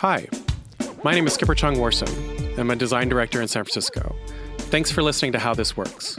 Hi, 0.00 0.26
my 1.04 1.12
name 1.12 1.26
is 1.26 1.34
Skipper 1.34 1.54
Chong 1.54 1.76
Warson. 1.76 2.08
I'm 2.58 2.70
a 2.70 2.74
design 2.74 3.10
director 3.10 3.42
in 3.42 3.48
San 3.48 3.64
Francisco. 3.64 4.16
Thanks 4.56 4.90
for 4.90 5.02
listening 5.02 5.32
to 5.32 5.38
How 5.38 5.52
This 5.52 5.76
Works. 5.76 6.18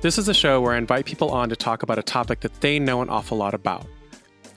This 0.00 0.18
is 0.18 0.26
a 0.26 0.34
show 0.34 0.60
where 0.60 0.72
I 0.72 0.76
invite 0.76 1.04
people 1.04 1.30
on 1.30 1.48
to 1.48 1.54
talk 1.54 1.84
about 1.84 2.00
a 2.00 2.02
topic 2.02 2.40
that 2.40 2.60
they 2.62 2.80
know 2.80 3.00
an 3.00 3.08
awful 3.08 3.38
lot 3.38 3.54
about. 3.54 3.86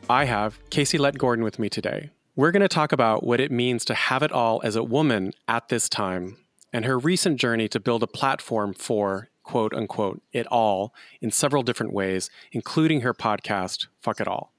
I 0.09 0.25
have 0.25 0.57
Casey 0.71 0.97
Lett 0.97 1.19
Gordon 1.19 1.43
with 1.43 1.59
me 1.59 1.69
today. 1.69 2.09
We're 2.35 2.49
going 2.49 2.63
to 2.63 2.67
talk 2.67 2.91
about 2.91 3.23
what 3.23 3.39
it 3.39 3.51
means 3.51 3.85
to 3.85 3.93
have 3.93 4.23
it 4.23 4.31
all 4.31 4.61
as 4.63 4.75
a 4.75 4.83
woman 4.83 5.33
at 5.47 5.69
this 5.69 5.87
time 5.87 6.35
and 6.73 6.85
her 6.85 6.97
recent 6.97 7.39
journey 7.39 7.67
to 7.67 7.79
build 7.79 8.01
a 8.01 8.07
platform 8.07 8.73
for 8.73 9.29
quote 9.43 9.75
unquote 9.75 10.23
it 10.33 10.47
all 10.47 10.91
in 11.21 11.29
several 11.29 11.61
different 11.61 11.93
ways, 11.93 12.31
including 12.51 13.01
her 13.01 13.13
podcast, 13.13 13.85
Fuck 14.01 14.19
It 14.19 14.27
All. 14.27 14.51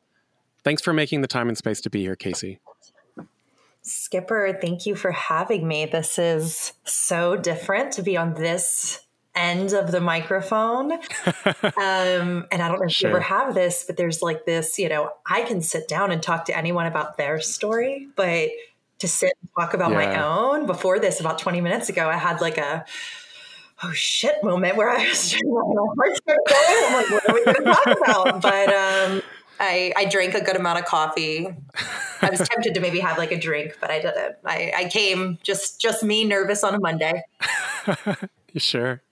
Thanks 0.62 0.80
for 0.80 0.92
making 0.92 1.22
the 1.22 1.26
time 1.26 1.48
and 1.48 1.58
space 1.58 1.80
to 1.80 1.90
be 1.90 2.02
here, 2.02 2.14
Casey. 2.14 2.60
Skipper, 3.86 4.58
thank 4.60 4.84
you 4.84 4.96
for 4.96 5.12
having 5.12 5.66
me. 5.66 5.86
This 5.86 6.18
is 6.18 6.72
so 6.84 7.36
different 7.36 7.92
to 7.92 8.02
be 8.02 8.16
on 8.16 8.34
this 8.34 9.00
end 9.36 9.72
of 9.72 9.92
the 9.92 10.00
microphone. 10.00 10.92
um, 11.32 12.46
and 12.50 12.62
I 12.62 12.68
don't 12.68 12.80
know 12.80 12.86
if 12.86 12.92
sure. 12.92 13.10
you 13.10 13.16
ever 13.16 13.22
have 13.22 13.54
this, 13.54 13.84
but 13.86 13.96
there's 13.96 14.22
like 14.22 14.44
this, 14.44 14.76
you 14.80 14.88
know, 14.88 15.12
I 15.24 15.42
can 15.42 15.62
sit 15.62 15.86
down 15.86 16.10
and 16.10 16.20
talk 16.20 16.46
to 16.46 16.56
anyone 16.56 16.86
about 16.86 17.16
their 17.16 17.38
story, 17.40 18.08
but 18.16 18.48
to 18.98 19.06
sit 19.06 19.32
and 19.40 19.50
talk 19.56 19.72
about 19.72 19.92
yeah. 19.92 19.96
my 19.96 20.24
own 20.24 20.66
before 20.66 20.98
this, 20.98 21.20
about 21.20 21.38
20 21.38 21.60
minutes 21.60 21.88
ago, 21.88 22.08
I 22.08 22.16
had 22.16 22.40
like 22.40 22.58
a, 22.58 22.84
oh 23.84 23.92
shit 23.92 24.42
moment 24.42 24.76
where 24.76 24.90
I 24.90 25.06
was 25.06 25.32
like 25.34 25.44
my 25.44 25.86
heart's 25.96 26.20
going 26.20 26.38
I'm 26.48 26.92
like, 26.94 27.10
what 27.10 27.28
are 27.28 27.34
we 27.34 27.44
going 27.44 27.56
to 27.56 27.62
talk 27.62 27.86
about? 27.86 28.42
But 28.42 28.68
um, 28.74 29.22
I, 29.58 29.92
I 29.96 30.04
drank 30.06 30.34
a 30.34 30.42
good 30.42 30.56
amount 30.56 30.78
of 30.78 30.84
coffee. 30.84 31.48
I 32.22 32.30
was 32.30 32.40
tempted 32.48 32.74
to 32.74 32.80
maybe 32.80 33.00
have 33.00 33.18
like 33.18 33.32
a 33.32 33.38
drink, 33.38 33.76
but 33.80 33.90
I 33.90 34.00
didn't. 34.00 34.36
I, 34.44 34.72
I 34.76 34.84
came 34.88 35.38
just 35.42 35.80
just 35.80 36.02
me 36.02 36.24
nervous 36.24 36.62
on 36.64 36.74
a 36.74 36.80
Monday. 36.80 37.22
sure. 38.56 39.02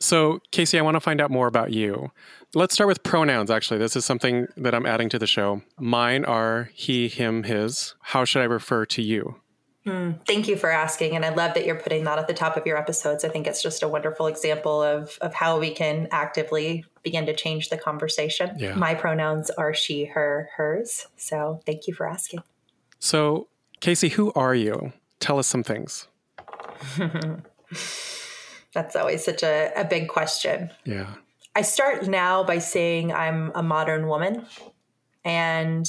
So, 0.00 0.40
Casey, 0.50 0.78
I 0.78 0.82
want 0.82 0.94
to 0.94 1.00
find 1.00 1.20
out 1.20 1.30
more 1.30 1.46
about 1.46 1.72
you. 1.72 2.10
Let's 2.54 2.74
start 2.74 2.88
with 2.88 3.02
pronouns, 3.02 3.50
actually. 3.50 3.78
This 3.78 3.94
is 3.94 4.04
something 4.04 4.48
that 4.56 4.74
I'm 4.74 4.86
adding 4.86 5.08
to 5.10 5.18
the 5.18 5.26
show. 5.26 5.62
Mine 5.78 6.24
are 6.24 6.70
he, 6.74 7.06
him, 7.08 7.44
his. 7.44 7.94
How 8.00 8.24
should 8.24 8.42
I 8.42 8.46
refer 8.46 8.86
to 8.86 9.02
you? 9.02 9.36
Hmm. 9.84 10.12
thank 10.26 10.46
you 10.46 10.56
for 10.56 10.70
asking. 10.70 11.16
And 11.16 11.24
I 11.24 11.30
love 11.30 11.54
that 11.54 11.64
you're 11.64 11.80
putting 11.80 12.04
that 12.04 12.18
at 12.18 12.28
the 12.28 12.34
top 12.34 12.58
of 12.58 12.66
your 12.66 12.76
episodes. 12.76 13.24
I 13.24 13.30
think 13.30 13.46
it's 13.46 13.62
just 13.62 13.82
a 13.82 13.88
wonderful 13.88 14.26
example 14.26 14.82
of, 14.82 15.16
of 15.22 15.32
how 15.32 15.58
we 15.58 15.70
can 15.70 16.06
actively 16.10 16.84
begin 17.02 17.26
to 17.26 17.34
change 17.34 17.68
the 17.68 17.76
conversation. 17.76 18.56
Yeah. 18.58 18.74
My 18.74 18.94
pronouns 18.94 19.50
are 19.50 19.74
she, 19.74 20.04
her, 20.06 20.50
hers. 20.56 21.06
So 21.16 21.60
thank 21.66 21.86
you 21.86 21.94
for 21.94 22.08
asking. 22.08 22.42
So, 22.98 23.48
Casey, 23.80 24.10
who 24.10 24.32
are 24.34 24.54
you? 24.54 24.92
Tell 25.20 25.38
us 25.38 25.46
some 25.46 25.62
things. 25.62 26.08
That's 28.72 28.94
always 28.96 29.24
such 29.24 29.42
a, 29.42 29.72
a 29.76 29.84
big 29.84 30.08
question. 30.08 30.70
Yeah. 30.84 31.14
I 31.56 31.62
start 31.62 32.06
now 32.06 32.44
by 32.44 32.58
saying 32.58 33.12
I'm 33.12 33.52
a 33.54 33.62
modern 33.62 34.06
woman. 34.06 34.46
And 35.24 35.86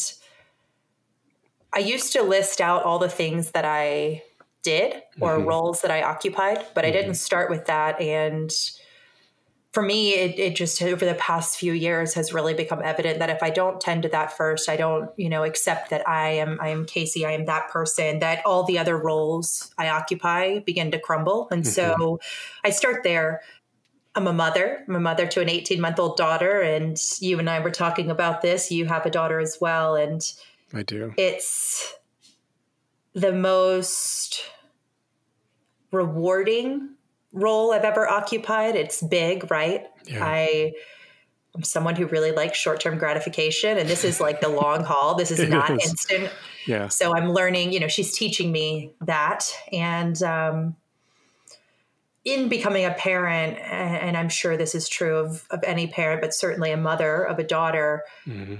I 1.73 1.79
used 1.79 2.13
to 2.13 2.23
list 2.23 2.59
out 2.59 2.83
all 2.83 2.99
the 2.99 3.09
things 3.09 3.51
that 3.51 3.65
I 3.65 4.23
did 4.63 5.01
or 5.19 5.37
mm-hmm. 5.37 5.47
roles 5.47 5.81
that 5.81 5.91
I 5.91 6.03
occupied, 6.03 6.65
but 6.73 6.83
mm-hmm. 6.83 6.87
I 6.87 6.91
didn't 6.91 7.15
start 7.15 7.49
with 7.49 7.65
that. 7.65 7.99
And 8.01 8.51
for 9.71 9.81
me, 9.81 10.13
it, 10.13 10.37
it 10.37 10.55
just 10.55 10.81
over 10.81 11.05
the 11.05 11.15
past 11.15 11.57
few 11.57 11.71
years 11.71 12.13
has 12.15 12.33
really 12.33 12.53
become 12.53 12.81
evident 12.83 13.19
that 13.19 13.29
if 13.29 13.41
I 13.41 13.49
don't 13.49 13.79
tend 13.79 14.03
to 14.03 14.09
that 14.09 14.35
first, 14.35 14.67
I 14.67 14.75
don't, 14.75 15.09
you 15.15 15.29
know, 15.29 15.43
accept 15.43 15.91
that 15.91 16.07
I 16.07 16.31
am 16.31 16.59
I 16.61 16.69
am 16.69 16.85
Casey, 16.85 17.25
I 17.25 17.31
am 17.31 17.45
that 17.45 17.69
person, 17.69 18.19
that 18.19 18.45
all 18.45 18.63
the 18.63 18.77
other 18.77 18.97
roles 18.97 19.73
I 19.77 19.87
occupy 19.89 20.59
begin 20.59 20.91
to 20.91 20.99
crumble. 20.99 21.47
And 21.51 21.63
mm-hmm. 21.63 21.71
so 21.71 22.19
I 22.65 22.71
start 22.71 23.03
there. 23.03 23.41
I'm 24.13 24.27
a 24.27 24.33
mother. 24.33 24.83
I'm 24.89 24.95
a 24.95 24.99
mother 24.99 25.25
to 25.25 25.41
an 25.41 25.47
18 25.47 25.79
month 25.79 25.97
old 25.99 26.17
daughter. 26.17 26.59
And 26.59 26.97
you 27.21 27.39
and 27.39 27.49
I 27.49 27.61
were 27.61 27.71
talking 27.71 28.11
about 28.11 28.41
this. 28.41 28.71
You 28.71 28.87
have 28.87 29.05
a 29.05 29.09
daughter 29.09 29.39
as 29.39 29.57
well. 29.61 29.95
And 29.95 30.21
I 30.73 30.83
do. 30.83 31.13
It's 31.15 31.93
the 33.13 33.31
most 33.31 34.43
rewarding 35.93 36.95
role 37.31 37.73
I've 37.73 37.83
ever 37.83 38.09
occupied. 38.09 38.75
It's 38.75 39.01
big, 39.01 39.49
right? 39.51 39.85
Yeah. 40.05 40.25
I 40.25 40.73
I'm 41.53 41.63
someone 41.63 41.95
who 41.97 42.07
really 42.07 42.31
likes 42.31 42.57
short-term 42.57 42.97
gratification 42.97 43.77
and 43.77 43.89
this 43.89 44.05
is 44.05 44.21
like 44.21 44.39
the 44.39 44.47
long 44.47 44.85
haul. 44.85 45.15
This 45.15 45.31
is 45.31 45.39
not 45.49 45.69
is. 45.69 45.89
instant. 45.89 46.31
Yeah. 46.65 46.87
So 46.87 47.15
I'm 47.15 47.31
learning, 47.31 47.73
you 47.73 47.79
know, 47.79 47.89
she's 47.89 48.17
teaching 48.17 48.51
me 48.51 48.93
that 49.01 49.53
and 49.71 50.21
um 50.23 50.75
in 52.23 52.49
becoming 52.49 52.85
a 52.85 52.91
parent, 52.91 53.57
and 53.57 54.15
I'm 54.15 54.29
sure 54.29 54.55
this 54.55 54.75
is 54.75 54.87
true 54.87 55.17
of, 55.17 55.47
of 55.49 55.63
any 55.63 55.87
parent, 55.87 56.21
but 56.21 56.33
certainly 56.33 56.71
a 56.71 56.77
mother 56.77 57.23
of 57.23 57.39
a 57.39 57.43
daughter, 57.43 58.03
mm-hmm. 58.27 58.55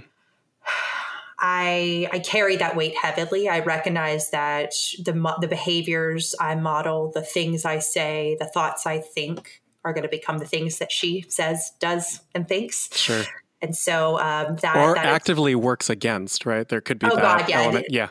I 1.41 2.07
I 2.11 2.19
carry 2.19 2.55
that 2.57 2.75
weight 2.75 2.95
heavily. 2.95 3.49
I 3.49 3.59
recognize 3.59 4.29
that 4.29 4.73
the 5.03 5.35
the 5.41 5.47
behaviors 5.47 6.35
I 6.39 6.53
model, 6.55 7.11
the 7.11 7.23
things 7.23 7.65
I 7.65 7.79
say, 7.79 8.37
the 8.39 8.45
thoughts 8.45 8.85
I 8.85 8.99
think 8.99 9.61
are 9.83 9.91
going 9.91 10.03
to 10.03 10.09
become 10.09 10.37
the 10.37 10.45
things 10.45 10.77
that 10.77 10.91
she 10.91 11.25
says, 11.27 11.71
does, 11.79 12.21
and 12.35 12.47
thinks. 12.47 12.89
Sure. 12.95 13.23
And 13.61 13.75
so 13.75 14.19
um, 14.19 14.57
that 14.57 14.75
or 14.77 14.93
that 14.95 15.05
actively 15.05 15.53
is, 15.53 15.57
works 15.57 15.89
against, 15.89 16.45
right? 16.45 16.67
There 16.67 16.81
could 16.81 16.99
be 16.99 17.07
oh 17.07 17.15
that 17.15 17.39
God, 17.39 17.49
yeah. 17.49 17.61
element. 17.61 17.85
Yeah. 17.89 18.09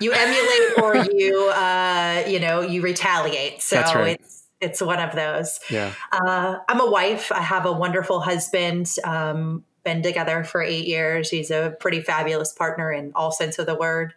You 0.00 0.12
emulate 0.12 0.78
or 0.78 1.12
you 1.12 1.48
uh, 1.50 2.24
you 2.28 2.38
know 2.38 2.60
you 2.60 2.82
retaliate. 2.82 3.60
So 3.60 3.80
right. 3.80 4.20
it's 4.20 4.44
it's 4.60 4.80
one 4.80 5.00
of 5.00 5.14
those. 5.14 5.58
Yeah. 5.70 5.92
Uh, 6.12 6.58
I'm 6.68 6.80
a 6.80 6.90
wife. 6.90 7.32
I 7.32 7.40
have 7.40 7.66
a 7.66 7.72
wonderful 7.72 8.20
husband. 8.20 8.92
Um, 9.04 9.64
been 9.88 10.02
together 10.02 10.44
for 10.44 10.62
eight 10.62 10.86
years. 10.86 11.30
He's 11.30 11.50
a 11.50 11.74
pretty 11.80 12.02
fabulous 12.02 12.52
partner 12.52 12.92
in 12.92 13.10
all 13.14 13.32
sense 13.32 13.58
of 13.58 13.64
the 13.64 13.74
word. 13.74 14.12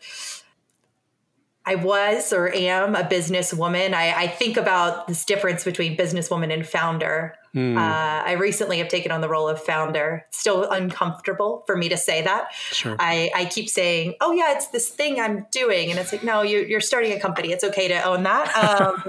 I 1.64 1.76
was 1.76 2.34
or 2.34 2.52
am 2.54 2.96
a 2.96 3.04
businesswoman. 3.04 3.94
I, 3.94 4.24
I 4.24 4.28
think 4.28 4.58
about 4.58 5.08
this 5.08 5.24
difference 5.26 5.64
between 5.64 5.96
businesswoman 5.96 6.52
and 6.52 6.66
founder. 6.66 7.36
Mm. 7.54 7.78
Uh, 7.78 8.24
I 8.26 8.32
recently 8.34 8.80
have 8.80 8.88
taken 8.88 9.12
on 9.12 9.22
the 9.22 9.30
role 9.30 9.48
of 9.48 9.62
founder. 9.62 10.26
still 10.32 10.68
uncomfortable 10.70 11.64
for 11.68 11.78
me 11.78 11.90
to 11.90 11.98
say 11.98 12.24
that. 12.24 12.52
Sure. 12.54 12.96
I, 12.98 13.30
I 13.36 13.46
keep 13.46 13.70
saying, 13.70 14.16
"Oh 14.22 14.32
yeah, 14.32 14.54
it's 14.54 14.70
this 14.70 14.90
thing 14.90 15.20
I'm 15.20 15.46
doing," 15.52 15.92
and 15.92 16.00
it's 16.00 16.12
like, 16.12 16.24
"No, 16.24 16.42
you, 16.42 16.76
are 16.76 16.82
starting 16.82 17.12
a 17.12 17.20
company. 17.20 17.52
It's 17.52 17.64
okay 17.64 17.90
to 17.90 18.02
own 18.04 18.24
that." 18.24 18.56
Um, 18.56 19.04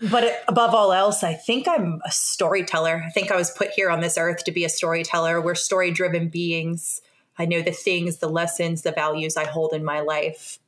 but 0.10 0.44
above 0.46 0.74
all 0.74 0.92
else, 0.92 1.24
I 1.24 1.34
think 1.34 1.66
I'm 1.66 2.00
a 2.04 2.12
storyteller. 2.12 3.02
I 3.04 3.10
think 3.10 3.32
I 3.32 3.36
was 3.36 3.50
put 3.50 3.70
here 3.70 3.90
on 3.90 4.00
this 4.00 4.16
earth 4.18 4.44
to 4.44 4.52
be 4.52 4.64
a 4.64 4.68
storyteller. 4.68 5.40
We're 5.40 5.54
story-driven 5.54 6.28
beings. 6.28 7.00
I 7.38 7.46
know 7.46 7.62
the 7.62 7.72
things, 7.72 8.18
the 8.18 8.28
lessons, 8.28 8.82
the 8.82 8.92
values 8.92 9.36
I 9.36 9.44
hold 9.44 9.72
in 9.72 9.84
my 9.84 10.00
life 10.00 10.58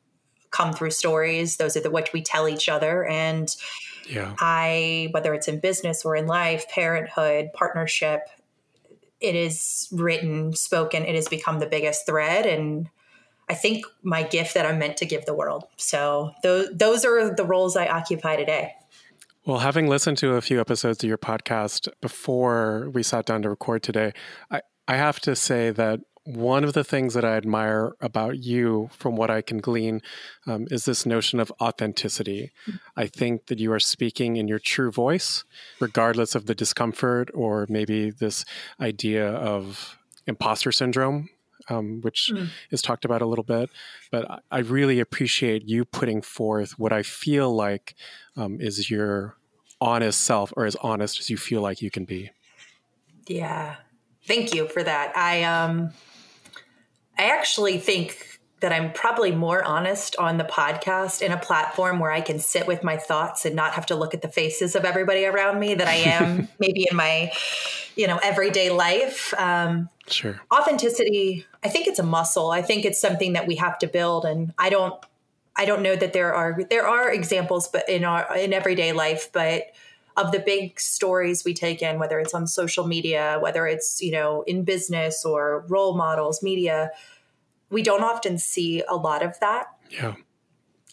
come 0.51 0.73
through 0.73 0.91
stories. 0.91 1.57
Those 1.57 1.77
are 1.77 1.81
the 1.81 1.91
what 1.91 2.11
we 2.13 2.23
tell 2.23 2.49
each 2.49 2.69
other. 2.69 3.07
And 3.07 3.55
yeah. 4.09 4.35
I, 4.39 5.09
whether 5.13 5.35
it's 5.35 5.49
in 5.49 5.61
business 5.61 6.05
or 6.05 6.17
in 6.17 6.27
life, 6.27 6.69
parenthood, 6.69 7.51
partnership, 7.53 8.23
it 9.21 9.35
is 9.35 9.89
written, 9.93 10.55
spoken, 10.55 11.05
it 11.05 11.15
has 11.15 11.29
become 11.29 11.59
the 11.59 11.67
biggest 11.67 12.07
thread. 12.07 12.47
And 12.47 12.89
I 13.49 13.55
think 13.55 13.85
my 14.03 14.23
gift 14.23 14.55
that 14.55 14.67
I'm 14.67 14.79
meant 14.79 14.97
to 14.99 15.07
give 15.07 15.25
the 15.25 15.35
world. 15.35 15.65
So 15.77 16.33
those 16.43 16.69
those 16.73 17.05
are 17.05 17.35
the 17.35 17.45
roles 17.45 17.77
I 17.77 17.87
occupy 17.87 18.37
today. 18.37 18.75
Well, 19.47 19.61
having 19.61 19.89
listened 19.89 20.19
to 20.19 20.35
a 20.35 20.43
few 20.43 20.61
episodes 20.61 21.03
of 21.03 21.09
your 21.09 21.17
podcast 21.17 21.89
before 22.03 22.91
we 22.93 23.03
sat 23.03 23.25
down 23.25 23.43
to 23.43 23.49
record 23.49 23.83
today, 23.83 24.13
I, 24.51 24.61
I 24.87 24.97
have 24.97 25.21
to 25.21 25.35
say 25.35 25.71
that 25.71 26.01
one 26.29 26.63
of 26.63 26.75
the 26.75 26.85
things 26.85 27.15
that 27.15 27.25
I 27.25 27.39
admire 27.39 27.95
about 28.03 28.39
you, 28.45 28.91
from 28.93 29.17
what 29.17 29.31
I 29.31 29.41
can 29.41 29.59
glean, 29.59 30.03
um, 30.47 30.67
is 30.71 30.85
this 30.85 31.07
notion 31.07 31.41
of 31.41 31.51
authenticity. 31.59 32.53
I 32.97 33.07
think 33.07 33.47
that 33.47 33.59
you 33.59 33.73
are 33.73 33.81
speaking 33.81 34.37
in 34.37 34.47
your 34.47 34.59
true 34.59 34.91
voice, 34.91 35.45
regardless 35.81 36.35
of 36.35 36.45
the 36.45 36.55
discomfort 36.55 37.31
or 37.33 37.67
maybe 37.71 38.11
this 38.11 38.45
idea 38.79 39.27
of 39.27 39.97
imposter 40.27 40.71
syndrome. 40.71 41.31
Um, 41.71 42.01
which 42.01 42.31
mm. 42.33 42.49
is 42.71 42.81
talked 42.81 43.05
about 43.05 43.21
a 43.21 43.27
little 43.27 43.45
bit, 43.45 43.69
but 44.11 44.43
I 44.51 44.61
really 44.61 45.01
appreciate 45.01 45.69
you 45.69 45.85
putting 45.85 46.23
forth 46.23 46.79
what 46.79 46.95
I 46.95 47.03
feel 47.03 47.55
like 47.55 47.95
um, 48.39 48.59
is 48.59 48.89
your 48.89 49.37
honest 49.79 50.21
self, 50.21 50.51
or 50.57 50.65
as 50.65 50.77
honest 50.77 51.21
as 51.21 51.29
you 51.29 51.37
feel 51.37 51.61
like 51.61 51.83
you 51.83 51.91
can 51.91 52.07
be. 52.07 52.31
Yeah, 53.27 53.77
thank 54.25 54.55
you 54.55 54.67
for 54.67 54.83
that. 54.83 55.15
I 55.15 55.43
um, 55.43 55.93
I 57.19 57.31
actually 57.31 57.79
think 57.79 58.39
that 58.61 58.73
I'm 58.73 58.93
probably 58.93 59.31
more 59.31 59.63
honest 59.63 60.17
on 60.17 60.37
the 60.37 60.45
podcast 60.45 61.23
in 61.23 61.31
a 61.31 61.39
platform 61.39 62.01
where 62.01 62.11
I 62.11 62.21
can 62.21 62.39
sit 62.41 62.67
with 62.67 62.83
my 62.83 62.97
thoughts 62.97 63.45
and 63.45 63.55
not 63.55 63.73
have 63.75 63.87
to 63.87 63.95
look 63.95 64.15
at 64.15 64.23
the 64.23 64.29
faces 64.29 64.75
of 64.75 64.85
everybody 64.85 65.25
around 65.25 65.61
me 65.61 65.75
that 65.75 65.87
I 65.87 65.95
am 65.95 66.49
maybe 66.59 66.87
in 66.91 66.97
my, 66.97 67.31
you 67.95 68.07
know, 68.07 68.19
everyday 68.23 68.71
life. 68.71 69.33
Um, 69.39 69.89
sure. 70.09 70.41
Authenticity, 70.53 71.47
I 71.63 71.69
think 71.69 71.87
it's 71.87 72.01
a 72.01 72.05
muscle. 72.05 72.51
I 72.51 72.63
think 72.63 72.85
it's 72.85 73.01
something 73.01 73.35
that 73.35 73.47
we 73.47 73.57
have 73.57 73.79
to 73.79 73.87
build. 73.87 74.25
And 74.25 74.53
I 74.59 74.71
don't, 74.71 74.95
I 75.55 75.65
don't 75.65 75.83
know 75.83 75.97
that 75.97 76.13
there 76.13 76.35
are 76.35 76.59
there 76.71 76.87
are 76.87 77.13
examples, 77.13 77.69
but 77.69 77.89
in 77.89 78.05
our 78.05 78.37
in 78.37 78.53
everyday 78.53 78.93
life, 78.93 79.31
but 79.33 79.65
of 80.19 80.33
the 80.33 80.41
big 80.41 80.81
stories 80.81 81.45
we 81.45 81.55
take 81.55 81.81
in, 81.81 81.99
whether 81.99 82.19
it's 82.19 82.35
on 82.35 82.47
social 82.47 82.87
media, 82.87 83.39
whether 83.41 83.67
it's 83.67 84.01
you 84.03 84.13
know 84.13 84.43
in 84.47 84.65
business 84.65 85.25
or 85.25 85.65
role 85.69 85.97
models, 85.97 86.43
media, 86.43 86.91
we 87.71 87.83
don't 87.83 88.03
often 88.03 88.39
see 88.39 88.83
a 88.89 88.97
lot 88.97 89.23
of 89.23 89.39
that. 89.41 89.67
Yeah. 89.91 90.15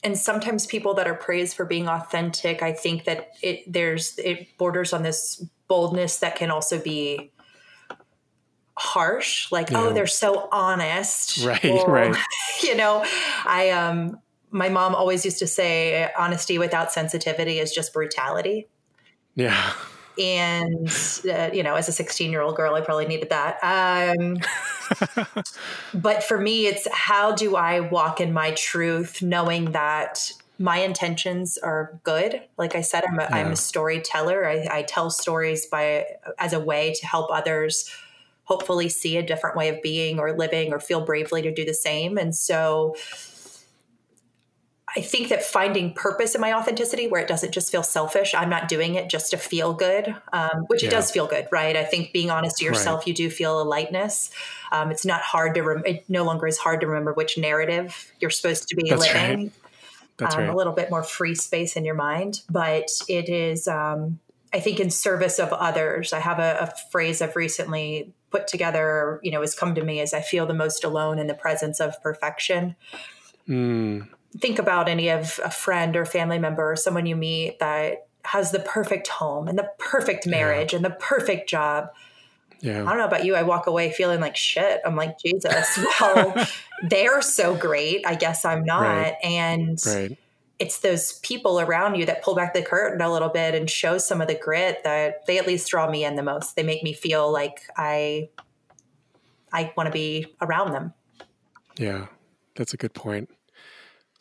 And 0.03 0.17
sometimes 0.17 0.67
people 0.67 0.93
that 0.95 1.07
are 1.07 1.15
praised 1.15 1.55
for 1.55 1.65
being 1.65 1.87
authentic, 1.89 2.61
I 2.61 2.73
think 2.73 3.05
that 3.05 3.31
it 3.41 3.63
there's 3.71 4.17
it 4.19 4.57
borders 4.57 4.93
on 4.93 5.01
this 5.01 5.43
boldness 5.67 6.17
that 6.17 6.35
can 6.35 6.51
also 6.51 6.79
be 6.79 7.31
harsh 8.77 9.51
like 9.53 9.71
oh, 9.71 9.83
yeah. 9.83 9.89
oh 9.89 9.93
they're 9.93 10.05
so 10.05 10.49
honest 10.51 11.37
right 11.45 11.63
or, 11.63 11.89
right 11.89 12.15
you 12.61 12.75
know 12.75 13.05
i 13.45 13.69
um 13.69 14.19
my 14.51 14.67
mom 14.67 14.93
always 14.93 15.23
used 15.23 15.39
to 15.39 15.47
say 15.47 16.11
honesty 16.17 16.57
without 16.57 16.91
sensitivity 16.91 17.57
is 17.57 17.71
just 17.71 17.93
brutality 17.93 18.67
yeah. 19.35 19.73
And 20.17 20.87
uh, 21.29 21.49
you 21.53 21.61
know 21.61 21.75
as 21.75 21.89
a 21.89 21.91
16 21.91 22.31
year 22.31 22.41
old 22.41 22.55
girl 22.55 22.73
i 22.73 22.81
probably 22.81 23.05
needed 23.05 23.29
that. 23.31 23.57
Um, 23.61 24.37
but 25.93 26.23
for 26.23 26.39
me 26.39 26.67
it's 26.67 26.87
how 26.93 27.33
do 27.33 27.55
i 27.57 27.81
walk 27.81 28.21
in 28.21 28.31
my 28.31 28.51
truth 28.51 29.21
knowing 29.21 29.71
that 29.71 30.31
my 30.57 30.77
intentions 30.77 31.57
are 31.57 31.99
good? 32.03 32.41
Like 32.57 32.75
i 32.75 32.81
said 32.81 33.03
i'm 33.05 33.19
a, 33.19 33.23
yeah. 33.23 33.35
I'm 33.35 33.51
a 33.51 33.55
storyteller. 33.57 34.47
I, 34.47 34.67
I 34.71 34.83
tell 34.83 35.09
stories 35.09 35.65
by 35.65 36.05
as 36.39 36.53
a 36.53 36.59
way 36.61 36.93
to 36.93 37.05
help 37.05 37.29
others 37.29 37.89
hopefully 38.45 38.87
see 38.87 39.17
a 39.17 39.23
different 39.23 39.57
way 39.57 39.69
of 39.69 39.81
being 39.81 40.19
or 40.19 40.37
living 40.37 40.71
or 40.71 40.79
feel 40.79 41.03
bravely 41.03 41.41
to 41.41 41.53
do 41.53 41.65
the 41.65 41.73
same. 41.73 42.17
And 42.17 42.33
so 42.33 42.95
I 44.97 45.01
think 45.01 45.27
that 45.27 45.43
finding 45.43 45.93
purpose 45.93 46.35
in 46.35 46.41
my 46.41 46.53
authenticity 46.53 47.07
where 47.07 47.21
it 47.21 47.27
doesn't 47.27 47.51
just 47.51 47.69
feel 47.69 47.83
selfish, 47.83 48.33
I'm 48.33 48.49
not 48.49 48.69
doing 48.69 48.95
it 48.95 49.09
just 49.09 49.31
to 49.31 49.37
feel 49.37 49.73
good, 49.73 50.15
um, 50.31 50.65
which 50.67 50.83
yeah. 50.83 50.87
it 50.87 50.91
does 50.91 51.11
feel 51.11 51.27
good, 51.27 51.47
right? 51.51 51.75
I 51.75 51.83
think 51.83 52.13
being 52.13 52.31
honest 52.31 52.57
to 52.57 52.65
yourself, 52.65 52.99
right. 52.99 53.07
you 53.07 53.13
do 53.13 53.29
feel 53.29 53.61
a 53.61 53.63
lightness. 53.63 54.29
Um, 54.71 54.91
it's 54.91 55.05
not 55.05 55.21
hard 55.21 55.55
to, 55.55 55.61
rem- 55.63 55.83
it 55.85 56.05
no 56.07 56.23
longer 56.23 56.47
is 56.47 56.57
hard 56.57 56.79
to 56.79 56.87
remember 56.87 57.11
which 57.11 57.37
narrative 57.37 58.13
you're 58.21 58.29
supposed 58.29 58.69
to 58.69 58.75
be 58.75 58.89
That's 58.89 59.01
living. 59.01 59.39
Right. 59.39 59.51
That's 60.17 60.35
um, 60.35 60.41
right. 60.41 60.49
A 60.49 60.55
little 60.55 60.71
bit 60.71 60.89
more 60.89 61.03
free 61.03 61.35
space 61.35 61.75
in 61.75 61.83
your 61.83 61.95
mind, 61.95 62.41
but 62.49 62.89
it 63.09 63.27
is, 63.27 63.67
um, 63.67 64.19
I 64.53 64.61
think, 64.61 64.79
in 64.79 64.89
service 64.89 65.39
of 65.39 65.51
others. 65.51 66.13
I 66.13 66.19
have 66.19 66.39
a, 66.39 66.57
a 66.61 66.73
phrase 66.89 67.21
I've 67.21 67.35
recently 67.35 68.13
put 68.31 68.47
together, 68.47 69.19
you 69.23 69.31
know, 69.31 69.41
has 69.41 69.55
come 69.55 69.75
to 69.75 69.83
me 69.83 69.99
as 69.99 70.13
I 70.13 70.21
feel 70.21 70.45
the 70.45 70.53
most 70.53 70.85
alone 70.85 71.19
in 71.19 71.27
the 71.27 71.33
presence 71.33 71.81
of 71.81 72.01
perfection. 72.01 72.77
Mm 73.49 74.07
think 74.39 74.59
about 74.59 74.89
any 74.89 75.09
of 75.09 75.39
a 75.43 75.51
friend 75.51 75.95
or 75.95 76.05
family 76.05 76.39
member 76.39 76.71
or 76.71 76.75
someone 76.75 77.05
you 77.05 77.15
meet 77.15 77.59
that 77.59 78.07
has 78.23 78.51
the 78.51 78.59
perfect 78.59 79.07
home 79.07 79.47
and 79.47 79.57
the 79.57 79.69
perfect 79.77 80.25
marriage 80.27 80.73
yeah. 80.73 80.77
and 80.77 80.85
the 80.85 80.91
perfect 80.91 81.49
job. 81.49 81.89
Yeah. 82.61 82.83
I 82.83 82.89
don't 82.89 82.97
know 82.97 83.05
about 83.05 83.25
you. 83.25 83.35
I 83.35 83.43
walk 83.43 83.67
away 83.67 83.91
feeling 83.91 84.19
like 84.19 84.35
shit. 84.35 84.81
I'm 84.85 84.95
like, 84.95 85.19
Jesus, 85.19 85.77
well, 86.01 86.47
they're 86.89 87.21
so 87.21 87.55
great. 87.55 88.05
I 88.05 88.15
guess 88.15 88.43
I'm 88.43 88.63
not. 88.65 88.81
Right. 88.81 89.15
And 89.23 89.79
right. 89.85 90.17
it's 90.57 90.79
those 90.79 91.19
people 91.19 91.59
around 91.59 91.95
you 91.95 92.05
that 92.07 92.23
pull 92.23 92.35
back 92.35 92.53
the 92.53 92.63
curtain 92.63 93.01
a 93.01 93.11
little 93.11 93.29
bit 93.29 93.53
and 93.53 93.69
show 93.69 93.97
some 93.97 94.21
of 94.21 94.27
the 94.27 94.35
grit 94.35 94.83
that 94.83 95.25
they 95.27 95.37
at 95.37 95.45
least 95.45 95.69
draw 95.69 95.89
me 95.89 96.03
in 96.03 96.15
the 96.15 96.23
most. 96.23 96.55
They 96.55 96.63
make 96.63 96.83
me 96.83 96.93
feel 96.93 97.31
like 97.31 97.61
I 97.77 98.29
I 99.53 99.71
want 99.77 99.87
to 99.87 99.93
be 99.93 100.35
around 100.41 100.71
them. 100.71 100.93
Yeah. 101.77 102.07
That's 102.55 102.73
a 102.73 102.77
good 102.77 102.93
point. 102.93 103.29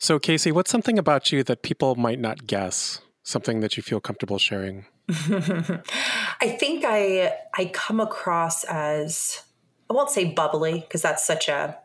So, 0.05 0.19
Casey, 0.19 0.51
what's 0.51 0.69
something 0.69 0.99
about 0.99 1.31
you 1.31 1.43
that 1.45 1.63
people 1.63 1.95
might 1.95 2.19
not 2.19 2.45
guess? 2.45 3.01
Something 3.23 3.61
that 3.61 3.75
you 3.75 3.81
feel 3.81 3.99
comfortable 3.99 4.37
sharing? 4.37 4.85
I 5.09 6.55
think 6.59 6.85
I 6.85 7.35
I 7.57 7.71
come 7.73 7.99
across 7.99 8.65
as 8.65 9.41
I 9.89 9.93
won't 9.93 10.11
say 10.11 10.25
bubbly 10.25 10.81
because 10.81 11.01
that's 11.01 11.25
such 11.25 11.49
a 11.49 11.79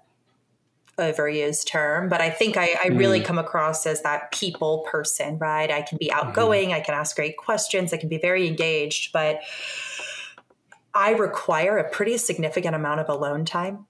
overused 0.98 1.66
term, 1.66 2.10
but 2.10 2.20
I 2.20 2.28
think 2.28 2.58
I, 2.58 2.74
I 2.84 2.88
really 2.88 3.22
mm. 3.22 3.24
come 3.24 3.38
across 3.38 3.86
as 3.86 4.02
that 4.02 4.32
people 4.32 4.86
person, 4.90 5.38
right? 5.38 5.70
I 5.70 5.80
can 5.80 5.96
be 5.96 6.08
mm-hmm. 6.08 6.28
outgoing, 6.28 6.68
mm-hmm. 6.68 6.76
I 6.76 6.80
can 6.80 6.94
ask 6.94 7.16
great 7.16 7.38
questions, 7.38 7.94
I 7.94 7.96
can 7.96 8.10
be 8.10 8.18
very 8.18 8.46
engaged, 8.46 9.14
but 9.14 9.40
I 10.92 11.12
require 11.12 11.78
a 11.78 11.88
pretty 11.88 12.18
significant 12.18 12.74
amount 12.74 13.00
of 13.00 13.08
alone 13.08 13.46
time. 13.46 13.86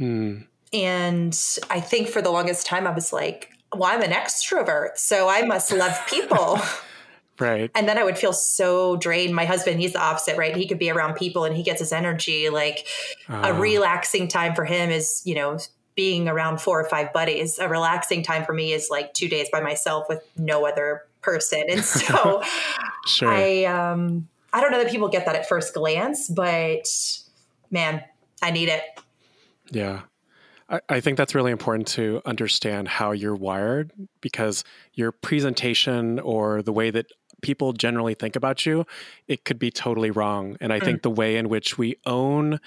Mm. 0.00 0.48
And 0.72 1.40
I 1.70 1.78
think 1.78 2.08
for 2.08 2.20
the 2.20 2.30
longest 2.30 2.66
time, 2.66 2.88
I 2.88 2.90
was 2.90 3.12
like, 3.12 3.51
well, 3.74 3.90
I'm 3.90 4.02
an 4.02 4.10
extrovert, 4.10 4.96
so 4.96 5.28
I 5.28 5.42
must 5.42 5.72
love 5.72 5.98
people. 6.08 6.60
right. 7.38 7.70
And 7.74 7.88
then 7.88 7.98
I 7.98 8.04
would 8.04 8.18
feel 8.18 8.32
so 8.32 8.96
drained. 8.96 9.34
My 9.34 9.44
husband, 9.44 9.80
he's 9.80 9.94
the 9.94 10.00
opposite, 10.00 10.36
right? 10.36 10.56
He 10.56 10.66
could 10.66 10.78
be 10.78 10.90
around 10.90 11.14
people 11.14 11.44
and 11.44 11.56
he 11.56 11.62
gets 11.62 11.80
his 11.80 11.92
energy. 11.92 12.48
Like 12.50 12.86
uh. 13.28 13.34
a 13.34 13.52
ah. 13.52 13.58
relaxing 13.58 14.28
time 14.28 14.54
for 14.54 14.64
him 14.64 14.90
is, 14.90 15.22
you 15.24 15.34
know, 15.34 15.58
being 15.94 16.28
around 16.28 16.60
four 16.60 16.80
or 16.80 16.88
five 16.88 17.12
buddies. 17.12 17.58
A 17.58 17.68
relaxing 17.68 18.22
time 18.22 18.44
for 18.44 18.52
me 18.52 18.72
is 18.72 18.88
like 18.90 19.12
two 19.14 19.28
days 19.28 19.48
by 19.50 19.60
myself 19.60 20.06
with 20.08 20.22
no 20.36 20.66
other 20.66 21.02
person. 21.20 21.64
And 21.68 21.84
so 21.84 22.42
sure. 23.06 23.28
I 23.28 23.64
um 23.64 24.28
I 24.52 24.60
don't 24.60 24.70
know 24.70 24.82
that 24.82 24.90
people 24.90 25.08
get 25.08 25.26
that 25.26 25.36
at 25.36 25.48
first 25.48 25.74
glance, 25.74 26.28
but 26.28 26.86
man, 27.70 28.02
I 28.42 28.50
need 28.50 28.68
it. 28.68 28.82
Yeah. 29.70 30.02
I 30.88 31.00
think 31.00 31.18
that's 31.18 31.34
really 31.34 31.52
important 31.52 31.86
to 31.88 32.22
understand 32.24 32.88
how 32.88 33.12
you're 33.12 33.34
wired 33.34 33.92
because 34.22 34.64
your 34.94 35.12
presentation 35.12 36.18
or 36.18 36.62
the 36.62 36.72
way 36.72 36.90
that 36.90 37.06
people 37.42 37.72
generally 37.72 38.14
think 38.14 38.36
about 38.36 38.64
you, 38.64 38.86
it 39.28 39.44
could 39.44 39.58
be 39.58 39.70
totally 39.70 40.10
wrong. 40.10 40.56
And 40.60 40.72
I 40.72 40.80
mm. 40.80 40.84
think 40.84 41.02
the 41.02 41.10
way 41.10 41.36
in 41.36 41.48
which 41.48 41.76
we 41.76 41.96
own 42.06 42.58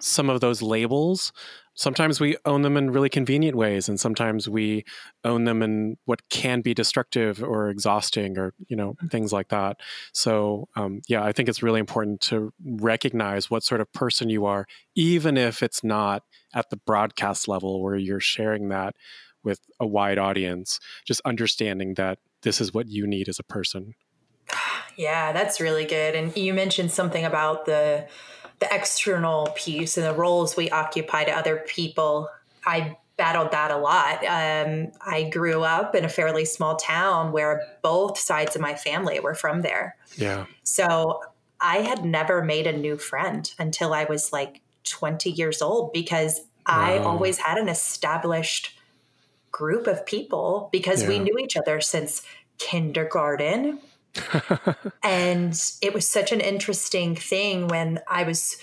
some 0.00 0.30
of 0.30 0.40
those 0.40 0.62
labels, 0.62 1.32
sometimes 1.74 2.20
we 2.20 2.36
own 2.44 2.62
them 2.62 2.76
in 2.76 2.90
really 2.90 3.08
convenient 3.08 3.56
ways, 3.56 3.88
and 3.88 3.98
sometimes 3.98 4.48
we 4.48 4.84
own 5.24 5.44
them 5.44 5.62
in 5.62 5.96
what 6.04 6.28
can 6.28 6.60
be 6.60 6.74
destructive 6.74 7.42
or 7.42 7.70
exhausting, 7.70 8.38
or 8.38 8.54
you 8.68 8.76
know 8.76 8.94
mm. 9.02 9.10
things 9.10 9.32
like 9.32 9.48
that. 9.48 9.78
So 10.12 10.68
um, 10.76 11.00
yeah, 11.08 11.24
I 11.24 11.32
think 11.32 11.48
it's 11.48 11.62
really 11.62 11.80
important 11.80 12.20
to 12.22 12.52
recognize 12.64 13.50
what 13.50 13.64
sort 13.64 13.80
of 13.80 13.92
person 13.92 14.28
you 14.28 14.44
are, 14.44 14.66
even 14.94 15.36
if 15.36 15.62
it's 15.62 15.82
not 15.82 16.22
at 16.54 16.70
the 16.70 16.76
broadcast 16.76 17.48
level 17.48 17.82
where 17.82 17.96
you're 17.96 18.20
sharing 18.20 18.68
that 18.68 18.96
with 19.42 19.60
a 19.80 19.86
wide 19.86 20.18
audience. 20.18 20.80
Just 21.04 21.20
understanding 21.24 21.94
that 21.94 22.18
this 22.42 22.60
is 22.60 22.72
what 22.72 22.88
you 22.88 23.06
need 23.06 23.28
as 23.28 23.38
a 23.38 23.44
person. 23.44 23.94
Yeah, 24.96 25.32
that's 25.32 25.60
really 25.60 25.84
good. 25.84 26.14
And 26.14 26.36
you 26.36 26.52
mentioned 26.52 26.90
something 26.90 27.24
about 27.24 27.66
the 27.66 28.06
the 28.60 28.74
external 28.74 29.52
piece 29.54 29.96
and 29.96 30.04
the 30.04 30.12
roles 30.12 30.56
we 30.56 30.68
occupy 30.70 31.22
to 31.22 31.30
other 31.30 31.64
people. 31.68 32.28
I 32.66 32.96
battled 33.16 33.52
that 33.52 33.70
a 33.70 33.76
lot. 33.76 34.24
Um, 34.24 34.90
I 35.00 35.28
grew 35.30 35.62
up 35.62 35.94
in 35.94 36.04
a 36.04 36.08
fairly 36.08 36.44
small 36.44 36.74
town 36.74 37.30
where 37.30 37.62
both 37.82 38.18
sides 38.18 38.56
of 38.56 38.62
my 38.62 38.74
family 38.74 39.20
were 39.20 39.34
from 39.34 39.62
there. 39.62 39.96
Yeah. 40.16 40.46
So 40.64 41.20
I 41.60 41.78
had 41.78 42.04
never 42.04 42.42
made 42.42 42.66
a 42.66 42.76
new 42.76 42.96
friend 42.96 43.52
until 43.58 43.92
I 43.92 44.04
was 44.04 44.32
like 44.32 44.60
20 44.88 45.30
years 45.30 45.62
old 45.62 45.92
because 45.92 46.40
wow. 46.68 46.80
I 46.80 46.98
always 46.98 47.38
had 47.38 47.58
an 47.58 47.68
established 47.68 48.78
group 49.50 49.86
of 49.86 50.04
people 50.06 50.68
because 50.72 51.02
yeah. 51.02 51.08
we 51.08 51.18
knew 51.18 51.38
each 51.38 51.56
other 51.56 51.80
since 51.80 52.22
kindergarten 52.58 53.78
and 55.02 55.60
it 55.80 55.94
was 55.94 56.08
such 56.08 56.32
an 56.32 56.40
interesting 56.40 57.14
thing 57.14 57.68
when 57.68 58.00
I 58.08 58.24
was 58.24 58.56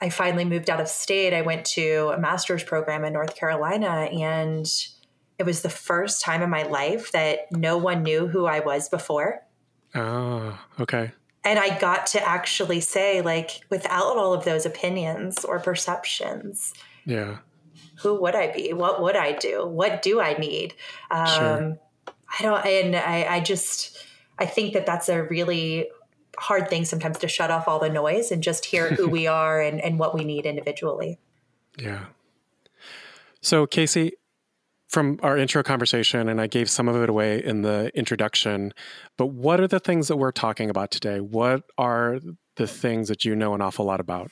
I 0.00 0.10
finally 0.10 0.44
moved 0.44 0.68
out 0.68 0.80
of 0.80 0.88
state. 0.88 1.32
I 1.32 1.42
went 1.42 1.64
to 1.66 2.10
a 2.14 2.18
master's 2.18 2.62
program 2.62 3.04
in 3.04 3.12
North 3.12 3.36
Carolina 3.36 4.08
and 4.12 4.66
it 5.38 5.44
was 5.44 5.62
the 5.62 5.70
first 5.70 6.20
time 6.20 6.42
in 6.42 6.50
my 6.50 6.64
life 6.64 7.12
that 7.12 7.50
no 7.50 7.78
one 7.78 8.02
knew 8.02 8.26
who 8.26 8.46
I 8.46 8.60
was 8.60 8.88
before. 8.88 9.42
Oh, 9.94 10.58
okay. 10.80 11.12
And 11.44 11.58
I 11.58 11.78
got 11.78 12.06
to 12.08 12.26
actually 12.26 12.80
say, 12.80 13.20
like, 13.20 13.60
without 13.70 14.16
all 14.16 14.32
of 14.32 14.44
those 14.44 14.64
opinions 14.64 15.44
or 15.44 15.60
perceptions, 15.60 16.72
yeah, 17.04 17.38
who 17.96 18.20
would 18.20 18.34
I 18.34 18.50
be? 18.50 18.72
What 18.72 19.02
would 19.02 19.16
I 19.16 19.32
do? 19.32 19.66
What 19.66 20.02
do 20.02 20.20
I 20.20 20.34
need? 20.34 20.74
Um, 21.10 21.26
sure. 21.26 21.78
I 22.38 22.42
don't, 22.42 22.66
and 22.66 22.96
I, 22.96 23.36
I 23.36 23.40
just, 23.40 23.96
I 24.38 24.46
think 24.46 24.72
that 24.74 24.86
that's 24.86 25.08
a 25.08 25.22
really 25.22 25.88
hard 26.36 26.68
thing 26.68 26.84
sometimes 26.84 27.18
to 27.18 27.28
shut 27.28 27.50
off 27.50 27.68
all 27.68 27.78
the 27.78 27.88
noise 27.88 28.32
and 28.32 28.42
just 28.42 28.66
hear 28.66 28.88
who 28.88 29.08
we 29.08 29.26
are 29.28 29.60
and, 29.60 29.80
and 29.80 29.98
what 29.98 30.14
we 30.14 30.24
need 30.24 30.46
individually. 30.46 31.18
Yeah. 31.78 32.06
So, 33.40 33.66
Casey, 33.66 34.12
from 34.94 35.18
our 35.24 35.36
intro 35.36 35.64
conversation, 35.64 36.28
and 36.28 36.40
I 36.40 36.46
gave 36.46 36.70
some 36.70 36.86
of 36.86 36.94
it 37.02 37.08
away 37.08 37.44
in 37.44 37.62
the 37.62 37.90
introduction, 37.96 38.72
but 39.18 39.26
what 39.26 39.58
are 39.58 39.66
the 39.66 39.80
things 39.80 40.06
that 40.06 40.16
we're 40.16 40.30
talking 40.30 40.70
about 40.70 40.92
today? 40.92 41.18
What 41.18 41.64
are 41.76 42.20
the 42.54 42.68
things 42.68 43.08
that 43.08 43.24
you 43.24 43.34
know 43.34 43.54
an 43.54 43.60
awful 43.60 43.84
lot 43.84 43.98
about? 43.98 44.30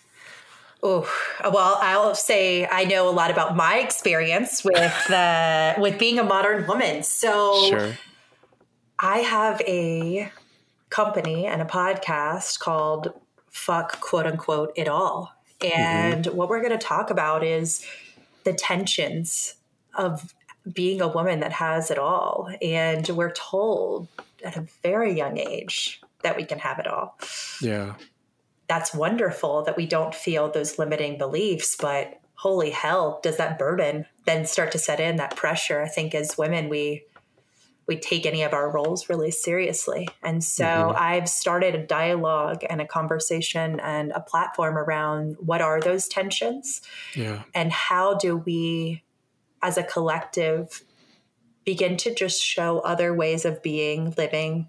Oh, 0.81 1.12
well, 1.42 1.78
I'll 1.81 2.14
say 2.14 2.64
I 2.66 2.85
know 2.85 3.09
a 3.09 3.11
lot 3.11 3.33
about 3.33 3.57
my 3.57 3.78
experience 3.78 4.64
with 4.64 5.11
uh, 5.11 5.75
with 5.78 5.99
being 5.99 6.21
a 6.21 6.25
modern 6.25 6.66
woman. 6.69 7.02
So 7.02 7.69
sure. 7.69 7.99
I 9.00 9.19
have 9.19 9.61
a 9.62 10.31
company 10.90 11.45
and 11.45 11.61
a 11.61 11.64
podcast 11.64 12.61
called 12.61 13.12
Fuck 13.50 14.00
Quote 14.00 14.26
Unquote 14.26 14.73
It 14.76 14.87
All. 14.87 15.33
Mm-hmm. 15.61 15.76
And 15.76 16.25
mm-hmm. 16.25 16.37
what 16.37 16.49
we're 16.49 16.62
going 16.62 16.78
to 16.78 16.87
talk 16.87 17.11
about 17.11 17.42
is 17.42 17.85
the 18.45 18.52
tensions 18.52 19.57
of 19.95 20.33
being 20.71 21.00
a 21.00 21.09
woman 21.09 21.40
that 21.40 21.52
has 21.52 21.90
it 21.90 21.99
all. 21.99 22.50
And 22.61 23.09
we're 23.09 23.33
told 23.33 24.09
at 24.45 24.57
a 24.57 24.66
very 24.83 25.16
young 25.16 25.38
age 25.38 26.00
that 26.23 26.37
we 26.37 26.45
can 26.45 26.59
have 26.59 26.78
it 26.78 26.87
all. 26.87 27.19
Yeah 27.61 27.95
that's 28.73 28.95
wonderful 28.95 29.62
that 29.64 29.76
we 29.76 29.85
don't 29.85 30.14
feel 30.14 30.50
those 30.50 30.78
limiting 30.78 31.19
beliefs, 31.19 31.76
but 31.78 32.19
holy 32.37 32.71
hell, 32.71 33.21
does 33.23 33.37
that 33.37 33.59
burden 33.59 34.07
then 34.25 34.47
start 34.47 34.73
to 34.73 34.78
set 34.78 34.99
in 34.99 35.16
that 35.16 35.37
pressure? 35.37 35.83
I 35.83 35.88
think 35.88 36.14
as 36.14 36.38
women, 36.38 36.71
we 36.71 37.04
we 37.87 37.99
take 37.99 38.25
any 38.25 38.45
of 38.45 38.54
our 38.54 38.71
roles 38.71 39.11
really 39.11 39.31
seriously. 39.33 40.09
And 40.23 40.42
so 40.42 40.64
mm-hmm. 40.64 40.97
I've 40.97 41.28
started 41.28 41.75
a 41.75 41.85
dialogue 41.85 42.64
and 42.71 42.81
a 42.81 42.87
conversation 42.87 43.78
and 43.81 44.12
a 44.12 44.21
platform 44.21 44.78
around 44.78 45.37
what 45.40 45.61
are 45.61 45.81
those 45.81 46.07
tensions? 46.07 46.81
Yeah. 47.14 47.42
And 47.54 47.73
how 47.73 48.14
do 48.14 48.37
we 48.37 49.02
as 49.62 49.78
a 49.78 49.83
collective 49.83 50.83
begin 51.64 51.97
to 51.97 52.14
just 52.14 52.42
show 52.42 52.81
other 52.81 53.14
ways 53.14 53.45
of 53.45 53.62
being, 53.62 54.12
living, 54.16 54.69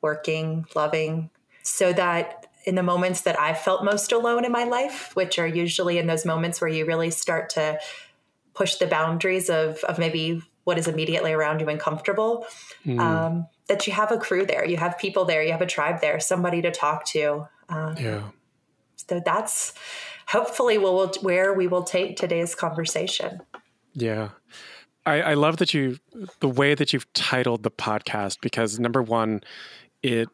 working, 0.00 0.64
loving 0.74 1.30
so 1.62 1.92
that 1.92 2.46
in 2.64 2.74
the 2.74 2.82
moments 2.82 3.22
that 3.22 3.38
I've 3.38 3.58
felt 3.58 3.84
most 3.84 4.12
alone 4.12 4.44
in 4.44 4.52
my 4.52 4.64
life, 4.64 5.10
which 5.14 5.38
are 5.38 5.46
usually 5.46 5.98
in 5.98 6.06
those 6.06 6.24
moments 6.24 6.60
where 6.60 6.70
you 6.70 6.84
really 6.84 7.10
start 7.10 7.50
to 7.50 7.78
push 8.54 8.76
the 8.76 8.86
boundaries 8.86 9.48
of, 9.48 9.78
of 9.84 9.98
maybe 9.98 10.42
what 10.64 10.78
is 10.78 10.86
immediately 10.86 11.32
around 11.32 11.60
you 11.60 11.68
and 11.68 11.80
comfortable, 11.80 12.46
mm. 12.84 13.00
um, 13.00 13.46
that 13.68 13.86
you 13.86 13.92
have 13.92 14.12
a 14.12 14.18
crew 14.18 14.44
there, 14.44 14.66
you 14.66 14.76
have 14.76 14.98
people 14.98 15.24
there, 15.24 15.42
you 15.42 15.52
have 15.52 15.62
a 15.62 15.66
tribe 15.66 16.00
there, 16.00 16.20
somebody 16.20 16.60
to 16.62 16.70
talk 16.70 17.04
to. 17.06 17.48
Um, 17.68 17.96
yeah. 17.98 18.22
So 19.08 19.20
that's 19.24 19.72
hopefully 20.28 20.76
we'll, 20.76 21.08
where 21.22 21.54
we 21.54 21.66
will 21.66 21.82
take 21.82 22.16
today's 22.16 22.54
conversation. 22.54 23.40
Yeah. 23.92 24.30
I, 25.06 25.20
I 25.22 25.34
love 25.34 25.56
that 25.58 25.72
you, 25.74 25.98
the 26.40 26.48
way 26.48 26.74
that 26.74 26.92
you've 26.92 27.10
titled 27.12 27.62
the 27.62 27.70
podcast, 27.70 28.38
because 28.40 28.78
number 28.78 29.02
one, 29.02 29.40
it 30.02 30.28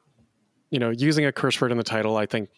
you 0.70 0.78
know, 0.78 0.90
using 0.90 1.24
a 1.24 1.32
curse 1.32 1.60
word 1.60 1.70
in 1.70 1.78
the 1.78 1.84
title, 1.84 2.16
I 2.16 2.26
think 2.26 2.50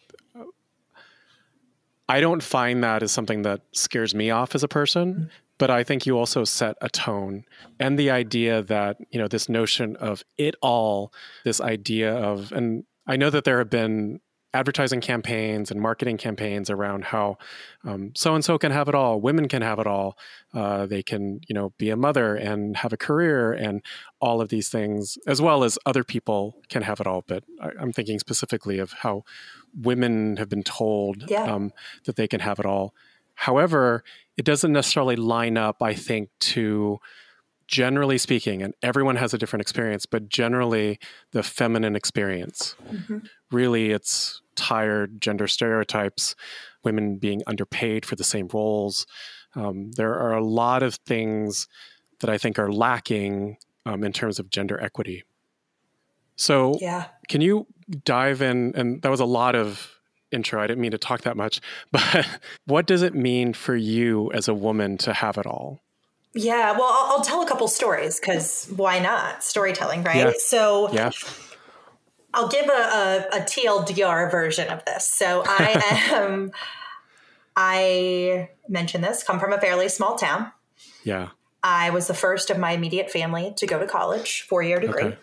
I 2.07 2.21
don't 2.21 2.41
find 2.41 2.83
that 2.83 3.03
as 3.03 3.11
something 3.11 3.43
that 3.43 3.61
scares 3.71 4.15
me 4.15 4.31
off 4.31 4.55
as 4.55 4.63
a 4.63 4.67
person, 4.67 5.13
mm-hmm. 5.13 5.23
but 5.59 5.69
I 5.69 5.83
think 5.83 6.05
you 6.05 6.17
also 6.17 6.43
set 6.43 6.75
a 6.81 6.89
tone 6.89 7.45
and 7.79 7.99
the 7.99 8.09
idea 8.09 8.63
that, 8.63 8.97
you 9.11 9.19
know, 9.19 9.27
this 9.27 9.47
notion 9.47 9.95
of 9.97 10.23
it 10.37 10.55
all, 10.61 11.13
this 11.45 11.61
idea 11.61 12.15
of, 12.15 12.51
and 12.51 12.83
I 13.05 13.15
know 13.15 13.29
that 13.29 13.43
there 13.43 13.59
have 13.59 13.69
been 13.69 14.21
advertising 14.53 14.99
campaigns 14.99 15.69
and 15.69 15.79
marketing 15.79 16.17
campaigns 16.17 16.69
around 16.69 17.05
how 17.05 17.37
so 18.15 18.35
and 18.35 18.43
so 18.43 18.57
can 18.57 18.71
have 18.71 18.87
it 18.87 18.95
all, 18.95 19.21
women 19.21 19.47
can 19.47 19.61
have 19.61 19.79
it 19.79 19.87
all, 19.87 20.17
uh, 20.53 20.85
they 20.85 21.03
can 21.03 21.39
you 21.47 21.53
know 21.53 21.73
be 21.77 21.89
a 21.89 21.95
mother 21.95 22.35
and 22.35 22.77
have 22.77 22.93
a 22.93 22.97
career 22.97 23.53
and 23.53 23.81
all 24.19 24.41
of 24.41 24.49
these 24.49 24.69
things, 24.69 25.17
as 25.27 25.41
well 25.41 25.63
as 25.63 25.77
other 25.85 26.03
people 26.03 26.55
can 26.69 26.81
have 26.81 26.99
it 26.99 27.07
all. 27.07 27.23
But 27.27 27.43
I, 27.61 27.71
am 27.81 27.93
thinking 27.93 28.19
specifically 28.19 28.79
of 28.79 28.93
how 28.93 29.23
women 29.79 30.37
have 30.37 30.49
been 30.49 30.63
told 30.63 31.29
yeah. 31.29 31.43
um, 31.43 31.71
that 32.05 32.15
they 32.15 32.27
can 32.27 32.39
have 32.39 32.59
it 32.59 32.65
all. 32.65 32.93
However, 33.35 34.03
it 34.35 34.45
doesn't 34.45 34.73
necessarily 34.73 35.15
line 35.15 35.57
up, 35.57 35.81
I 35.81 35.93
think, 35.93 36.29
to 36.39 36.99
generally 37.67 38.17
speaking, 38.17 38.63
and 38.63 38.73
everyone 38.81 39.15
has 39.15 39.33
a 39.33 39.37
different 39.37 39.61
experience, 39.61 40.05
but 40.05 40.27
generally 40.27 40.99
the 41.31 41.43
feminine 41.43 41.95
experience. 41.95 42.75
Mm-hmm. 42.91 43.19
Really, 43.51 43.91
it's 43.91 44.41
tired 44.55 45.21
gender 45.21 45.47
stereotypes, 45.47 46.35
women 46.83 47.17
being 47.17 47.41
underpaid 47.47 48.05
for 48.05 48.15
the 48.15 48.23
same 48.23 48.47
roles. 48.53 49.05
Um, 49.55 49.91
there 49.93 50.13
are 50.13 50.33
a 50.33 50.43
lot 50.43 50.83
of 50.83 50.95
things 50.95 51.67
that 52.19 52.29
I 52.29 52.37
think 52.37 52.59
are 52.59 52.71
lacking 52.71 53.57
um, 53.85 54.03
in 54.03 54.13
terms 54.13 54.39
of 54.39 54.49
gender 54.49 54.79
equity. 54.79 55.23
So, 56.35 56.77
yeah. 56.79 57.07
can 57.27 57.41
you 57.41 57.67
dive 58.05 58.41
in? 58.41 58.73
And 58.75 59.01
that 59.01 59.09
was 59.09 59.19
a 59.19 59.25
lot 59.25 59.55
of 59.55 59.99
intro. 60.31 60.61
I 60.61 60.67
didn't 60.67 60.81
mean 60.81 60.91
to 60.91 60.97
talk 60.97 61.21
that 61.21 61.35
much, 61.35 61.59
but 61.91 62.27
what 62.65 62.85
does 62.85 63.01
it 63.01 63.13
mean 63.13 63.53
for 63.53 63.75
you 63.75 64.31
as 64.33 64.47
a 64.47 64.53
woman 64.53 64.97
to 64.99 65.13
have 65.13 65.37
it 65.37 65.45
all? 65.45 65.81
Yeah, 66.33 66.73
well, 66.73 66.83
I'll, 66.83 67.17
I'll 67.17 67.23
tell 67.23 67.41
a 67.41 67.47
couple 67.47 67.67
stories 67.67 68.19
because 68.19 68.71
why 68.75 68.99
not? 68.99 69.43
Storytelling, 69.43 70.03
right? 70.03 70.17
Yeah. 70.17 70.31
So, 70.37 70.91
yeah. 70.93 71.11
I'll 72.33 72.47
give 72.47 72.67
a, 72.67 72.71
a, 72.71 73.27
a 73.33 73.41
TLDR 73.41 74.29
version 74.29 74.67
of 74.69 74.85
this. 74.85 75.07
So, 75.07 75.43
I 75.45 76.09
am, 76.11 76.51
I 77.55 78.49
mentioned 78.67 79.03
this, 79.03 79.23
come 79.23 79.39
from 79.39 79.53
a 79.53 79.59
fairly 79.59 79.89
small 79.89 80.15
town. 80.15 80.51
Yeah. 81.03 81.29
I 81.63 81.89
was 81.89 82.07
the 82.07 82.13
first 82.13 82.49
of 82.49 82.57
my 82.57 82.71
immediate 82.71 83.11
family 83.11 83.53
to 83.57 83.67
go 83.67 83.79
to 83.79 83.85
college, 83.85 84.43
four 84.43 84.63
year 84.63 84.79
degree. 84.79 85.03
Okay. 85.03 85.17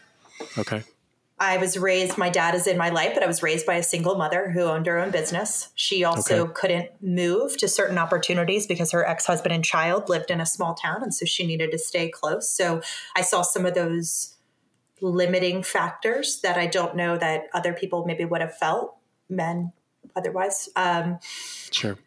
okay. 0.58 0.84
I 1.38 1.58
was 1.58 1.76
raised, 1.76 2.16
my 2.16 2.30
dad 2.30 2.54
is 2.54 2.66
in 2.66 2.78
my 2.78 2.88
life, 2.88 3.12
but 3.12 3.22
I 3.22 3.26
was 3.26 3.42
raised 3.42 3.66
by 3.66 3.74
a 3.74 3.82
single 3.82 4.14
mother 4.14 4.50
who 4.50 4.62
owned 4.62 4.86
her 4.86 4.98
own 4.98 5.10
business. 5.10 5.68
She 5.74 6.02
also 6.02 6.44
okay. 6.44 6.52
couldn't 6.54 6.90
move 7.02 7.58
to 7.58 7.68
certain 7.68 7.98
opportunities 7.98 8.66
because 8.66 8.90
her 8.92 9.06
ex 9.06 9.26
husband 9.26 9.54
and 9.54 9.62
child 9.62 10.08
lived 10.08 10.30
in 10.30 10.40
a 10.40 10.46
small 10.46 10.74
town. 10.74 11.02
And 11.02 11.14
so 11.14 11.26
she 11.26 11.46
needed 11.46 11.72
to 11.72 11.78
stay 11.78 12.08
close. 12.08 12.48
So 12.48 12.80
I 13.14 13.20
saw 13.20 13.42
some 13.42 13.66
of 13.66 13.74
those 13.74 14.35
limiting 15.00 15.62
factors 15.62 16.40
that 16.42 16.56
I 16.56 16.66
don't 16.66 16.96
know 16.96 17.16
that 17.18 17.44
other 17.52 17.72
people 17.72 18.04
maybe 18.06 18.24
would 18.24 18.40
have 18.40 18.56
felt, 18.56 18.96
men 19.28 19.72
otherwise. 20.14 20.68
Um, 20.76 21.18
sure. 21.70 21.98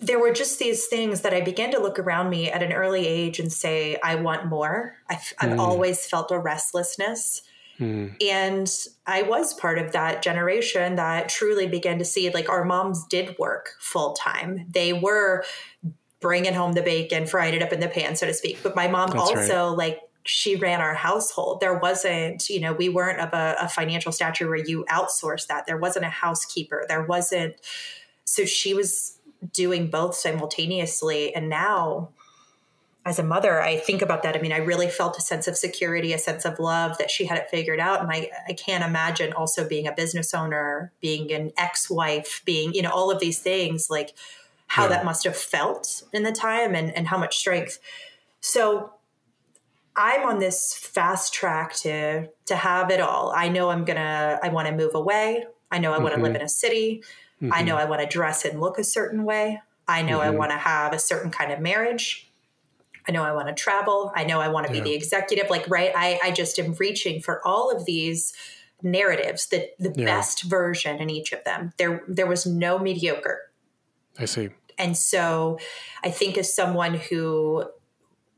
There 0.00 0.20
were 0.20 0.32
just 0.32 0.58
these 0.58 0.86
things 0.86 1.22
that 1.22 1.34
I 1.34 1.40
began 1.40 1.70
to 1.72 1.80
look 1.80 1.98
around 1.98 2.30
me 2.30 2.50
at 2.50 2.62
an 2.62 2.72
early 2.72 3.06
age 3.06 3.38
and 3.38 3.52
say, 3.52 3.98
I 4.02 4.16
want 4.16 4.46
more. 4.46 4.96
I've, 5.08 5.32
I've 5.38 5.50
mm. 5.50 5.58
always 5.58 6.06
felt 6.06 6.30
a 6.30 6.38
restlessness 6.38 7.42
Mm. 7.82 8.22
And 8.22 8.70
I 9.06 9.22
was 9.22 9.54
part 9.54 9.78
of 9.78 9.92
that 9.92 10.22
generation 10.22 10.96
that 10.96 11.28
truly 11.28 11.66
began 11.66 11.98
to 11.98 12.04
see 12.04 12.30
like 12.30 12.48
our 12.48 12.64
moms 12.64 13.04
did 13.06 13.36
work 13.38 13.70
full 13.80 14.12
time. 14.12 14.66
They 14.70 14.92
were 14.92 15.44
bringing 16.20 16.54
home 16.54 16.72
the 16.72 16.82
bacon, 16.82 17.26
frying 17.26 17.54
it 17.54 17.62
up 17.62 17.72
in 17.72 17.80
the 17.80 17.88
pan, 17.88 18.14
so 18.14 18.26
to 18.26 18.34
speak. 18.34 18.62
But 18.62 18.76
my 18.76 18.88
mom 18.88 19.10
That's 19.10 19.20
also 19.20 19.68
right. 19.70 19.78
like 19.78 20.00
she 20.24 20.56
ran 20.56 20.80
our 20.80 20.94
household. 20.94 21.60
There 21.60 21.78
wasn't, 21.78 22.48
you 22.48 22.60
know, 22.60 22.72
we 22.72 22.88
weren't 22.88 23.20
of 23.20 23.32
a, 23.32 23.56
a 23.60 23.68
financial 23.68 24.12
stature 24.12 24.48
where 24.48 24.64
you 24.64 24.84
outsource 24.88 25.46
that. 25.48 25.66
There 25.66 25.76
wasn't 25.76 26.04
a 26.04 26.10
housekeeper. 26.10 26.84
There 26.88 27.02
wasn't. 27.02 27.56
So 28.24 28.44
she 28.44 28.74
was 28.74 29.18
doing 29.52 29.88
both 29.88 30.14
simultaneously. 30.14 31.34
And 31.34 31.48
now 31.48 32.10
as 33.04 33.18
a 33.18 33.24
mother, 33.24 33.60
I 33.60 33.78
think 33.78 34.00
about 34.00 34.22
that. 34.22 34.36
I 34.36 34.40
mean, 34.40 34.52
I 34.52 34.58
really 34.58 34.88
felt 34.88 35.18
a 35.18 35.20
sense 35.20 35.48
of 35.48 35.56
security, 35.56 36.12
a 36.12 36.18
sense 36.18 36.44
of 36.44 36.60
love 36.60 36.98
that 36.98 37.10
she 37.10 37.24
had 37.24 37.38
it 37.38 37.50
figured 37.50 37.80
out. 37.80 38.00
And 38.00 38.10
I, 38.12 38.30
I 38.46 38.52
can't 38.52 38.84
imagine 38.84 39.32
also 39.32 39.66
being 39.66 39.88
a 39.88 39.92
business 39.92 40.32
owner, 40.32 40.92
being 41.00 41.32
an 41.32 41.52
ex 41.56 41.90
wife, 41.90 42.42
being, 42.44 42.72
you 42.74 42.82
know, 42.82 42.90
all 42.90 43.10
of 43.10 43.18
these 43.18 43.40
things, 43.40 43.90
like 43.90 44.14
how 44.68 44.84
yeah. 44.84 44.90
that 44.90 45.04
must 45.04 45.24
have 45.24 45.36
felt 45.36 46.04
in 46.12 46.22
the 46.22 46.30
time 46.30 46.76
and, 46.76 46.96
and 46.96 47.08
how 47.08 47.18
much 47.18 47.36
strength. 47.36 47.80
So 48.40 48.92
I'm 49.94 50.26
on 50.26 50.38
this 50.38 50.74
fast 50.74 51.34
track 51.34 51.74
to 51.76 52.28
to 52.46 52.56
have 52.56 52.90
it 52.90 53.00
all. 53.00 53.32
I 53.34 53.48
know 53.48 53.70
I'm 53.70 53.84
gonna 53.84 54.38
I 54.42 54.48
want 54.48 54.68
to 54.68 54.74
move 54.74 54.94
away. 54.94 55.44
I 55.70 55.78
know 55.78 55.90
I 55.90 55.94
mm-hmm. 55.94 56.02
want 56.04 56.14
to 56.16 56.22
live 56.22 56.34
in 56.34 56.42
a 56.42 56.48
city. 56.48 57.02
Mm-hmm. 57.42 57.52
I 57.52 57.62
know 57.62 57.76
I 57.76 57.84
want 57.84 58.00
to 58.00 58.06
dress 58.06 58.44
and 58.44 58.60
look 58.60 58.78
a 58.78 58.84
certain 58.84 59.24
way. 59.24 59.60
I 59.88 60.02
know 60.02 60.18
mm-hmm. 60.18 60.34
I 60.34 60.38
want 60.38 60.50
to 60.52 60.58
have 60.58 60.92
a 60.92 60.98
certain 60.98 61.30
kind 61.30 61.52
of 61.52 61.60
marriage. 61.60 62.30
I 63.06 63.12
know 63.12 63.24
I 63.24 63.32
want 63.32 63.48
to 63.48 63.54
travel. 63.54 64.12
I 64.14 64.24
know 64.24 64.40
I 64.40 64.48
want 64.48 64.68
to 64.68 64.72
yeah. 64.72 64.82
be 64.82 64.90
the 64.90 64.94
executive. 64.94 65.50
Like, 65.50 65.68
right? 65.68 65.92
I, 65.94 66.20
I 66.22 66.30
just 66.30 66.58
am 66.58 66.74
reaching 66.74 67.20
for 67.20 67.46
all 67.46 67.70
of 67.74 67.84
these 67.84 68.32
narratives, 68.82 69.46
the 69.46 69.70
the 69.78 69.92
yeah. 69.96 70.06
best 70.06 70.44
version 70.44 71.00
in 71.00 71.10
each 71.10 71.32
of 71.32 71.42
them. 71.44 71.72
There 71.78 72.02
there 72.08 72.26
was 72.26 72.46
no 72.46 72.78
mediocre. 72.78 73.50
I 74.18 74.26
see. 74.26 74.50
And 74.78 74.96
so 74.96 75.58
I 76.02 76.10
think 76.10 76.38
as 76.38 76.54
someone 76.54 76.94
who 76.94 77.64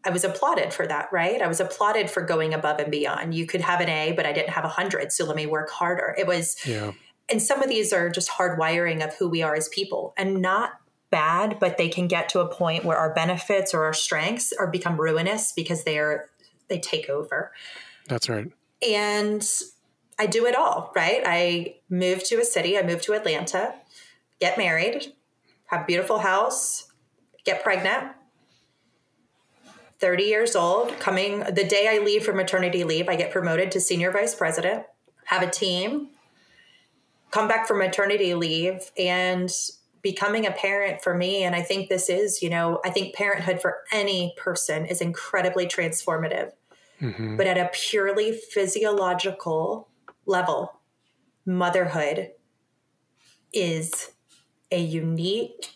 I 0.04 0.10
was 0.10 0.24
applauded 0.24 0.72
for 0.72 0.86
that, 0.86 1.08
right? 1.12 1.40
I 1.40 1.46
was 1.46 1.60
applauded 1.60 2.10
for 2.10 2.20
going 2.22 2.52
above 2.52 2.78
and 2.78 2.90
beyond. 2.90 3.34
You 3.34 3.46
could 3.46 3.62
have 3.62 3.80
an 3.80 3.88
A, 3.88 4.12
but 4.12 4.26
I 4.26 4.32
didn't 4.32 4.50
have 4.50 4.64
a 4.64 4.68
hundred, 4.68 5.12
so 5.12 5.24
let 5.24 5.36
me 5.36 5.46
work 5.46 5.70
harder. 5.70 6.14
It 6.18 6.26
was 6.26 6.56
yeah. 6.66 6.92
and 7.30 7.40
some 7.40 7.62
of 7.62 7.68
these 7.68 7.92
are 7.92 8.10
just 8.10 8.28
hard 8.28 8.58
wiring 8.58 9.02
of 9.02 9.14
who 9.14 9.28
we 9.28 9.42
are 9.42 9.54
as 9.54 9.68
people 9.68 10.14
and 10.16 10.42
not 10.42 10.72
bad, 11.10 11.58
but 11.60 11.78
they 11.78 11.88
can 11.88 12.08
get 12.08 12.28
to 12.30 12.40
a 12.40 12.48
point 12.48 12.84
where 12.84 12.96
our 12.96 13.14
benefits 13.14 13.72
or 13.72 13.84
our 13.84 13.92
strengths 13.92 14.52
are 14.52 14.66
become 14.66 15.00
ruinous 15.00 15.52
because 15.52 15.84
they 15.84 15.98
are 15.98 16.28
they 16.68 16.78
take 16.80 17.08
over. 17.08 17.52
That's 18.08 18.28
right. 18.28 18.50
And 18.86 19.48
I 20.18 20.26
do 20.26 20.46
it 20.46 20.56
all, 20.56 20.92
right? 20.94 21.22
I 21.24 21.76
move 21.88 22.24
to 22.24 22.36
a 22.36 22.44
city, 22.44 22.78
I 22.78 22.82
move 22.82 23.00
to 23.02 23.12
Atlanta, 23.12 23.74
get 24.40 24.58
married, 24.58 25.12
have 25.66 25.82
a 25.82 25.84
beautiful 25.86 26.18
house, 26.18 26.90
get 27.44 27.62
pregnant. 27.62 28.12
30 30.00 30.24
years 30.24 30.56
old, 30.56 30.98
coming 30.98 31.40
the 31.40 31.64
day 31.64 31.88
I 31.88 32.04
leave 32.04 32.24
for 32.24 32.32
maternity 32.32 32.84
leave, 32.84 33.08
I 33.08 33.16
get 33.16 33.30
promoted 33.30 33.70
to 33.72 33.80
senior 33.80 34.10
vice 34.10 34.34
president, 34.34 34.84
have 35.26 35.42
a 35.42 35.50
team, 35.50 36.08
come 37.30 37.48
back 37.48 37.66
from 37.66 37.78
maternity 37.78 38.34
leave, 38.34 38.90
and 38.98 39.50
becoming 40.02 40.46
a 40.46 40.52
parent 40.52 41.02
for 41.02 41.14
me. 41.14 41.42
And 41.42 41.54
I 41.54 41.62
think 41.62 41.88
this 41.88 42.08
is, 42.08 42.42
you 42.42 42.50
know, 42.50 42.80
I 42.84 42.90
think 42.90 43.14
parenthood 43.14 43.60
for 43.60 43.78
any 43.90 44.34
person 44.36 44.84
is 44.84 45.00
incredibly 45.00 45.66
transformative. 45.66 46.52
Mm-hmm. 47.00 47.36
But 47.36 47.46
at 47.46 47.58
a 47.58 47.70
purely 47.72 48.32
physiological 48.32 49.88
level, 50.26 50.80
motherhood 51.46 52.32
is 53.52 54.10
a 54.70 54.78
unique 54.78 55.70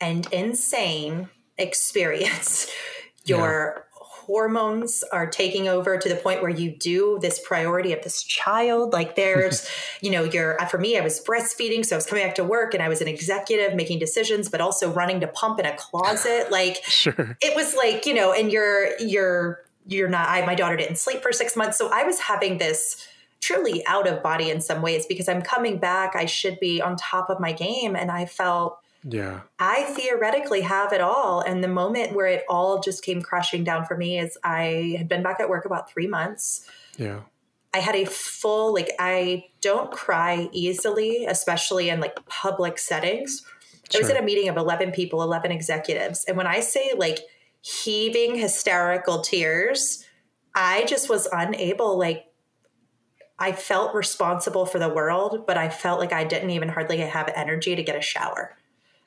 and 0.00 0.26
insane 0.32 1.28
experience. 1.58 2.70
Your 3.24 3.74
yeah. 3.76 3.82
hormones 4.00 5.02
are 5.12 5.26
taking 5.26 5.68
over 5.68 5.96
to 5.96 6.08
the 6.08 6.16
point 6.16 6.42
where 6.42 6.50
you 6.50 6.76
do 6.76 7.18
this 7.20 7.40
priority 7.44 7.92
of 7.92 8.02
this 8.02 8.22
child. 8.22 8.92
Like 8.92 9.16
there's, 9.16 9.68
you 10.00 10.10
know, 10.10 10.24
you're, 10.24 10.60
uh, 10.60 10.66
for 10.66 10.78
me, 10.78 10.98
I 10.98 11.00
was 11.00 11.20
breastfeeding. 11.24 11.84
So 11.84 11.96
I 11.96 11.98
was 11.98 12.06
coming 12.06 12.24
back 12.24 12.34
to 12.36 12.44
work 12.44 12.74
and 12.74 12.82
I 12.82 12.88
was 12.88 13.00
an 13.00 13.08
executive 13.08 13.74
making 13.74 13.98
decisions, 13.98 14.48
but 14.48 14.60
also 14.60 14.92
running 14.92 15.20
to 15.20 15.26
pump 15.26 15.58
in 15.58 15.66
a 15.66 15.76
closet. 15.76 16.48
Like 16.54 16.84
sure. 16.84 17.36
it 17.42 17.56
was 17.56 17.74
like, 17.74 18.06
you 18.06 18.14
know, 18.14 18.32
and 18.32 18.52
you're, 18.52 18.96
you're, 19.00 19.64
you're 19.86 20.08
not, 20.08 20.28
I, 20.28 20.46
my 20.46 20.54
daughter 20.54 20.76
didn't 20.76 20.98
sleep 20.98 21.20
for 21.20 21.32
six 21.32 21.56
months. 21.56 21.76
So 21.76 21.90
I 21.92 22.04
was 22.04 22.20
having 22.20 22.58
this, 22.58 23.08
truly 23.40 23.86
out 23.86 24.08
of 24.08 24.22
body 24.22 24.48
in 24.50 24.58
some 24.60 24.80
ways 24.80 25.04
because 25.04 25.28
I'm 25.28 25.42
coming 25.42 25.78
back. 25.78 26.16
I 26.16 26.24
should 26.24 26.58
be 26.60 26.80
on 26.80 26.96
top 26.96 27.28
of 27.28 27.38
my 27.38 27.52
game. 27.52 27.94
And 27.94 28.10
I 28.10 28.24
felt, 28.24 28.78
yeah, 29.06 29.40
I 29.58 29.84
theoretically 29.84 30.62
have 30.62 30.92
it 30.92 31.00
all. 31.00 31.40
And 31.40 31.62
the 31.62 31.68
moment 31.68 32.14
where 32.14 32.26
it 32.26 32.44
all 32.48 32.80
just 32.80 33.04
came 33.04 33.20
crashing 33.20 33.62
down 33.62 33.84
for 33.84 33.96
me 33.96 34.18
is 34.18 34.38
I 34.42 34.96
had 34.96 35.08
been 35.08 35.22
back 35.22 35.40
at 35.40 35.48
work 35.48 35.66
about 35.66 35.90
three 35.90 36.06
months. 36.06 36.66
Yeah. 36.96 37.20
I 37.74 37.78
had 37.78 37.96
a 37.96 38.04
full, 38.04 38.72
like, 38.72 38.92
I 38.98 39.46
don't 39.60 39.90
cry 39.90 40.48
easily, 40.52 41.26
especially 41.26 41.90
in 41.90 42.00
like 42.00 42.24
public 42.26 42.78
settings. 42.78 43.42
Sure. 43.90 44.00
I 44.00 44.02
was 44.02 44.10
at 44.10 44.20
a 44.20 44.24
meeting 44.24 44.48
of 44.48 44.56
11 44.56 44.92
people, 44.92 45.22
11 45.22 45.50
executives. 45.50 46.24
And 46.26 46.36
when 46.36 46.46
I 46.46 46.60
say 46.60 46.92
like 46.96 47.18
heaving 47.62 48.36
hysterical 48.36 49.20
tears, 49.20 50.04
I 50.54 50.84
just 50.84 51.10
was 51.10 51.26
unable, 51.32 51.98
like, 51.98 52.26
I 53.38 53.50
felt 53.50 53.94
responsible 53.94 54.64
for 54.64 54.78
the 54.78 54.88
world, 54.88 55.44
but 55.44 55.58
I 55.58 55.68
felt 55.68 55.98
like 55.98 56.12
I 56.12 56.22
didn't 56.22 56.50
even 56.50 56.68
hardly 56.68 56.98
have 56.98 57.28
energy 57.34 57.74
to 57.74 57.82
get 57.82 57.96
a 57.96 58.00
shower. 58.00 58.56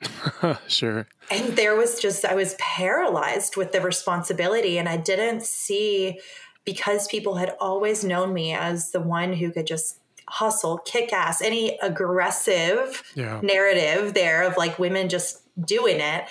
sure. 0.68 1.06
And 1.30 1.56
there 1.56 1.76
was 1.76 2.00
just, 2.00 2.24
I 2.24 2.34
was 2.34 2.54
paralyzed 2.58 3.56
with 3.56 3.72
the 3.72 3.80
responsibility, 3.80 4.78
and 4.78 4.88
I 4.88 4.96
didn't 4.96 5.42
see 5.42 6.20
because 6.64 7.06
people 7.06 7.36
had 7.36 7.54
always 7.60 8.04
known 8.04 8.32
me 8.32 8.52
as 8.52 8.90
the 8.90 9.00
one 9.00 9.32
who 9.32 9.50
could 9.50 9.66
just 9.66 10.00
hustle, 10.28 10.78
kick 10.78 11.12
ass, 11.12 11.40
any 11.40 11.78
aggressive 11.80 13.02
yeah. 13.14 13.40
narrative 13.42 14.12
there 14.12 14.42
of 14.42 14.56
like 14.56 14.78
women 14.78 15.08
just 15.08 15.42
doing 15.64 16.00
it. 16.00 16.24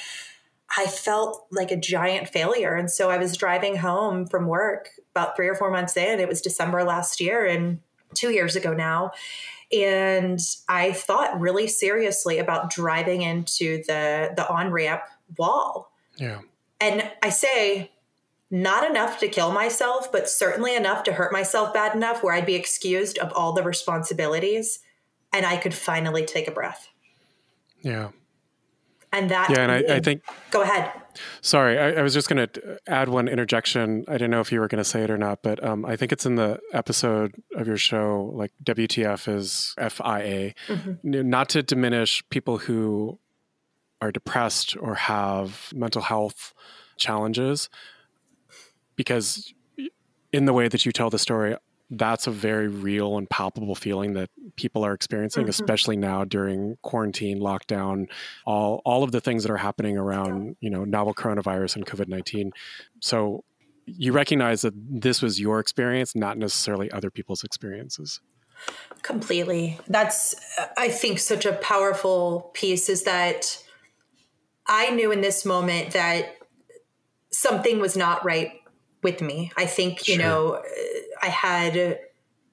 I 0.77 0.85
felt 0.85 1.47
like 1.51 1.71
a 1.71 1.77
giant 1.77 2.29
failure. 2.29 2.75
And 2.75 2.91
so 2.91 3.09
I 3.09 3.17
was 3.17 3.35
driving 3.35 3.77
home 3.77 4.27
from 4.27 4.47
work 4.47 4.89
about 5.15 5.35
three 5.35 5.47
or 5.47 5.55
four 5.55 5.71
months 5.71 5.97
in. 5.97 6.19
It 6.19 6.27
was 6.27 6.41
December 6.41 6.83
last 6.83 7.19
year. 7.19 7.45
And 7.45 7.79
two 8.13 8.31
years 8.31 8.55
ago 8.55 8.73
now. 8.73 9.11
And 9.71 10.39
I 10.69 10.93
thought 10.93 11.39
really 11.39 11.67
seriously 11.67 12.39
about 12.39 12.69
driving 12.69 13.21
into 13.21 13.83
the 13.87 14.33
the 14.35 14.47
on 14.49 14.71
ramp 14.71 15.01
wall. 15.37 15.91
Yeah. 16.17 16.39
And 16.79 17.09
I 17.21 17.29
say 17.29 17.91
not 18.49 18.89
enough 18.89 19.19
to 19.19 19.27
kill 19.27 19.51
myself, 19.51 20.11
but 20.11 20.29
certainly 20.29 20.75
enough 20.75 21.03
to 21.03 21.13
hurt 21.13 21.33
myself 21.33 21.73
bad 21.73 21.95
enough 21.95 22.23
where 22.23 22.33
I'd 22.33 22.45
be 22.45 22.55
excused 22.55 23.17
of 23.17 23.31
all 23.33 23.51
the 23.53 23.63
responsibilities 23.63 24.79
and 25.33 25.45
I 25.45 25.57
could 25.57 25.73
finally 25.73 26.25
take 26.25 26.47
a 26.47 26.51
breath. 26.51 26.87
Yeah. 27.81 28.09
And 29.11 29.29
that, 29.31 29.49
yeah, 29.49 29.61
and 29.61 29.71
I, 29.71 29.95
I 29.95 29.99
think, 29.99 30.23
go 30.51 30.61
ahead. 30.61 30.91
Sorry, 31.41 31.77
I, 31.77 31.99
I 31.99 32.01
was 32.01 32.13
just 32.13 32.29
going 32.29 32.47
to 32.47 32.79
add 32.87 33.09
one 33.09 33.27
interjection. 33.27 34.05
I 34.07 34.13
didn't 34.13 34.31
know 34.31 34.41
if 34.41 34.51
you 34.51 34.59
were 34.59 34.67
going 34.67 34.83
to 34.83 34.89
say 34.89 35.03
it 35.03 35.09
or 35.09 35.17
not, 35.17 35.41
but 35.41 35.63
um, 35.63 35.85
I 35.85 35.95
think 35.95 36.11
it's 36.11 36.25
in 36.25 36.35
the 36.35 36.59
episode 36.73 37.35
of 37.55 37.67
your 37.67 37.77
show, 37.77 38.31
like 38.33 38.51
WTF 38.63 39.33
is 39.33 39.73
FIA. 39.77 40.53
Mm-hmm. 40.67 41.29
Not 41.29 41.49
to 41.49 41.63
diminish 41.63 42.23
people 42.29 42.59
who 42.59 43.19
are 44.01 44.11
depressed 44.11 44.77
or 44.77 44.95
have 44.95 45.71
mental 45.73 46.01
health 46.01 46.53
challenges, 46.97 47.69
because 48.95 49.53
in 50.31 50.45
the 50.45 50.53
way 50.53 50.67
that 50.67 50.85
you 50.85 50.91
tell 50.91 51.09
the 51.09 51.19
story, 51.19 51.55
that's 51.89 52.27
a 52.27 52.31
very 52.31 52.67
real 52.67 53.17
and 53.17 53.29
palpable 53.29 53.75
feeling 53.75 54.13
that 54.13 54.29
people 54.57 54.85
are 54.85 54.93
experiencing, 54.93 55.43
mm-hmm. 55.43 55.49
especially 55.49 55.95
now 55.95 56.25
during 56.25 56.77
quarantine, 56.81 57.39
lockdown, 57.39 58.07
all 58.45 58.81
all 58.83 59.03
of 59.03 59.11
the 59.11 59.21
things 59.21 59.43
that 59.43 59.51
are 59.51 59.57
happening 59.57 59.97
around, 59.97 60.57
you 60.59 60.69
know, 60.69 60.83
novel 60.83 61.13
coronavirus 61.13 61.77
and 61.77 61.85
COVID 61.85 62.07
nineteen. 62.07 62.51
So 62.99 63.43
you 63.85 64.11
recognize 64.11 64.63
that 64.63 64.73
this 64.75 65.21
was 65.21 65.39
your 65.39 65.59
experience, 65.59 66.13
not 66.13 66.37
necessarily 66.37 66.91
other 66.91 67.09
people's 67.09 67.43
experiences. 67.43 68.19
Completely. 69.01 69.79
That's 69.87 70.35
I 70.77 70.89
think 70.89 71.19
such 71.19 71.45
a 71.45 71.53
powerful 71.53 72.51
piece 72.53 72.89
is 72.89 73.03
that 73.03 73.63
I 74.65 74.89
knew 74.89 75.11
in 75.11 75.21
this 75.21 75.45
moment 75.45 75.91
that 75.91 76.35
something 77.31 77.79
was 77.79 77.95
not 77.95 78.25
right 78.25 78.51
with 79.03 79.21
me. 79.21 79.51
I 79.55 79.65
think, 79.65 80.07
you 80.07 80.15
sure. 80.15 80.23
know, 80.23 80.63
I 81.21 81.27
had 81.27 81.99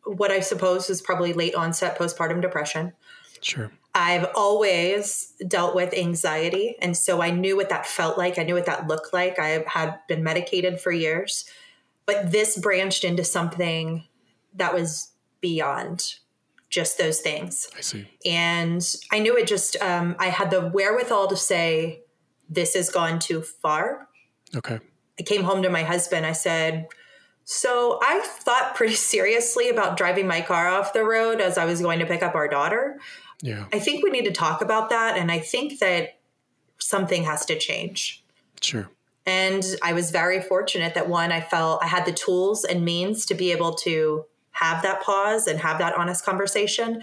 what 0.04 0.30
I 0.30 0.40
suppose 0.40 0.88
was 0.88 1.00
probably 1.00 1.32
late 1.32 1.54
onset 1.54 1.98
postpartum 1.98 2.42
depression. 2.42 2.92
Sure. 3.40 3.72
I've 3.94 4.26
always 4.34 5.32
dealt 5.46 5.74
with 5.74 5.94
anxiety. 5.94 6.76
And 6.80 6.96
so 6.96 7.22
I 7.22 7.30
knew 7.30 7.56
what 7.56 7.68
that 7.68 7.86
felt 7.86 8.18
like. 8.18 8.38
I 8.38 8.42
knew 8.42 8.54
what 8.54 8.66
that 8.66 8.88
looked 8.88 9.12
like. 9.12 9.38
I 9.38 9.64
had 9.66 9.98
been 10.08 10.22
medicated 10.22 10.80
for 10.80 10.90
years. 10.90 11.44
But 12.06 12.32
this 12.32 12.58
branched 12.58 13.04
into 13.04 13.24
something 13.24 14.04
that 14.54 14.74
was 14.74 15.12
beyond 15.40 16.16
just 16.68 16.98
those 16.98 17.20
things. 17.20 17.68
I 17.78 17.80
see. 17.82 18.08
And 18.26 18.84
I 19.12 19.20
knew 19.20 19.36
it 19.36 19.46
just, 19.46 19.80
um, 19.80 20.16
I 20.18 20.26
had 20.26 20.50
the 20.50 20.68
wherewithal 20.68 21.28
to 21.28 21.36
say, 21.36 22.02
this 22.48 22.74
has 22.74 22.90
gone 22.90 23.20
too 23.20 23.42
far. 23.42 24.08
Okay. 24.56 24.80
I 25.18 25.22
came 25.22 25.42
home 25.42 25.62
to 25.62 25.70
my 25.70 25.82
husband. 25.82 26.26
I 26.26 26.32
said, 26.32 26.88
so 27.44 27.98
I 28.02 28.20
thought 28.20 28.74
pretty 28.74 28.94
seriously 28.94 29.68
about 29.68 29.96
driving 29.96 30.26
my 30.26 30.40
car 30.40 30.68
off 30.68 30.92
the 30.92 31.04
road 31.04 31.40
as 31.40 31.58
I 31.58 31.64
was 31.66 31.80
going 31.80 31.98
to 31.98 32.06
pick 32.06 32.22
up 32.22 32.34
our 32.34 32.48
daughter. 32.48 32.98
Yeah. 33.42 33.66
I 33.72 33.78
think 33.78 34.02
we 34.02 34.10
need 34.10 34.24
to 34.24 34.32
talk 34.32 34.62
about 34.62 34.90
that. 34.90 35.18
And 35.18 35.30
I 35.30 35.38
think 35.38 35.78
that 35.80 36.18
something 36.78 37.24
has 37.24 37.44
to 37.46 37.58
change. 37.58 38.24
Sure. 38.60 38.88
And 39.26 39.64
I 39.82 39.92
was 39.92 40.10
very 40.10 40.40
fortunate 40.40 40.94
that 40.94 41.08
one, 41.08 41.32
I 41.32 41.40
felt 41.40 41.82
I 41.82 41.86
had 41.86 42.04
the 42.04 42.12
tools 42.12 42.64
and 42.64 42.84
means 42.84 43.26
to 43.26 43.34
be 43.34 43.52
able 43.52 43.74
to 43.76 44.24
have 44.52 44.82
that 44.82 45.02
pause 45.02 45.46
and 45.46 45.60
have 45.60 45.78
that 45.78 45.94
honest 45.94 46.24
conversation. 46.24 47.02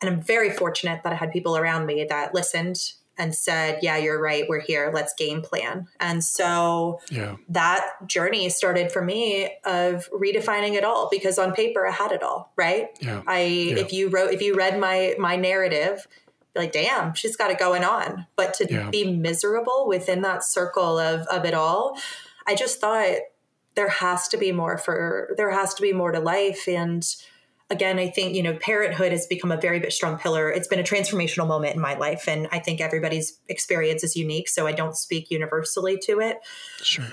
And 0.00 0.10
I'm 0.10 0.20
very 0.20 0.50
fortunate 0.50 1.02
that 1.02 1.12
I 1.12 1.16
had 1.16 1.32
people 1.32 1.56
around 1.56 1.86
me 1.86 2.04
that 2.08 2.34
listened 2.34 2.92
and 3.18 3.34
said, 3.34 3.78
Yeah, 3.82 3.96
you're 3.96 4.20
right. 4.20 4.44
We're 4.48 4.60
here. 4.60 4.90
Let's 4.92 5.14
game 5.14 5.42
plan. 5.42 5.88
And 6.00 6.22
so 6.22 7.00
yeah. 7.10 7.36
that 7.48 7.86
journey 8.06 8.48
started 8.48 8.92
for 8.92 9.02
me 9.02 9.50
of 9.64 10.08
redefining 10.10 10.74
it 10.74 10.84
all 10.84 11.08
because 11.10 11.38
on 11.38 11.52
paper 11.52 11.86
I 11.86 11.92
had 11.92 12.12
it 12.12 12.22
all, 12.22 12.52
right? 12.56 12.88
Yeah. 13.00 13.22
I 13.26 13.40
yeah. 13.40 13.76
if 13.76 13.92
you 13.92 14.08
wrote 14.08 14.32
if 14.32 14.42
you 14.42 14.54
read 14.54 14.78
my 14.78 15.14
my 15.18 15.36
narrative, 15.36 16.06
like, 16.54 16.72
damn, 16.72 17.14
she's 17.14 17.36
got 17.36 17.50
it 17.50 17.58
going 17.58 17.84
on. 17.84 18.26
But 18.36 18.54
to 18.54 18.66
yeah. 18.68 18.90
be 18.90 19.12
miserable 19.12 19.86
within 19.86 20.22
that 20.22 20.44
circle 20.44 20.98
of 20.98 21.26
of 21.28 21.44
it 21.44 21.54
all, 21.54 21.98
I 22.46 22.54
just 22.54 22.80
thought 22.80 23.16
there 23.74 23.88
has 23.88 24.26
to 24.28 24.36
be 24.38 24.52
more 24.52 24.78
for 24.78 25.34
there 25.36 25.50
has 25.50 25.74
to 25.74 25.82
be 25.82 25.92
more 25.92 26.12
to 26.12 26.20
life. 26.20 26.66
And 26.66 27.06
again, 27.70 27.98
I 27.98 28.08
think, 28.08 28.34
you 28.34 28.42
know, 28.42 28.56
parenthood 28.56 29.12
has 29.12 29.26
become 29.26 29.50
a 29.50 29.56
very 29.56 29.90
strong 29.90 30.18
pillar. 30.18 30.50
It's 30.50 30.68
been 30.68 30.78
a 30.78 30.84
transformational 30.84 31.46
moment 31.46 31.74
in 31.74 31.80
my 31.80 31.94
life. 31.94 32.28
And 32.28 32.48
I 32.52 32.58
think 32.58 32.80
everybody's 32.80 33.38
experience 33.48 34.04
is 34.04 34.16
unique. 34.16 34.48
So 34.48 34.66
I 34.66 34.72
don't 34.72 34.96
speak 34.96 35.30
universally 35.30 35.98
to 36.04 36.20
it. 36.20 36.38
Sure. 36.78 37.06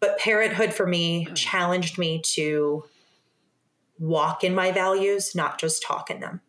But 0.00 0.18
parenthood 0.18 0.72
for 0.72 0.86
me 0.86 1.26
challenged 1.34 1.98
me 1.98 2.20
to 2.34 2.84
walk 3.98 4.44
in 4.44 4.54
my 4.54 4.70
values, 4.70 5.34
not 5.34 5.58
just 5.58 5.82
talk 5.82 6.10
in 6.10 6.20
them. 6.20 6.40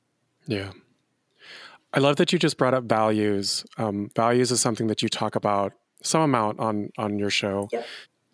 Yeah. 0.46 0.72
I 1.94 2.00
love 2.00 2.18
that 2.18 2.34
you 2.34 2.40
just 2.40 2.58
brought 2.58 2.74
up 2.74 2.84
values. 2.84 3.66
Um, 3.78 4.10
values 4.16 4.52
is 4.52 4.60
something 4.60 4.88
that 4.88 5.02
you 5.02 5.10
talk 5.10 5.36
about 5.36 5.74
some 6.04 6.22
amount 6.22 6.60
on 6.60 6.92
on 6.98 7.18
your 7.18 7.30
show. 7.30 7.70
Yep 7.72 7.86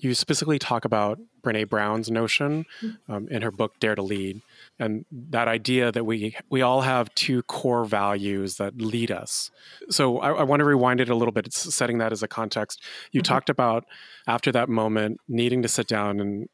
you 0.01 0.15
specifically 0.15 0.59
talk 0.59 0.83
about 0.83 1.19
Brene 1.43 1.69
Brown's 1.69 2.11
notion 2.11 2.65
Mm-hmm. 2.81 3.11
um, 3.11 3.27
in 3.29 3.41
her 3.43 3.51
book 3.51 3.79
Dare 3.79 3.95
to 3.95 4.01
Lead, 4.01 4.41
and 4.79 5.05
that 5.11 5.47
idea 5.47 5.91
that 5.91 6.05
we 6.05 6.35
we 6.49 6.61
all 6.61 6.81
have 6.81 7.13
two 7.15 7.43
core 7.43 7.85
values 7.85 8.57
that 8.57 8.81
lead 8.81 9.11
us. 9.11 9.51
So 9.89 10.17
I, 10.19 10.31
I 10.31 10.43
want 10.43 10.59
to 10.61 10.65
rewind 10.65 10.99
it 10.99 11.09
a 11.09 11.15
little 11.15 11.31
bit, 11.31 11.45
it's 11.45 11.73
setting 11.73 11.99
that 11.99 12.11
as 12.11 12.23
a 12.23 12.27
context. 12.27 12.81
You 13.11 13.21
Mhm. 13.21 13.25
talked 13.25 13.49
about 13.49 13.85
after 14.27 14.51
that 14.51 14.69
moment 14.69 15.19
needing 15.27 15.61
to 15.61 15.67
sit 15.67 15.87
down 15.87 16.19
and 16.19 16.47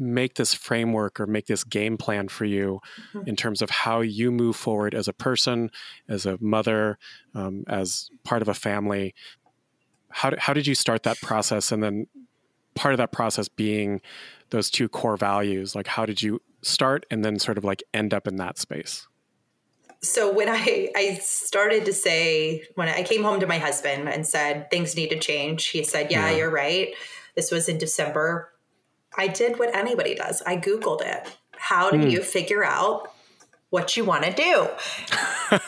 make 0.00 0.34
this 0.36 0.54
framework 0.54 1.18
or 1.18 1.26
make 1.26 1.46
this 1.46 1.64
game 1.64 1.96
plan 1.96 2.28
for 2.28 2.44
you 2.44 2.80
Mhm. 3.12 3.26
in 3.28 3.34
terms 3.36 3.60
of 3.60 3.68
how 3.70 4.00
you 4.00 4.30
move 4.30 4.54
forward 4.54 4.94
as 4.94 5.08
a 5.08 5.12
person, 5.12 5.70
as 6.08 6.24
a 6.24 6.38
mother, 6.40 6.98
um, 7.34 7.64
as 7.68 8.08
part 8.22 8.40
of 8.40 8.46
a 8.48 8.54
family. 8.54 9.12
How, 10.10 10.32
how 10.38 10.52
did 10.52 10.66
you 10.68 10.74
start 10.76 11.02
that 11.02 11.20
process? 11.20 11.72
And 11.72 11.82
then 11.82 12.06
part 12.76 12.94
of 12.94 12.98
that 12.98 13.10
process 13.12 13.48
being 13.48 14.00
those 14.50 14.70
two 14.70 14.88
core 14.88 15.16
values. 15.16 15.74
Like, 15.74 15.88
how 15.88 16.06
did 16.06 16.22
you 16.22 16.40
start 16.62 17.06
and 17.10 17.24
then 17.24 17.38
sort 17.38 17.58
of 17.58 17.64
like 17.64 17.82
end 17.94 18.12
up 18.14 18.26
in 18.26 18.36
that 18.36 18.58
space? 18.58 19.06
so 20.00 20.32
when 20.32 20.48
I 20.48 20.90
I 20.94 21.18
started 21.20 21.84
to 21.86 21.92
say 21.92 22.62
when 22.76 22.88
I 22.88 23.02
came 23.02 23.24
home 23.24 23.40
to 23.40 23.48
my 23.48 23.58
husband 23.58 24.08
and 24.08 24.24
said 24.24 24.70
things 24.70 24.94
need 24.94 25.10
to 25.10 25.18
change, 25.18 25.66
he 25.68 25.82
said, 25.82 26.12
"Yeah, 26.12 26.30
Yeah. 26.30 26.36
you're 26.36 26.50
right." 26.50 26.94
This 27.34 27.50
was 27.50 27.68
in 27.68 27.78
December. 27.78 28.52
I 29.16 29.26
did 29.26 29.58
what 29.58 29.74
anybody 29.74 30.14
does. 30.14 30.40
I 30.46 30.56
googled 30.56 31.02
it. 31.02 31.26
How 31.56 31.90
do 31.90 31.98
Hmm. 31.98 32.06
you 32.08 32.22
figure 32.22 32.62
out 32.64 33.12
what 33.70 33.96
you 33.96 34.04
want 34.04 34.24
to 34.24 34.32
do? 34.32 34.68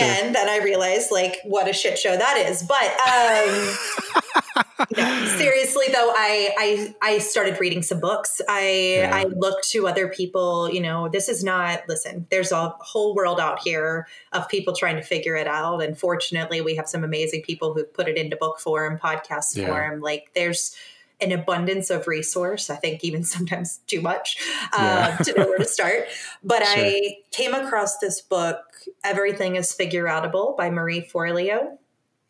And 0.00 0.34
then 0.34 0.48
I 0.48 0.60
realized 0.62 1.10
like 1.10 1.38
what 1.44 1.68
a 1.68 1.72
shit 1.72 1.98
show 1.98 2.16
that 2.16 2.36
is. 2.48 2.62
But 2.62 2.90
um 3.08 4.64
no, 4.96 5.26
seriously 5.36 5.86
though, 5.92 6.12
I, 6.14 6.54
I 6.58 6.94
I 7.14 7.18
started 7.18 7.58
reading 7.60 7.82
some 7.82 8.00
books. 8.00 8.40
I 8.48 8.96
Yeah. 9.00 9.10
I 9.14 9.24
looked 9.24 9.68
to 9.70 9.86
other 9.88 10.08
people, 10.08 10.70
you 10.70 10.80
know, 10.80 11.08
this 11.08 11.28
is 11.28 11.42
not 11.44 11.80
listen, 11.88 12.26
there's 12.30 12.52
a 12.52 12.68
whole 12.80 13.14
world 13.14 13.40
out 13.40 13.60
here 13.62 14.06
of 14.32 14.48
people 14.48 14.74
trying 14.74 14.96
to 14.96 15.02
figure 15.02 15.36
it 15.36 15.46
out. 15.46 15.82
And 15.82 15.98
fortunately 15.98 16.60
we 16.60 16.76
have 16.76 16.88
some 16.88 17.04
amazing 17.04 17.42
people 17.42 17.74
who've 17.74 17.92
put 17.92 18.08
it 18.08 18.16
into 18.16 18.36
book 18.36 18.60
form, 18.60 18.98
podcast 18.98 19.56
Yeah. 19.56 19.66
form. 19.68 20.00
Like 20.00 20.30
there's 20.34 20.76
an 21.20 21.32
abundance 21.32 21.90
of 21.90 22.06
resource. 22.06 22.70
I 22.70 22.76
think 22.76 23.02
even 23.04 23.24
sometimes 23.36 23.78
too 23.86 24.00
much 24.00 24.38
Yeah. 24.72 25.16
uh, 25.20 25.24
to 25.24 25.32
know 25.34 25.46
where 25.46 25.58
to 25.58 25.64
start. 25.64 26.06
But 26.44 26.64
Sure. 26.64 26.84
I 26.84 27.16
came 27.32 27.54
across 27.54 27.98
this 27.98 28.20
book, 28.20 28.60
Everything 29.04 29.56
is 29.56 29.72
Figure 29.72 30.04
Outable 30.06 30.56
by 30.56 30.70
Marie 30.70 31.02
Forleo. 31.12 31.76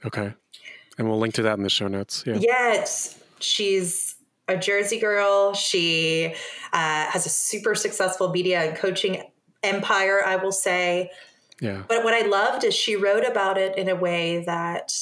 okay. 0.04 0.32
And 0.98 1.08
we'll 1.08 1.18
link 1.20 1.34
to 1.34 1.42
that 1.42 1.56
in 1.58 1.62
the 1.62 1.68
show 1.70 1.86
notes. 1.86 2.24
Yeah. 2.26 2.38
Yes, 2.40 3.16
she's 3.38 4.16
a 4.48 4.56
Jersey 4.56 4.98
girl. 4.98 5.54
She 5.54 6.34
uh, 6.72 7.04
has 7.06 7.24
a 7.24 7.28
super 7.28 7.76
successful 7.76 8.30
media 8.30 8.62
and 8.62 8.76
coaching 8.76 9.22
empire, 9.62 10.20
I 10.24 10.34
will 10.36 10.50
say. 10.50 11.12
Yeah. 11.60 11.84
But 11.86 12.02
what 12.02 12.14
I 12.14 12.26
loved 12.26 12.64
is 12.64 12.74
she 12.74 12.96
wrote 12.96 13.24
about 13.24 13.58
it 13.58 13.78
in 13.78 13.88
a 13.88 13.94
way 13.94 14.42
that 14.46 14.92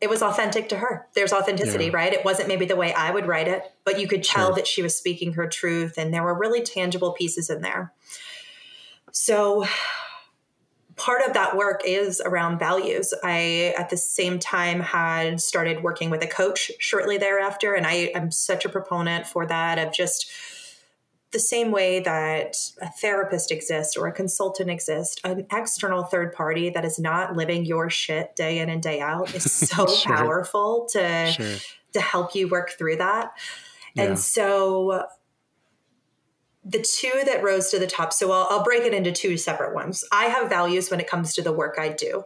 it 0.00 0.08
was 0.08 0.22
authentic 0.22 0.68
to 0.68 0.76
her. 0.76 1.06
There's 1.14 1.32
authenticity, 1.32 1.86
Yeah. 1.86 1.90
right? 1.94 2.12
It 2.12 2.24
wasn't 2.24 2.48
maybe 2.48 2.66
the 2.66 2.76
way 2.76 2.92
I 2.94 3.10
would 3.10 3.26
write 3.26 3.48
it, 3.48 3.64
but 3.84 3.98
you 3.98 4.06
could 4.06 4.22
tell 4.22 4.48
Sure. 4.48 4.56
that 4.56 4.66
she 4.66 4.82
was 4.82 4.94
speaking 4.96 5.32
her 5.32 5.48
truth 5.48 5.94
and 5.98 6.14
there 6.14 6.22
were 6.22 6.34
really 6.34 6.62
tangible 6.62 7.12
pieces 7.12 7.50
in 7.50 7.62
there. 7.62 7.92
So 9.10 9.66
part 10.94 11.22
of 11.26 11.32
that 11.32 11.56
work 11.56 11.82
is 11.84 12.20
around 12.24 12.58
values. 12.58 13.12
I 13.24 13.74
at 13.76 13.90
the 13.90 13.96
same 13.96 14.38
time 14.38 14.80
had 14.80 15.40
started 15.40 15.82
working 15.82 16.10
with 16.10 16.22
a 16.22 16.26
coach 16.26 16.70
shortly 16.78 17.18
thereafter 17.18 17.74
and 17.74 17.86
I 17.86 18.10
am 18.14 18.30
such 18.30 18.64
a 18.64 18.68
proponent 18.68 19.26
for 19.26 19.46
that 19.46 19.78
of 19.78 19.92
just 19.92 20.30
the 21.30 21.38
same 21.38 21.70
way 21.70 22.00
that 22.00 22.56
a 22.80 22.88
therapist 23.00 23.50
exists 23.52 23.96
or 23.96 24.06
a 24.06 24.12
consultant 24.12 24.70
exists, 24.70 25.16
an 25.24 25.46
external 25.52 26.04
third 26.04 26.32
party 26.32 26.70
that 26.70 26.84
is 26.84 26.98
not 26.98 27.36
living 27.36 27.64
your 27.66 27.90
shit 27.90 28.34
day 28.34 28.58
in 28.60 28.70
and 28.70 28.82
day 28.82 29.00
out 29.00 29.34
is 29.34 29.50
so 29.68 29.86
Sure. 29.86 30.16
powerful 30.16 30.86
to 30.92 31.30
Sure. 31.32 31.56
to 31.92 32.00
help 32.00 32.34
you 32.34 32.48
work 32.48 32.70
through 32.78 32.96
that. 32.96 33.32
Yeah. 33.94 34.04
And 34.04 34.18
so 34.18 35.04
the 36.64 36.82
two 36.82 37.22
that 37.24 37.42
rose 37.42 37.70
to 37.70 37.78
the 37.78 37.86
top, 37.86 38.12
so 38.12 38.30
I'll, 38.32 38.46
I'll 38.50 38.64
break 38.64 38.82
it 38.84 38.92
into 38.94 39.12
two 39.12 39.36
separate 39.36 39.74
ones. 39.74 40.04
I 40.12 40.26
have 40.26 40.48
values 40.48 40.90
when 40.90 41.00
it 41.00 41.08
comes 41.08 41.34
to 41.34 41.42
the 41.42 41.52
work 41.52 41.76
I 41.78 41.88
do. 41.90 42.24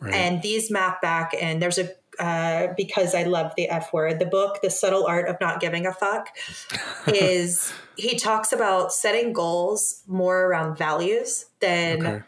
Right. 0.00 0.14
And 0.14 0.42
these 0.42 0.70
map 0.70 1.00
back, 1.00 1.32
and 1.40 1.62
there's 1.62 1.78
a, 1.78 1.90
uh, 2.18 2.74
because 2.76 3.14
I 3.14 3.22
love 3.24 3.52
the 3.56 3.68
F 3.68 3.92
word, 3.92 4.18
the 4.18 4.26
book, 4.26 4.60
The 4.62 4.70
Subtle 4.70 5.06
Art 5.06 5.28
of 5.28 5.36
Not 5.40 5.60
Giving 5.60 5.86
a 5.86 5.92
Fuck, 5.92 6.28
is 7.08 7.72
he 7.96 8.16
talks 8.18 8.52
about 8.52 8.92
setting 8.92 9.32
goals 9.32 10.02
more 10.06 10.46
around 10.46 10.76
values 10.76 11.46
than 11.60 12.06
okay. 12.06 12.22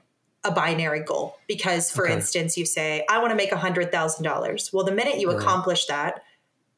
a 0.44 0.50
binary 0.50 1.00
goal. 1.00 1.38
Because, 1.48 1.90
for 1.90 2.04
Okay. 2.04 2.14
instance, 2.14 2.56
you 2.56 2.66
say, 2.66 3.04
I 3.08 3.18
want 3.18 3.30
to 3.30 3.36
make 3.36 3.50
$100,000. 3.50 4.72
Well, 4.72 4.84
the 4.84 4.92
minute 4.92 5.18
you 5.18 5.28
Right. 5.30 5.38
accomplish 5.40 5.86
that, 5.86 6.22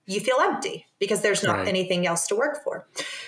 you 0.06 0.20
feel 0.20 0.36
empty 0.40 0.86
because 1.00 1.20
there's 1.22 1.42
not 1.42 1.58
Right. 1.58 1.68
anything 1.68 2.06
else 2.06 2.26
to 2.28 2.36
work 2.36 2.62
for. 2.62 2.86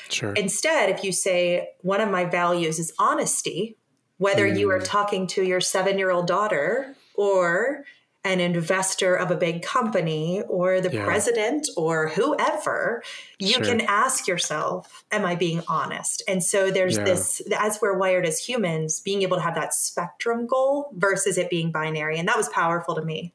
Sure. 0.08 0.32
Instead, 0.34 0.90
if 0.90 1.02
you 1.02 1.10
say, 1.12 1.70
one 1.82 2.00
of 2.00 2.08
my 2.08 2.24
values 2.24 2.78
is 2.78 2.92
honesty, 2.98 3.76
whether 4.18 4.46
you 4.46 4.70
are 4.70 4.78
Mm. 4.78 4.84
talking 4.84 5.26
to 5.28 5.42
your 5.42 5.60
seven 5.60 5.98
year 5.98 6.10
old 6.10 6.26
daughter 6.28 6.94
or 7.14 7.84
an 8.24 8.40
investor 8.40 9.14
of 9.14 9.30
a 9.30 9.36
big 9.36 9.62
company 9.62 10.42
or 10.48 10.80
the 10.80 10.90
Yeah. 10.90 11.04
president 11.04 11.66
or 11.76 12.08
whoever, 12.08 13.02
you 13.38 13.54
Sure. 13.54 13.64
can 13.64 13.80
ask 13.82 14.26
yourself, 14.26 15.04
Am 15.10 15.24
I 15.24 15.34
being 15.36 15.62
honest? 15.68 16.22
And 16.28 16.42
so 16.44 16.70
there's 16.70 16.96
Yeah. 16.98 17.04
this, 17.04 17.40
as 17.56 17.80
we're 17.80 17.96
wired 17.96 18.26
as 18.26 18.38
humans, 18.40 19.00
being 19.00 19.22
able 19.22 19.36
to 19.36 19.42
have 19.42 19.54
that 19.54 19.72
spectrum 19.72 20.46
goal 20.46 20.90
versus 20.94 21.38
it 21.38 21.48
being 21.48 21.70
binary. 21.70 22.18
And 22.18 22.28
that 22.28 22.36
was 22.36 22.48
powerful 22.50 22.94
to 22.96 23.02
me. 23.02 23.32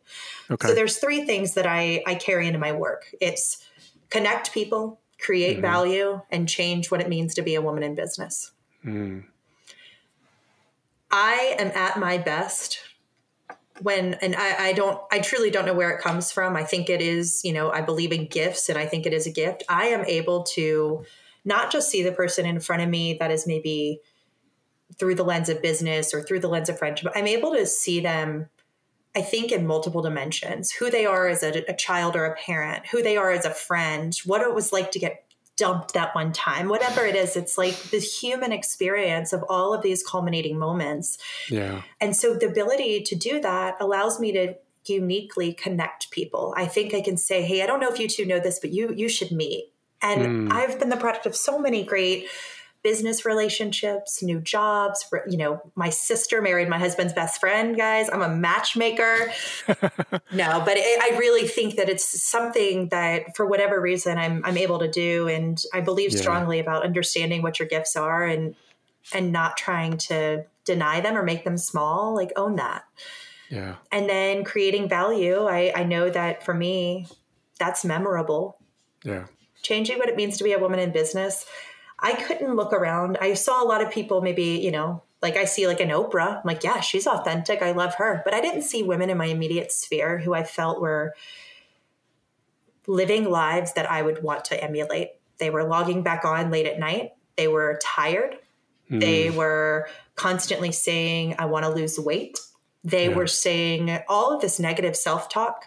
okay. 0.52 0.68
So 0.68 0.74
there's 0.76 0.98
three 0.98 1.26
things 1.26 1.54
that 1.56 1.66
I, 1.66 2.04
I 2.06 2.16
carry 2.16 2.46
into 2.48 2.60
my 2.60 2.74
work. 2.74 3.06
It's 3.22 3.66
connect 4.10 4.52
people, 4.54 5.00
create 5.20 5.58
Mhm. 5.58 5.62
value, 5.62 6.22
and 6.30 6.48
change 6.48 6.92
what 6.92 7.02
it 7.02 7.10
means 7.10 7.34
to 7.36 7.42
be 7.42 7.56
a 7.56 7.62
woman 7.62 7.82
in 7.84 7.96
business. 7.96 8.52
Mm. 8.86 9.24
I 11.10 11.56
am 11.58 11.68
at 11.70 11.98
my 12.00 12.18
best 12.18 12.80
when 13.82 14.16
and 14.16 14.36
I, 14.36 14.68
I 14.68 14.74
don't 14.74 15.00
I 15.12 15.20
truly 15.20 15.50
don't 15.50 15.66
know 15.66 15.74
where 15.74 15.92
it 15.92 16.02
comes 16.02 16.32
from. 16.32 16.56
I 16.56 16.64
think 16.64 16.90
it 16.90 17.02
is, 17.02 17.42
you 17.44 17.54
know, 17.54 17.72
I 17.72 17.82
believe 17.82 18.12
in 18.12 18.28
gifts 18.28 18.70
and 18.70 18.78
I 18.78 18.86
think 18.86 19.06
it 19.06 19.14
is 19.14 19.28
a 19.28 19.32
gift. 19.32 19.64
I 19.68 19.86
am 19.88 20.06
able 20.06 20.44
to 20.44 21.06
not 21.46 21.72
just 21.72 21.90
see 21.90 22.04
the 22.04 22.12
person 22.12 22.46
in 22.46 22.60
front 22.60 22.82
of 22.82 22.90
me 22.90 23.18
that 23.20 23.32
is 23.32 23.48
maybe 23.48 24.00
through 24.98 25.16
the 25.16 25.24
lens 25.24 25.50
of 25.50 25.62
business 25.62 26.14
or 26.14 26.22
through 26.22 26.40
the 26.40 26.48
lens 26.48 26.70
of 26.70 26.78
friendship. 26.78 27.12
I'm 27.16 27.28
able 27.28 27.54
to 27.54 27.66
see 27.66 28.00
them 28.00 28.50
I 29.16 29.22
think 29.22 29.52
in 29.52 29.68
multiple 29.68 30.02
dimensions 30.02 30.72
who 30.72 30.90
they 30.90 31.06
are 31.06 31.28
as 31.28 31.44
a, 31.44 31.64
a 31.70 31.76
child 31.76 32.16
or 32.16 32.26
a 32.26 32.36
parent, 32.36 32.88
who 32.88 33.04
they 33.04 33.16
are 33.16 33.32
as 33.32 33.46
a 33.46 33.52
friend, 33.52 34.16
what 34.26 34.42
it 34.42 34.56
was 34.56 34.74
like 34.74 34.92
to 34.92 35.00
get 35.00 35.23
dumped 35.56 35.94
that 35.94 36.16
one 36.16 36.32
time, 36.32 36.68
whatever 36.68 37.06
it 37.06 37.16
is. 37.16 37.36
It's 37.36 37.58
like 37.58 37.76
the 37.92 38.00
human 38.00 38.52
experience 38.52 39.34
of 39.34 39.44
all 39.50 39.74
of 39.74 39.82
these 39.82 40.04
culminating 40.04 40.58
moments. 40.58 41.18
Yeah. 41.50 41.84
And 42.02 42.16
so 42.16 42.34
the 42.34 42.48
ability 42.48 43.02
to 43.04 43.16
do 43.16 43.40
that 43.42 43.76
allows 43.80 44.20
me 44.20 44.32
to 44.32 44.56
uniquely 44.86 45.54
connect 45.54 46.12
people. 46.12 46.54
I 46.58 46.66
think 46.66 46.94
I 46.94 47.02
can 47.02 47.18
say, 47.18 47.42
"Hey, 47.44 47.62
I 47.62 47.68
don't 47.68 47.80
know 47.80 47.90
if 47.90 48.00
you 48.00 48.08
two 48.08 48.26
know 48.26 48.40
this, 48.40 48.60
but 48.60 48.72
you 48.72 48.94
you 48.94 49.08
should 49.10 49.32
meet." 49.32 49.72
And 50.02 50.50
Mm. 50.50 50.54
I've 50.54 50.80
been 50.80 50.90
the 50.90 50.98
product 50.98 51.26
of 51.26 51.36
so 51.36 51.58
many 51.58 51.84
great 51.84 52.28
business 52.84 53.26
relationships, 53.26 54.22
new 54.22 54.40
jobs. 54.42 55.06
You 55.28 55.38
know, 55.38 55.62
my 55.76 55.90
sister 55.90 56.42
married 56.42 56.68
my 56.68 56.78
husband's 56.78 57.14
best 57.14 57.40
friend, 57.40 57.78
guys. 57.78 58.10
I'm 58.12 58.22
a 58.22 58.30
matchmaker. 58.30 59.32
no, 60.32 60.62
but 60.66 60.76
it, 60.78 61.02
I 61.02 61.18
really 61.18 61.48
think 61.48 61.78
that 61.78 61.90
it's 61.90 62.22
something 62.22 62.90
that, 62.90 63.36
for 63.36 63.46
whatever 63.46 63.80
reason, 63.80 64.18
I'm 64.18 64.44
I'm 64.46 64.58
able 64.58 64.80
to 64.80 64.90
do, 64.90 65.28
and 65.28 65.62
I 65.74 65.82
believe 65.82 66.12
Yeah. 66.12 66.20
strongly 66.22 66.60
about 66.60 66.84
understanding 66.84 67.42
what 67.42 67.58
your 67.60 67.68
gifts 67.68 67.96
are 67.96 68.26
and 68.26 68.56
and 69.14 69.32
not 69.32 69.58
trying 69.58 69.98
to 69.98 70.46
deny 70.66 71.02
them 71.02 71.18
or 71.18 71.24
make 71.24 71.44
them 71.46 71.58
small. 71.58 72.14
Like 72.16 72.32
own 72.36 72.58
that, 72.58 72.84
Yeah. 73.50 73.76
and 73.92 74.10
then 74.10 74.44
creating 74.44 74.90
value. 74.90 75.44
I 75.46 75.72
I 75.76 75.84
know 75.84 76.10
that 76.10 76.44
for 76.44 76.54
me, 76.54 77.08
that's 77.60 77.86
memorable 77.86 78.58
Yeah. 79.04 79.28
changing 79.62 80.00
what 80.00 80.10
it 80.10 80.18
means 80.18 80.38
to 80.40 80.44
be 80.44 80.52
a 80.52 80.60
woman 80.60 80.80
in 80.80 80.92
business. 80.92 81.46
I 82.04 82.14
couldn't 82.14 82.56
look 82.56 82.74
around. 82.74 83.18
I 83.22 83.34
saw 83.34 83.64
a 83.64 83.66
lot 83.66 83.82
of 83.82 83.90
people, 83.90 84.22
maybe, 84.22 84.44
you 84.44 84.72
know, 84.72 85.02
like 85.22 85.38
I 85.38 85.46
see 85.46 85.66
like 85.68 85.80
an 85.80 85.90
Oprah. 85.90 86.38
I'm 86.38 86.42
like, 86.44 86.64
yeah, 86.64 86.82
she's 86.82 87.08
authentic. 87.08 87.62
I 87.62 87.72
love 87.72 87.96
her. 87.96 88.22
But 88.26 88.34
I 88.34 88.42
didn't 88.42 88.64
see 88.64 88.84
women 88.84 89.10
in 89.10 89.18
my 89.18 89.28
immediate 89.28 89.72
sphere 89.72 90.20
who 90.20 90.34
I 90.34 90.44
felt 90.44 90.82
were 90.82 91.16
living 92.88 93.30
lives 93.30 93.74
that 93.74 93.90
I 93.90 94.02
would 94.02 94.22
want 94.22 94.44
to 94.46 94.62
emulate. 94.62 95.12
They 95.38 95.50
were 95.50 95.64
logging 95.64 96.04
back 96.04 96.26
on 96.26 96.52
late 96.52 96.66
at 96.66 96.78
night. 96.78 97.14
They 97.38 97.48
were 97.48 97.80
tired. 97.82 98.38
Mm. 98.92 99.00
They 99.00 99.30
were 99.30 99.88
constantly 100.16 100.74
saying, 100.74 101.36
I 101.40 101.46
want 101.46 101.64
to 101.64 101.72
lose 101.72 101.98
weight. 101.98 102.38
They 102.84 103.08
Yeah. 103.10 103.16
were 103.16 103.28
saying 103.28 104.00
all 104.10 104.36
of 104.36 104.42
this 104.42 104.60
negative 104.60 104.98
self 104.98 105.30
talk. 105.30 105.66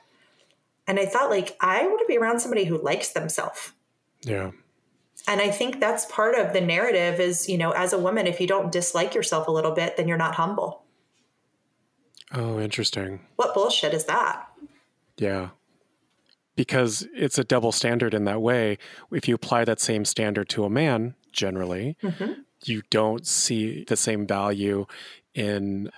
And 0.87 1.01
I 1.01 1.07
thought, 1.07 1.31
like, 1.31 1.57
I 1.61 1.87
want 1.87 1.99
to 2.01 2.07
be 2.07 2.19
around 2.19 2.41
somebody 2.41 2.65
who 2.65 2.77
likes 2.77 3.09
themselves. 3.09 3.73
Yeah. 4.23 4.51
And 5.29 5.41
I 5.41 5.51
think 5.51 5.81
that's 5.81 6.07
part 6.07 6.37
of 6.37 6.53
the 6.53 6.61
narrative 6.61 7.21
is, 7.21 7.49
you 7.49 7.59
know, 7.59 7.71
as 7.73 7.93
a 7.93 7.99
woman, 7.99 8.27
if 8.27 8.41
you 8.41 8.47
don't 8.47 8.71
dislike 8.71 9.15
yourself 9.15 9.49
a 9.49 9.51
little 9.51 9.73
bit, 9.73 9.97
then 9.97 10.09
you're 10.09 10.17
not 10.17 10.37
humble. 10.37 10.83
Oh, 12.33 12.61
interesting. 12.61 13.21
What 13.37 13.55
bullshit 13.55 13.95
is 13.95 14.05
that? 14.05 14.49
Yeah. 15.17 15.51
Because 16.55 17.07
it's 17.15 17.39
a 17.39 17.45
double 17.45 17.73
standard 17.73 18.15
in 18.15 18.25
that 18.25 18.41
way. 18.41 18.79
If 19.13 19.29
you 19.29 19.35
apply 19.35 19.65
that 19.65 19.81
same 19.81 20.05
standard 20.05 20.49
to 20.51 20.65
a 20.65 20.71
man, 20.71 21.15
generally, 21.33 21.97
mm-hmm. 22.03 22.41
you 22.65 22.83
don't 22.91 23.27
see 23.27 23.85
the 23.85 23.97
same 23.97 24.27
value 24.27 24.87
in 25.35 25.91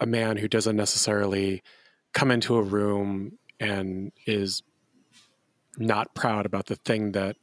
a 0.00 0.06
man 0.06 0.36
who 0.36 0.48
doesn't 0.48 0.76
necessarily 0.76 1.62
come 2.12 2.30
into 2.30 2.56
a 2.56 2.62
room 2.62 3.38
and 3.58 4.12
is 4.26 4.62
not 5.78 6.14
proud 6.14 6.46
about 6.46 6.66
the 6.66 6.76
thing 6.76 7.12
that 7.12 7.36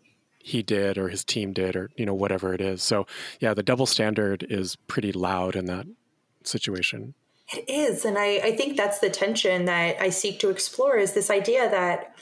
he 0.44 0.62
did 0.62 0.98
or 0.98 1.10
his 1.10 1.24
team 1.24 1.54
did 1.54 1.76
or 1.76 1.90
you 1.96 2.06
know 2.06 2.14
whatever 2.14 2.54
it 2.54 2.62
is. 2.62 2.84
So 2.84 3.08
yeah 3.40 3.54
the 3.54 3.64
double 3.64 3.86
standard 3.86 4.46
is 4.50 4.76
pretty 4.88 5.12
loud 5.12 5.56
in 5.56 5.66
that 5.66 5.88
situation. 6.44 7.14
It 7.54 7.66
is 7.68 8.06
and 8.06 8.18
I, 8.18 8.38
I 8.38 8.56
think 8.56 8.78
that's 8.78 9.00
the 9.00 9.10
tension 9.10 9.66
that 9.66 10.02
i 10.02 10.10
seek 10.10 10.40
to 10.40 10.50
explore 10.50 10.96
is 10.96 11.14
this 11.14 11.30
idea 11.30 11.70
that 11.70 12.16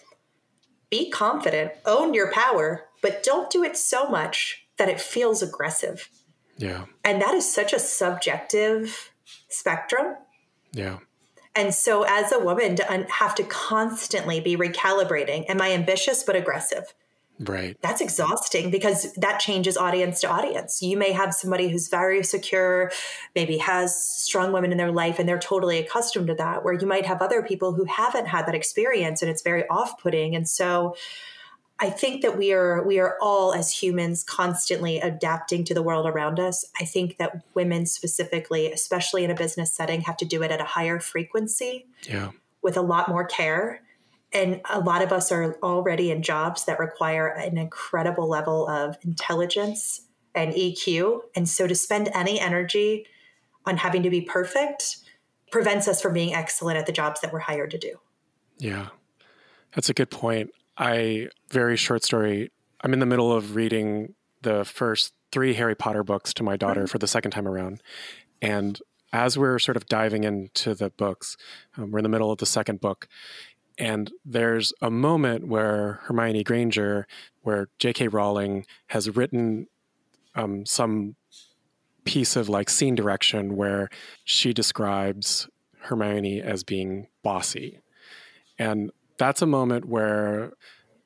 be 0.89 1.09
confident 1.09 1.71
own 1.85 2.13
your 2.13 2.31
power 2.31 2.85
but 3.01 3.23
don't 3.23 3.49
do 3.49 3.63
it 3.63 3.77
so 3.77 4.07
much 4.07 4.65
that 4.77 4.89
it 4.89 4.99
feels 4.99 5.41
aggressive. 5.41 6.09
Yeah. 6.57 6.85
And 7.03 7.21
that 7.21 7.33
is 7.33 7.51
such 7.51 7.73
a 7.73 7.79
subjective 7.79 9.11
spectrum. 9.49 10.15
Yeah. 10.71 10.99
And 11.55 11.73
so, 11.73 12.03
as 12.03 12.31
a 12.31 12.39
woman, 12.39 12.77
to 12.77 12.91
un- 12.91 13.07
have 13.09 13.35
to 13.35 13.43
constantly 13.43 14.39
be 14.39 14.55
recalibrating 14.55 15.49
am 15.49 15.61
I 15.61 15.73
ambitious 15.73 16.23
but 16.23 16.35
aggressive? 16.35 16.93
Right. 17.41 17.75
That's 17.81 18.01
exhausting 18.01 18.69
because 18.69 19.13
that 19.15 19.39
changes 19.39 19.75
audience 19.75 20.21
to 20.21 20.29
audience. 20.29 20.81
You 20.81 20.95
may 20.95 21.11
have 21.11 21.33
somebody 21.33 21.69
who's 21.69 21.87
very 21.87 22.23
secure, 22.23 22.91
maybe 23.35 23.57
has 23.57 24.05
strong 24.05 24.51
women 24.51 24.71
in 24.71 24.77
their 24.77 24.91
life, 24.91 25.17
and 25.17 25.27
they're 25.27 25.39
totally 25.39 25.79
accustomed 25.79 26.27
to 26.27 26.35
that, 26.35 26.63
where 26.63 26.73
you 26.73 26.85
might 26.85 27.05
have 27.05 27.21
other 27.21 27.41
people 27.41 27.73
who 27.73 27.85
haven't 27.85 28.27
had 28.27 28.45
that 28.45 28.55
experience 28.55 29.21
and 29.21 29.31
it's 29.31 29.41
very 29.41 29.67
off 29.69 29.99
putting. 29.99 30.35
And 30.35 30.47
so, 30.47 30.95
I 31.79 31.89
think 31.89 32.21
that 32.21 32.37
we 32.37 32.53
are 32.53 32.83
we 32.83 32.99
are 32.99 33.17
all 33.19 33.55
as 33.55 33.71
humans 33.71 34.23
constantly 34.23 34.99
adapting 34.99 35.63
to 35.63 35.73
the 35.73 35.81
world 35.81 36.05
around 36.05 36.39
us. 36.39 36.63
I 36.79 36.85
think 36.85 37.17
that 37.17 37.41
women 37.55 37.87
specifically, 37.87 38.71
especially 38.71 39.23
in 39.23 39.31
a 39.31 39.35
business 39.35 39.73
setting, 39.73 40.01
have 40.01 40.17
to 40.17 40.25
do 40.25 40.43
it 40.43 40.51
at 40.51 40.61
a 40.61 40.65
higher 40.65 40.99
frequency. 40.99 41.87
Yeah. 42.03 42.31
With 42.61 42.77
a 42.77 42.81
lot 42.83 43.09
more 43.09 43.25
care. 43.25 43.81
And 44.33 44.61
a 44.69 44.79
lot 44.79 45.01
of 45.01 45.11
us 45.11 45.31
are 45.31 45.57
already 45.61 46.11
in 46.11 46.21
jobs 46.21 46.65
that 46.65 46.79
require 46.79 47.27
an 47.27 47.57
incredible 47.57 48.29
level 48.29 48.67
of 48.67 48.97
intelligence 49.03 50.07
and 50.33 50.53
EQ. 50.53 51.21
And 51.35 51.49
so 51.49 51.67
to 51.67 51.75
spend 51.75 52.09
any 52.13 52.39
energy 52.39 53.05
on 53.65 53.77
having 53.77 54.03
to 54.03 54.09
be 54.09 54.21
perfect 54.21 54.97
prevents 55.51 55.87
us 55.87 56.01
from 56.01 56.13
being 56.13 56.33
excellent 56.33 56.77
at 56.77 56.85
the 56.85 56.93
jobs 56.93 57.19
that 57.21 57.33
we're 57.33 57.39
hired 57.39 57.71
to 57.71 57.77
do. 57.77 57.95
Yeah. 58.57 58.87
That's 59.75 59.89
a 59.89 59.93
good 59.93 60.09
point. 60.09 60.51
I 60.77 61.27
very 61.49 61.75
short 61.75 62.03
story. 62.03 62.51
I'm 62.81 62.93
in 62.93 62.99
the 62.99 63.05
middle 63.05 63.31
of 63.31 63.55
reading 63.55 64.15
the 64.41 64.65
first 64.65 65.13
three 65.31 65.53
Harry 65.53 65.75
Potter 65.75 66.03
books 66.03 66.33
to 66.35 66.43
my 66.43 66.57
daughter 66.57 66.87
for 66.87 66.97
the 66.97 67.07
second 67.07 67.31
time 67.31 67.47
around, 67.47 67.81
and 68.41 68.79
as 69.13 69.37
we're 69.37 69.59
sort 69.59 69.77
of 69.77 69.85
diving 69.87 70.23
into 70.23 70.73
the 70.73 70.89
books, 70.89 71.35
um, 71.77 71.91
we're 71.91 71.99
in 71.99 72.03
the 72.03 72.09
middle 72.09 72.31
of 72.31 72.37
the 72.37 72.45
second 72.45 72.79
book, 72.79 73.07
and 73.77 74.11
there's 74.25 74.73
a 74.81 74.91
moment 74.91 75.47
where 75.47 75.99
Hermione 76.03 76.43
Granger, 76.43 77.07
where 77.41 77.67
J.K. 77.79 78.09
Rowling 78.09 78.65
has 78.87 79.15
written 79.15 79.67
um, 80.35 80.65
some 80.65 81.15
piece 82.03 82.35
of 82.35 82.49
like 82.49 82.69
scene 82.69 82.95
direction 82.95 83.55
where 83.55 83.89
she 84.23 84.53
describes 84.53 85.47
Hermione 85.79 86.41
as 86.41 86.63
being 86.63 87.07
bossy. 87.23 87.79
And 88.57 88.91
that's 89.17 89.41
a 89.41 89.47
moment 89.47 89.85
where 89.85 90.53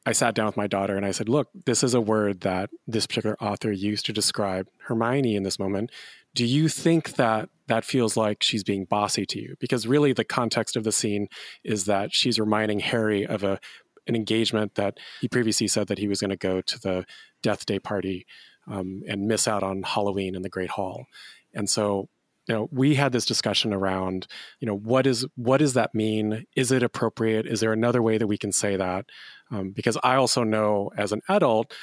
I 0.06 0.12
sat 0.12 0.36
down 0.36 0.45
with 0.45 0.58
my 0.58 0.67
daughter 0.67 0.95
and 0.95 1.06
I 1.06 1.12
said, 1.12 1.30
Look, 1.30 1.49
this 1.65 1.84
is 1.84 1.93
a 1.93 2.01
word 2.01 2.41
that 2.41 2.69
this 2.88 3.08
particular 3.08 3.36
author 3.41 3.71
used 3.71 4.06
to 4.06 4.13
describe 4.13 4.67
Hermione 4.84 5.36
in 5.36 5.43
this 5.43 5.60
moment. 5.60 5.91
Do 6.36 6.45
you 6.45 6.69
think 6.69 7.15
that 7.15 7.50
that 7.67 7.86
feels 7.86 8.15
like 8.15 8.43
she's 8.43 8.63
being 8.63 8.86
bossy 8.86 9.26
to 9.26 9.39
you? 9.39 9.56
Because 9.60 9.88
really, 9.88 10.13
the 10.13 10.24
context 10.24 10.76
of 10.76 10.84
the 10.84 10.91
scene 10.91 11.28
is 11.63 11.86
that 11.86 12.13
she's 12.13 12.39
reminding 12.39 12.80
Harry 12.80 13.26
of 13.26 13.43
a 13.43 13.60
an 14.08 14.15
engagement 14.15 14.76
that 14.76 15.00
he 15.19 15.28
previously 15.28 15.67
said 15.67 15.88
that 15.88 15.98
he 15.98 16.08
was 16.08 16.21
going 16.21 16.30
to 16.30 16.38
go 16.38 16.62
to 16.62 16.80
the 16.80 17.06
Death 17.41 17.65
Day 17.65 17.80
party 17.80 18.28
um, 18.67 19.02
and 19.08 19.28
miss 19.28 19.48
out 19.48 19.63
on 19.63 19.82
Halloween 19.82 20.36
in 20.36 20.43
the 20.43 20.50
Great 20.50 20.69
Hall. 20.69 21.08
And 21.56 21.67
so 21.67 22.10
you 22.48 22.54
know 22.54 22.69
we 22.71 22.95
had 22.95 23.12
this 23.12 23.26
discussion 23.26 23.74
around 23.74 24.28
you 24.60 24.67
know 24.67 24.76
what 24.76 25.08
is 25.08 25.26
what 25.36 25.58
does 25.58 25.74
that 25.74 25.95
mean 25.95 26.45
is 26.56 26.71
it 26.71 26.84
appropriate 26.84 27.45
is 27.45 27.60
there 27.60 27.74
another 27.74 28.02
way 28.02 28.17
that 28.17 28.28
we 28.28 28.38
can 28.38 28.52
say 28.52 28.76
that 28.76 29.06
um, 29.52 29.71
because 29.71 29.98
i 30.04 30.15
also 30.15 30.43
know 30.43 30.91
as 30.98 31.12
an 31.12 31.21
adult 31.30 31.74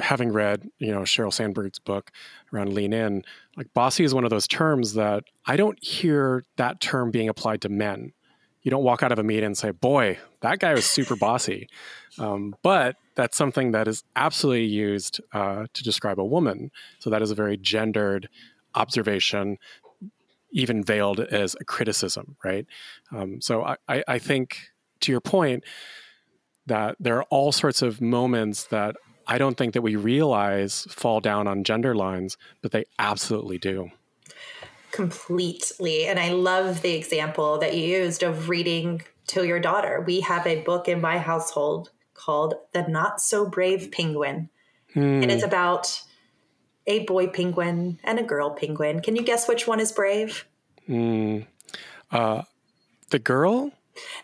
having 0.00 0.30
read 0.30 0.68
you 0.78 0.92
know 0.92 1.00
sheryl 1.00 1.32
sandberg's 1.32 1.80
book 1.80 2.12
around 2.52 2.72
lean 2.72 2.92
in 2.92 3.22
like 3.56 3.72
bossy 3.74 4.04
is 4.04 4.14
one 4.14 4.22
of 4.22 4.30
those 4.30 4.46
terms 4.46 4.94
that 4.94 5.24
i 5.46 5.56
don't 5.56 5.82
hear 5.82 6.44
that 6.56 6.80
term 6.80 7.10
being 7.10 7.28
applied 7.28 7.60
to 7.62 7.68
men. 7.68 8.12
You 8.62 8.70
don't 8.70 8.84
walk 8.84 9.02
out 9.02 9.10
of 9.10 9.18
a 9.18 9.24
meeting 9.24 9.46
and 9.46 9.58
say 9.58 9.70
boy 9.72 10.18
that 10.40 10.58
guy 10.58 10.72
was 10.74 10.84
super 10.84 11.16
bossy. 11.16 11.68
Um, 12.18 12.54
but 12.62 12.96
that's 13.14 13.36
something 13.36 13.72
that 13.72 13.88
is 13.88 14.04
absolutely 14.16 14.66
used 14.66 15.20
uh, 15.32 15.66
to 15.72 15.82
describe 15.82 16.20
a 16.20 16.24
woman. 16.24 16.70
So 16.98 17.10
that 17.10 17.22
is 17.22 17.30
a 17.30 17.34
very 17.34 17.56
gendered 17.56 18.28
observation, 18.74 19.58
even 20.52 20.82
veiled 20.82 21.20
as 21.20 21.56
a 21.60 21.64
criticism, 21.64 22.36
right? 22.44 22.66
Um, 23.10 23.40
so 23.40 23.64
I, 23.88 24.04
I 24.06 24.18
think, 24.18 24.58
to 25.00 25.12
your 25.12 25.20
point, 25.20 25.64
that 26.66 26.96
there 27.00 27.16
are 27.16 27.24
all 27.24 27.52
sorts 27.52 27.82
of 27.82 28.00
moments 28.00 28.64
that 28.64 28.96
I 29.26 29.38
don't 29.38 29.56
think 29.56 29.74
that 29.74 29.82
we 29.82 29.96
realize 29.96 30.86
fall 30.90 31.20
down 31.20 31.46
on 31.46 31.64
gender 31.64 31.94
lines, 31.94 32.36
but 32.60 32.72
they 32.72 32.84
absolutely 32.98 33.58
do. 33.58 33.90
Completely. 34.90 36.06
And 36.06 36.18
I 36.18 36.32
love 36.32 36.82
the 36.82 36.94
example 36.94 37.58
that 37.58 37.74
you 37.74 37.84
used 37.84 38.22
of 38.22 38.48
reading 38.48 39.02
to 39.28 39.46
your 39.46 39.60
daughter. 39.60 40.02
We 40.06 40.20
have 40.20 40.46
a 40.46 40.62
book 40.62 40.88
in 40.88 41.00
my 41.00 41.18
household 41.18 41.90
called 42.14 42.54
The 42.72 42.86
Not 42.88 43.20
So 43.20 43.48
Brave 43.48 43.90
Penguin. 43.90 44.50
Hmm. 44.92 45.22
And 45.22 45.30
it's 45.30 45.44
about 45.44 46.02
a 46.86 47.04
boy 47.04 47.28
penguin 47.28 47.98
and 48.04 48.18
a 48.18 48.22
girl 48.22 48.50
penguin. 48.50 49.00
Can 49.00 49.16
you 49.16 49.22
guess 49.22 49.48
which 49.48 49.66
one 49.66 49.80
is 49.80 49.92
brave? 49.92 50.44
Mm, 50.88 51.46
uh, 52.10 52.42
the 53.10 53.18
girl? 53.18 53.72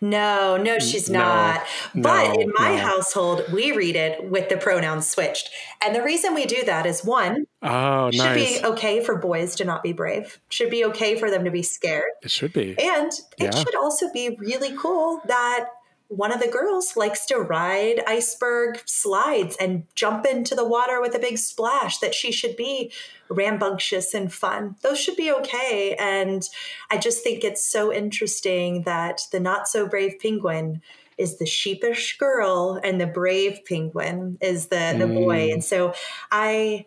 No, 0.01 0.57
no, 0.57 0.79
she's 0.79 1.11
no, 1.11 1.21
not. 1.21 1.67
But 1.95 2.35
no, 2.35 2.41
in 2.41 2.53
my 2.57 2.77
no. 2.77 2.79
household, 2.79 3.45
we 3.53 3.73
read 3.73 3.97
it 3.97 4.31
with 4.31 4.49
the 4.49 4.57
pronouns 4.57 5.09
switched. 5.09 5.51
And 5.85 5.95
the 5.95 6.03
reason 6.03 6.35
we 6.35 6.47
do 6.47 6.64
that 6.64 6.87
is 6.87 7.05
one, 7.05 7.47
oh, 7.62 8.11
should 8.11 8.19
nice. 8.19 8.61
be 8.61 8.67
okay 8.67 9.05
for 9.05 9.17
boys 9.17 9.55
to 9.57 9.64
not 9.64 9.83
be 9.83 9.93
brave. 9.93 10.38
Should 10.49 10.71
be 10.71 10.85
okay 10.87 11.17
for 11.19 11.31
them 11.31 11.45
to 11.45 11.51
be 11.51 11.62
scared. 11.62 12.11
It 12.23 12.31
should 12.31 12.53
be. 12.53 12.79
And 12.79 13.12
it 13.12 13.25
yeah. 13.38 13.51
should 13.51 13.75
also 13.77 14.12
be 14.12 14.37
really 14.38 14.77
cool 14.77 15.21
that 15.27 15.67
one 16.09 16.33
of 16.33 16.40
the 16.40 16.49
girls 16.49 16.97
likes 16.97 17.27
to 17.27 17.37
ride 17.37 18.03
iceberg 18.07 18.81
slides 18.87 19.57
and 19.61 19.85
jump 19.94 20.25
into 20.25 20.55
the 20.55 20.66
water 20.66 21.01
with 21.03 21.14
a 21.14 21.18
big 21.18 21.37
splash, 21.37 21.99
that 21.99 22.14
she 22.14 22.33
should 22.33 22.57
be 22.57 22.90
rambunctious 23.29 24.14
and 24.14 24.33
fun. 24.33 24.77
Those 24.83 24.99
should 24.99 25.16
be 25.16 25.31
okay. 25.31 25.94
And 25.99 26.42
I 26.90 26.97
just 26.97 27.23
think 27.23 27.44
it's 27.44 27.64
so 27.64 27.92
interesting 27.92 28.83
that 28.83 29.21
the 29.33 29.40
not 29.40 29.68
so 29.68 29.87
brave 29.87 30.14
penguin 30.21 30.81
is 31.18 31.37
the 31.37 31.47
sheepish 31.47 32.16
girl 32.16 32.81
and 32.83 32.99
the 32.99 33.07
brave 33.07 33.61
penguin 33.66 34.38
is 34.40 34.68
the, 34.68 34.94
the 34.97 35.05
mm. 35.05 35.14
boy. 35.14 35.53
And 35.53 35.62
so 35.62 35.92
I 36.31 36.87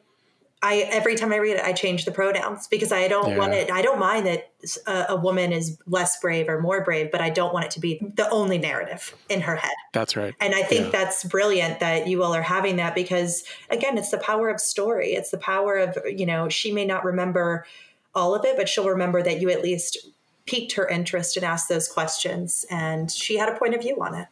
I 0.63 0.87
every 0.91 1.15
time 1.15 1.33
I 1.33 1.37
read 1.37 1.57
it, 1.57 1.63
I 1.63 1.73
change 1.73 2.05
the 2.05 2.11
pronouns 2.11 2.67
because 2.67 2.91
I 2.91 3.07
don't 3.07 3.31
yeah. 3.31 3.37
want 3.37 3.53
it. 3.53 3.71
I 3.71 3.81
don't 3.81 3.99
mind 3.99 4.27
that 4.27 4.51
a, 4.85 5.13
a, 5.13 5.15
woman 5.15 5.51
is 5.51 5.77
less 5.87 6.19
brave 6.19 6.47
or 6.47 6.61
more 6.61 6.83
brave, 6.83 7.11
but 7.11 7.19
I 7.19 7.31
don't 7.31 7.51
want 7.51 7.65
it 7.65 7.71
to 7.71 7.79
be 7.79 7.99
the 8.15 8.29
only 8.29 8.59
narrative 8.59 9.15
in 9.27 9.41
her 9.41 9.55
head. 9.55 9.73
That's 9.91 10.15
right. 10.15 10.35
And 10.39 10.53
I 10.53 10.61
think 10.61 10.85
yeah. 10.85 10.99
that's 10.99 11.23
brilliant 11.23 11.79
that 11.79 12.07
you 12.07 12.21
all 12.21 12.35
are 12.35 12.43
having 12.43 12.75
that 12.75 12.93
because 12.93 13.43
again, 13.71 13.97
it's 13.97 14.11
the 14.11 14.19
power 14.19 14.49
of 14.49 14.59
story. 14.59 15.13
It's 15.13 15.31
the 15.31 15.39
power 15.39 15.77
of 15.77 15.97
you 16.05 16.27
know 16.27 16.47
she 16.47 16.71
may 16.71 16.85
not 16.85 17.03
remember 17.03 17.65
all 18.13 18.35
of 18.35 18.45
it, 18.45 18.55
but 18.55 18.69
she'll 18.69 18.89
remember 18.89 19.23
that 19.23 19.41
you 19.41 19.49
at 19.49 19.63
least 19.63 19.97
piqued 20.45 20.73
her 20.73 20.87
interest 20.87 21.37
and 21.37 21.45
asked 21.45 21.69
those 21.69 21.87
questions, 21.87 22.65
and 22.69 23.09
she 23.09 23.37
had 23.37 23.49
a 23.49 23.57
point 23.57 23.73
of 23.73 23.81
view 23.81 23.97
on 23.99 24.13
it. 24.13 24.27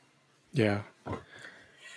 Yeah. 0.54 0.82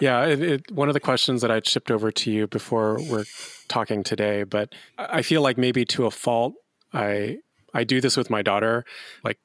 Yeah, 0.03 0.25
it, 0.27 0.43
it, 0.43 0.73
one 0.73 0.89
of 0.89 0.95
the 0.95 1.01
questions 1.01 1.43
that 1.43 1.53
I 1.53 1.61
shipped 1.65 1.89
over 1.89 2.11
to 2.11 2.29
you 2.29 2.49
before 2.49 2.99
we're 3.09 3.25
talking 3.69 4.03
today, 4.03 4.43
but 4.43 4.75
I 4.99 5.23
feel 5.23 5.43
like 5.43 5.57
maybe 5.57 5.85
to 5.95 6.07
a 6.07 6.11
fault, 6.11 6.55
I 6.93 7.39
I 7.73 7.85
do 7.85 8.01
this 8.01 8.17
with 8.17 8.29
my 8.29 8.43
daughter. 8.43 8.85
Like 9.23 9.39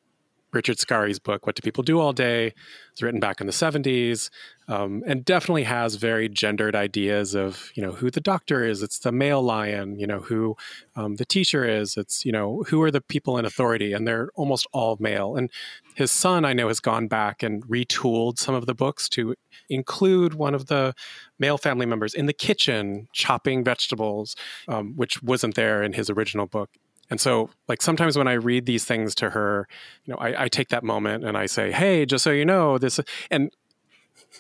Richard 0.57 0.79
Scarry's 0.79 1.19
book, 1.19 1.45
What 1.45 1.55
Do 1.55 1.61
People 1.61 1.83
Do 1.83 1.99
All 1.99 2.13
Day? 2.13 2.51
It's 2.91 3.03
written 3.03 3.19
back 3.19 3.39
in 3.39 3.45
the 3.45 3.53
70s 3.53 4.31
um, 4.67 5.03
and 5.05 5.23
definitely 5.23 5.65
has 5.65 5.95
very 5.95 6.27
gendered 6.27 6.75
ideas 6.75 7.35
of, 7.35 7.71
you 7.75 7.83
know, 7.83 7.91
who 7.91 8.09
the 8.09 8.19
doctor 8.19 8.65
is. 8.65 8.81
It's 8.81 8.97
the 8.97 9.11
male 9.11 9.43
lion, 9.43 9.99
you 9.99 10.07
know, 10.07 10.19
who 10.19 10.57
um, 10.95 11.17
the 11.17 11.25
teacher 11.25 11.63
is. 11.63 11.95
It's, 11.95 12.25
you 12.25 12.31
know, 12.31 12.63
who 12.69 12.81
are 12.81 12.89
the 12.89 13.01
people 13.01 13.37
in 13.37 13.45
authority? 13.45 13.93
And 13.93 14.07
they're 14.07 14.31
almost 14.33 14.65
all 14.73 14.97
male. 14.99 15.35
And 15.35 15.51
his 15.93 16.11
son, 16.11 16.43
I 16.43 16.53
know, 16.53 16.69
has 16.69 16.79
gone 16.79 17.07
back 17.07 17.43
and 17.43 17.63
retooled 17.67 18.39
some 18.39 18.55
of 18.55 18.65
the 18.65 18.73
books 18.73 19.07
to 19.09 19.35
include 19.69 20.33
one 20.33 20.55
of 20.55 20.65
the 20.65 20.95
male 21.37 21.59
family 21.59 21.85
members 21.85 22.15
in 22.15 22.25
the 22.25 22.33
kitchen 22.33 23.09
chopping 23.13 23.63
vegetables, 23.63 24.35
um, 24.67 24.95
which 24.95 25.21
wasn't 25.21 25.53
there 25.53 25.83
in 25.83 25.93
his 25.93 26.09
original 26.09 26.47
book. 26.47 26.71
And 27.09 27.21
so, 27.21 27.49
like 27.67 27.81
sometimes 27.81 28.17
when 28.17 28.27
I 28.27 28.33
read 28.33 28.65
these 28.65 28.85
things 28.85 29.15
to 29.15 29.29
her, 29.29 29.67
you 30.05 30.13
know, 30.13 30.19
I, 30.19 30.43
I 30.43 30.47
take 30.49 30.69
that 30.69 30.83
moment 30.83 31.23
and 31.23 31.37
I 31.37 31.45
say, 31.45 31.71
"Hey, 31.71 32.05
just 32.05 32.23
so 32.23 32.31
you 32.31 32.45
know, 32.45 32.77
this," 32.77 32.99
and 33.31 33.51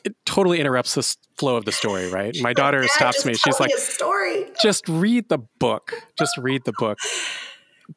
it 0.03 0.15
totally 0.25 0.59
interrupts 0.59 0.95
the 0.95 1.15
flow 1.37 1.55
of 1.55 1.65
the 1.65 1.71
story. 1.71 2.09
Right? 2.09 2.35
My 2.41 2.53
daughter 2.53 2.83
stops 2.87 3.25
me. 3.25 3.33
She's 3.35 3.59
like, 3.59 3.71
"Story. 3.77 4.45
Just 4.61 4.87
read 4.89 5.29
the 5.29 5.39
book. 5.59 5.93
Just 6.17 6.37
read 6.37 6.63
the 6.65 6.73
book." 6.77 6.97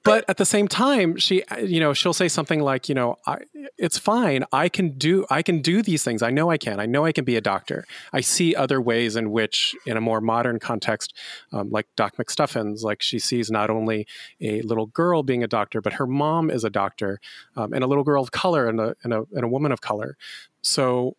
But 0.02 0.24
at 0.28 0.36
the 0.36 0.44
same 0.44 0.68
time 0.68 1.16
she 1.16 1.42
you 1.62 1.80
know 1.80 1.92
she'll 1.92 2.12
say 2.12 2.28
something 2.28 2.60
like 2.60 2.88
you 2.88 2.94
know 2.94 3.16
I, 3.26 3.38
it's 3.76 3.98
fine. 3.98 4.44
I 4.52 4.68
can 4.68 4.90
do 4.96 5.26
i 5.30 5.42
can 5.42 5.60
do 5.60 5.82
these 5.82 6.04
things. 6.04 6.22
I 6.22 6.30
know 6.30 6.50
i 6.50 6.58
can. 6.58 6.78
I 6.80 6.86
know 6.86 7.04
i 7.04 7.12
can 7.12 7.24
be 7.24 7.36
a 7.36 7.40
doctor. 7.40 7.84
I 8.12 8.20
see 8.20 8.54
other 8.54 8.80
ways 8.80 9.16
in 9.16 9.30
which 9.30 9.74
in 9.86 9.96
a 9.96 10.00
more 10.00 10.20
modern 10.20 10.58
context 10.58 11.16
um, 11.52 11.70
like 11.70 11.86
doc 11.96 12.16
mcstuffins 12.16 12.82
like 12.82 13.02
she 13.02 13.18
sees 13.18 13.50
not 13.50 13.70
only 13.70 14.06
a 14.40 14.62
little 14.62 14.86
girl 14.86 15.22
being 15.22 15.42
a 15.42 15.48
doctor 15.48 15.80
but 15.80 15.94
her 15.94 16.06
mom 16.06 16.50
is 16.50 16.64
a 16.64 16.70
doctor 16.70 17.20
um, 17.56 17.72
and 17.72 17.82
a 17.82 17.86
little 17.86 18.04
girl 18.04 18.22
of 18.22 18.30
color 18.30 18.68
and 18.68 18.80
a, 18.80 18.94
and 19.02 19.12
a, 19.12 19.24
and 19.32 19.44
a 19.44 19.48
woman 19.48 19.72
of 19.72 19.80
color. 19.80 20.16
So 20.62 21.16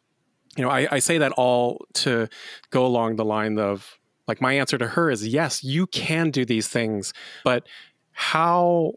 you 0.57 0.63
know 0.63 0.69
I, 0.69 0.87
I 0.91 0.99
say 0.99 1.17
that 1.17 1.33
all 1.33 1.85
to 1.93 2.29
go 2.69 2.85
along 2.85 3.17
the 3.17 3.25
line 3.25 3.59
of 3.59 3.97
like 4.27 4.39
my 4.39 4.53
answer 4.53 4.77
to 4.77 4.87
her 4.87 5.09
is 5.09 5.27
yes 5.27 5.63
you 5.63 5.87
can 5.87 6.31
do 6.31 6.45
these 6.45 6.67
things 6.67 7.13
but 7.43 7.67
how 8.21 8.93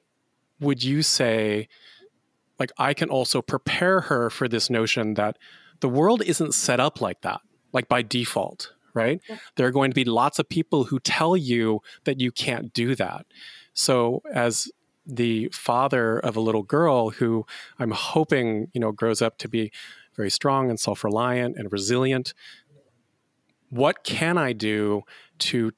would 0.60 0.84
you 0.84 1.02
say 1.02 1.68
like 2.58 2.70
I 2.78 2.94
can 2.94 3.08
also 3.08 3.42
prepare 3.42 4.02
her 4.02 4.30
for 4.30 4.48
this 4.48 4.70
notion 4.70 5.14
that 5.14 5.38
the 5.80 5.88
world 5.88 6.22
isn't 6.22 6.54
set 6.54 6.78
up 6.78 7.00
like 7.00 7.22
that, 7.22 7.40
like 7.72 7.88
by 7.88 8.02
default, 8.02 8.72
right? 8.92 9.20
Yeah. 9.28 9.38
There 9.56 9.66
are 9.66 9.72
going 9.72 9.90
to 9.90 9.94
be 9.94 10.04
lots 10.04 10.38
of 10.38 10.48
people 10.48 10.84
who 10.84 11.00
tell 11.00 11.36
you 11.36 11.80
that 12.04 12.20
you 12.20 12.30
can't 12.30 12.72
do 12.72 12.94
that. 12.94 13.26
So 13.72 14.22
as 14.32 14.70
the 15.06 15.48
father 15.52 16.18
of 16.18 16.36
a 16.36 16.40
little 16.40 16.62
girl 16.62 17.10
who 17.10 17.44
I'm 17.78 17.90
hoping, 17.90 18.68
you 18.72 18.80
know, 18.80 18.92
grows 18.92 19.20
up 19.20 19.36
to 19.38 19.48
be 19.48 19.72
very 20.14 20.30
strong 20.30 20.70
and 20.70 20.78
self-reliant 20.78 21.56
and 21.56 21.72
resilient, 21.72 22.34
what 23.68 24.04
can 24.04 24.38
I 24.38 24.52
do 24.52 25.02
to 25.40 25.72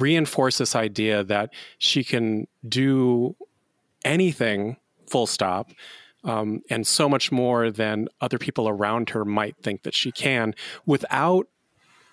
reinforce 0.00 0.58
this 0.58 0.74
idea 0.74 1.22
that 1.24 1.52
she 1.78 2.04
can 2.04 2.46
do 2.68 3.36
anything 4.04 4.76
full 5.06 5.26
stop 5.26 5.70
um, 6.24 6.62
and 6.68 6.86
so 6.86 7.08
much 7.08 7.32
more 7.32 7.70
than 7.70 8.08
other 8.20 8.38
people 8.38 8.68
around 8.68 9.10
her 9.10 9.24
might 9.24 9.56
think 9.62 9.82
that 9.82 9.94
she 9.94 10.12
can 10.12 10.54
without 10.86 11.48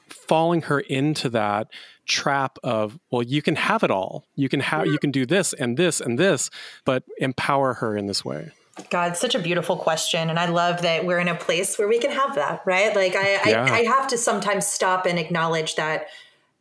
falling 0.10 0.64
her 0.64 0.80
into 0.80 1.30
that 1.30 1.68
trap 2.06 2.58
of 2.64 2.98
well 3.12 3.22
you 3.22 3.42
can 3.42 3.56
have 3.56 3.84
it 3.84 3.92
all 3.92 4.26
you 4.36 4.48
can 4.48 4.62
have 4.62 4.88
you 4.88 4.98
can 4.98 5.12
do 5.12 5.26
this 5.26 5.52
and 5.54 5.76
this 5.76 6.00
and 6.00 6.18
this 6.18 6.50
but 6.86 7.04
empower 7.18 7.74
her 7.76 7.98
in 7.98 8.08
this 8.08 8.24
way 8.24 8.52
God, 8.90 9.18
such 9.18 9.36
a 9.36 9.40
beautiful 9.40 9.76
question. 9.76 10.30
And 10.30 10.40
I 10.40 10.48
love 10.48 10.84
that 10.84 11.06
we're 11.06 11.20
in 11.20 11.28
a 11.28 11.36
place 11.36 11.78
where 11.78 11.88
we 11.88 12.00
can 12.00 12.12
have 12.12 12.36
that, 12.36 12.62
right? 12.66 12.96
Like, 12.96 13.16
I, 13.16 13.50
yeah. 13.50 13.66
I, 13.68 13.78
I, 13.80 13.84
have 13.86 14.08
to 14.10 14.18
sometimes 14.18 14.68
stop 14.68 15.06
and 15.06 15.18
acknowledge 15.18 15.76
that 15.76 16.08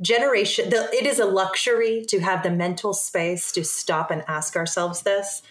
generation 0.02 0.68
the, 0.68 0.88
it 0.92 1.06
is 1.06 1.18
a 1.18 1.24
luxury 1.24 2.04
to 2.06 2.20
have 2.20 2.42
the 2.42 2.50
mental 2.50 2.92
space 2.92 3.50
to 3.52 3.64
stop 3.64 4.10
and 4.10 4.22
ask 4.28 4.54
ourselves 4.54 5.02
this 5.02 5.42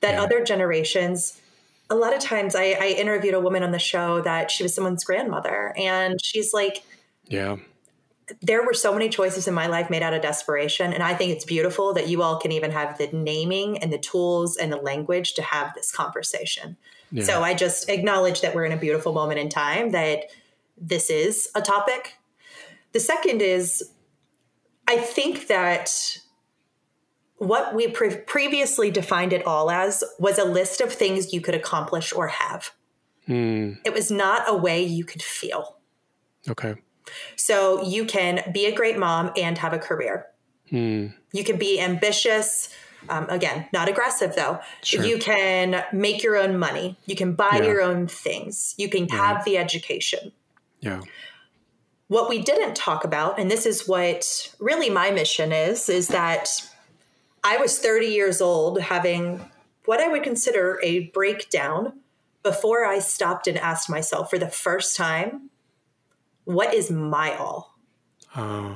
that 0.00 0.14
yeah. 0.14 0.22
other 0.22 0.42
generations 0.42 1.40
a 1.88 1.94
lot 1.94 2.14
of 2.14 2.20
times 2.20 2.56
I, 2.56 2.76
I 2.80 2.94
interviewed 2.98 3.34
a 3.34 3.40
woman 3.40 3.62
on 3.62 3.70
the 3.70 3.78
show 3.78 4.20
that 4.22 4.50
she 4.50 4.62
was 4.62 4.74
someone's 4.74 5.04
grandmother 5.04 5.72
and 5.76 6.18
she's 6.22 6.52
like 6.52 6.82
yeah 7.26 7.56
there 8.40 8.64
were 8.64 8.72
so 8.72 8.92
many 8.92 9.08
choices 9.08 9.46
in 9.46 9.54
my 9.54 9.66
life 9.66 9.90
made 9.90 10.02
out 10.02 10.14
of 10.14 10.22
desperation 10.22 10.92
and 10.92 11.02
i 11.02 11.14
think 11.14 11.30
it's 11.30 11.44
beautiful 11.44 11.92
that 11.94 12.08
you 12.08 12.22
all 12.22 12.38
can 12.38 12.50
even 12.50 12.72
have 12.72 12.98
the 12.98 13.08
naming 13.12 13.78
and 13.78 13.92
the 13.92 13.98
tools 13.98 14.56
and 14.56 14.72
the 14.72 14.76
language 14.78 15.34
to 15.34 15.42
have 15.42 15.72
this 15.74 15.92
conversation 15.92 16.76
yeah. 17.12 17.22
so 17.22 17.42
i 17.42 17.54
just 17.54 17.88
acknowledge 17.88 18.40
that 18.40 18.52
we're 18.52 18.64
in 18.64 18.72
a 18.72 18.76
beautiful 18.76 19.12
moment 19.12 19.38
in 19.38 19.48
time 19.48 19.90
that 19.90 20.24
this 20.76 21.08
is 21.08 21.48
a 21.54 21.62
topic 21.62 22.16
the 22.92 23.00
second 23.00 23.42
is, 23.42 23.90
I 24.86 24.98
think 24.98 25.48
that 25.48 26.18
what 27.38 27.74
we 27.74 27.88
pre- 27.88 28.16
previously 28.16 28.90
defined 28.90 29.32
it 29.32 29.44
all 29.46 29.70
as 29.70 30.04
was 30.18 30.38
a 30.38 30.44
list 30.44 30.80
of 30.80 30.92
things 30.92 31.32
you 31.32 31.40
could 31.40 31.54
accomplish 31.54 32.12
or 32.12 32.28
have. 32.28 32.70
Mm. 33.28 33.78
It 33.84 33.92
was 33.92 34.10
not 34.10 34.44
a 34.46 34.54
way 34.54 34.82
you 34.82 35.04
could 35.04 35.22
feel. 35.22 35.78
Okay. 36.48 36.74
So 37.36 37.82
you 37.82 38.04
can 38.04 38.42
be 38.52 38.66
a 38.66 38.74
great 38.74 38.98
mom 38.98 39.32
and 39.36 39.58
have 39.58 39.72
a 39.72 39.78
career. 39.78 40.26
Mm. 40.70 41.14
You 41.32 41.44
can 41.44 41.58
be 41.58 41.80
ambitious. 41.80 42.74
Um, 43.08 43.26
again, 43.28 43.66
not 43.72 43.88
aggressive 43.88 44.36
though. 44.36 44.60
Sure. 44.82 45.04
You 45.04 45.18
can 45.18 45.84
make 45.92 46.22
your 46.22 46.36
own 46.36 46.58
money. 46.58 46.96
You 47.06 47.16
can 47.16 47.34
buy 47.34 47.58
yeah. 47.58 47.64
your 47.64 47.82
own 47.82 48.06
things. 48.06 48.74
You 48.78 48.88
can 48.88 49.06
yeah. 49.06 49.16
have 49.16 49.44
the 49.44 49.58
education. 49.58 50.32
Yeah. 50.80 51.00
What 52.12 52.28
we 52.28 52.42
didn't 52.42 52.76
talk 52.76 53.04
about, 53.04 53.38
and 53.38 53.50
this 53.50 53.64
is 53.64 53.88
what 53.88 54.54
really 54.58 54.90
my 54.90 55.10
mission 55.10 55.50
is, 55.50 55.88
is 55.88 56.08
that 56.08 56.50
I 57.42 57.56
was 57.56 57.78
30 57.78 58.04
years 58.04 58.42
old 58.42 58.82
having 58.82 59.40
what 59.86 59.98
I 59.98 60.08
would 60.08 60.22
consider 60.22 60.78
a 60.82 61.08
breakdown 61.14 62.00
before 62.42 62.84
I 62.84 62.98
stopped 62.98 63.46
and 63.46 63.56
asked 63.56 63.88
myself 63.88 64.28
for 64.28 64.38
the 64.38 64.50
first 64.50 64.94
time, 64.94 65.48
what 66.44 66.74
is 66.74 66.90
my 66.90 67.34
all? 67.34 67.78
Uh, 68.34 68.74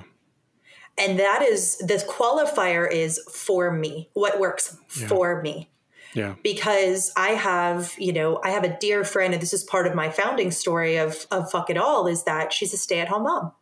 and 0.97 1.19
that 1.19 1.43
is 1.43 1.77
the 1.77 2.03
qualifier 2.09 2.91
is 2.91 3.21
for 3.31 3.71
me, 3.71 4.09
what 4.15 4.41
works 4.41 4.79
yeah. 4.99 5.09
for 5.09 5.43
me. 5.43 5.69
Yeah. 6.17 6.35
Because 6.43 7.13
I 7.15 7.31
have, 7.31 7.95
you 7.99 8.11
know, 8.11 8.41
I 8.43 8.49
have 8.49 8.65
a 8.65 8.75
dear 8.79 9.05
friend, 9.05 9.35
and 9.35 9.43
this 9.43 9.53
is 9.53 9.63
part 9.63 9.87
of 9.87 9.95
my 9.95 10.09
founding 10.09 10.51
story 10.51 10.97
of 10.97 11.27
of 11.31 11.51
fuck 11.51 11.69
it 11.69 11.77
all, 11.77 12.07
is 12.07 12.25
that 12.25 12.55
she's 12.55 12.73
a 12.73 12.79
stay 12.79 13.01
at 13.01 13.09
home 13.09 13.25
mom. 13.25 13.53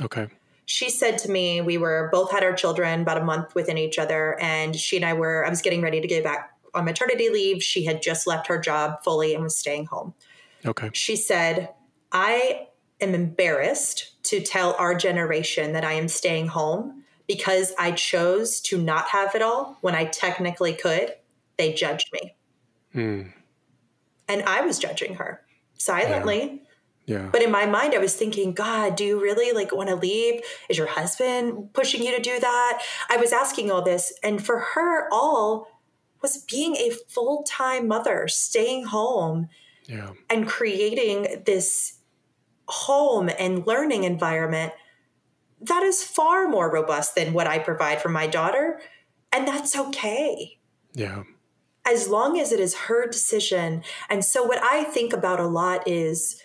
Okay. 0.00 0.28
She 0.64 0.88
said 0.88 1.18
to 1.18 1.30
me, 1.30 1.60
we 1.60 1.76
were 1.76 2.08
both 2.10 2.30
had 2.30 2.42
our 2.42 2.54
children 2.54 3.02
about 3.02 3.18
a 3.18 3.24
month 3.24 3.54
within 3.54 3.76
each 3.76 3.98
other, 3.98 4.40
and 4.40 4.74
she 4.74 4.96
and 4.96 5.04
I 5.04 5.12
were, 5.12 5.44
I 5.44 5.50
was 5.50 5.60
getting 5.60 5.82
ready 5.82 6.00
to 6.00 6.08
go 6.08 6.22
back 6.22 6.50
on 6.72 6.86
maternity 6.86 7.28
leave. 7.28 7.62
She 7.62 7.84
had 7.84 8.00
just 8.00 8.26
left 8.26 8.46
her 8.46 8.58
job 8.58 9.02
fully 9.04 9.34
and 9.34 9.42
was 9.42 9.56
staying 9.56 9.86
home. 9.86 10.14
Okay. 10.64 10.88
She 10.94 11.14
said, 11.14 11.68
I 12.10 12.68
am 13.02 13.14
embarrassed 13.14 14.22
to 14.24 14.40
tell 14.40 14.74
our 14.78 14.94
generation 14.94 15.72
that 15.72 15.84
I 15.84 15.92
am 15.92 16.08
staying 16.08 16.48
home 16.48 17.04
because 17.26 17.74
I 17.78 17.92
chose 17.92 18.60
to 18.62 18.78
not 18.78 19.08
have 19.08 19.34
it 19.34 19.42
all 19.42 19.76
when 19.82 19.94
I 19.94 20.06
technically 20.06 20.72
could 20.72 21.12
they 21.58 21.72
judged 21.74 22.08
me. 22.12 22.34
Mm. 22.94 23.32
And 24.28 24.42
I 24.44 24.62
was 24.62 24.78
judging 24.78 25.16
her 25.16 25.42
silently. 25.76 26.62
Yeah. 27.04 27.22
yeah. 27.22 27.28
But 27.30 27.42
in 27.42 27.50
my 27.50 27.66
mind, 27.66 27.94
I 27.94 27.98
was 27.98 28.14
thinking, 28.14 28.52
God, 28.52 28.96
do 28.96 29.04
you 29.04 29.20
really 29.20 29.52
like 29.52 29.74
want 29.74 29.88
to 29.88 29.96
leave? 29.96 30.42
Is 30.68 30.78
your 30.78 30.86
husband 30.86 31.72
pushing 31.74 32.02
you 32.02 32.16
to 32.16 32.22
do 32.22 32.38
that? 32.38 32.82
I 33.10 33.16
was 33.16 33.32
asking 33.32 33.70
all 33.70 33.82
this. 33.82 34.12
And 34.22 34.44
for 34.44 34.60
her, 34.60 35.08
all 35.12 35.68
was 36.22 36.38
being 36.38 36.76
a 36.76 36.90
full 37.08 37.42
time 37.42 37.88
mother, 37.88 38.28
staying 38.28 38.86
home 38.86 39.48
yeah. 39.84 40.10
and 40.30 40.46
creating 40.46 41.42
this 41.44 41.98
home 42.66 43.30
and 43.38 43.66
learning 43.66 44.04
environment 44.04 44.72
that 45.60 45.82
is 45.82 46.04
far 46.04 46.46
more 46.46 46.70
robust 46.70 47.16
than 47.16 47.32
what 47.32 47.48
I 47.48 47.58
provide 47.58 48.00
for 48.00 48.10
my 48.10 48.26
daughter. 48.28 48.80
And 49.32 49.48
that's 49.48 49.74
okay. 49.76 50.58
Yeah 50.94 51.22
as 51.88 52.08
long 52.08 52.38
as 52.38 52.52
it 52.52 52.60
is 52.60 52.74
her 52.74 53.06
decision. 53.06 53.82
And 54.08 54.24
so, 54.24 54.44
what 54.44 54.62
I 54.62 54.84
think 54.84 55.12
about 55.12 55.40
a 55.40 55.46
lot 55.46 55.86
is 55.86 56.40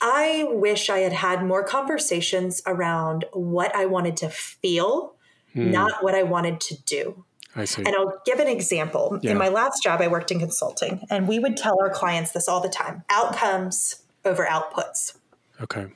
I 0.00 0.46
wish 0.50 0.90
I 0.90 0.98
had 0.98 1.12
had 1.12 1.44
more 1.44 1.62
conversations 1.62 2.62
around 2.66 3.24
what 3.32 3.74
I 3.74 3.86
wanted 3.86 4.16
to 4.18 4.28
feel, 4.28 5.14
hmm. 5.52 5.70
not 5.70 6.02
what 6.02 6.14
I 6.14 6.22
wanted 6.22 6.60
to 6.60 6.82
do. 6.82 7.24
I 7.54 7.64
see. 7.64 7.82
And 7.84 7.94
I'll 7.96 8.20
give 8.26 8.38
an 8.38 8.48
example. 8.48 9.18
Yeah. 9.22 9.32
In 9.32 9.38
my 9.38 9.48
last 9.48 9.82
job, 9.82 10.02
I 10.02 10.08
worked 10.08 10.30
in 10.30 10.38
consulting, 10.38 11.06
and 11.08 11.26
we 11.26 11.38
would 11.38 11.56
tell 11.56 11.80
our 11.80 11.90
clients 11.90 12.32
this 12.32 12.48
all 12.48 12.60
the 12.60 12.68
time 12.68 13.02
outcomes 13.08 14.02
over 14.24 14.44
outputs. 14.44 15.16
Okay. 15.62 15.86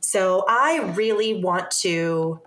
So 0.00 0.44
I 0.48 0.92
really 0.94 1.42
want 1.42 1.70
to 1.82 2.40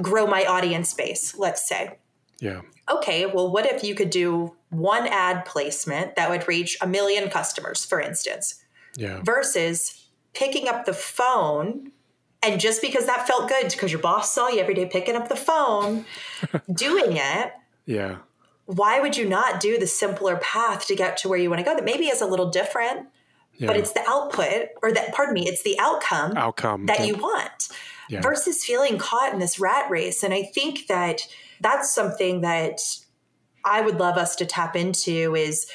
grow 0.00 0.26
my 0.26 0.44
audience 0.44 0.94
base, 0.94 1.36
let's 1.36 1.68
say. 1.68 1.98
Yeah. 2.42 2.62
okay, 2.90 3.24
well, 3.26 3.50
what 3.52 3.66
if 3.66 3.84
you 3.84 3.94
could 3.94 4.10
do 4.10 4.56
one 4.70 5.06
ad 5.06 5.44
placement 5.44 6.16
that 6.16 6.28
would 6.28 6.48
reach 6.48 6.76
a 6.80 6.86
million 6.86 7.30
customers, 7.30 7.84
for 7.84 8.00
instance, 8.00 8.64
Yeah. 8.96 9.20
versus 9.22 10.08
picking 10.34 10.66
up 10.68 10.84
the 10.84 10.92
phone 10.92 11.92
and 12.42 12.58
just 12.60 12.82
because 12.82 13.06
that 13.06 13.28
felt 13.28 13.48
good 13.48 13.70
because 13.70 13.92
your 13.92 14.00
boss 14.00 14.34
saw 14.34 14.48
you 14.48 14.58
every 14.58 14.74
day 14.74 14.86
picking 14.86 15.14
up 15.14 15.28
the 15.28 15.36
phone, 15.36 16.04
doing 16.72 17.16
it, 17.16 17.52
Yeah. 17.86 18.16
why 18.66 18.98
would 18.98 19.16
you 19.16 19.28
not 19.28 19.60
do 19.60 19.78
the 19.78 19.86
simpler 19.86 20.36
path 20.38 20.86
to 20.88 20.96
get 20.96 21.16
to 21.18 21.28
where 21.28 21.38
you 21.38 21.48
want 21.48 21.60
to 21.60 21.64
go 21.64 21.76
that 21.76 21.84
maybe 21.84 22.06
is 22.06 22.20
a 22.20 22.26
little 22.26 22.50
different, 22.50 23.06
Yeah. 23.54 23.68
but 23.68 23.76
it's 23.76 23.92
the 23.92 24.02
output 24.08 24.70
or 24.82 24.90
that, 24.90 25.14
pardon 25.14 25.34
me, 25.34 25.46
it's 25.46 25.62
the 25.62 25.78
outcome 25.78 26.36
outcome 26.36 26.86
that 26.86 26.98
yeah. 27.00 27.04
you 27.06 27.14
want 27.14 27.68
Yeah. 28.08 28.20
versus 28.20 28.64
feeling 28.64 28.98
caught 28.98 29.32
in 29.32 29.38
this 29.38 29.60
rat 29.60 29.88
race. 29.88 30.24
And 30.24 30.34
I 30.34 30.42
think 30.42 30.88
that 30.88 31.28
that's 31.62 31.92
something 31.94 32.42
that 32.42 32.80
I 33.64 33.80
would 33.80 33.98
love 33.98 34.16
us 34.16 34.36
to 34.36 34.46
tap 34.46 34.76
into 34.76 35.34
is, 35.36 35.66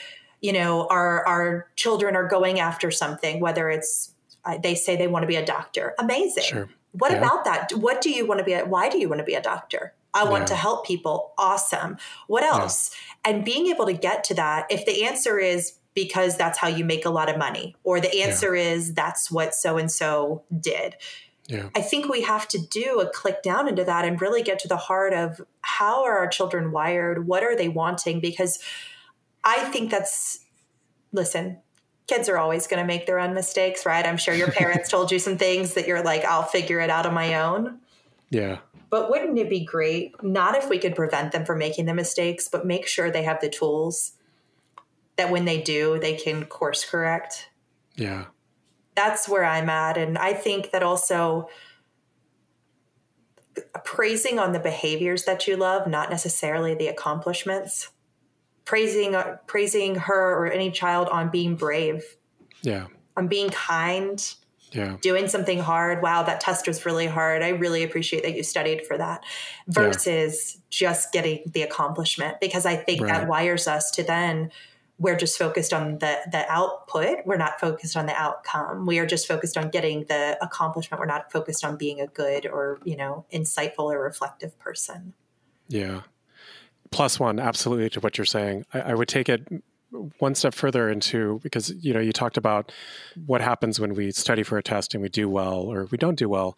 you 0.41 0.53
know, 0.53 0.87
our 0.87 1.25
our 1.25 1.67
children 1.75 2.15
are 2.15 2.27
going 2.27 2.59
after 2.59 2.91
something, 2.91 3.39
whether 3.39 3.69
it's 3.69 4.13
uh, 4.45 4.57
they 4.57 4.75
say 4.75 4.95
they 4.95 5.07
want 5.07 5.23
to 5.23 5.27
be 5.27 5.35
a 5.35 5.45
doctor. 5.45 5.93
Amazing. 5.99 6.43
Sure. 6.43 6.69
What 6.91 7.11
Yeah. 7.11 7.17
about 7.17 7.45
that? 7.45 7.71
What 7.73 8.01
do 8.01 8.09
you 8.09 8.25
want 8.25 8.39
to 8.39 8.43
be? 8.43 8.53
A, 8.53 8.65
why 8.65 8.89
do 8.89 8.97
you 8.97 9.09
want 9.09 9.19
to 9.19 9.25
be 9.25 9.35
a 9.35 9.41
doctor? 9.41 9.93
I 10.13 10.23
want 10.23 10.43
Yeah. 10.43 10.47
to 10.47 10.55
help 10.55 10.85
people. 10.85 11.33
Awesome. 11.37 11.97
What 12.27 12.43
else? 12.43 12.91
And 13.23 13.43
being 13.45 13.67
able 13.67 13.85
to 13.85 13.93
get 13.93 14.23
to 14.25 14.33
that, 14.35 14.65
if 14.69 14.85
the 14.85 15.03
answer 15.05 15.37
is 15.37 15.73
because 15.93 16.37
that's 16.37 16.59
how 16.59 16.67
you 16.67 16.85
make 16.85 17.05
a 17.05 17.09
lot 17.09 17.29
of 17.29 17.37
money, 17.37 17.75
or 17.83 17.99
the 17.99 18.21
answer 18.21 18.53
is 18.55 18.93
that's 18.93 19.31
what 19.31 19.55
so 19.55 19.77
and 19.77 19.91
so 19.91 20.43
did, 20.59 20.95
Yeah. 21.47 21.69
I 21.73 21.81
think 21.81 22.09
we 22.09 22.21
have 22.23 22.47
to 22.49 22.59
do 22.59 22.99
a 22.99 23.09
click 23.09 23.41
down 23.41 23.67
into 23.67 23.83
that 23.85 24.03
and 24.05 24.21
really 24.21 24.43
get 24.43 24.59
to 24.59 24.67
the 24.67 24.77
heart 24.77 25.13
of 25.13 25.41
how 25.61 26.03
are 26.03 26.17
our 26.17 26.27
children 26.27 26.71
wired? 26.71 27.25
What 27.25 27.43
are 27.43 27.55
they 27.55 27.69
wanting? 27.69 28.19
Because 28.19 28.59
I 29.43 29.63
think 29.65 29.89
that's, 29.89 30.39
listen, 31.13 31.59
kids 32.07 32.27
are 32.27 32.37
always 32.37 32.67
going 32.67 32.81
to 32.81 32.87
make 32.87 33.05
their 33.05 33.19
own 33.19 33.33
mistakes, 33.33 33.85
right? 33.85 34.05
I'm 34.05 34.17
sure 34.17 34.33
your 34.33 34.51
parents 34.51 34.89
told 34.89 35.11
you 35.11 35.19
some 35.19 35.37
things 35.37 35.73
that 35.75 35.87
you're 35.87 36.03
like, 36.03 36.25
I'll 36.25 36.43
figure 36.43 36.81
it 36.81 36.89
out 36.89 37.05
on 37.05 37.13
my 37.13 37.35
own. 37.35 37.79
Yeah. 38.29 38.59
But 38.89 39.09
wouldn't 39.09 39.37
it 39.37 39.49
be 39.49 39.63
great, 39.63 40.21
not 40.23 40.55
if 40.55 40.69
we 40.69 40.79
could 40.79 40.95
prevent 40.95 41.31
them 41.31 41.45
from 41.45 41.59
making 41.59 41.85
the 41.85 41.93
mistakes, 41.93 42.49
but 42.49 42.65
make 42.65 42.87
sure 42.87 43.09
they 43.09 43.23
have 43.23 43.39
the 43.41 43.49
tools 43.49 44.13
that 45.17 45.31
when 45.31 45.45
they 45.45 45.61
do, 45.61 45.99
they 45.99 46.15
can 46.15 46.45
course 46.45 46.85
correct? 46.89 47.49
Yeah. 47.95 48.25
That's 48.97 49.29
where 49.29 49.45
I'm 49.45 49.69
at. 49.69 49.95
And 49.95 50.17
I 50.17 50.33
think 50.33 50.71
that 50.71 50.83
also 50.83 51.47
praising 53.85 54.39
on 54.39 54.51
the 54.51 54.59
behaviors 54.59 55.23
that 55.25 55.47
you 55.47 55.55
love, 55.55 55.87
not 55.87 56.09
necessarily 56.09 56.73
the 56.73 56.87
accomplishments. 56.87 57.91
Praising 58.65 59.15
uh, 59.15 59.37
praising 59.45 59.95
her 59.95 60.35
or 60.35 60.51
any 60.51 60.71
child 60.71 61.07
on 61.07 61.29
being 61.29 61.55
brave, 61.55 62.03
Yeah. 62.63 62.87
on 63.15 63.27
being 63.29 63.49
kind, 63.49 64.21
Yeah. 64.71 64.97
doing 65.01 65.29
something 65.29 65.59
hard. 65.59 66.01
Wow, 66.01 66.23
that 66.23 66.41
test 66.41 66.67
was 66.67 66.85
really 66.85 67.05
hard. 67.07 67.43
I 67.43 67.49
really 67.49 67.83
appreciate 67.83 68.23
that 68.23 68.33
you 68.33 68.43
studied 68.43 68.85
for 68.85 68.97
that. 68.97 69.23
Versus 69.67 70.57
just 70.69 71.13
getting 71.13 71.43
the 71.45 71.61
accomplishment 71.61 72.41
because 72.41 72.65
I 72.65 72.75
think 72.75 73.01
Right. 73.01 73.13
that 73.13 73.27
wires 73.29 73.67
us 73.69 73.89
to 73.91 74.03
then 74.03 74.51
we're 74.99 75.15
just 75.15 75.37
focused 75.37 75.73
on 75.73 75.99
the 75.99 76.17
the 76.31 76.45
output. 76.49 77.19
We're 77.25 77.37
not 77.37 77.59
focused 77.59 77.95
on 77.95 78.05
the 78.07 78.15
outcome. 78.15 78.85
We 78.85 78.99
are 78.99 79.05
just 79.05 79.27
focused 79.27 79.57
on 79.57 79.69
getting 79.69 80.05
the 80.05 80.37
accomplishment. 80.41 80.99
We're 80.99 81.05
not 81.05 81.31
focused 81.31 81.63
on 81.63 81.77
being 81.77 82.01
a 82.01 82.07
good 82.07 82.47
or, 82.47 82.79
you 82.83 82.97
know, 82.97 83.25
insightful 83.31 83.91
or 83.93 84.01
reflective 84.01 84.57
person. 84.59 85.13
Yeah. 85.67 86.01
Plus 86.89 87.19
one, 87.19 87.39
absolutely, 87.39 87.89
to 87.91 87.99
what 87.99 88.17
you're 88.17 88.25
saying. 88.25 88.65
I, 88.73 88.79
I 88.79 88.93
would 88.93 89.09
take 89.09 89.29
it 89.29 89.47
one 90.19 90.35
step 90.35 90.53
further 90.53 90.89
into 90.89 91.39
because 91.43 91.73
you 91.83 91.93
know 91.93 91.99
you 91.99 92.11
talked 92.11 92.37
about 92.37 92.71
what 93.25 93.39
happens 93.41 93.79
when 93.79 93.93
we 93.93 94.11
study 94.11 94.43
for 94.43 94.57
a 94.57 94.63
test 94.63 94.93
and 94.93 95.01
we 95.01 95.09
do 95.09 95.29
well 95.29 95.59
or 95.59 95.85
we 95.85 95.97
don't 95.97 96.17
do 96.17 96.27
well 96.27 96.57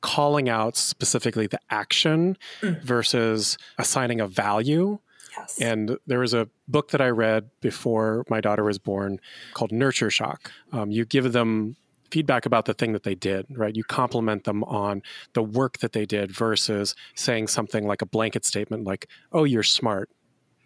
calling 0.00 0.48
out 0.48 0.76
specifically 0.76 1.48
the 1.48 1.58
action 1.70 2.36
mm. 2.60 2.80
versus 2.82 3.58
assigning 3.78 4.20
a 4.20 4.28
value 4.28 4.98
Yes. 5.38 5.60
and 5.60 5.98
there 6.06 6.18
was 6.18 6.34
a 6.34 6.48
book 6.66 6.90
that 6.90 7.00
I 7.00 7.08
read 7.08 7.50
before 7.60 8.24
my 8.28 8.40
daughter 8.40 8.64
was 8.64 8.78
born 8.78 9.20
called 9.54 9.72
Nurture 9.72 10.10
Shock. 10.10 10.50
Um, 10.72 10.90
you 10.90 11.04
give 11.04 11.32
them 11.32 11.76
feedback 12.10 12.46
about 12.46 12.64
the 12.64 12.74
thing 12.74 12.92
that 12.92 13.02
they 13.02 13.14
did, 13.14 13.46
right? 13.50 13.76
You 13.76 13.84
compliment 13.84 14.44
them 14.44 14.64
on 14.64 15.02
the 15.34 15.42
work 15.42 15.78
that 15.78 15.92
they 15.92 16.06
did 16.06 16.30
versus 16.30 16.94
saying 17.14 17.48
something 17.48 17.86
like 17.86 18.02
a 18.02 18.06
blanket 18.06 18.44
statement 18.44 18.84
like, 18.84 19.08
oh, 19.32 19.44
you're 19.44 19.62
smart, 19.62 20.10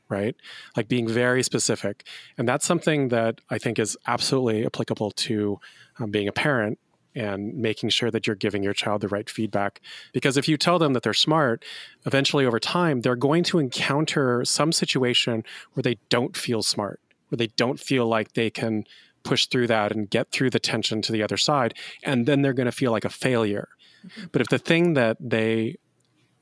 right? 0.09 0.37
Like 0.77 0.89
being 0.89 1.09
very 1.09 1.43
specific. 1.43 2.07
And 2.39 2.49
that's 2.49 2.67
something 2.67 3.09
that 3.09 3.41
I 3.51 3.59
think 3.59 3.79
is 3.79 3.97
absolutely 4.07 4.65
applicable 4.65 5.11
to 5.13 5.59
um, 5.99 6.11
being 6.11 6.29
a 6.29 6.33
parent 6.33 6.79
and 7.15 7.55
making 7.55 7.91
sure 7.91 8.11
that 8.11 8.27
you're 8.27 8.37
giving 8.37 8.63
your 8.63 8.73
child 8.73 9.01
the 9.01 9.09
right 9.09 9.29
feedback. 9.29 9.81
Because 10.13 10.37
if 10.37 10.49
you 10.49 10.57
tell 10.57 10.79
them 10.79 10.93
that 10.95 11.03
they're 11.03 11.15
smart, 11.15 11.65
eventually 12.07 12.47
over 12.47 12.59
time, 12.59 13.01
they're 13.01 13.17
going 13.17 13.45
to 13.45 13.59
encounter 13.59 14.45
some 14.45 14.73
situation 14.73 15.45
where 15.73 15.83
they 15.83 15.99
don't 16.09 16.37
feel 16.37 16.63
smart, 16.63 17.01
where 17.29 17.37
they 17.37 17.49
don't 17.49 17.81
feel 17.81 18.07
like 18.07 18.33
they 18.33 18.51
can 18.51 18.85
push 19.23 19.47
through 19.47 19.69
that 19.69 19.93
and 19.93 20.11
get 20.11 20.31
through 20.31 20.51
the 20.51 20.59
tension 20.59 21.03
to 21.03 21.13
the 21.13 21.23
other 21.23 21.37
side. 21.37 21.75
And 22.03 22.27
then 22.27 22.43
they're 22.43 22.53
going 22.53 22.67
to 22.67 22.73
feel 22.73 22.93
like 22.93 23.05
a 23.05 23.11
failure. 23.11 23.69
Mm-hmm. 24.07 24.27
But 24.33 24.41
if 24.41 24.49
the 24.49 24.59
thing 24.59 24.95
that 24.95 25.17
they 25.21 25.77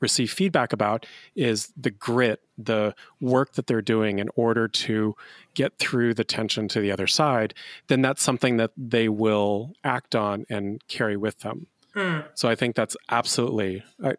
receive 0.01 0.31
feedback 0.31 0.73
about 0.73 1.05
is 1.35 1.71
the 1.77 1.91
grit, 1.91 2.41
the 2.57 2.93
work 3.19 3.53
that 3.53 3.67
they're 3.67 3.81
doing 3.81 4.19
in 4.19 4.29
order 4.35 4.67
to 4.67 5.15
get 5.53 5.77
through 5.77 6.13
the 6.13 6.23
tension 6.23 6.67
to 6.69 6.81
the 6.81 6.91
other 6.91 7.07
side, 7.07 7.53
then 7.87 8.01
that's 8.01 8.21
something 8.21 8.57
that 8.57 8.71
they 8.75 9.07
will 9.07 9.73
act 9.83 10.15
on 10.15 10.45
and 10.49 10.85
carry 10.87 11.15
with 11.15 11.39
them. 11.39 11.67
Hmm. 11.93 12.19
So 12.33 12.49
I 12.49 12.55
think 12.55 12.75
that's 12.75 12.97
absolutely 13.09 13.83
uh, 14.03 14.13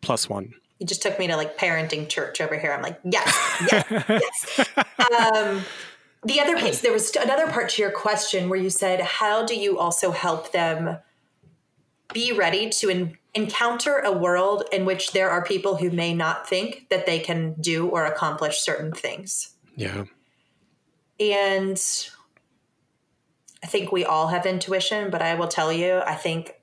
plus 0.00 0.28
one. 0.28 0.54
You 0.78 0.86
just 0.86 1.02
took 1.02 1.18
me 1.18 1.28
to 1.28 1.36
like 1.36 1.56
parenting 1.56 2.08
church 2.08 2.40
over 2.40 2.58
here. 2.58 2.72
I'm 2.72 2.82
like, 2.82 2.98
yes, 3.04 3.62
yes, 3.70 4.04
yes. 4.08 4.68
Um, 5.12 5.62
the 6.24 6.40
other 6.40 6.56
piece, 6.56 6.80
there 6.80 6.92
was 6.92 7.14
another 7.16 7.48
part 7.48 7.68
to 7.70 7.82
your 7.82 7.90
question 7.90 8.48
where 8.48 8.58
you 8.58 8.70
said, 8.70 9.00
how 9.00 9.44
do 9.44 9.54
you 9.54 9.78
also 9.78 10.10
help 10.12 10.52
them 10.52 10.98
be 12.12 12.32
ready 12.32 12.68
to 12.70 12.90
en- 12.90 13.18
encounter 13.34 13.98
a 13.98 14.12
world 14.12 14.64
in 14.72 14.84
which 14.84 15.12
there 15.12 15.30
are 15.30 15.44
people 15.44 15.76
who 15.76 15.90
may 15.90 16.14
not 16.14 16.48
think 16.48 16.88
that 16.90 17.06
they 17.06 17.18
can 17.18 17.54
do 17.60 17.88
or 17.88 18.04
accomplish 18.04 18.60
certain 18.60 18.92
things? 18.92 19.54
Yeah. 19.76 20.04
And 21.18 21.80
I 23.62 23.66
think 23.66 23.92
we 23.92 24.04
all 24.04 24.28
have 24.28 24.44
intuition, 24.44 25.10
but 25.10 25.22
I 25.22 25.34
will 25.34 25.48
tell 25.48 25.72
you, 25.72 26.00
I 26.04 26.14
think 26.14 26.54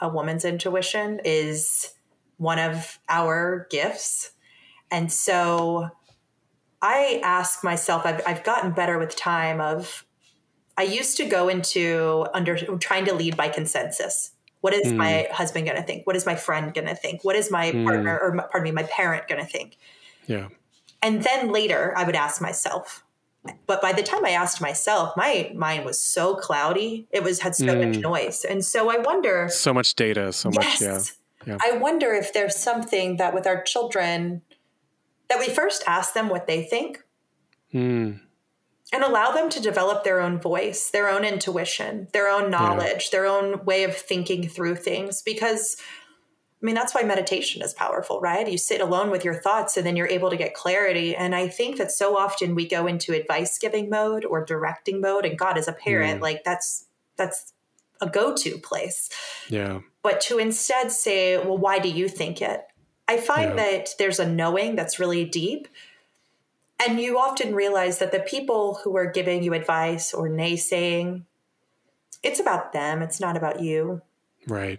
a 0.00 0.08
woman's 0.08 0.44
intuition 0.44 1.20
is 1.24 1.92
one 2.36 2.58
of 2.58 2.98
our 3.08 3.66
gifts. 3.70 4.32
And 4.90 5.10
so 5.10 5.90
I 6.82 7.20
ask 7.24 7.64
myself, 7.64 8.04
I've, 8.04 8.20
I've 8.26 8.44
gotten 8.44 8.72
better 8.72 8.98
with 8.98 9.16
time 9.16 9.60
of, 9.60 10.04
I 10.76 10.82
used 10.82 11.16
to 11.16 11.24
go 11.24 11.48
into 11.48 12.26
under 12.34 12.56
trying 12.78 13.06
to 13.06 13.14
lead 13.14 13.36
by 13.36 13.48
consensus. 13.48 14.32
What 14.66 14.74
is 14.74 14.92
Mm. 14.92 14.96
my 14.96 15.28
husband 15.30 15.64
going 15.64 15.76
to 15.76 15.82
think? 15.84 16.08
What 16.08 16.16
is 16.16 16.26
my 16.26 16.34
friend 16.34 16.74
going 16.74 16.88
to 16.88 16.96
think? 16.96 17.22
What 17.22 17.36
is 17.36 17.52
my 17.52 17.70
partner 17.70 18.18
or 18.20 18.32
my- 18.32 18.42
pardon 18.50 18.64
me, 18.64 18.72
my 18.72 18.82
parent 18.82 19.28
going 19.28 19.40
to 19.40 19.46
think? 19.46 19.76
Yeah. 20.26 20.48
And 21.00 21.22
then 21.22 21.52
later 21.52 21.94
I 21.96 22.02
would 22.02 22.16
ask 22.16 22.40
myself. 22.40 23.04
But 23.68 23.80
by 23.80 23.92
the 23.92 24.02
time 24.02 24.24
I 24.24 24.30
asked 24.30 24.60
myself, 24.60 25.16
my 25.16 25.52
mind 25.54 25.84
was 25.84 26.00
so 26.00 26.34
cloudy. 26.34 27.06
It 27.12 27.22
was 27.22 27.42
had 27.42 27.54
so 27.54 27.66
much 27.76 27.96
Mm. 27.98 28.00
noise. 28.00 28.44
And 28.44 28.64
so 28.64 28.90
I 28.90 28.96
wonder 28.98 29.48
So 29.50 29.72
much 29.72 29.94
data, 29.94 30.32
so 30.32 30.50
much. 30.50 30.80
Yeah. 30.80 30.94
yes. 30.94 31.12
Yeah. 31.46 31.58
I 31.62 31.70
wonder 31.76 32.12
if 32.12 32.32
there's 32.32 32.56
something 32.56 33.18
that 33.18 33.32
with 33.34 33.46
our 33.46 33.62
children 33.62 34.42
that 35.28 35.38
we 35.38 35.48
first 35.48 35.84
ask 35.86 36.12
them 36.12 36.28
what 36.28 36.48
they 36.48 36.64
think 36.64 37.04
Mm. 37.72 38.20
And 38.96 39.04
allow 39.04 39.30
them 39.30 39.50
to 39.50 39.60
develop 39.60 40.04
their 40.04 40.20
own 40.20 40.38
voice, 40.40 40.88
their 40.90 41.10
own 41.10 41.22
intuition, 41.22 42.08
their 42.14 42.28
own 42.28 42.50
knowledge, 42.50 43.10
their 43.10 43.26
own 43.26 43.62
way 43.66 43.84
of 43.84 43.94
thinking 43.94 44.48
through 44.48 44.76
things. 44.76 45.20
Because, 45.20 45.76
I 46.62 46.64
mean, 46.64 46.74
that's 46.74 46.94
why 46.94 47.02
meditation 47.02 47.60
is 47.60 47.74
powerful, 47.74 48.22
right? 48.22 48.50
You 48.50 48.56
sit 48.56 48.80
alone 48.80 49.10
with 49.10 49.22
your 49.22 49.34
thoughts 49.34 49.76
and 49.76 49.86
then 49.86 49.96
you're 49.96 50.08
able 50.08 50.30
to 50.30 50.36
get 50.38 50.54
clarity. 50.54 51.14
And 51.14 51.34
I 51.34 51.46
think 51.46 51.76
that 51.76 51.92
so 51.92 52.16
often 52.16 52.54
we 52.54 52.66
go 52.66 52.86
into 52.86 53.12
advice 53.12 53.58
giving 53.58 53.90
mode 53.90 54.24
or 54.24 54.42
directing 54.42 55.02
mode. 55.02 55.26
And 55.26 55.38
God, 55.38 55.58
as 55.58 55.68
a 55.68 55.72
parent, 55.74 56.20
Mm. 56.20 56.22
like 56.22 56.42
that's, 56.42 56.86
that's 57.16 57.52
a 58.00 58.08
go 58.08 58.34
to 58.34 58.56
place 58.58 59.10
Yeah. 59.48 59.80
but 60.02 60.22
to 60.22 60.38
instead 60.38 60.90
say, 60.90 61.36
well, 61.36 61.58
why 61.58 61.78
do 61.78 61.88
you 61.90 62.08
think 62.08 62.40
it? 62.40 62.62
I 63.06 63.18
find 63.18 63.50
Yeah. 63.50 63.64
that 63.64 63.94
there's 63.98 64.18
a 64.18 64.26
knowing 64.28 64.74
that's 64.74 64.98
really 64.98 65.24
deep. 65.26 65.68
And 66.84 67.00
you 67.00 67.18
often 67.18 67.54
realize 67.54 67.98
that 67.98 68.12
the 68.12 68.20
people 68.20 68.80
who 68.84 68.96
are 68.96 69.06
giving 69.06 69.42
you 69.42 69.54
advice 69.54 70.12
or 70.12 70.28
naysaying, 70.28 71.22
it's 72.22 72.40
about 72.40 72.72
them, 72.72 73.02
it's 73.02 73.20
not 73.20 73.36
about 73.36 73.60
you. 73.60 74.02
Right. 74.46 74.78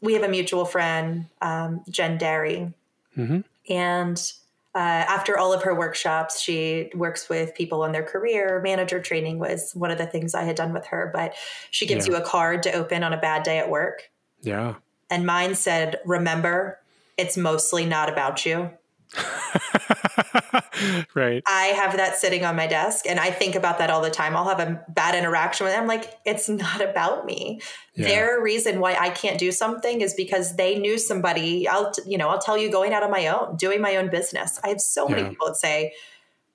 We 0.00 0.12
have 0.14 0.22
a 0.22 0.28
mutual 0.28 0.64
friend, 0.64 1.26
um, 1.40 1.82
Jen 1.88 2.18
Derry, 2.18 2.72
hmm 3.14 3.40
and 3.68 4.32
uh, 4.74 4.78
after 4.78 5.38
all 5.38 5.52
of 5.52 5.62
her 5.62 5.74
workshops, 5.74 6.40
she 6.40 6.90
works 6.94 7.28
with 7.28 7.54
people 7.54 7.82
on 7.82 7.92
their 7.92 8.02
career. 8.02 8.60
Manager 8.62 9.00
training 9.00 9.38
was 9.38 9.72
one 9.74 9.90
of 9.90 9.98
the 9.98 10.06
things 10.06 10.34
I 10.34 10.44
had 10.44 10.56
done 10.56 10.72
with 10.72 10.86
her, 10.86 11.10
but 11.12 11.34
she 11.70 11.86
gives 11.86 12.06
yeah. 12.06 12.14
you 12.14 12.18
a 12.18 12.24
card 12.24 12.62
to 12.64 12.72
open 12.72 13.02
on 13.02 13.12
a 13.12 13.16
bad 13.18 13.42
day 13.42 13.58
at 13.58 13.70
work. 13.70 14.10
Yeah. 14.42 14.74
And 15.10 15.26
mine 15.26 15.54
said, 15.54 15.98
Remember, 16.04 16.78
it's 17.16 17.36
mostly 17.36 17.86
not 17.86 18.08
about 18.08 18.46
you. 18.46 18.70
right. 21.14 21.42
I 21.46 21.66
have 21.66 21.96
that 21.96 22.16
sitting 22.16 22.44
on 22.44 22.56
my 22.56 22.66
desk 22.66 23.06
and 23.08 23.18
I 23.18 23.30
think 23.30 23.54
about 23.54 23.78
that 23.78 23.90
all 23.90 24.00
the 24.00 24.10
time. 24.10 24.36
I'll 24.36 24.48
have 24.48 24.60
a 24.60 24.84
bad 24.88 25.14
interaction 25.14 25.64
with 25.64 25.74
them. 25.74 25.82
I'm 25.82 25.88
like, 25.88 26.18
it's 26.24 26.48
not 26.48 26.80
about 26.80 27.26
me. 27.26 27.60
Yeah. 27.94 28.08
Their 28.08 28.42
reason 28.42 28.80
why 28.80 28.94
I 28.94 29.10
can't 29.10 29.38
do 29.38 29.52
something 29.52 30.00
is 30.00 30.14
because 30.14 30.56
they 30.56 30.78
knew 30.78 30.98
somebody. 30.98 31.66
I'll, 31.68 31.92
you 32.06 32.18
know, 32.18 32.28
I'll 32.28 32.40
tell 32.40 32.58
you 32.58 32.70
going 32.70 32.92
out 32.92 33.02
on 33.02 33.10
my 33.10 33.26
own, 33.26 33.56
doing 33.56 33.80
my 33.80 33.96
own 33.96 34.10
business. 34.10 34.60
I 34.62 34.68
have 34.68 34.80
so 34.80 35.08
yeah. 35.08 35.16
many 35.16 35.28
people 35.30 35.48
that 35.48 35.56
say, 35.56 35.92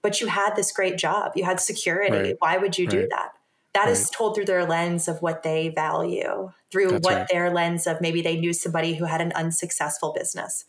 but 0.02 0.22
you 0.22 0.28
had 0.28 0.56
this 0.56 0.72
great 0.72 0.98
job. 0.98 1.32
You 1.36 1.46
had 1.46 1.60
security. 1.60 2.16
Right. 2.16 2.36
Why 2.40 2.58
would 2.58 2.78
you 2.78 2.86
right. 2.86 2.92
do 2.92 3.08
that? 3.10 3.34
That 3.74 3.86
right. 3.86 3.92
is 3.92 4.10
told 4.10 4.36
through 4.36 4.46
their 4.46 4.66
lens 4.66 5.08
of 5.08 5.22
what 5.22 5.42
they 5.44 5.70
value, 5.70 6.52
through 6.72 6.92
That's 6.92 7.06
what 7.06 7.28
their 7.32 7.50
lens 7.52 7.88
of 7.88 8.02
maybe 8.02 8.22
they 8.22 8.40
knew 8.40 8.54
somebody 8.54 8.96
who 8.96 9.06
had 9.06 9.22
an 9.22 9.32
unsuccessful 9.34 10.14
business. 10.14 10.66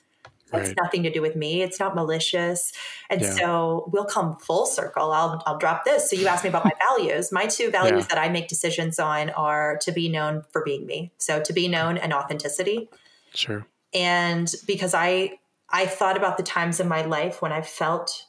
It's 0.57 0.69
right. 0.69 0.79
nothing 0.83 1.03
to 1.05 1.11
do 1.11 1.23
with 1.23 1.37
me. 1.37 1.63
It's 1.63 1.79
not 1.79 1.95
malicious. 1.95 2.73
And 3.11 3.21
yeah. 3.21 3.31
so 3.31 3.91
we'll 3.93 4.05
come 4.05 4.37
full 4.37 4.67
circle. 4.67 5.13
I'll, 5.13 5.43
I'll 5.47 5.59
drop 5.59 5.85
this. 5.85 6.11
So 6.11 6.17
you 6.17 6.27
asked 6.27 6.45
me 6.45 6.51
about 6.51 6.65
my 6.65 6.73
values. 6.89 7.33
My 7.33 7.47
two 7.47 7.71
values 7.71 8.03
yeah. 8.05 8.15
that 8.15 8.19
I 8.19 8.29
make 8.29 8.49
decisions 8.49 8.99
on 8.99 9.31
are 9.31 9.79
to 9.83 9.93
be 9.93 10.09
known 10.09 10.45
for 10.53 10.63
being 10.65 10.87
me. 10.87 11.13
So 11.19 11.41
to 11.41 11.53
be 11.53 11.69
known 11.69 11.97
and 11.99 12.13
authenticity. 12.13 12.89
Sure. 13.35 13.67
And 13.93 14.53
because 14.67 14.95
I 14.95 15.39
I 15.71 15.87
thought 15.87 16.17
about 16.17 16.37
the 16.37 16.43
times 16.43 16.79
in 16.79 16.89
my 16.89 17.03
life 17.03 17.43
when 17.43 17.53
I 17.53 17.63
felt 17.63 18.27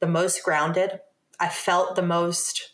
the 0.00 0.06
most 0.06 0.42
grounded, 0.44 1.00
I 1.40 1.48
felt 1.48 1.96
the 1.96 2.02
most 2.02 2.72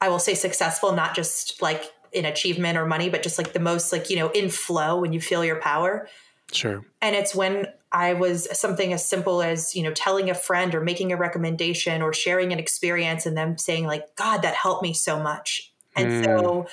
I 0.00 0.08
will 0.08 0.18
say 0.18 0.34
successful, 0.34 0.92
not 0.92 1.14
just 1.14 1.60
like 1.60 1.92
in 2.12 2.24
achievement 2.24 2.78
or 2.78 2.86
money, 2.86 3.10
but 3.10 3.22
just 3.22 3.38
like 3.38 3.52
the 3.52 3.60
most 3.60 3.92
like, 3.92 4.10
you 4.10 4.16
know, 4.16 4.30
in 4.30 4.48
flow 4.48 5.00
when 5.00 5.12
you 5.12 5.20
feel 5.20 5.44
your 5.44 5.60
power. 5.60 6.08
Sure. 6.52 6.84
And 7.00 7.14
it's 7.14 7.34
when 7.34 7.66
I 7.92 8.12
was 8.12 8.46
something 8.58 8.92
as 8.92 9.06
simple 9.06 9.42
as, 9.42 9.74
you 9.74 9.82
know, 9.82 9.92
telling 9.92 10.30
a 10.30 10.34
friend 10.34 10.74
or 10.74 10.80
making 10.80 11.12
a 11.12 11.16
recommendation 11.16 12.02
or 12.02 12.12
sharing 12.12 12.52
an 12.52 12.58
experience 12.58 13.26
and 13.26 13.36
them 13.36 13.58
saying, 13.58 13.86
like, 13.86 14.14
God, 14.16 14.42
that 14.42 14.54
helped 14.54 14.82
me 14.82 14.92
so 14.92 15.20
much. 15.20 15.72
And 15.96 16.12
mm. 16.12 16.24
so 16.24 16.66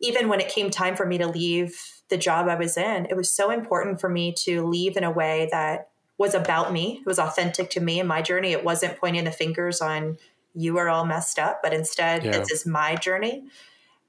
even 0.00 0.28
when 0.28 0.40
it 0.40 0.48
came 0.48 0.70
time 0.70 0.96
for 0.96 1.06
me 1.06 1.18
to 1.18 1.26
leave 1.26 1.76
the 2.08 2.16
job 2.16 2.48
I 2.48 2.54
was 2.54 2.76
in, 2.76 3.06
it 3.06 3.16
was 3.16 3.30
so 3.30 3.50
important 3.50 4.00
for 4.00 4.08
me 4.08 4.32
to 4.44 4.66
leave 4.66 4.96
in 4.96 5.04
a 5.04 5.10
way 5.10 5.48
that 5.50 5.88
was 6.18 6.34
about 6.34 6.72
me. 6.72 6.98
It 7.00 7.06
was 7.06 7.18
authentic 7.18 7.70
to 7.70 7.80
me 7.80 7.98
and 7.98 8.08
my 8.08 8.22
journey. 8.22 8.52
It 8.52 8.64
wasn't 8.64 8.98
pointing 8.98 9.24
the 9.24 9.32
fingers 9.32 9.80
on 9.80 10.18
you 10.54 10.78
are 10.78 10.88
all 10.88 11.04
messed 11.04 11.40
up, 11.40 11.60
but 11.62 11.74
instead, 11.74 12.24
yeah. 12.24 12.30
this 12.30 12.50
is 12.50 12.64
my 12.64 12.94
journey. 12.94 13.44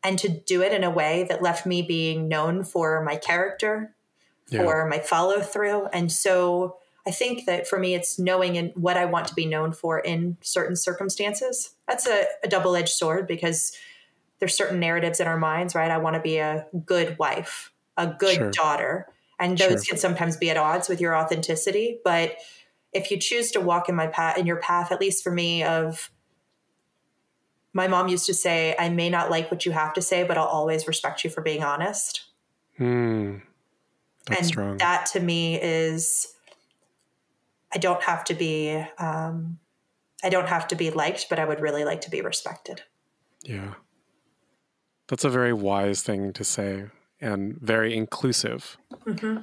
And 0.04 0.20
to 0.20 0.30
do 0.30 0.62
it 0.62 0.72
in 0.72 0.84
a 0.84 0.92
way 0.92 1.26
that 1.30 1.42
left 1.42 1.66
me 1.66 1.82
being 1.82 2.28
known 2.28 2.64
for 2.64 3.02
my 3.04 3.16
character, 3.16 3.95
yeah. 4.50 4.64
or 4.64 4.88
my 4.88 5.00
follow 5.00 5.42
through. 5.42 5.88
And 5.88 6.12
so 6.12 6.78
I 7.08 7.12
think 7.12 7.46
that 7.46 7.68
for 7.68 7.80
me, 7.80 7.94
it's 7.94 8.18
knowing 8.18 8.56
in 8.56 8.70
what 8.76 8.98
I 8.98 9.06
want 9.06 9.28
to 9.28 9.36
be 9.36 9.46
known 9.46 9.74
for 9.74 10.00
in 10.00 10.38
certain 10.42 10.76
circumstances. 10.76 11.76
That's 11.88 12.08
a, 12.08 12.26
a 12.44 12.48
double 12.48 12.76
edged 12.76 12.90
sword 12.90 13.28
because 13.28 13.78
there's 14.40 14.56
certain 14.56 14.80
narratives 14.80 15.20
in 15.20 15.28
our 15.28 15.38
minds, 15.38 15.76
right? 15.76 15.92
I 15.92 15.98
want 15.98 16.16
to 16.16 16.22
be 16.22 16.38
a 16.38 16.66
good 16.86 17.18
wife, 17.20 17.72
a 17.96 18.08
good 18.08 18.36
sure. 18.36 18.52
daughter. 18.52 19.08
And 19.40 19.58
those 19.58 19.86
sure. 19.86 19.94
can 19.94 19.98
sometimes 19.98 20.38
be 20.38 20.50
at 20.50 20.58
odds 20.58 20.90
with 20.90 21.00
your 21.00 21.16
authenticity. 21.16 22.00
But 22.04 22.38
if 22.94 23.12
you 23.12 23.18
choose 23.18 23.52
to 23.52 23.62
walk 23.62 23.90
in 23.90 23.96
my 23.96 24.08
path, 24.08 24.38
in 24.38 24.46
your 24.46 24.58
path, 24.58 24.92
at 24.92 25.00
least 25.00 25.24
for 25.24 25.32
me, 25.32 25.64
of 25.64 26.10
my 27.74 27.88
mom 27.88 28.08
used 28.08 28.26
to 28.28 28.34
say, 28.34 28.74
I 28.80 28.90
may 28.90 29.10
not 29.10 29.30
like 29.30 29.52
what 29.52 29.66
you 29.66 29.74
have 29.74 29.94
to 29.94 30.02
say, 30.02 30.24
but 30.24 30.38
I'll 30.38 30.46
always 30.46 30.88
respect 30.88 31.24
you 31.24 31.30
for 31.30 31.42
being 31.42 31.62
honest. 31.62 32.24
Hmm. 32.78 33.38
That's 34.26 34.42
and 34.42 34.48
strong. 34.48 34.78
that 34.78 35.06
to 35.14 35.20
me 35.20 35.62
is 35.62 36.34
I 37.74 37.78
don't 37.78 38.02
have 38.04 38.24
to 38.26 38.34
be 38.34 38.84
um, 38.98 39.60
I 40.24 40.30
don't 40.30 40.48
have 40.48 40.68
to 40.70 40.76
be 40.76 40.90
liked, 40.90 41.28
but 41.30 41.40
I 41.40 41.46
would 41.46 41.60
really 41.60 41.84
like 41.84 42.02
to 42.02 42.10
be 42.10 42.22
respected. 42.22 42.82
Yeah. 43.44 43.76
That's 45.08 45.24
a 45.24 45.30
very 45.30 45.54
wise 45.54 46.02
thing 46.02 46.34
to 46.34 46.44
say 46.44 46.86
and 47.22 47.60
very 47.60 47.96
inclusive. 47.96 48.78
Mm-hmm. 49.06 49.42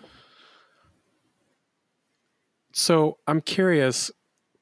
So 2.72 3.18
I'm 3.26 3.40
curious, 3.40 4.10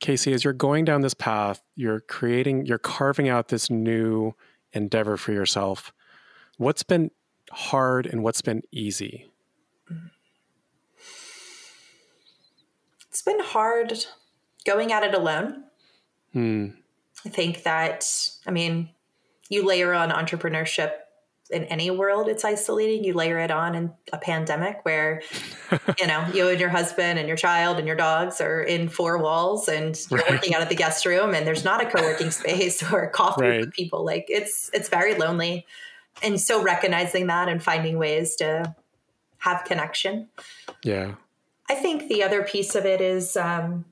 Casey, 0.00 0.32
as 0.34 0.44
you're 0.44 0.52
going 0.52 0.84
down 0.84 1.00
this 1.00 1.14
path, 1.14 1.62
you're 1.74 2.00
creating, 2.00 2.66
you're 2.66 2.78
carving 2.78 3.28
out 3.28 3.48
this 3.48 3.70
new 3.70 4.34
endeavor 4.72 5.16
for 5.16 5.32
yourself. 5.32 5.92
What's 6.58 6.82
been 6.82 7.12
hard 7.50 8.06
and 8.06 8.22
what's 8.22 8.42
been 8.42 8.62
easy? 8.70 9.29
It's 13.10 13.22
been 13.22 13.40
hard 13.40 13.92
going 14.64 14.92
at 14.92 15.02
it 15.02 15.14
alone. 15.14 15.64
Hmm. 16.32 16.68
I 17.26 17.28
think 17.28 17.64
that, 17.64 18.06
I 18.46 18.50
mean, 18.50 18.90
you 19.48 19.66
layer 19.66 19.92
on 19.92 20.10
entrepreneurship 20.10 20.92
in 21.50 21.64
any 21.64 21.90
world, 21.90 22.28
it's 22.28 22.44
isolating. 22.44 23.02
You 23.02 23.12
layer 23.14 23.38
it 23.38 23.50
on 23.50 23.74
in 23.74 23.92
a 24.12 24.18
pandemic 24.18 24.84
where, 24.84 25.22
you 25.98 26.06
know, 26.06 26.24
you 26.32 26.48
and 26.48 26.60
your 26.60 26.68
husband 26.68 27.18
and 27.18 27.26
your 27.26 27.36
child 27.36 27.78
and 27.78 27.86
your 27.86 27.96
dogs 27.96 28.40
are 28.40 28.62
in 28.62 28.88
four 28.88 29.18
walls 29.18 29.68
and 29.68 30.00
you're 30.10 30.20
right. 30.20 30.30
working 30.30 30.54
out 30.54 30.62
of 30.62 30.68
the 30.68 30.76
guest 30.76 31.04
room 31.04 31.34
and 31.34 31.46
there's 31.46 31.64
not 31.64 31.84
a 31.84 31.90
co-working 31.90 32.30
space 32.30 32.82
or 32.92 33.08
coffee 33.10 33.42
right. 33.42 33.60
with 33.60 33.72
people. 33.72 34.04
Like 34.04 34.26
it's 34.28 34.70
it's 34.72 34.88
very 34.88 35.14
lonely. 35.16 35.66
And 36.22 36.40
so 36.40 36.62
recognizing 36.62 37.26
that 37.26 37.48
and 37.48 37.62
finding 37.62 37.98
ways 37.98 38.36
to 38.36 38.74
have 39.38 39.64
connection. 39.64 40.28
Yeah. 40.84 41.14
I 41.70 41.76
think 41.76 42.08
the 42.08 42.24
other 42.24 42.42
piece 42.42 42.74
of 42.74 42.84
it 42.84 43.00
is 43.00 43.36
um, 43.36 43.84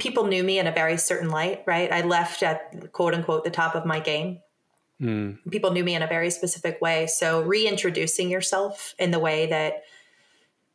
people 0.00 0.26
knew 0.26 0.42
me 0.42 0.58
in 0.58 0.66
a 0.66 0.72
very 0.72 0.96
certain 0.96 1.30
light, 1.30 1.62
right? 1.66 1.92
I 1.92 2.00
left 2.00 2.42
at 2.42 2.92
quote 2.92 3.14
unquote 3.14 3.44
the 3.44 3.50
top 3.50 3.76
of 3.76 3.86
my 3.86 4.00
game. 4.00 4.40
Mm. 5.00 5.38
People 5.52 5.70
knew 5.70 5.84
me 5.84 5.94
in 5.94 6.02
a 6.02 6.08
very 6.08 6.30
specific 6.30 6.80
way. 6.80 7.06
So 7.06 7.42
reintroducing 7.42 8.28
yourself 8.28 8.96
in 8.98 9.12
the 9.12 9.20
way 9.20 9.46
that 9.46 9.84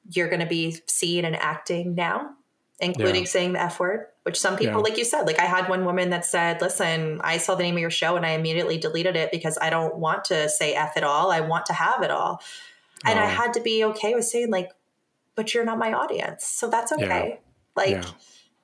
you're 0.09 0.29
going 0.29 0.39
to 0.39 0.45
be 0.47 0.77
seen 0.87 1.25
and 1.25 1.35
acting 1.35 1.93
now, 1.93 2.29
including 2.79 3.23
yeah. 3.23 3.29
saying 3.29 3.53
the 3.53 3.61
F 3.61 3.77
word, 3.77 4.05
which 4.23 4.39
some 4.39 4.55
people, 4.55 4.75
yeah. 4.75 4.83
like 4.83 4.97
you 4.97 5.03
said, 5.03 5.23
like 5.23 5.39
I 5.39 5.47
had 5.47 5.67
one 5.67 5.83
woman 5.83 6.11
that 6.11 6.23
said, 6.23 6.61
listen, 6.61 7.19
I 7.25 7.39
saw 7.39 7.55
the 7.55 7.63
name 7.63 7.75
of 7.75 7.81
your 7.81 7.89
show 7.89 8.15
and 8.15 8.25
I 8.25 8.29
immediately 8.29 8.77
deleted 8.77 9.17
it 9.17 9.31
because 9.31 9.57
I 9.61 9.69
don't 9.69 9.97
want 9.97 10.23
to 10.25 10.47
say 10.47 10.75
F 10.75 10.93
at 10.95 11.03
all. 11.03 11.29
I 11.29 11.41
want 11.41 11.65
to 11.65 11.73
have 11.73 12.03
it 12.03 12.11
all. 12.11 12.41
And 13.05 13.19
I 13.19 13.25
had 13.25 13.53
to 13.53 13.61
be 13.61 13.83
okay 13.85 14.13
with 14.13 14.25
saying, 14.25 14.51
like, 14.51 14.69
but 15.35 15.53
you're 15.53 15.65
not 15.65 15.77
my 15.77 15.93
audience. 15.93 16.45
So 16.45 16.69
that's 16.69 16.91
okay. 16.91 17.29
Yeah. 17.29 17.35
Like, 17.75 18.03
yeah. 18.03 18.11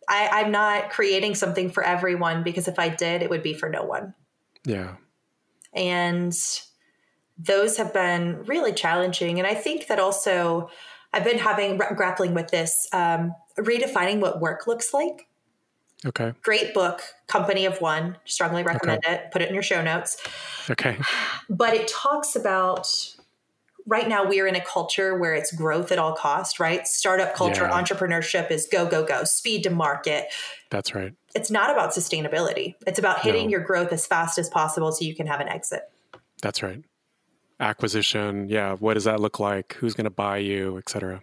I, 0.08 0.42
I'm 0.42 0.52
not 0.52 0.90
creating 0.90 1.36
something 1.36 1.70
for 1.70 1.84
everyone 1.84 2.44
because 2.44 2.68
if 2.68 2.80
I 2.80 2.90
did, 2.90 3.22
it 3.22 3.30
would 3.30 3.44
be 3.44 3.54
for 3.54 3.70
no 3.70 3.84
one. 3.84 4.14
Yeah. 4.66 4.96
And 5.74 6.34
those 7.38 7.78
have 7.78 7.94
been 7.94 8.44
really 8.46 8.74
challenging. 8.74 9.40
And 9.40 9.48
I 9.48 9.54
think 9.54 9.88
that 9.88 10.00
also 10.00 10.70
I've 11.14 11.24
been 11.24 11.40
having 11.40 11.78
grappling 11.78 12.34
with 12.34 12.50
this, 12.50 12.88
um, 12.94 13.34
redefining 13.58 14.20
what 14.20 14.40
work 14.40 14.68
looks 14.68 14.94
like. 14.94 15.28
Okay. 16.06 16.34
Great 16.44 16.74
book, 16.74 17.02
Company 17.28 17.66
of 17.66 17.82
One. 17.82 18.18
Strongly 18.26 18.64
recommend 18.64 19.04
okay. 19.04 19.16
it. 19.16 19.32
Put 19.32 19.42
it 19.42 19.50
in 19.50 19.54
your 19.54 19.64
show 19.64 19.82
notes. 19.82 20.18
Okay. 20.70 20.98
But 21.50 21.74
it 21.74 21.88
talks 21.88 22.36
about 22.36 23.16
right 23.88 24.08
now 24.08 24.26
we're 24.26 24.46
in 24.46 24.56
a 24.56 24.64
culture 24.64 25.18
where 25.18 25.34
it's 25.34 25.52
growth 25.52 25.92
at 25.92 25.98
all 25.98 26.14
cost, 26.14 26.60
right? 26.60 26.86
Startup 26.86 27.34
culture, 27.34 27.64
yeah. 27.64 27.82
entrepreneurship 27.82 28.52
is 28.52 28.68
go, 28.72 28.86
go, 28.86 29.04
go, 29.04 29.24
speed 29.24 29.64
to 29.64 29.70
market. 29.70 30.28
That's 30.70 30.94
right. 30.94 31.14
It's 31.34 31.50
not 31.50 31.72
about 31.72 31.92
sustainability. 31.92 32.76
It's 32.86 33.00
about 33.00 33.22
hitting 33.22 33.46
no. 33.46 33.52
your 33.52 33.62
growth 33.62 33.94
as 33.94 34.06
fast 34.06 34.38
as 34.38 34.50
possible 34.50 34.92
so 34.92 35.06
you 35.06 35.16
can 35.16 35.26
have 35.26 35.40
an 35.40 35.48
exit. 35.48 35.84
That's 36.42 36.62
right. 36.62 36.84
Acquisition. 37.60 38.50
Yeah. 38.50 38.74
What 38.76 38.96
does 38.96 39.06
that 39.06 39.20
look 39.20 39.40
like? 39.40 39.74
Who's 39.80 39.94
going 39.94 40.06
to 40.06 40.12
buy 40.12 40.38
you, 40.38 40.78
et 40.78 40.90
cetera? 40.90 41.22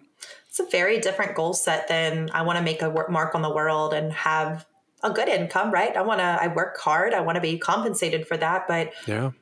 It's 0.49 0.59
a 0.59 0.67
very 0.71 1.01
different 1.01 1.35
goal 1.35 1.53
set 1.53 1.89
than 1.89 2.31
I 2.33 2.43
want 2.43 2.59
to 2.59 2.65
make 2.65 2.81
a 2.81 2.91
mark 3.11 3.35
on 3.35 3.43
the 3.43 3.53
world 3.53 3.93
and 3.93 4.13
have 4.13 4.65
a 5.03 5.11
good 5.11 5.29
income, 5.29 5.71
right? 5.71 5.95
I 5.95 6.03
want 6.03 6.21
to, 6.21 6.25
I 6.25 6.47
work 6.49 6.79
hard. 6.79 7.13
I 7.13 7.21
want 7.21 7.37
to 7.37 7.43
be 7.43 7.59
compensated 7.59 8.27
for 8.27 8.37
that. 8.39 8.67
But 8.67 8.93
yeah 9.07 9.33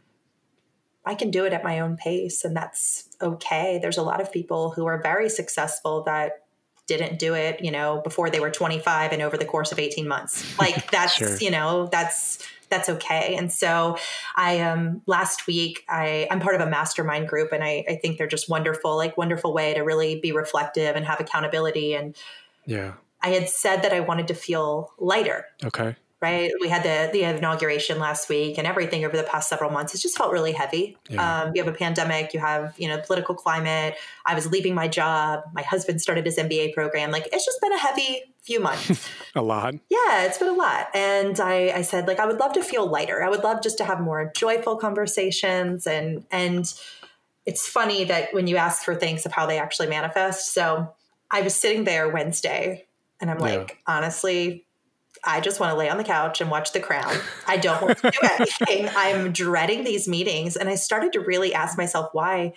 I 1.04 1.14
can 1.14 1.30
do 1.30 1.44
it 1.44 1.52
at 1.52 1.64
my 1.64 1.80
own 1.80 1.96
pace 1.96 2.44
and 2.44 2.56
that's 2.56 3.08
okay. 3.20 3.78
There's 3.80 3.98
a 3.98 4.02
lot 4.02 4.20
of 4.20 4.32
people 4.32 4.70
who 4.70 4.86
are 4.86 5.00
very 5.02 5.28
successful 5.28 6.02
that 6.04 6.44
didn't 6.86 7.18
do 7.18 7.34
it, 7.34 7.62
you 7.62 7.70
know, 7.70 8.00
before 8.02 8.30
they 8.30 8.40
were 8.40 8.50
25 8.50 9.12
and 9.12 9.22
over 9.22 9.36
the 9.36 9.44
course 9.44 9.72
of 9.72 9.78
18 9.78 10.06
months. 10.06 10.44
Like 10.58 10.90
that's, 10.90 11.14
sure. 11.14 11.36
you 11.38 11.50
know, 11.50 11.88
that's 11.90 12.46
that's 12.68 12.88
okay. 12.88 13.34
And 13.36 13.52
so 13.52 13.98
I 14.36 14.60
um 14.60 15.02
last 15.06 15.46
week 15.46 15.84
I 15.88 16.26
I'm 16.30 16.40
part 16.40 16.54
of 16.54 16.60
a 16.60 16.70
mastermind 16.70 17.28
group 17.28 17.52
and 17.52 17.62
I, 17.62 17.84
I 17.88 17.96
think 17.96 18.16
they're 18.16 18.26
just 18.26 18.48
wonderful, 18.48 18.96
like 18.96 19.18
wonderful 19.18 19.52
way 19.52 19.74
to 19.74 19.80
really 19.80 20.20
be 20.20 20.32
reflective 20.32 20.94
and 20.96 21.04
have 21.04 21.20
accountability. 21.20 21.94
And 21.94 22.16
Yeah. 22.64 22.94
I 23.20 23.30
had 23.30 23.48
said 23.48 23.82
that 23.82 23.92
I 23.92 24.00
wanted 24.00 24.28
to 24.28 24.34
feel 24.34 24.92
lighter. 24.98 25.46
Okay 25.64 25.96
right? 26.22 26.52
We 26.60 26.68
had 26.68 26.84
the 26.84 27.10
the 27.12 27.24
inauguration 27.24 27.98
last 27.98 28.28
week, 28.28 28.56
and 28.56 28.66
everything 28.66 29.04
over 29.04 29.16
the 29.16 29.24
past 29.24 29.48
several 29.48 29.70
months. 29.70 29.92
It's 29.92 30.02
just 30.02 30.16
felt 30.16 30.32
really 30.32 30.52
heavy. 30.52 30.96
Yeah. 31.10 31.42
Um, 31.42 31.52
you 31.54 31.62
have 31.62 31.72
a 31.72 31.76
pandemic, 31.76 32.32
you 32.32 32.40
have 32.40 32.74
you 32.78 32.88
know 32.88 32.98
political 32.98 33.34
climate. 33.34 33.96
I 34.24 34.34
was 34.34 34.50
leaving 34.50 34.74
my 34.74 34.88
job. 34.88 35.42
My 35.52 35.62
husband 35.62 36.00
started 36.00 36.24
his 36.24 36.38
MBA 36.38 36.72
program. 36.72 37.10
Like 37.10 37.28
it's 37.32 37.44
just 37.44 37.60
been 37.60 37.72
a 37.72 37.78
heavy 37.78 38.22
few 38.42 38.60
months. 38.60 39.08
a 39.34 39.42
lot. 39.42 39.74
Yeah, 39.90 40.24
it's 40.24 40.38
been 40.38 40.48
a 40.48 40.54
lot. 40.54 40.88
And 40.94 41.38
I, 41.40 41.72
I 41.74 41.82
said 41.82 42.06
like 42.06 42.20
I 42.20 42.26
would 42.26 42.38
love 42.38 42.52
to 42.54 42.62
feel 42.62 42.86
lighter. 42.86 43.22
I 43.22 43.28
would 43.28 43.42
love 43.42 43.62
just 43.62 43.76
to 43.78 43.84
have 43.84 44.00
more 44.00 44.32
joyful 44.34 44.76
conversations 44.76 45.86
and 45.86 46.24
and. 46.30 46.72
It's 47.44 47.66
funny 47.66 48.04
that 48.04 48.32
when 48.32 48.46
you 48.46 48.56
ask 48.56 48.84
for 48.84 48.94
things 48.94 49.26
of 49.26 49.32
how 49.32 49.46
they 49.46 49.58
actually 49.58 49.88
manifest. 49.88 50.54
So 50.54 50.94
I 51.28 51.40
was 51.40 51.56
sitting 51.56 51.82
there 51.82 52.08
Wednesday 52.08 52.86
and 53.22 53.30
I'm 53.30 53.38
like, 53.38 53.70
yeah. 53.70 53.96
honestly, 53.96 54.66
I 55.24 55.40
just 55.40 55.60
want 55.60 55.72
to 55.72 55.78
lay 55.78 55.88
on 55.88 55.98
the 55.98 56.04
couch 56.04 56.40
and 56.40 56.50
watch 56.50 56.72
The 56.72 56.80
Crown. 56.80 57.14
I 57.46 57.56
don't 57.56 57.80
want 57.80 57.98
to 57.98 58.10
do 58.10 58.18
anything. 58.38 58.88
I'm 58.96 59.32
dreading 59.32 59.84
these 59.84 60.08
meetings. 60.08 60.56
And 60.56 60.68
I 60.68 60.74
started 60.74 61.12
to 61.12 61.20
really 61.20 61.54
ask 61.54 61.78
myself 61.78 62.10
why. 62.12 62.54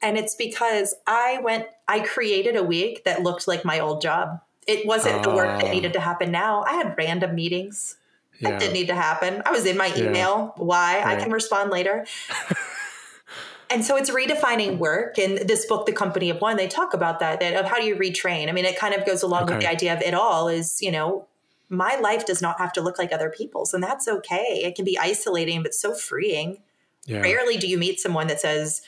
And 0.00 0.16
it's 0.16 0.34
because 0.34 0.94
I 1.06 1.40
went, 1.42 1.66
I 1.88 2.00
created 2.00 2.56
a 2.56 2.62
week 2.62 3.04
that 3.04 3.22
looked 3.22 3.48
like 3.48 3.64
my 3.64 3.80
old 3.80 4.00
job. 4.00 4.40
It 4.66 4.86
wasn't 4.86 5.22
the 5.22 5.30
work 5.30 5.60
that 5.60 5.68
oh. 5.68 5.72
needed 5.72 5.92
to 5.94 6.00
happen 6.00 6.30
now. 6.30 6.62
I 6.62 6.74
had 6.74 6.94
random 6.96 7.34
meetings 7.34 7.96
yeah. 8.38 8.50
that 8.50 8.60
didn't 8.60 8.74
need 8.74 8.88
to 8.88 8.94
happen. 8.94 9.42
I 9.44 9.50
was 9.50 9.66
in 9.66 9.76
my 9.76 9.92
email. 9.96 10.54
Yeah. 10.56 10.64
Why? 10.64 11.02
Right. 11.02 11.18
I 11.18 11.22
can 11.22 11.32
respond 11.32 11.70
later. 11.70 12.06
and 13.70 13.84
so 13.84 13.96
it's 13.96 14.10
redefining 14.10 14.78
work 14.78 15.18
and 15.18 15.38
this 15.38 15.66
book 15.66 15.86
the 15.86 15.92
company 15.92 16.30
of 16.30 16.40
one 16.40 16.56
they 16.56 16.68
talk 16.68 16.94
about 16.94 17.20
that, 17.20 17.40
that 17.40 17.54
of 17.54 17.66
how 17.66 17.78
do 17.78 17.84
you 17.84 17.96
retrain 17.96 18.48
i 18.48 18.52
mean 18.52 18.64
it 18.64 18.78
kind 18.78 18.94
of 18.94 19.06
goes 19.06 19.22
along 19.22 19.44
okay. 19.44 19.54
with 19.54 19.62
the 19.62 19.68
idea 19.68 19.94
of 19.94 20.02
it 20.02 20.14
all 20.14 20.48
is 20.48 20.80
you 20.82 20.92
know 20.92 21.26
my 21.76 21.96
life 21.96 22.26
does 22.26 22.42
not 22.42 22.58
have 22.58 22.72
to 22.74 22.80
look 22.80 22.98
like 22.98 23.12
other 23.12 23.30
people's 23.30 23.74
and 23.74 23.82
that's 23.82 24.08
okay. 24.08 24.62
It 24.64 24.74
can 24.74 24.84
be 24.84 24.98
isolating 24.98 25.62
but 25.62 25.74
so 25.74 25.94
freeing. 25.94 26.58
Yeah. 27.06 27.20
rarely 27.20 27.58
do 27.58 27.66
you 27.66 27.76
meet 27.76 28.00
someone 28.00 28.28
that 28.28 28.40
says 28.40 28.80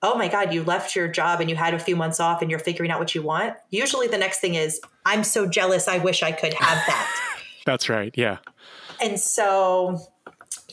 oh 0.00 0.16
my 0.16 0.26
god 0.26 0.54
you 0.54 0.64
left 0.64 0.96
your 0.96 1.06
job 1.06 1.38
and 1.38 1.50
you 1.50 1.56
had 1.56 1.74
a 1.74 1.78
few 1.78 1.94
months 1.94 2.18
off 2.18 2.40
and 2.40 2.50
you're 2.50 2.58
figuring 2.58 2.90
out 2.90 2.98
what 2.98 3.14
you 3.14 3.20
want. 3.20 3.56
Usually 3.68 4.06
the 4.06 4.16
next 4.16 4.40
thing 4.40 4.54
is 4.54 4.80
i'm 5.04 5.22
so 5.22 5.46
jealous 5.46 5.86
i 5.86 5.98
wish 5.98 6.22
i 6.22 6.32
could 6.32 6.54
have 6.54 6.78
that. 6.86 7.34
That's 7.66 7.88
right 7.88 8.14
yeah. 8.16 8.38
And 9.02 9.20
so 9.20 10.00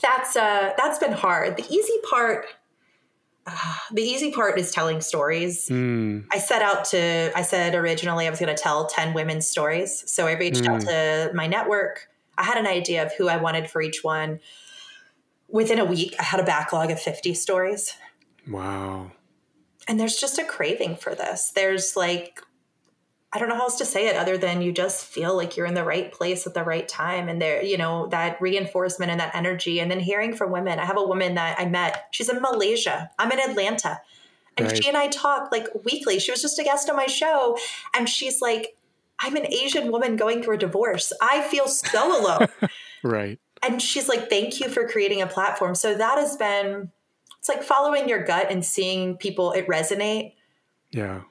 that's 0.02 0.36
uh 0.36 0.72
that's 0.78 1.00
been 1.00 1.12
hard. 1.12 1.58
The 1.58 1.66
easy 1.70 1.98
part 2.10 2.46
the 3.92 4.02
easy 4.02 4.32
part 4.32 4.60
is 4.60 4.72
telling 4.72 5.02
stories. 5.02 5.68
Mm. 5.70 6.26
I 6.32 6.40
set 6.40 6.62
out 6.62 6.86
to, 6.86 7.32
I 7.36 7.42
said 7.42 7.76
originally 7.76 8.28
I 8.28 8.30
was 8.30 8.40
going 8.40 8.56
to 8.56 8.62
tell 8.62 8.88
10 8.88 9.14
women's 9.14 9.48
stories. 9.48 10.04
So 10.12 10.28
I 10.28 10.34
reached 10.34 10.64
mm. 10.64 10.68
out 10.70 10.82
hmm. 10.82 10.88
to 10.88 11.32
my 11.34 11.48
network. 11.48 12.08
I 12.38 12.44
had 12.44 12.58
an 12.58 12.68
idea 12.68 13.06
of 13.06 13.14
who 13.18 13.28
I 13.28 13.38
wanted 13.38 13.70
for 13.70 13.82
each 13.82 14.04
one. 14.04 14.40
Within 15.50 15.80
a 15.80 15.86
week, 15.86 16.16
I 16.20 16.24
had 16.24 16.40
a 16.40 16.44
backlog 16.44 16.92
of 16.92 17.00
50 17.00 17.34
stories. 17.34 17.94
Wow. 18.48 19.12
And 19.88 20.00
there's 20.00 20.16
just 20.16 20.38
a 20.38 20.44
craving 20.44 20.98
for 20.98 21.16
this. 21.16 21.52
There's 21.54 21.96
like 21.96 22.42
I 23.32 23.38
don't 23.38 23.48
know 23.48 23.56
how 23.56 23.64
else 23.64 23.78
to 23.78 23.86
say 23.86 24.08
it 24.08 24.16
other 24.16 24.38
than 24.38 24.62
you 24.62 24.72
just 24.72 25.06
feel 25.06 25.38
like 25.38 25.56
you're 25.56 25.68
in 25.68 25.76
the 25.76 25.84
right 25.84 26.12
place 26.12 26.48
at 26.48 26.56
the 26.56 26.64
right 26.64 26.88
time. 26.88 27.30
And 27.30 27.40
there, 27.40 27.64
you 27.64 27.78
know, 27.78 28.08
that 28.08 28.42
reinforcement 28.42 29.12
and 29.12 29.20
that 29.20 29.36
energy. 29.36 29.80
And 29.80 29.92
then 29.92 30.00
hearing 30.00 30.34
from 30.36 30.52
women. 30.52 30.80
I 30.80 30.86
have 30.86 30.98
a 30.98 31.06
woman 31.06 31.36
that 31.36 31.60
I 31.60 31.66
met, 31.68 32.08
she's 32.10 32.30
in 32.30 32.42
Malaysia. 32.42 33.12
I'm 33.20 33.32
in 33.32 33.40
Atlanta. 33.40 34.02
And 34.58 34.66
right. 34.66 34.84
she 34.84 34.88
and 34.88 34.98
I 34.98 35.10
talk 35.10 35.52
like 35.52 35.68
weekly. 35.86 36.20
She 36.20 36.32
was 36.32 36.42
just 36.42 36.58
a 36.58 36.64
guest 36.64 36.90
on 36.90 36.96
my 36.96 37.06
show. 37.06 37.56
And 37.96 38.10
she's 38.10 38.42
like, 38.42 38.76
I'm 39.20 39.36
an 39.36 39.46
Asian 39.54 39.92
woman 39.92 40.16
going 40.16 40.42
through 40.42 40.56
a 40.56 40.60
divorce. 40.60 41.14
I 41.22 41.42
feel 41.44 41.68
so 41.68 42.20
alone. 42.20 42.48
right. 43.04 43.40
And 43.62 43.80
she's 43.80 44.10
like, 44.10 44.30
thank 44.30 44.60
you 44.60 44.70
for 44.70 44.88
creating 44.88 45.22
a 45.22 45.28
platform. 45.28 45.76
So 45.76 45.96
that 45.96 46.18
has 46.18 46.36
been, 46.36 46.92
it's 47.38 47.50
like 47.50 47.62
following 47.62 48.10
your 48.10 48.24
gut 48.24 48.48
and 48.50 48.66
seeing 48.66 49.18
people 49.18 49.52
it 49.52 49.68
resonate. 49.68 50.34
Yeah 50.92 51.22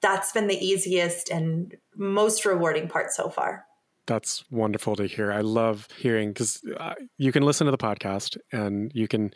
that's 0.00 0.32
been 0.32 0.46
the 0.46 0.64
easiest 0.64 1.30
and 1.30 1.76
most 1.96 2.44
rewarding 2.44 2.88
part 2.88 3.12
so 3.12 3.28
far. 3.28 3.66
That's 4.06 4.44
wonderful 4.50 4.96
to 4.96 5.06
hear. 5.06 5.30
I 5.30 5.42
love 5.42 5.86
hearing 5.98 6.30
because 6.30 6.62
uh, 6.78 6.94
you 7.18 7.30
can 7.30 7.42
listen 7.42 7.66
to 7.66 7.70
the 7.70 7.78
podcast 7.78 8.38
and 8.52 8.90
you 8.94 9.06
can 9.06 9.32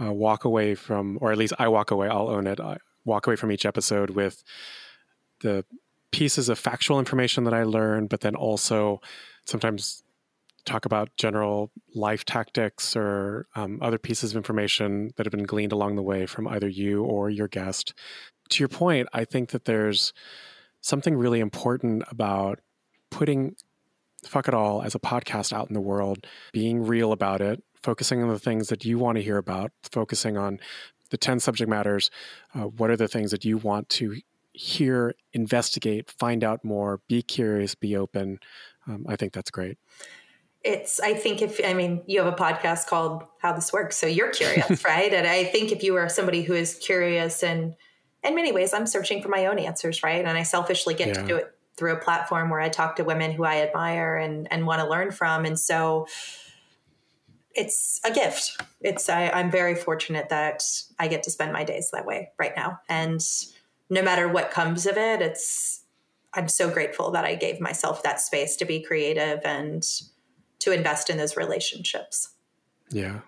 uh, 0.00 0.12
walk 0.12 0.44
away 0.44 0.74
from, 0.74 1.18
or 1.22 1.32
at 1.32 1.38
least 1.38 1.54
I 1.58 1.68
walk 1.68 1.90
away, 1.90 2.08
I'll 2.08 2.28
own 2.28 2.46
it, 2.46 2.60
I 2.60 2.76
walk 3.04 3.26
away 3.26 3.36
from 3.36 3.50
each 3.50 3.64
episode 3.64 4.10
with 4.10 4.44
the 5.40 5.64
pieces 6.10 6.50
of 6.50 6.58
factual 6.58 6.98
information 6.98 7.44
that 7.44 7.54
I 7.54 7.62
learned, 7.62 8.10
but 8.10 8.20
then 8.20 8.34
also 8.34 9.00
sometimes 9.46 10.02
talk 10.66 10.84
about 10.84 11.08
general 11.16 11.70
life 11.94 12.24
tactics 12.26 12.94
or 12.94 13.46
um, 13.54 13.78
other 13.80 13.98
pieces 13.98 14.32
of 14.32 14.36
information 14.36 15.12
that 15.16 15.24
have 15.24 15.32
been 15.32 15.44
gleaned 15.44 15.72
along 15.72 15.96
the 15.96 16.02
way 16.02 16.26
from 16.26 16.46
either 16.46 16.68
you 16.68 17.02
or 17.02 17.30
your 17.30 17.48
guest 17.48 17.94
to 18.50 18.62
your 18.62 18.68
point, 18.68 19.08
I 19.12 19.24
think 19.24 19.50
that 19.50 19.64
there's 19.64 20.12
something 20.80 21.16
really 21.16 21.40
important 21.40 22.04
about 22.10 22.60
putting 23.10 23.56
fuck 24.24 24.48
it 24.48 24.54
all 24.54 24.82
as 24.82 24.94
a 24.94 24.98
podcast 24.98 25.52
out 25.52 25.68
in 25.68 25.74
the 25.74 25.80
world, 25.80 26.26
being 26.52 26.84
real 26.84 27.12
about 27.12 27.40
it, 27.40 27.62
focusing 27.82 28.22
on 28.22 28.28
the 28.28 28.38
things 28.38 28.68
that 28.68 28.84
you 28.84 28.98
want 28.98 29.16
to 29.16 29.22
hear 29.22 29.38
about, 29.38 29.72
focusing 29.82 30.36
on 30.36 30.60
the 31.10 31.16
10 31.16 31.40
subject 31.40 31.68
matters. 31.68 32.10
Uh, 32.54 32.64
what 32.64 32.90
are 32.90 32.96
the 32.96 33.08
things 33.08 33.30
that 33.30 33.44
you 33.44 33.56
want 33.56 33.88
to 33.88 34.20
hear, 34.52 35.14
investigate, 35.32 36.10
find 36.10 36.44
out 36.44 36.64
more, 36.64 37.00
be 37.08 37.22
curious, 37.22 37.74
be 37.74 37.96
open? 37.96 38.38
Um, 38.86 39.06
I 39.08 39.16
think 39.16 39.32
that's 39.32 39.50
great. 39.50 39.78
It's, 40.62 41.00
I 41.00 41.14
think 41.14 41.40
if, 41.40 41.58
I 41.64 41.72
mean, 41.72 42.02
you 42.06 42.22
have 42.22 42.30
a 42.30 42.36
podcast 42.36 42.86
called 42.86 43.24
How 43.40 43.54
This 43.54 43.72
Works, 43.72 43.96
so 43.96 44.06
you're 44.06 44.30
curious, 44.30 44.84
right? 44.84 45.12
And 45.12 45.26
I 45.26 45.44
think 45.44 45.72
if 45.72 45.82
you 45.82 45.96
are 45.96 46.08
somebody 46.10 46.42
who 46.42 46.52
is 46.52 46.74
curious 46.74 47.42
and 47.42 47.74
in 48.22 48.34
many 48.34 48.52
ways, 48.52 48.74
I'm 48.74 48.86
searching 48.86 49.22
for 49.22 49.28
my 49.28 49.46
own 49.46 49.58
answers, 49.58 50.02
right? 50.02 50.24
And 50.24 50.36
I 50.36 50.42
selfishly 50.42 50.94
get 50.94 51.08
yeah. 51.08 51.14
to 51.14 51.26
do 51.26 51.36
it 51.36 51.54
through 51.76 51.94
a 51.94 51.96
platform 51.96 52.50
where 52.50 52.60
I 52.60 52.68
talk 52.68 52.96
to 52.96 53.04
women 53.04 53.32
who 53.32 53.44
I 53.44 53.60
admire 53.60 54.16
and 54.16 54.46
and 54.52 54.66
want 54.66 54.80
to 54.80 54.88
learn 54.88 55.10
from. 55.10 55.44
And 55.44 55.58
so 55.58 56.06
it's 57.54 58.00
a 58.04 58.10
gift. 58.10 58.60
It's 58.80 59.08
I, 59.08 59.28
I'm 59.30 59.50
very 59.50 59.74
fortunate 59.74 60.28
that 60.28 60.62
I 60.98 61.08
get 61.08 61.22
to 61.24 61.30
spend 61.30 61.52
my 61.52 61.64
days 61.64 61.90
that 61.92 62.06
way 62.06 62.30
right 62.38 62.52
now. 62.56 62.80
And 62.88 63.20
no 63.88 64.02
matter 64.02 64.28
what 64.28 64.50
comes 64.50 64.86
of 64.86 64.96
it, 64.96 65.22
it's 65.22 65.84
I'm 66.32 66.48
so 66.48 66.70
grateful 66.70 67.10
that 67.12 67.24
I 67.24 67.34
gave 67.34 67.60
myself 67.60 68.02
that 68.02 68.20
space 68.20 68.56
to 68.56 68.64
be 68.64 68.80
creative 68.80 69.40
and 69.44 69.82
to 70.60 70.72
invest 70.72 71.10
in 71.10 71.16
those 71.16 71.36
relationships. 71.36 72.34
Yeah. 72.90 73.20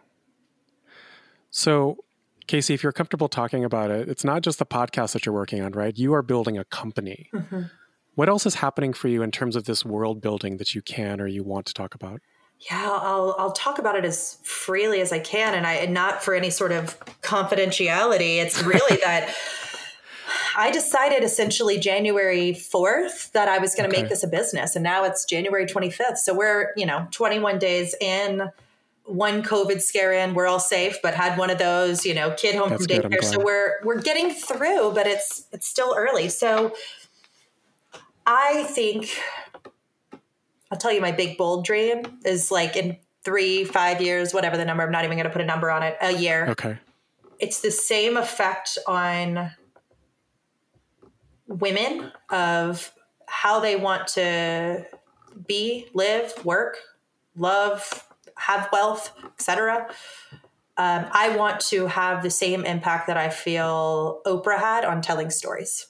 So 1.51 1.99
Casey, 2.47 2.74
if 2.74 2.82
you're 2.82 2.93
comfortable 2.93 3.28
talking 3.28 3.64
about 3.64 3.90
it, 3.90 4.09
it's 4.09 4.24
not 4.24 4.43
just 4.43 4.59
the 4.59 4.66
podcast 4.66 5.12
that 5.12 5.24
you're 5.24 5.34
working 5.34 5.62
on, 5.62 5.72
right? 5.72 5.97
You 5.97 6.12
are 6.14 6.22
building 6.22 6.59
a 6.59 6.64
company. 6.64 7.28
Mm-hmm. 7.32 7.62
What 8.14 8.28
else 8.28 8.45
is 8.47 8.57
happening 8.57 8.93
for 8.93 9.09
you 9.09 9.22
in 9.22 9.30
terms 9.30 9.57
of 9.57 9.64
this 9.64 9.84
world 9.84 10.20
building 10.20 10.59
that 10.59 10.74
you 10.74 10.82
can 10.82 11.20
or 11.20 11.26
you 11.26 11.43
want 11.43 11.66
to 11.66 11.74
talk 11.74 11.95
about? 11.95 12.20
Yeah, 12.70 12.99
I'll 13.03 13.34
I'll 13.38 13.53
talk 13.53 13.78
about 13.78 13.97
it 13.97 14.05
as 14.05 14.38
freely 14.45 15.01
as 15.01 15.12
I 15.12 15.18
can, 15.18 15.55
and 15.55 15.66
I 15.66 15.74
and 15.74 15.93
not 15.93 16.22
for 16.22 16.32
any 16.32 16.51
sort 16.51 16.70
of 16.70 16.97
confidentiality. 17.20 18.36
It's 18.36 18.62
really 18.62 18.97
that 19.05 19.34
I 20.57 20.70
decided 20.70 21.24
essentially 21.24 21.78
January 21.78 22.53
4th 22.53 23.32
that 23.32 23.49
I 23.49 23.59
was 23.59 23.74
going 23.74 23.88
to 23.88 23.95
okay. 23.95 24.03
make 24.03 24.11
this 24.11 24.22
a 24.22 24.28
business. 24.28 24.76
And 24.76 24.82
now 24.82 25.05
it's 25.05 25.24
January 25.24 25.66
25th. 25.66 26.18
So 26.18 26.34
we're, 26.34 26.72
you 26.76 26.86
know, 26.86 27.09
21 27.11 27.59
days 27.59 27.95
in 28.01 28.51
one 29.05 29.42
COVID 29.42 29.82
scare 29.82 30.12
in. 30.12 30.34
We're 30.34 30.46
all 30.46 30.61
safe, 30.61 30.98
but 31.03 31.14
had 31.14 31.36
one 31.38 31.50
of 31.50 31.59
those, 31.59 32.07
you 32.07 32.14
know, 32.14 32.32
kid 32.32 32.55
home 32.55 32.70
That's 32.70 32.86
from 32.86 32.96
daycare. 32.96 33.24
So 33.24 33.42
we're 33.42 33.80
we're 33.84 34.00
getting 34.00 34.30
through, 34.30 34.92
but 34.94 35.07
it's 35.07 35.46
it's 35.53 35.66
still 35.66 35.94
early. 35.96 36.28
So 36.28 36.74
I 38.26 38.64
think 38.64 39.11
I'll 40.70 40.78
tell 40.78 40.92
you 40.92 41.00
my 41.00 41.12
big 41.12 41.36
bold 41.36 41.64
dream 41.64 42.03
is 42.24 42.50
like 42.50 42.76
in 42.76 42.96
three, 43.24 43.64
five 43.64 44.00
years, 44.00 44.32
whatever 44.32 44.57
the 44.57 44.64
number. 44.64 44.82
I'm 44.82 44.92
not 44.92 45.05
even 45.05 45.16
going 45.16 45.26
to 45.26 45.32
put 45.32 45.42
a 45.42 45.46
number 45.46 45.70
on 45.70 45.82
it. 45.82 45.96
A 46.00 46.12
year. 46.12 46.46
Okay. 46.48 46.78
It's 47.38 47.61
the 47.61 47.70
same 47.70 48.16
effect 48.16 48.78
on 48.86 49.50
women 51.48 52.12
of 52.30 52.92
how 53.26 53.61
they 53.61 53.76
want 53.76 54.07
to 54.09 54.86
be, 55.46 55.88
live, 55.92 56.32
work, 56.44 56.78
love, 57.36 58.07
have 58.47 58.68
wealth, 58.72 59.12
etc. 59.34 59.88
Um, 60.76 61.07
I 61.12 61.36
want 61.36 61.61
to 61.61 61.86
have 61.86 62.22
the 62.22 62.30
same 62.30 62.64
impact 62.64 63.07
that 63.07 63.16
I 63.16 63.28
feel 63.28 64.20
Oprah 64.26 64.59
had 64.59 64.84
on 64.84 65.03
telling 65.03 65.30
stories. 65.30 65.86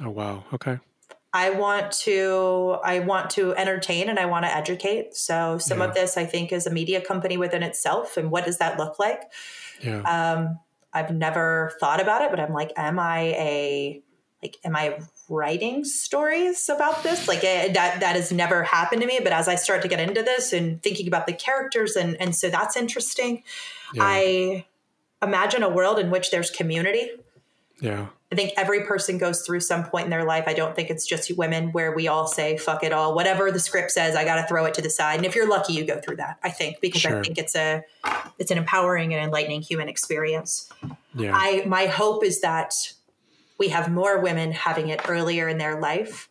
Oh 0.00 0.10
wow! 0.10 0.44
Okay. 0.52 0.78
I 1.32 1.50
want 1.50 1.92
to 1.92 2.78
I 2.84 3.00
want 3.00 3.30
to 3.30 3.54
entertain 3.54 4.08
and 4.08 4.18
I 4.18 4.26
want 4.26 4.44
to 4.44 4.54
educate. 4.54 5.14
So 5.14 5.58
some 5.58 5.78
yeah. 5.78 5.84
of 5.86 5.94
this 5.94 6.16
I 6.16 6.26
think 6.26 6.52
is 6.52 6.66
a 6.66 6.70
media 6.70 7.00
company 7.00 7.36
within 7.36 7.62
itself, 7.62 8.16
and 8.16 8.30
what 8.30 8.44
does 8.44 8.58
that 8.58 8.78
look 8.78 8.98
like? 8.98 9.22
Yeah. 9.80 10.00
Um, 10.02 10.58
I've 10.92 11.10
never 11.10 11.72
thought 11.78 12.00
about 12.00 12.22
it, 12.22 12.30
but 12.30 12.40
I'm 12.40 12.52
like, 12.52 12.72
am 12.76 12.98
I 12.98 13.20
a 13.20 14.02
like, 14.42 14.56
am 14.64 14.74
I 14.74 15.00
writing 15.30 15.84
stories 15.84 16.68
about 16.68 17.02
this. 17.02 17.26
Like 17.26 17.42
it, 17.42 17.72
that 17.74 18.00
that 18.00 18.16
has 18.16 18.30
never 18.30 18.64
happened 18.64 19.00
to 19.00 19.06
me, 19.06 19.20
but 19.22 19.32
as 19.32 19.48
I 19.48 19.54
start 19.54 19.80
to 19.82 19.88
get 19.88 20.00
into 20.00 20.22
this 20.22 20.52
and 20.52 20.82
thinking 20.82 21.08
about 21.08 21.26
the 21.26 21.32
characters 21.32 21.96
and 21.96 22.20
and 22.20 22.36
so 22.36 22.50
that's 22.50 22.76
interesting. 22.76 23.42
Yeah. 23.94 24.02
I 24.04 24.66
imagine 25.22 25.62
a 25.62 25.68
world 25.68 25.98
in 25.98 26.10
which 26.10 26.30
there's 26.30 26.50
community. 26.50 27.10
Yeah. 27.80 28.08
I 28.32 28.36
think 28.36 28.52
every 28.56 28.84
person 28.84 29.18
goes 29.18 29.42
through 29.42 29.60
some 29.60 29.84
point 29.84 30.04
in 30.04 30.10
their 30.10 30.24
life. 30.24 30.44
I 30.46 30.52
don't 30.52 30.76
think 30.76 30.88
it's 30.88 31.04
just 31.04 31.36
women 31.36 31.72
where 31.72 31.92
we 31.92 32.06
all 32.06 32.28
say, 32.28 32.56
fuck 32.56 32.84
it 32.84 32.92
all. 32.92 33.14
Whatever 33.14 33.50
the 33.50 33.58
script 33.58 33.90
says, 33.90 34.14
I 34.14 34.24
got 34.24 34.36
to 34.36 34.46
throw 34.46 34.66
it 34.66 34.74
to 34.74 34.82
the 34.82 34.90
side. 34.90 35.16
And 35.16 35.26
if 35.26 35.34
you're 35.34 35.48
lucky, 35.48 35.72
you 35.72 35.84
go 35.84 35.98
through 35.98 36.16
that, 36.16 36.38
I 36.44 36.50
think, 36.50 36.80
because 36.80 37.00
sure. 37.00 37.18
I 37.18 37.22
think 37.22 37.38
it's 37.38 37.56
a, 37.56 37.82
it's 38.38 38.52
an 38.52 38.58
empowering 38.58 39.12
and 39.14 39.24
enlightening 39.24 39.62
human 39.62 39.88
experience. 39.88 40.70
Yeah. 41.14 41.32
I, 41.34 41.64
my 41.66 41.86
hope 41.86 42.22
is 42.22 42.40
that 42.42 42.92
we 43.60 43.68
have 43.68 43.92
more 43.92 44.20
women 44.20 44.50
having 44.50 44.88
it 44.88 45.08
earlier 45.08 45.46
in 45.46 45.58
their 45.58 45.78
life 45.78 46.28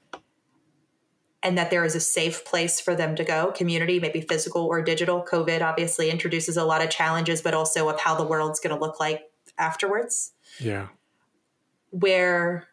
and 1.42 1.58
that 1.58 1.70
there 1.70 1.86
is 1.86 1.96
a 1.96 2.00
safe 2.02 2.44
place 2.44 2.82
for 2.82 2.96
them 2.96 3.16
to 3.16 3.24
go 3.24 3.54
community 3.54 4.00
maybe 4.00 4.20
physical 4.20 4.66
or 4.66 4.82
digital 4.82 5.24
covid 5.24 5.62
obviously 5.62 6.10
introduces 6.10 6.58
a 6.58 6.66
lot 6.66 6.84
of 6.84 6.90
challenges 6.90 7.42
but 7.42 7.54
also 7.54 7.88
of 7.88 8.02
how 8.02 8.16
the 8.16 8.26
world's 8.26 8.60
going 8.60 8.76
to 8.76 8.82
look 8.82 9.00
like 9.00 9.22
afterwards 9.58 10.34
yeah 10.60 10.88
where 11.92 12.68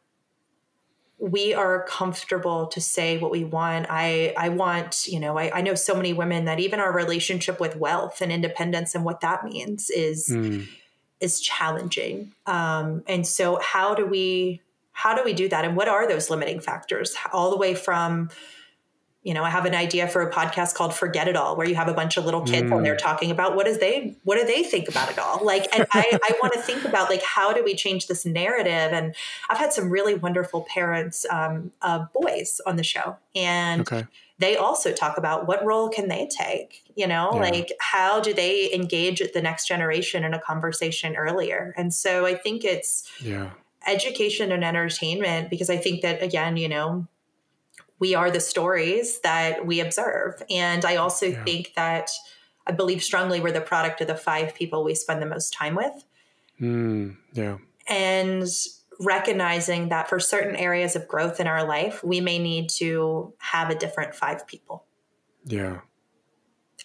we 1.18 1.54
are 1.54 1.84
comfortable 1.84 2.66
to 2.66 2.80
say 2.80 3.16
what 3.16 3.30
we 3.30 3.42
want. 3.42 3.86
I 3.88 4.34
I 4.36 4.50
want, 4.50 5.06
you 5.06 5.18
know, 5.18 5.38
I, 5.38 5.50
I 5.58 5.62
know 5.62 5.74
so 5.74 5.94
many 5.94 6.12
women 6.12 6.44
that 6.44 6.60
even 6.60 6.78
our 6.78 6.92
relationship 6.92 7.58
with 7.58 7.74
wealth 7.74 8.20
and 8.20 8.30
independence 8.30 8.94
and 8.94 9.02
what 9.02 9.22
that 9.22 9.42
means 9.42 9.88
is 9.88 10.28
mm. 10.30 10.68
Is 11.20 11.40
challenging. 11.40 12.32
Um, 12.46 13.02
and 13.06 13.26
so 13.26 13.58
how 13.62 13.94
do 13.94 14.06
we 14.06 14.60
how 14.92 15.14
do 15.14 15.22
we 15.22 15.34
do 15.34 15.46
that? 15.50 15.64
And 15.64 15.76
what 15.76 15.88
are 15.88 16.08
those 16.08 16.30
limiting 16.30 16.60
factors? 16.60 17.14
All 17.30 17.50
the 17.50 17.58
way 17.58 17.74
from 17.74 18.30
you 19.26 19.34
know, 19.34 19.42
I 19.42 19.50
have 19.50 19.64
an 19.64 19.74
idea 19.74 20.06
for 20.06 20.22
a 20.22 20.32
podcast 20.32 20.76
called 20.76 20.94
Forget 20.94 21.26
It 21.26 21.34
All, 21.34 21.56
where 21.56 21.68
you 21.68 21.74
have 21.74 21.88
a 21.88 21.92
bunch 21.92 22.16
of 22.16 22.24
little 22.24 22.42
kids 22.42 22.70
mm. 22.70 22.76
and 22.76 22.86
they're 22.86 22.96
talking 22.96 23.32
about 23.32 23.56
what 23.56 23.66
is 23.66 23.78
they 23.78 24.14
what 24.22 24.38
do 24.38 24.46
they 24.46 24.62
think 24.62 24.88
about 24.88 25.10
it 25.10 25.18
all? 25.18 25.44
Like, 25.44 25.66
and 25.76 25.84
I, 25.92 26.16
I 26.22 26.38
want 26.40 26.52
to 26.52 26.60
think 26.60 26.84
about 26.84 27.10
like 27.10 27.24
how 27.24 27.52
do 27.52 27.64
we 27.64 27.74
change 27.74 28.06
this 28.06 28.24
narrative? 28.24 28.92
And 28.92 29.16
I've 29.50 29.58
had 29.58 29.72
some 29.72 29.90
really 29.90 30.14
wonderful 30.14 30.64
parents 30.72 31.26
um, 31.28 31.72
of 31.82 32.06
boys 32.12 32.60
on 32.66 32.76
the 32.76 32.84
show, 32.84 33.16
and 33.34 33.80
okay. 33.80 34.06
they 34.38 34.56
also 34.56 34.92
talk 34.92 35.18
about 35.18 35.48
what 35.48 35.64
role 35.64 35.88
can 35.88 36.06
they 36.06 36.28
take? 36.30 36.84
You 36.94 37.08
know, 37.08 37.30
yeah. 37.34 37.40
like 37.40 37.72
how 37.80 38.20
do 38.20 38.32
they 38.32 38.72
engage 38.72 39.20
the 39.34 39.42
next 39.42 39.66
generation 39.66 40.22
in 40.22 40.34
a 40.34 40.40
conversation 40.40 41.16
earlier? 41.16 41.74
And 41.76 41.92
so 41.92 42.26
I 42.26 42.36
think 42.36 42.64
it's 42.64 43.10
yeah 43.20 43.50
education 43.88 44.52
and 44.52 44.64
entertainment 44.64 45.48
because 45.50 45.70
I 45.70 45.76
think 45.76 46.02
that 46.02 46.22
again, 46.22 46.56
you 46.56 46.68
know, 46.68 47.06
we 47.98 48.14
are 48.14 48.30
the 48.30 48.40
stories 48.40 49.20
that 49.20 49.66
we 49.66 49.80
observe. 49.80 50.42
And 50.50 50.84
I 50.84 50.96
also 50.96 51.26
yeah. 51.26 51.44
think 51.44 51.72
that 51.76 52.10
I 52.66 52.72
believe 52.72 53.02
strongly 53.02 53.40
we're 53.40 53.52
the 53.52 53.60
product 53.60 54.00
of 54.00 54.06
the 54.06 54.16
five 54.16 54.54
people 54.54 54.84
we 54.84 54.94
spend 54.94 55.22
the 55.22 55.26
most 55.26 55.52
time 55.52 55.74
with. 55.74 56.04
Mm, 56.60 57.16
yeah. 57.32 57.58
And 57.88 58.48
recognizing 58.98 59.90
that 59.90 60.08
for 60.08 60.18
certain 60.18 60.56
areas 60.56 60.96
of 60.96 61.06
growth 61.06 61.38
in 61.40 61.46
our 61.46 61.66
life, 61.66 62.02
we 62.02 62.20
may 62.20 62.38
need 62.38 62.68
to 62.70 63.34
have 63.38 63.70
a 63.70 63.74
different 63.74 64.14
five 64.14 64.46
people. 64.46 64.84
Yeah. 65.44 65.80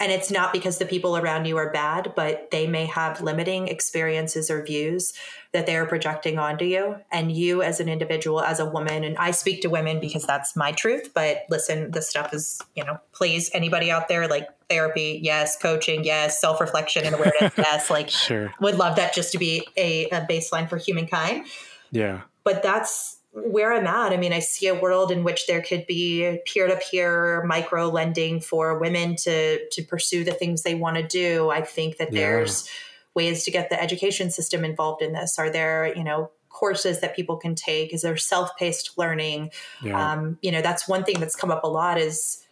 And 0.01 0.11
it's 0.11 0.31
not 0.31 0.51
because 0.51 0.79
the 0.79 0.87
people 0.87 1.15
around 1.15 1.45
you 1.45 1.57
are 1.57 1.71
bad, 1.71 2.13
but 2.15 2.49
they 2.49 2.65
may 2.65 2.87
have 2.87 3.21
limiting 3.21 3.67
experiences 3.67 4.49
or 4.49 4.63
views 4.63 5.13
that 5.53 5.67
they're 5.67 5.85
projecting 5.85 6.39
onto 6.39 6.65
you. 6.65 6.95
And 7.11 7.31
you, 7.31 7.61
as 7.61 7.79
an 7.79 7.87
individual, 7.87 8.41
as 8.41 8.59
a 8.59 8.65
woman, 8.65 9.03
and 9.03 9.15
I 9.19 9.29
speak 9.29 9.61
to 9.61 9.67
women 9.69 9.99
because 9.99 10.25
that's 10.25 10.55
my 10.55 10.71
truth, 10.71 11.11
but 11.13 11.43
listen, 11.51 11.91
this 11.91 12.09
stuff 12.09 12.33
is, 12.33 12.59
you 12.75 12.83
know, 12.83 12.99
please, 13.11 13.51
anybody 13.53 13.91
out 13.91 14.07
there, 14.07 14.27
like 14.27 14.47
therapy, 14.71 15.19
yes, 15.21 15.55
coaching, 15.55 16.03
yes, 16.03 16.41
self 16.41 16.59
reflection 16.59 17.05
and 17.05 17.13
awareness, 17.13 17.53
yes, 17.57 17.91
like, 17.91 18.09
sure. 18.09 18.51
would 18.59 18.79
love 18.79 18.95
that 18.95 19.13
just 19.13 19.31
to 19.33 19.37
be 19.37 19.67
a, 19.77 20.09
a 20.09 20.21
baseline 20.21 20.67
for 20.67 20.77
humankind. 20.77 21.45
Yeah. 21.91 22.21
But 22.43 22.63
that's, 22.63 23.17
where 23.33 23.73
I'm 23.73 23.87
at, 23.87 24.11
I 24.11 24.17
mean, 24.17 24.33
I 24.33 24.39
see 24.39 24.67
a 24.67 24.75
world 24.75 25.11
in 25.11 25.23
which 25.23 25.47
there 25.47 25.61
could 25.61 25.87
be 25.87 26.39
peer-to-peer 26.45 27.43
micro 27.45 27.87
lending 27.87 28.41
for 28.41 28.77
women 28.77 29.15
to 29.17 29.67
to 29.69 29.83
pursue 29.83 30.23
the 30.23 30.33
things 30.33 30.63
they 30.63 30.75
want 30.75 30.97
to 30.97 31.03
do. 31.03 31.49
I 31.49 31.61
think 31.61 31.97
that 31.97 32.11
yeah. 32.11 32.19
there's 32.19 32.69
ways 33.13 33.43
to 33.45 33.51
get 33.51 33.69
the 33.69 33.81
education 33.81 34.31
system 34.31 34.65
involved 34.65 35.01
in 35.01 35.13
this. 35.13 35.39
Are 35.39 35.49
there, 35.49 35.93
you 35.95 36.03
know, 36.03 36.31
courses 36.49 36.99
that 36.99 37.15
people 37.15 37.37
can 37.37 37.55
take? 37.55 37.93
Is 37.93 38.01
there 38.01 38.17
self-paced 38.17 38.97
learning? 38.97 39.51
Yeah. 39.81 40.11
Um, 40.11 40.37
you 40.41 40.51
know, 40.51 40.61
that's 40.61 40.87
one 40.87 41.03
thing 41.03 41.19
that's 41.19 41.35
come 41.35 41.51
up 41.51 41.63
a 41.63 41.67
lot 41.67 41.97
is 41.97 42.45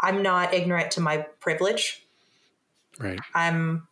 I'm 0.00 0.22
not 0.22 0.52
ignorant 0.52 0.90
to 0.92 1.00
my 1.00 1.18
privilege. 1.38 2.04
Right. 2.98 3.20
I'm 3.34 3.86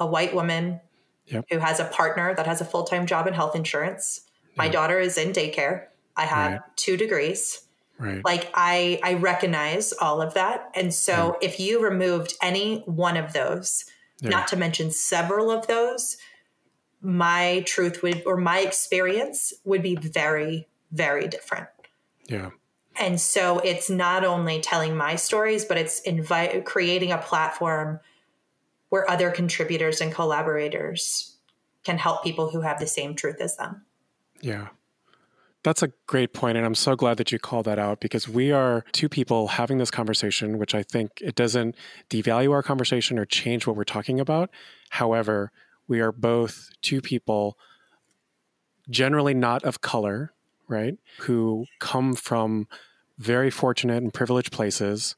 a 0.00 0.06
white 0.06 0.34
woman 0.34 0.80
yep. 1.26 1.44
who 1.50 1.58
has 1.58 1.78
a 1.78 1.84
partner 1.84 2.34
that 2.34 2.46
has 2.46 2.60
a 2.60 2.64
full-time 2.64 3.06
job 3.06 3.28
in 3.28 3.34
health 3.34 3.54
insurance 3.54 4.22
my 4.56 4.66
yeah. 4.66 4.72
daughter 4.72 5.00
is 5.00 5.18
in 5.18 5.32
daycare. 5.32 5.86
I 6.16 6.24
have 6.24 6.52
right. 6.52 6.60
two 6.76 6.96
degrees. 6.96 7.62
Right. 7.98 8.24
Like 8.24 8.50
I 8.54 8.98
I 9.02 9.14
recognize 9.14 9.92
all 9.92 10.20
of 10.20 10.34
that. 10.34 10.70
And 10.74 10.92
so 10.92 11.36
yeah. 11.40 11.48
if 11.48 11.60
you 11.60 11.82
removed 11.82 12.34
any 12.42 12.80
one 12.80 13.16
of 13.16 13.32
those, 13.32 13.84
yeah. 14.20 14.30
not 14.30 14.48
to 14.48 14.56
mention 14.56 14.90
several 14.90 15.50
of 15.50 15.66
those, 15.66 16.16
my 17.00 17.62
truth 17.66 18.02
would 18.02 18.22
or 18.26 18.36
my 18.36 18.60
experience 18.60 19.52
would 19.64 19.82
be 19.82 19.96
very 19.96 20.68
very 20.90 21.28
different. 21.28 21.68
Yeah. 22.26 22.50
And 22.96 23.20
so 23.20 23.58
it's 23.60 23.88
not 23.88 24.24
only 24.24 24.60
telling 24.60 24.96
my 24.96 25.16
stories, 25.16 25.64
but 25.64 25.78
it's 25.78 26.00
invite 26.00 26.64
creating 26.64 27.12
a 27.12 27.18
platform 27.18 28.00
where 28.90 29.10
other 29.10 29.30
contributors 29.30 30.00
and 30.00 30.12
collaborators 30.12 31.36
can 31.84 31.98
help 31.98 32.22
people 32.22 32.50
who 32.50 32.60
have 32.60 32.78
the 32.78 32.86
same 32.86 33.14
truth 33.14 33.40
as 33.40 33.56
them. 33.56 33.86
Yeah. 34.42 34.68
That's 35.62 35.82
a 35.82 35.92
great 36.08 36.32
point, 36.32 36.56
and 36.56 36.66
I'm 36.66 36.74
so 36.74 36.96
glad 36.96 37.18
that 37.18 37.30
you 37.30 37.38
called 37.38 37.66
that 37.66 37.78
out 37.78 38.00
because 38.00 38.28
we 38.28 38.50
are 38.50 38.84
two 38.90 39.08
people 39.08 39.46
having 39.46 39.78
this 39.78 39.92
conversation, 39.92 40.58
which 40.58 40.74
I 40.74 40.82
think 40.82 41.12
it 41.20 41.36
doesn't 41.36 41.76
devalue 42.10 42.50
our 42.50 42.64
conversation 42.64 43.16
or 43.16 43.24
change 43.24 43.64
what 43.64 43.76
we're 43.76 43.84
talking 43.84 44.18
about. 44.18 44.50
However, 44.90 45.52
we 45.86 46.00
are 46.00 46.10
both 46.10 46.70
two 46.82 47.00
people, 47.00 47.56
generally 48.90 49.34
not 49.34 49.62
of 49.62 49.80
color, 49.80 50.32
right, 50.66 50.98
who 51.20 51.66
come 51.78 52.14
from 52.14 52.66
very 53.18 53.50
fortunate 53.50 54.02
and 54.02 54.12
privileged 54.12 54.50
places. 54.50 55.14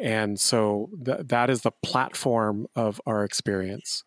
And 0.00 0.38
so 0.38 0.90
th- 1.04 1.26
that 1.26 1.50
is 1.50 1.62
the 1.62 1.72
platform 1.72 2.68
of 2.76 3.00
our 3.06 3.24
experience. 3.24 4.04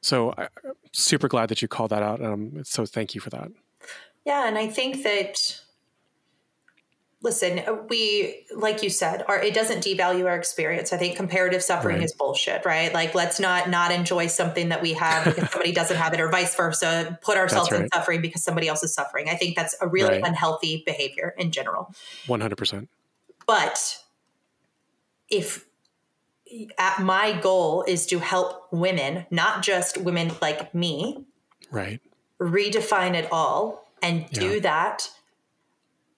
So, 0.00 0.32
I'm 0.36 0.48
super 0.92 1.28
glad 1.28 1.48
that 1.48 1.62
you 1.62 1.68
called 1.68 1.90
that 1.90 2.02
out. 2.02 2.24
Um, 2.24 2.62
so, 2.64 2.86
thank 2.86 3.14
you 3.14 3.20
for 3.20 3.30
that. 3.30 3.50
Yeah, 4.24 4.46
and 4.46 4.56
I 4.56 4.68
think 4.68 5.02
that 5.02 5.62
listen, 7.22 7.60
uh, 7.60 7.74
we 7.88 8.44
like 8.54 8.82
you 8.82 8.90
said, 8.90 9.24
our, 9.28 9.38
it 9.38 9.54
doesn't 9.54 9.84
devalue 9.84 10.26
our 10.26 10.36
experience. 10.36 10.92
I 10.92 10.96
think 10.96 11.16
comparative 11.16 11.62
suffering 11.62 11.96
right. 11.96 12.04
is 12.04 12.12
bullshit, 12.12 12.64
right? 12.64 12.92
Like 12.92 13.14
let's 13.14 13.40
not 13.40 13.70
not 13.70 13.92
enjoy 13.92 14.26
something 14.26 14.68
that 14.70 14.82
we 14.82 14.92
have 14.94 15.24
because 15.24 15.50
somebody 15.52 15.72
doesn't 15.72 15.96
have 15.96 16.12
it, 16.14 16.20
or 16.20 16.28
vice 16.28 16.54
versa. 16.54 17.18
Put 17.22 17.36
ourselves 17.36 17.70
right. 17.70 17.82
in 17.82 17.88
suffering 17.92 18.20
because 18.20 18.42
somebody 18.42 18.68
else 18.68 18.82
is 18.82 18.92
suffering. 18.92 19.28
I 19.28 19.34
think 19.34 19.56
that's 19.56 19.74
a 19.80 19.88
really 19.88 20.20
right. 20.20 20.24
unhealthy 20.24 20.82
behavior 20.84 21.34
in 21.38 21.52
general. 21.52 21.94
One 22.26 22.40
hundred 22.40 22.56
percent. 22.56 22.88
But 23.46 23.98
if 25.30 25.66
at 26.76 27.00
my 27.00 27.32
goal 27.40 27.84
is 27.86 28.06
to 28.06 28.18
help 28.18 28.68
women, 28.70 29.26
not 29.30 29.62
just 29.62 29.96
women 29.98 30.32
like 30.42 30.74
me, 30.74 31.24
right, 31.70 32.00
redefine 32.42 33.14
it 33.14 33.28
all 33.30 33.88
and 34.02 34.28
do 34.30 34.54
yeah. 34.54 34.60
that 34.60 35.10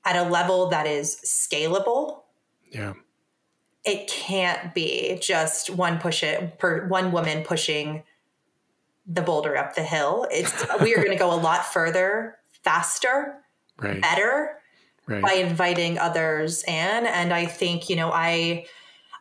at 0.05 0.17
a 0.17 0.29
level 0.29 0.69
that 0.69 0.87
is 0.87 1.21
scalable. 1.25 2.23
Yeah. 2.71 2.95
It 3.85 4.09
can't 4.09 4.75
be 4.75 5.19
just 5.21 5.71
one 5.71 5.99
push 5.99 6.23
it 6.23 6.59
per 6.59 6.87
one 6.89 7.13
woman 7.13 7.43
pushing 7.43 8.03
the 9.07 9.23
boulder 9.23 9.57
up 9.57 9.75
the 9.75 9.83
hill. 9.83 10.27
It's 10.31 10.65
we 10.81 10.95
are 10.95 10.99
going 10.99 11.11
to 11.11 11.17
go 11.17 11.33
a 11.33 11.37
lot 11.37 11.67
further, 11.67 12.37
faster, 12.63 13.37
right. 13.79 14.01
better 14.01 14.59
right. 15.07 15.23
by 15.23 15.33
inviting 15.33 15.99
others 15.99 16.65
in. 16.65 16.73
And 16.73 17.33
I 17.33 17.47
think, 17.47 17.91
you 17.91 17.97
know, 17.97 18.11
I 18.11 18.67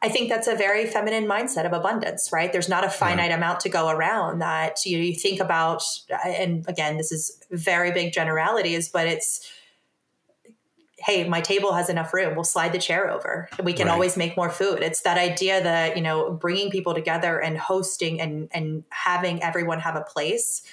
I 0.04 0.10
think 0.10 0.30
that's 0.30 0.47
a 0.47 0.56
very 0.56 0.86
feminine 0.86 1.26
mindset 1.26 1.66
of 1.66 1.72
abundance, 1.72 2.30
right? 2.34 2.51
There's 2.51 2.68
not 2.68 2.84
a 2.84 2.89
finite 2.89 3.32
amount 3.32 3.62
to 3.62 3.70
go 3.70 3.88
around 3.88 4.39
that 4.39 4.86
you, 4.86 4.97
know, 4.97 5.04
you 5.04 5.16
think 5.16 5.39
about, 5.39 5.82
and 6.26 6.66
again, 6.68 6.97
this 6.97 7.12
is 7.12 7.41
very 7.51 7.91
big 7.91 8.12
generalities, 8.12 8.89
but 8.89 9.08
it's, 9.08 9.49
hey, 10.97 11.28
my 11.28 11.39
table 11.39 11.72
has 11.72 11.89
enough 11.89 12.14
room. 12.14 12.36
We'll 12.36 12.43
slide 12.43 12.74
the 12.74 12.80
chair 12.80 13.10
over. 13.10 13.47
We 13.64 13.72
can 13.72 13.88
right. 13.88 13.93
always 13.93 14.18
make 14.18 14.36
more 14.36 14.49
food. 14.49 14.80
It's 14.84 15.01
that 15.04 15.18
idea 15.18 15.64
that, 15.64 15.95
you 15.95 16.04
know, 16.04 16.32
bringing 16.32 16.70
people 16.70 16.93
together 16.93 17.39
and 17.39 17.58
hosting 17.58 18.20
and, 18.20 18.49
and 18.51 18.84
having 18.89 19.41
everyone 19.41 19.80
have 19.80 19.95
a 19.95 20.01
place. 20.01 20.64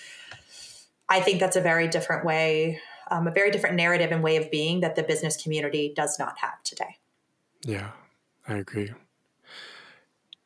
I 1.09 1.21
think 1.21 1.39
that's 1.39 1.57
a 1.57 1.61
very 1.61 1.87
different 1.87 2.25
way 2.25 2.81
um, 3.11 3.27
a 3.27 3.31
very 3.31 3.51
different 3.51 3.77
narrative 3.77 4.13
and 4.13 4.23
way 4.23 4.37
of 4.37 4.51
being 4.51 4.81
that 4.81 4.97
the 4.97 5.03
business 5.03 5.37
community 5.41 5.93
does 5.95 6.19
not 6.19 6.39
have 6.39 6.63
today. 6.63 6.99
Yeah, 7.65 7.91
I 8.47 8.59
agree. 8.59 8.91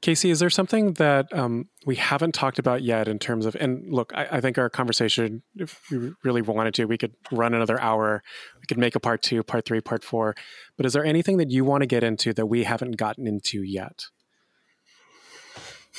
Casey, 0.04 0.28
is 0.28 0.38
there 0.38 0.50
something 0.50 0.92
that 0.94 1.32
um, 1.32 1.70
we 1.86 1.96
haven't 1.96 2.32
talked 2.34 2.58
about 2.58 2.82
yet 2.82 3.08
in 3.08 3.18
terms 3.18 3.46
of, 3.46 3.56
and 3.58 3.90
look, 3.90 4.12
I, 4.14 4.26
I, 4.32 4.40
think 4.42 4.58
our 4.58 4.68
conversation, 4.68 5.42
if 5.56 5.80
we 5.90 6.12
really 6.22 6.42
wanted 6.42 6.74
to, 6.74 6.84
we 6.84 6.98
could 6.98 7.14
run 7.32 7.54
another 7.54 7.80
hour. 7.80 8.22
We 8.60 8.66
could 8.66 8.76
make 8.76 8.94
a 8.94 9.00
part 9.00 9.22
two, 9.22 9.42
part 9.42 9.64
three, 9.64 9.80
part 9.80 10.04
four. 10.04 10.34
But 10.76 10.84
is 10.84 10.92
there 10.92 11.06
anything 11.06 11.38
that 11.38 11.50
you 11.50 11.64
want 11.64 11.84
to 11.84 11.86
get 11.86 12.04
into 12.04 12.34
that 12.34 12.44
we 12.44 12.64
haven't 12.64 12.98
gotten 12.98 13.26
into 13.26 13.62
yet? 13.62 14.04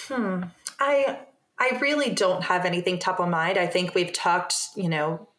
Hmm. 0.07 0.43
I 0.79 1.21
I 1.57 1.79
really 1.81 2.11
don't 2.11 2.43
have 2.43 2.63
anything 2.63 2.99
top 2.99 3.19
of 3.19 3.27
mind. 3.27 3.57
I 3.57 3.65
think 3.65 3.95
we've 3.95 4.13
talked, 4.13 4.55
you 4.75 4.87
know, 4.87 5.29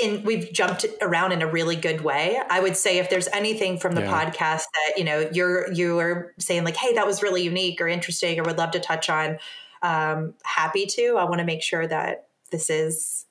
in 0.00 0.22
we've 0.22 0.52
jumped 0.52 0.86
around 1.00 1.32
in 1.32 1.42
a 1.42 1.46
really 1.46 1.76
good 1.76 2.00
way. 2.00 2.40
I 2.48 2.60
would 2.60 2.76
say 2.76 2.98
if 2.98 3.10
there's 3.10 3.28
anything 3.28 3.78
from 3.78 3.94
the 3.94 4.02
yeah. 4.02 4.12
podcast 4.12 4.64
that 4.74 4.92
you 4.96 5.04
know 5.04 5.28
you're 5.32 5.72
you're 5.72 6.34
saying 6.38 6.64
like, 6.64 6.76
hey, 6.76 6.94
that 6.94 7.06
was 7.06 7.22
really 7.22 7.42
unique 7.42 7.80
or 7.80 7.88
interesting, 7.88 8.38
or 8.38 8.44
would 8.44 8.58
love 8.58 8.72
to 8.72 8.80
touch 8.80 9.10
on, 9.10 9.38
um, 9.82 10.34
happy 10.44 10.86
to. 10.86 11.16
I 11.16 11.24
want 11.24 11.38
to 11.38 11.44
make 11.44 11.62
sure 11.62 11.86
that 11.86 12.26
this 12.50 12.70
is 12.70 13.26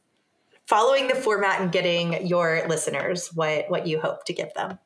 following 0.65 1.07
the 1.07 1.15
format 1.15 1.61
and 1.61 1.71
getting 1.71 2.27
your 2.27 2.63
listeners 2.67 3.29
what 3.33 3.69
what 3.69 3.87
you 3.87 3.99
hope 3.99 4.25
to 4.25 4.33
give 4.33 4.53
them. 4.53 4.79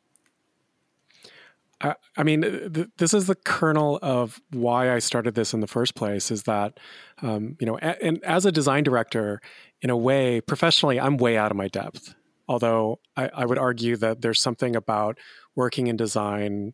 I, 1.83 1.95
I 2.17 2.23
mean, 2.23 2.41
th- 2.41 2.87
this 2.97 3.13
is 3.13 3.27
the 3.27 3.35
kernel 3.35 3.99
of 4.01 4.41
why 4.51 4.91
I 4.93 4.99
started 4.99 5.35
this 5.35 5.53
in 5.53 5.59
the 5.59 5.67
first 5.67 5.95
place. 5.95 6.31
Is 6.31 6.43
that, 6.43 6.79
um, 7.21 7.57
you 7.59 7.67
know, 7.67 7.77
a- 7.77 8.03
and 8.03 8.23
as 8.23 8.45
a 8.45 8.51
design 8.51 8.83
director, 8.83 9.41
in 9.81 9.89
a 9.89 9.97
way, 9.97 10.41
professionally, 10.41 10.99
I'm 10.99 11.17
way 11.17 11.37
out 11.37 11.51
of 11.51 11.57
my 11.57 11.67
depth. 11.67 12.15
Although 12.47 12.99
I, 13.15 13.29
I 13.33 13.45
would 13.45 13.57
argue 13.57 13.97
that 13.97 14.21
there's 14.21 14.41
something 14.41 14.75
about 14.75 15.17
working 15.55 15.87
in 15.87 15.97
design, 15.97 16.73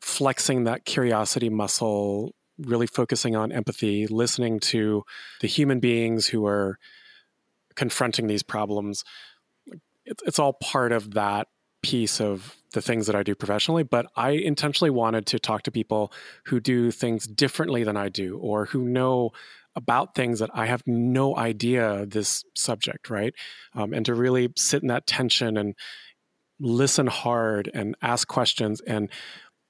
flexing 0.00 0.64
that 0.64 0.84
curiosity 0.84 1.48
muscle, 1.48 2.34
really 2.58 2.86
focusing 2.86 3.36
on 3.36 3.52
empathy, 3.52 4.06
listening 4.06 4.60
to 4.60 5.04
the 5.40 5.46
human 5.46 5.78
beings 5.78 6.28
who 6.28 6.46
are 6.46 6.78
confronting 7.74 8.26
these 8.26 8.42
problems. 8.42 9.04
It's, 10.04 10.22
it's 10.24 10.38
all 10.38 10.54
part 10.54 10.92
of 10.92 11.14
that 11.14 11.48
piece 11.82 12.20
of 12.20 12.56
the 12.76 12.82
things 12.82 13.06
that 13.06 13.16
I 13.16 13.22
do 13.22 13.34
professionally, 13.34 13.84
but 13.84 14.06
I 14.16 14.32
intentionally 14.32 14.90
wanted 14.90 15.24
to 15.28 15.38
talk 15.38 15.62
to 15.62 15.70
people 15.70 16.12
who 16.44 16.60
do 16.60 16.90
things 16.90 17.26
differently 17.26 17.84
than 17.84 17.96
I 17.96 18.10
do 18.10 18.36
or 18.38 18.66
who 18.66 18.86
know 18.86 19.30
about 19.74 20.14
things 20.14 20.40
that 20.40 20.50
I 20.52 20.66
have 20.66 20.82
no 20.86 21.34
idea 21.36 22.04
this 22.04 22.44
subject, 22.54 23.08
right? 23.08 23.32
Um, 23.74 23.94
and 23.94 24.04
to 24.04 24.14
really 24.14 24.52
sit 24.56 24.82
in 24.82 24.88
that 24.88 25.06
tension 25.06 25.56
and 25.56 25.74
listen 26.60 27.06
hard 27.06 27.70
and 27.72 27.96
ask 28.02 28.28
questions 28.28 28.82
and, 28.82 29.10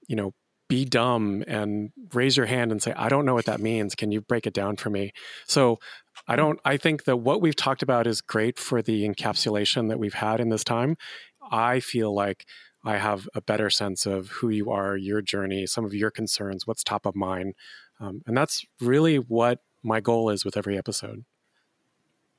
you 0.09 0.17
know, 0.17 0.33
be 0.69 0.85
dumb 0.85 1.45
and 1.47 1.91
raise 2.13 2.37
your 2.37 2.47
hand 2.47 2.73
and 2.73 2.83
say, 2.83 2.93
I 2.97 3.09
don't 3.09 3.25
know 3.25 3.35
what 3.35 3.47
that 3.47 3.61
means. 3.61 3.95
Can 3.95 4.11
you 4.11 4.21
break 4.21 4.49
it 4.49 4.53
down 4.53 4.75
for 4.75 4.91
me? 4.91 5.13
So 5.47 5.79
I 6.27 6.35
don't, 6.35 6.59
I 6.65 6.77
think 6.77 7.05
that 7.05 7.19
what 7.19 7.41
we've 7.41 7.55
talked 7.55 7.85
about 7.85 8.09
is 8.09 8.21
great 8.21 8.59
for 8.59 8.83
the 8.83 9.09
encapsulation 9.09 9.91
that 9.91 10.01
we've 10.01 10.15
had 10.15 10.41
in 10.41 10.49
this 10.49 10.65
time. 10.65 10.97
I 11.53 11.79
feel 11.79 12.13
like 12.13 12.45
I 12.87 12.99
have 12.99 13.29
a 13.35 13.41
better 13.41 13.69
sense 13.69 14.07
of 14.07 14.29
who 14.29 14.49
you 14.49 14.71
are, 14.71 14.97
your 14.97 15.21
journey, 15.21 15.67
some 15.67 15.85
of 15.85 15.93
your 15.93 16.11
concerns, 16.11 16.67
what's 16.67 16.85
top 16.85 17.05
of 17.05 17.17
mind. 17.17 17.55
Um, 17.99 18.23
and 18.27 18.37
that's 18.37 18.65
really 18.81 19.17
what 19.17 19.59
my 19.83 20.01
goal 20.01 20.31
is 20.31 20.45
with 20.45 20.57
every 20.57 20.79
episode. 20.79 21.25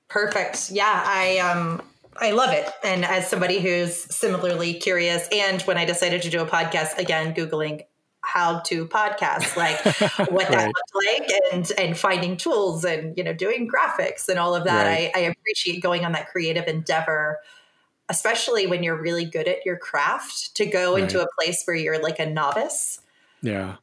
Perfect. 0.08 0.72
Yeah, 0.72 1.04
I 1.06 1.39
um 1.39 1.82
I 2.20 2.32
love 2.32 2.54
it. 2.54 2.68
And 2.82 3.04
as 3.04 3.30
somebody 3.30 3.60
who's 3.60 3.93
similarly 3.93 4.74
curious, 4.76 5.28
and 5.32 5.62
when 5.64 5.78
I 5.78 5.84
decided 5.84 6.22
to 6.24 6.30
do 6.30 6.41
a 6.41 6.45
podcast, 6.45 6.98
again, 6.98 7.36
Googling 7.36 7.82
how 8.22 8.60
to 8.60 8.88
podcast, 8.88 9.58
like 9.58 9.80
what 10.32 10.48
that 10.50 10.56
right. 10.56 10.74
looked 10.74 11.06
like 11.08 11.32
and 11.54 11.72
and 11.78 11.98
finding 11.98 12.38
tools 12.38 12.86
and 12.86 13.18
you 13.18 13.24
know 13.24 13.34
doing 13.34 13.70
graphics 13.70 14.30
and 14.30 14.39
all 14.39 14.56
of 14.56 14.64
that. 14.64 14.86
Right. 14.86 15.12
I, 15.14 15.20
I 15.20 15.24
appreciate 15.24 15.82
going 15.84 16.06
on 16.06 16.14
that 16.14 16.30
creative 16.30 16.68
endeavor 16.68 17.39
especially 18.10 18.68
when 18.68 18.84
you're 18.84 18.99
really 18.99 19.26
good 19.26 19.47
at 19.47 19.66
your 19.66 19.78
craft, 19.78 20.55
to 20.55 20.66
go 20.66 20.93
right. 20.93 21.03
into 21.03 21.22
a 21.22 21.28
place 21.39 21.64
where 21.66 21.76
you're 21.76 22.01
like 22.01 22.20
a 22.20 22.26
novice. 22.26 23.01
Yeah. 23.41 23.76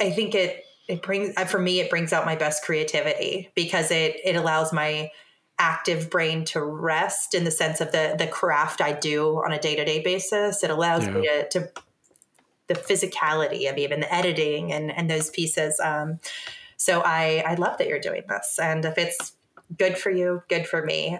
I 0.00 0.10
think 0.10 0.34
it 0.34 0.64
it 0.88 1.02
brings 1.02 1.34
uh, 1.36 1.44
for 1.44 1.58
me 1.58 1.80
it 1.80 1.90
brings 1.90 2.12
out 2.12 2.26
my 2.26 2.36
best 2.36 2.64
creativity 2.64 3.50
because 3.54 3.90
it 3.90 4.16
it 4.24 4.36
allows 4.36 4.72
my 4.72 5.10
active 5.58 6.10
brain 6.10 6.44
to 6.44 6.62
rest 6.62 7.34
in 7.34 7.44
the 7.44 7.50
sense 7.50 7.80
of 7.80 7.92
the 7.92 8.14
the 8.18 8.26
craft 8.26 8.80
I 8.80 8.92
do 8.92 9.36
on 9.44 9.52
a 9.52 9.58
day-to-day 9.58 10.02
basis. 10.02 10.64
It 10.64 10.70
allows 10.70 11.04
yeah. 11.04 11.12
me 11.12 11.22
to, 11.22 11.48
to 11.50 11.72
the 12.68 12.74
physicality 12.74 13.70
of 13.70 13.78
even 13.78 14.00
the 14.00 14.12
editing 14.12 14.72
and 14.72 14.90
and 14.90 15.10
those 15.10 15.30
pieces. 15.30 15.78
Um, 15.80 16.20
so 16.76 17.02
I 17.04 17.44
I 17.46 17.54
love 17.54 17.78
that 17.78 17.86
you're 17.86 18.00
doing 18.00 18.22
this, 18.28 18.58
and 18.60 18.84
if 18.84 18.98
it's 18.98 19.34
good 19.78 19.96
for 19.96 20.10
you, 20.10 20.42
good 20.48 20.66
for 20.66 20.84
me. 20.84 21.18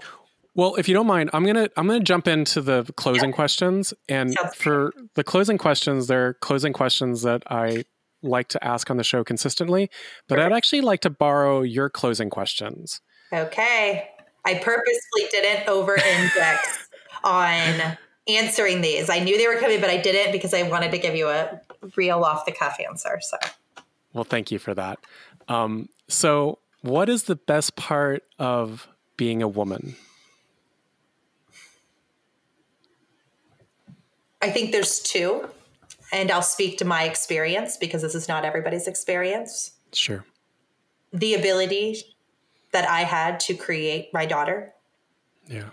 Well, 0.54 0.74
if 0.74 0.86
you 0.86 0.94
don't 0.94 1.06
mind, 1.06 1.30
I'm 1.32 1.46
gonna 1.46 1.68
I'm 1.76 1.86
gonna 1.86 2.00
jump 2.00 2.28
into 2.28 2.60
the 2.60 2.84
closing 2.96 3.30
yep. 3.30 3.34
questions, 3.34 3.94
and 4.08 4.32
Sounds 4.32 4.54
for 4.54 4.92
good. 4.94 5.08
the 5.14 5.24
closing 5.24 5.58
questions, 5.58 6.08
they're 6.08 6.34
closing 6.34 6.72
questions 6.72 7.22
that 7.22 7.42
I 7.50 7.84
like 8.22 8.48
to 8.48 8.62
ask 8.64 8.90
on 8.90 8.98
the 8.98 9.04
show 9.04 9.24
consistently. 9.24 9.90
But 10.28 10.36
Perfect. 10.36 10.52
I'd 10.52 10.56
actually 10.56 10.80
like 10.82 11.00
to 11.00 11.10
borrow 11.10 11.62
your 11.62 11.88
closing 11.88 12.28
questions. 12.28 13.00
Okay, 13.32 14.08
I 14.44 14.54
purposely 14.54 15.26
didn't 15.30 15.68
over 15.68 15.96
index 15.96 16.88
on 17.24 17.96
answering 18.28 18.82
these. 18.82 19.08
I 19.08 19.20
knew 19.20 19.38
they 19.38 19.48
were 19.48 19.60
coming, 19.60 19.80
but 19.80 19.90
I 19.90 19.96
didn't 19.96 20.32
because 20.32 20.52
I 20.52 20.62
wanted 20.64 20.90
to 20.92 20.98
give 20.98 21.14
you 21.14 21.28
a 21.28 21.60
real 21.96 22.24
off 22.24 22.44
the 22.44 22.52
cuff 22.52 22.78
answer. 22.78 23.20
So, 23.22 23.38
well, 24.12 24.24
thank 24.24 24.50
you 24.50 24.58
for 24.58 24.74
that. 24.74 24.98
Um, 25.48 25.88
so, 26.08 26.58
what 26.82 27.08
is 27.08 27.24
the 27.24 27.36
best 27.36 27.74
part 27.76 28.24
of 28.38 28.86
being 29.16 29.42
a 29.42 29.48
woman? 29.48 29.96
I 34.42 34.50
think 34.50 34.72
there's 34.72 35.00
two, 35.00 35.48
and 36.12 36.30
I'll 36.30 36.42
speak 36.42 36.78
to 36.78 36.84
my 36.84 37.04
experience 37.04 37.76
because 37.76 38.02
this 38.02 38.14
is 38.14 38.28
not 38.28 38.44
everybody's 38.44 38.88
experience. 38.88 39.72
Sure. 39.92 40.24
The 41.12 41.34
ability 41.34 42.02
that 42.72 42.88
I 42.88 43.00
had 43.00 43.38
to 43.40 43.54
create 43.54 44.12
my 44.12 44.26
daughter. 44.26 44.72
Yeah. 45.46 45.68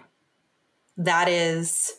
That 0.97 1.27
is, 1.27 1.93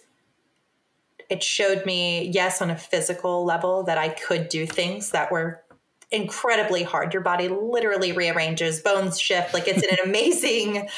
it 1.29 1.43
showed 1.43 1.85
me, 1.87 2.29
yes, 2.29 2.63
on 2.63 2.71
a 2.71 2.77
physical 2.77 3.45
level, 3.45 3.83
that 3.85 3.99
I 3.99 4.11
could 4.11 4.49
do 4.49 4.67
things 4.67 5.11
that 5.11 5.33
were 5.33 5.63
incredibly 6.11 6.83
hard. 6.83 7.13
Your 7.13 7.23
body 7.23 7.49
literally 7.49 8.13
rearranges, 8.13 8.81
bones 8.81 9.19
shift. 9.19 9.55
Like 9.55 9.67
it's 9.67 9.83
an 9.83 9.99
amazing 10.05 10.89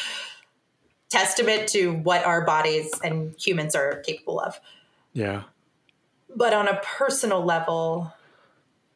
testament 1.09 1.69
to 1.69 1.93
what 1.93 2.25
our 2.25 2.45
bodies 2.45 2.91
and 3.05 3.35
humans 3.39 3.75
are 3.75 4.01
capable 4.01 4.41
of. 4.41 4.59
Yeah. 5.13 5.43
But 6.35 6.55
on 6.55 6.69
a 6.69 6.81
personal 6.83 7.45
level, 7.45 8.13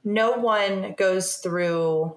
no 0.05 0.33
one 0.33 0.95
goes 0.97 1.37
through 1.37 2.17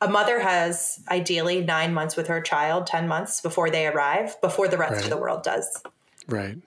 a 0.00 0.08
mother 0.08 0.40
has 0.40 1.02
ideally 1.08 1.62
nine 1.62 1.94
months 1.94 2.16
with 2.16 2.26
her 2.26 2.40
child, 2.40 2.86
10 2.86 3.08
months 3.08 3.40
before 3.40 3.70
they 3.70 3.86
arrive, 3.86 4.38
before 4.40 4.68
the 4.68 4.76
rest 4.76 4.94
right. 4.94 5.04
of 5.04 5.10
the 5.10 5.16
world 5.16 5.42
does. 5.42 5.82
Right. 6.28 6.58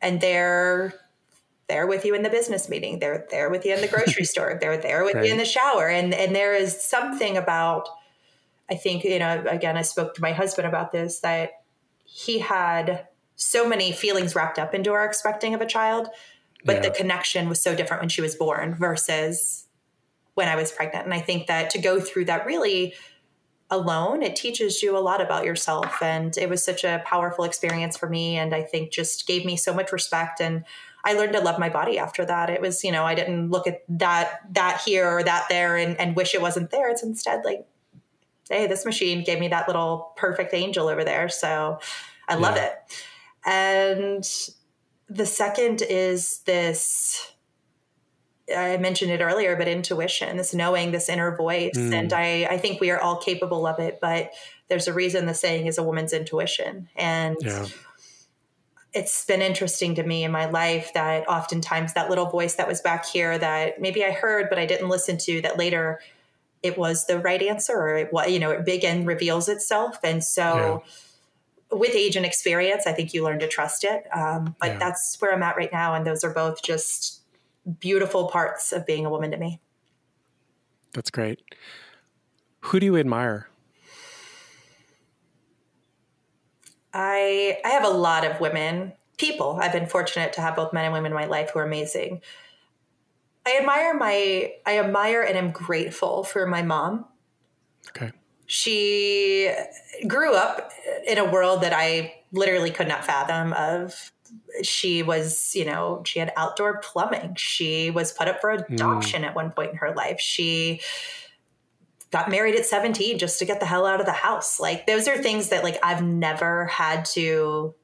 And 0.00 0.20
they're 0.20 0.94
there 1.68 1.86
with 1.86 2.04
you 2.04 2.14
in 2.14 2.22
the 2.22 2.30
business 2.30 2.68
meeting. 2.68 2.98
They're 2.98 3.26
there 3.30 3.50
with 3.50 3.66
you 3.66 3.74
in 3.74 3.80
the 3.80 3.88
grocery 3.88 4.24
store. 4.32 4.56
They're 4.60 4.78
there 4.78 5.04
with 5.04 5.14
right. 5.14 5.26
you 5.26 5.32
in 5.32 5.38
the 5.38 5.44
shower. 5.44 5.88
And 5.88 6.14
and 6.14 6.34
there 6.34 6.54
is 6.54 6.80
something 6.82 7.36
about 7.36 7.88
I 8.70 8.74
think, 8.74 9.04
you 9.04 9.18
know, 9.18 9.44
again, 9.48 9.76
I 9.76 9.82
spoke 9.82 10.14
to 10.14 10.22
my 10.22 10.32
husband 10.32 10.66
about 10.66 10.90
this, 10.90 11.20
that 11.20 11.62
he 12.04 12.40
had 12.40 13.06
so 13.36 13.68
many 13.68 13.92
feelings 13.92 14.34
wrapped 14.34 14.58
up 14.58 14.74
into 14.74 14.92
our 14.92 15.04
expecting 15.04 15.54
of 15.54 15.60
a 15.60 15.66
child, 15.66 16.08
but 16.64 16.76
yeah. 16.76 16.82
the 16.82 16.90
connection 16.90 17.48
was 17.48 17.62
so 17.62 17.74
different 17.74 18.02
when 18.02 18.08
she 18.08 18.22
was 18.22 18.34
born 18.34 18.74
versus 18.74 19.66
when 20.34 20.48
I 20.48 20.56
was 20.56 20.72
pregnant. 20.72 21.04
And 21.04 21.14
I 21.14 21.20
think 21.20 21.46
that 21.46 21.70
to 21.70 21.78
go 21.78 22.00
through 22.00 22.26
that 22.26 22.46
really 22.46 22.94
alone, 23.70 24.22
it 24.22 24.36
teaches 24.36 24.82
you 24.82 24.96
a 24.96 25.00
lot 25.00 25.20
about 25.20 25.44
yourself. 25.44 26.02
And 26.02 26.36
it 26.36 26.48
was 26.48 26.64
such 26.64 26.84
a 26.84 27.02
powerful 27.04 27.44
experience 27.44 27.96
for 27.96 28.08
me. 28.08 28.36
And 28.36 28.54
I 28.54 28.62
think 28.62 28.92
just 28.92 29.26
gave 29.26 29.44
me 29.44 29.56
so 29.56 29.74
much 29.74 29.92
respect. 29.92 30.40
And 30.40 30.64
I 31.04 31.14
learned 31.14 31.34
to 31.34 31.40
love 31.40 31.58
my 31.58 31.68
body 31.68 31.98
after 31.98 32.24
that. 32.24 32.50
It 32.50 32.60
was, 32.60 32.84
you 32.84 32.92
know, 32.92 33.04
I 33.04 33.14
didn't 33.14 33.50
look 33.50 33.66
at 33.66 33.82
that, 33.88 34.40
that 34.54 34.82
here 34.84 35.08
or 35.08 35.22
that 35.22 35.48
there 35.48 35.76
and, 35.76 35.98
and 36.00 36.16
wish 36.16 36.34
it 36.34 36.42
wasn't 36.42 36.70
there. 36.70 36.90
It's 36.90 37.02
instead 37.02 37.44
like, 37.44 37.66
hey, 38.48 38.66
this 38.66 38.84
machine 38.84 39.24
gave 39.24 39.40
me 39.40 39.48
that 39.48 39.68
little 39.68 40.12
perfect 40.16 40.54
angel 40.54 40.88
over 40.88 41.04
there. 41.04 41.28
So 41.28 41.78
I 42.28 42.34
love 42.34 42.56
yeah. 42.56 42.66
it. 42.66 43.04
And 43.46 44.28
the 45.08 45.26
second 45.26 45.82
is 45.82 46.40
this 46.40 47.32
I 48.54 48.76
mentioned 48.76 49.10
it 49.10 49.20
earlier, 49.20 49.56
but 49.56 49.66
intuition, 49.66 50.36
this 50.36 50.54
knowing, 50.54 50.92
this 50.92 51.08
inner 51.08 51.34
voice. 51.34 51.76
Mm. 51.76 51.92
And 51.92 52.12
I, 52.12 52.46
I 52.48 52.58
think 52.58 52.80
we 52.80 52.90
are 52.90 53.00
all 53.00 53.16
capable 53.16 53.66
of 53.66 53.80
it, 53.80 53.98
but 54.00 54.30
there's 54.68 54.86
a 54.86 54.92
reason 54.92 55.26
the 55.26 55.34
saying 55.34 55.66
is 55.66 55.78
a 55.78 55.82
woman's 55.82 56.12
intuition. 56.12 56.88
And 56.94 57.36
yeah. 57.40 57.66
it's 58.92 59.24
been 59.24 59.42
interesting 59.42 59.96
to 59.96 60.04
me 60.04 60.22
in 60.22 60.30
my 60.30 60.46
life 60.46 60.92
that 60.94 61.28
oftentimes 61.28 61.94
that 61.94 62.08
little 62.08 62.26
voice 62.26 62.54
that 62.54 62.68
was 62.68 62.80
back 62.80 63.04
here 63.06 63.36
that 63.36 63.80
maybe 63.80 64.04
I 64.04 64.12
heard, 64.12 64.48
but 64.48 64.60
I 64.60 64.66
didn't 64.66 64.88
listen 64.88 65.18
to, 65.18 65.40
that 65.42 65.58
later 65.58 66.00
it 66.62 66.78
was 66.78 67.06
the 67.06 67.18
right 67.18 67.42
answer 67.42 67.74
or 67.74 67.96
it 67.96 68.12
was, 68.12 68.30
you 68.30 68.38
know, 68.38 68.50
it 68.50 68.64
big 68.64 68.84
and 68.84 69.08
reveals 69.08 69.48
itself. 69.48 69.98
And 70.04 70.22
so, 70.22 70.82
yeah 70.84 70.92
with 71.70 71.94
age 71.94 72.16
and 72.16 72.24
experience, 72.24 72.86
I 72.86 72.92
think 72.92 73.12
you 73.12 73.24
learn 73.24 73.38
to 73.40 73.48
trust 73.48 73.84
it. 73.84 74.04
Um, 74.14 74.54
but 74.60 74.72
yeah. 74.72 74.78
that's 74.78 75.16
where 75.20 75.32
I'm 75.32 75.42
at 75.42 75.56
right 75.56 75.72
now. 75.72 75.94
And 75.94 76.06
those 76.06 76.22
are 76.24 76.32
both 76.32 76.62
just 76.62 77.22
beautiful 77.80 78.28
parts 78.28 78.72
of 78.72 78.86
being 78.86 79.04
a 79.04 79.10
woman 79.10 79.30
to 79.32 79.36
me. 79.36 79.60
That's 80.92 81.10
great. 81.10 81.40
Who 82.60 82.80
do 82.80 82.86
you 82.86 82.96
admire? 82.96 83.48
I 86.94 87.58
I 87.64 87.68
have 87.68 87.84
a 87.84 87.90
lot 87.90 88.24
of 88.24 88.40
women 88.40 88.94
people. 89.18 89.58
I've 89.60 89.72
been 89.72 89.86
fortunate 89.86 90.32
to 90.34 90.40
have 90.40 90.56
both 90.56 90.72
men 90.72 90.84
and 90.84 90.92
women 90.92 91.12
in 91.12 91.16
my 91.16 91.26
life 91.26 91.50
who 91.50 91.58
are 91.58 91.64
amazing. 91.66 92.22
I 93.46 93.58
admire 93.60 93.94
my 93.94 94.54
I 94.64 94.78
admire 94.78 95.22
and 95.22 95.36
am 95.36 95.50
grateful 95.50 96.24
for 96.24 96.46
my 96.46 96.62
mom. 96.62 97.04
Okay. 97.90 98.12
She 98.46 99.52
grew 100.06 100.34
up 100.34 100.70
in 101.06 101.18
a 101.18 101.24
world 101.24 101.62
that 101.62 101.72
I 101.72 102.14
literally 102.32 102.70
could 102.70 102.88
not 102.88 103.04
fathom 103.04 103.52
of 103.52 104.12
she 104.62 105.02
was, 105.02 105.54
you 105.54 105.64
know, 105.64 106.02
she 106.04 106.18
had 106.18 106.32
outdoor 106.36 106.80
plumbing. 106.80 107.34
She 107.36 107.90
was 107.90 108.12
put 108.12 108.28
up 108.28 108.40
for 108.40 108.50
adoption 108.50 109.22
mm. 109.22 109.26
at 109.26 109.34
one 109.34 109.50
point 109.50 109.72
in 109.72 109.76
her 109.78 109.94
life. 109.94 110.20
She 110.20 110.80
got 112.10 112.30
married 112.30 112.54
at 112.54 112.66
17 112.66 113.18
just 113.18 113.38
to 113.38 113.44
get 113.44 113.60
the 113.60 113.66
hell 113.66 113.86
out 113.86 114.00
of 114.00 114.06
the 114.06 114.12
house. 114.12 114.58
Like 114.60 114.86
those 114.86 115.08
are 115.08 115.18
things 115.18 115.50
that 115.50 115.64
like 115.64 115.78
I've 115.82 116.02
never 116.02 116.66
had 116.66 117.04
to 117.06 117.74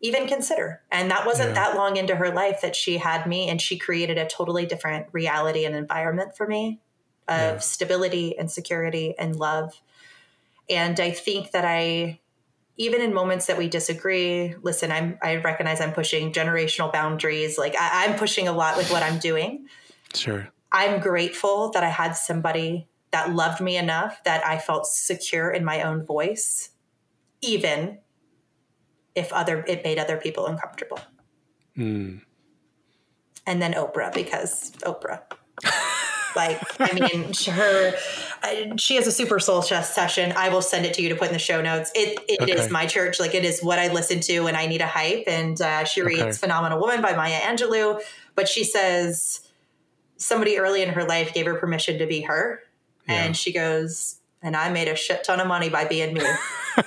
even 0.00 0.26
consider. 0.26 0.82
And 0.90 1.10
that 1.10 1.26
wasn't 1.26 1.50
yeah. 1.50 1.54
that 1.54 1.76
long 1.76 1.96
into 1.96 2.16
her 2.16 2.30
life 2.30 2.60
that 2.62 2.76
she 2.76 2.98
had 2.98 3.26
me 3.26 3.48
and 3.48 3.60
she 3.60 3.78
created 3.78 4.18
a 4.18 4.26
totally 4.26 4.66
different 4.66 5.06
reality 5.12 5.64
and 5.64 5.74
environment 5.74 6.36
for 6.36 6.46
me 6.46 6.80
of 7.28 7.54
yeah. 7.54 7.58
stability 7.58 8.36
and 8.38 8.50
security 8.50 9.14
and 9.18 9.36
love. 9.36 9.80
And 10.68 10.98
I 11.00 11.10
think 11.10 11.52
that 11.52 11.64
I 11.64 12.20
even 12.76 13.02
in 13.02 13.12
moments 13.12 13.46
that 13.46 13.58
we 13.58 13.68
disagree, 13.68 14.54
listen, 14.62 14.90
I'm 14.90 15.18
I 15.22 15.36
recognize 15.36 15.80
I'm 15.80 15.92
pushing 15.92 16.32
generational 16.32 16.92
boundaries. 16.92 17.58
Like 17.58 17.74
I, 17.78 18.06
I'm 18.06 18.18
pushing 18.18 18.48
a 18.48 18.52
lot 18.52 18.76
with 18.76 18.90
what 18.90 19.02
I'm 19.02 19.18
doing. 19.18 19.66
Sure. 20.14 20.48
I'm 20.70 21.00
grateful 21.00 21.70
that 21.70 21.84
I 21.84 21.90
had 21.90 22.12
somebody 22.12 22.88
that 23.10 23.34
loved 23.34 23.60
me 23.60 23.76
enough 23.76 24.24
that 24.24 24.44
I 24.44 24.58
felt 24.58 24.86
secure 24.86 25.50
in 25.50 25.64
my 25.64 25.82
own 25.82 26.04
voice, 26.04 26.70
even 27.42 27.98
if 29.14 29.32
other 29.32 29.64
it 29.68 29.84
made 29.84 29.98
other 29.98 30.16
people 30.16 30.46
uncomfortable. 30.46 31.00
Mm. 31.76 32.22
And 33.46 33.60
then 33.60 33.74
Oprah, 33.74 34.12
because 34.12 34.72
Oprah. 34.82 35.22
Like, 36.34 36.60
I 36.80 36.92
mean, 36.92 37.32
her, 37.50 37.94
she 38.76 38.96
has 38.96 39.06
a 39.06 39.12
super 39.12 39.38
soul 39.38 39.62
chest 39.62 39.94
session. 39.94 40.32
I 40.36 40.48
will 40.48 40.62
send 40.62 40.86
it 40.86 40.94
to 40.94 41.02
you 41.02 41.08
to 41.10 41.14
put 41.14 41.28
in 41.28 41.32
the 41.32 41.38
show 41.38 41.60
notes. 41.60 41.90
It, 41.94 42.18
it 42.28 42.42
okay. 42.42 42.52
is 42.52 42.70
my 42.70 42.86
church. 42.86 43.20
Like, 43.20 43.34
it 43.34 43.44
is 43.44 43.60
what 43.60 43.78
I 43.78 43.92
listen 43.92 44.20
to 44.20 44.40
when 44.40 44.56
I 44.56 44.66
need 44.66 44.80
a 44.80 44.86
hype. 44.86 45.24
And 45.26 45.60
uh, 45.60 45.84
she 45.84 46.02
reads 46.02 46.22
okay. 46.22 46.32
Phenomenal 46.32 46.80
Woman 46.80 47.02
by 47.02 47.14
Maya 47.14 47.40
Angelou. 47.40 48.00
But 48.34 48.48
she 48.48 48.64
says 48.64 49.40
somebody 50.16 50.58
early 50.58 50.82
in 50.82 50.90
her 50.90 51.04
life 51.04 51.34
gave 51.34 51.46
her 51.46 51.54
permission 51.54 51.98
to 51.98 52.06
be 52.06 52.22
her. 52.22 52.60
Yeah. 53.08 53.24
And 53.24 53.36
she 53.36 53.52
goes, 53.52 54.20
and 54.42 54.56
I 54.56 54.70
made 54.70 54.88
a 54.88 54.96
shit 54.96 55.24
ton 55.24 55.40
of 55.40 55.46
money 55.46 55.68
by 55.68 55.84
being 55.84 56.14
me. 56.14 56.20
and 56.76 56.84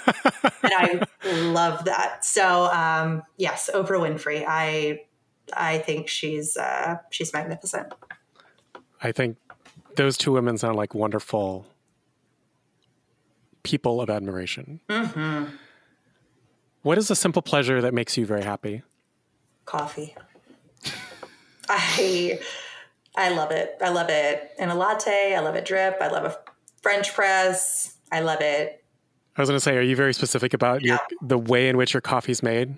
I 0.64 1.02
love 1.24 1.86
that. 1.86 2.26
So, 2.26 2.66
um, 2.66 3.24
yes, 3.38 3.70
Oprah 3.74 4.00
Winfrey. 4.00 4.44
I 4.48 5.02
I 5.54 5.78
think 5.80 6.08
she's 6.08 6.58
uh, 6.58 6.98
she's 7.12 7.34
magnificent. 7.34 7.94
I 9.02 9.12
think 9.12 9.38
those 9.96 10.18
two 10.18 10.32
women 10.32 10.58
sound 10.58 10.76
like 10.76 10.94
wonderful 10.94 11.66
people 13.64 14.02
of 14.02 14.10
admiration. 14.10 14.80
Mm-hmm. 14.90 15.56
What 16.82 16.98
is 16.98 17.10
a 17.10 17.16
simple 17.16 17.42
pleasure 17.42 17.82
that 17.82 17.94
makes 17.94 18.18
you 18.18 18.26
very 18.26 18.44
happy? 18.44 18.84
Coffee. 19.66 20.16
I 21.70 22.40
I 23.18 23.30
love 23.30 23.52
it. 23.52 23.78
I 23.82 23.90
love 23.90 24.10
it 24.10 24.52
in 24.60 24.70
a 24.70 24.76
latte. 24.76 25.36
I 25.36 25.40
love 25.40 25.56
it 25.56 25.66
drip. 25.66 25.98
I 26.02 26.08
love 26.10 26.26
a 26.26 26.38
French 26.82 27.14
press. 27.14 27.96
I 28.12 28.20
love 28.20 28.42
it. 28.42 28.84
I 29.36 29.42
was 29.42 29.50
going 29.50 29.58
to 29.58 29.64
say, 29.64 29.76
are 29.76 29.82
you 29.82 29.96
very 29.96 30.14
specific 30.14 30.54
about 30.54 30.82
no. 30.82 30.88
your, 30.88 31.00
the 31.22 31.38
way 31.38 31.68
in 31.68 31.76
which 31.76 31.94
your 31.94 32.02
coffee's 32.02 32.44
made? 32.44 32.76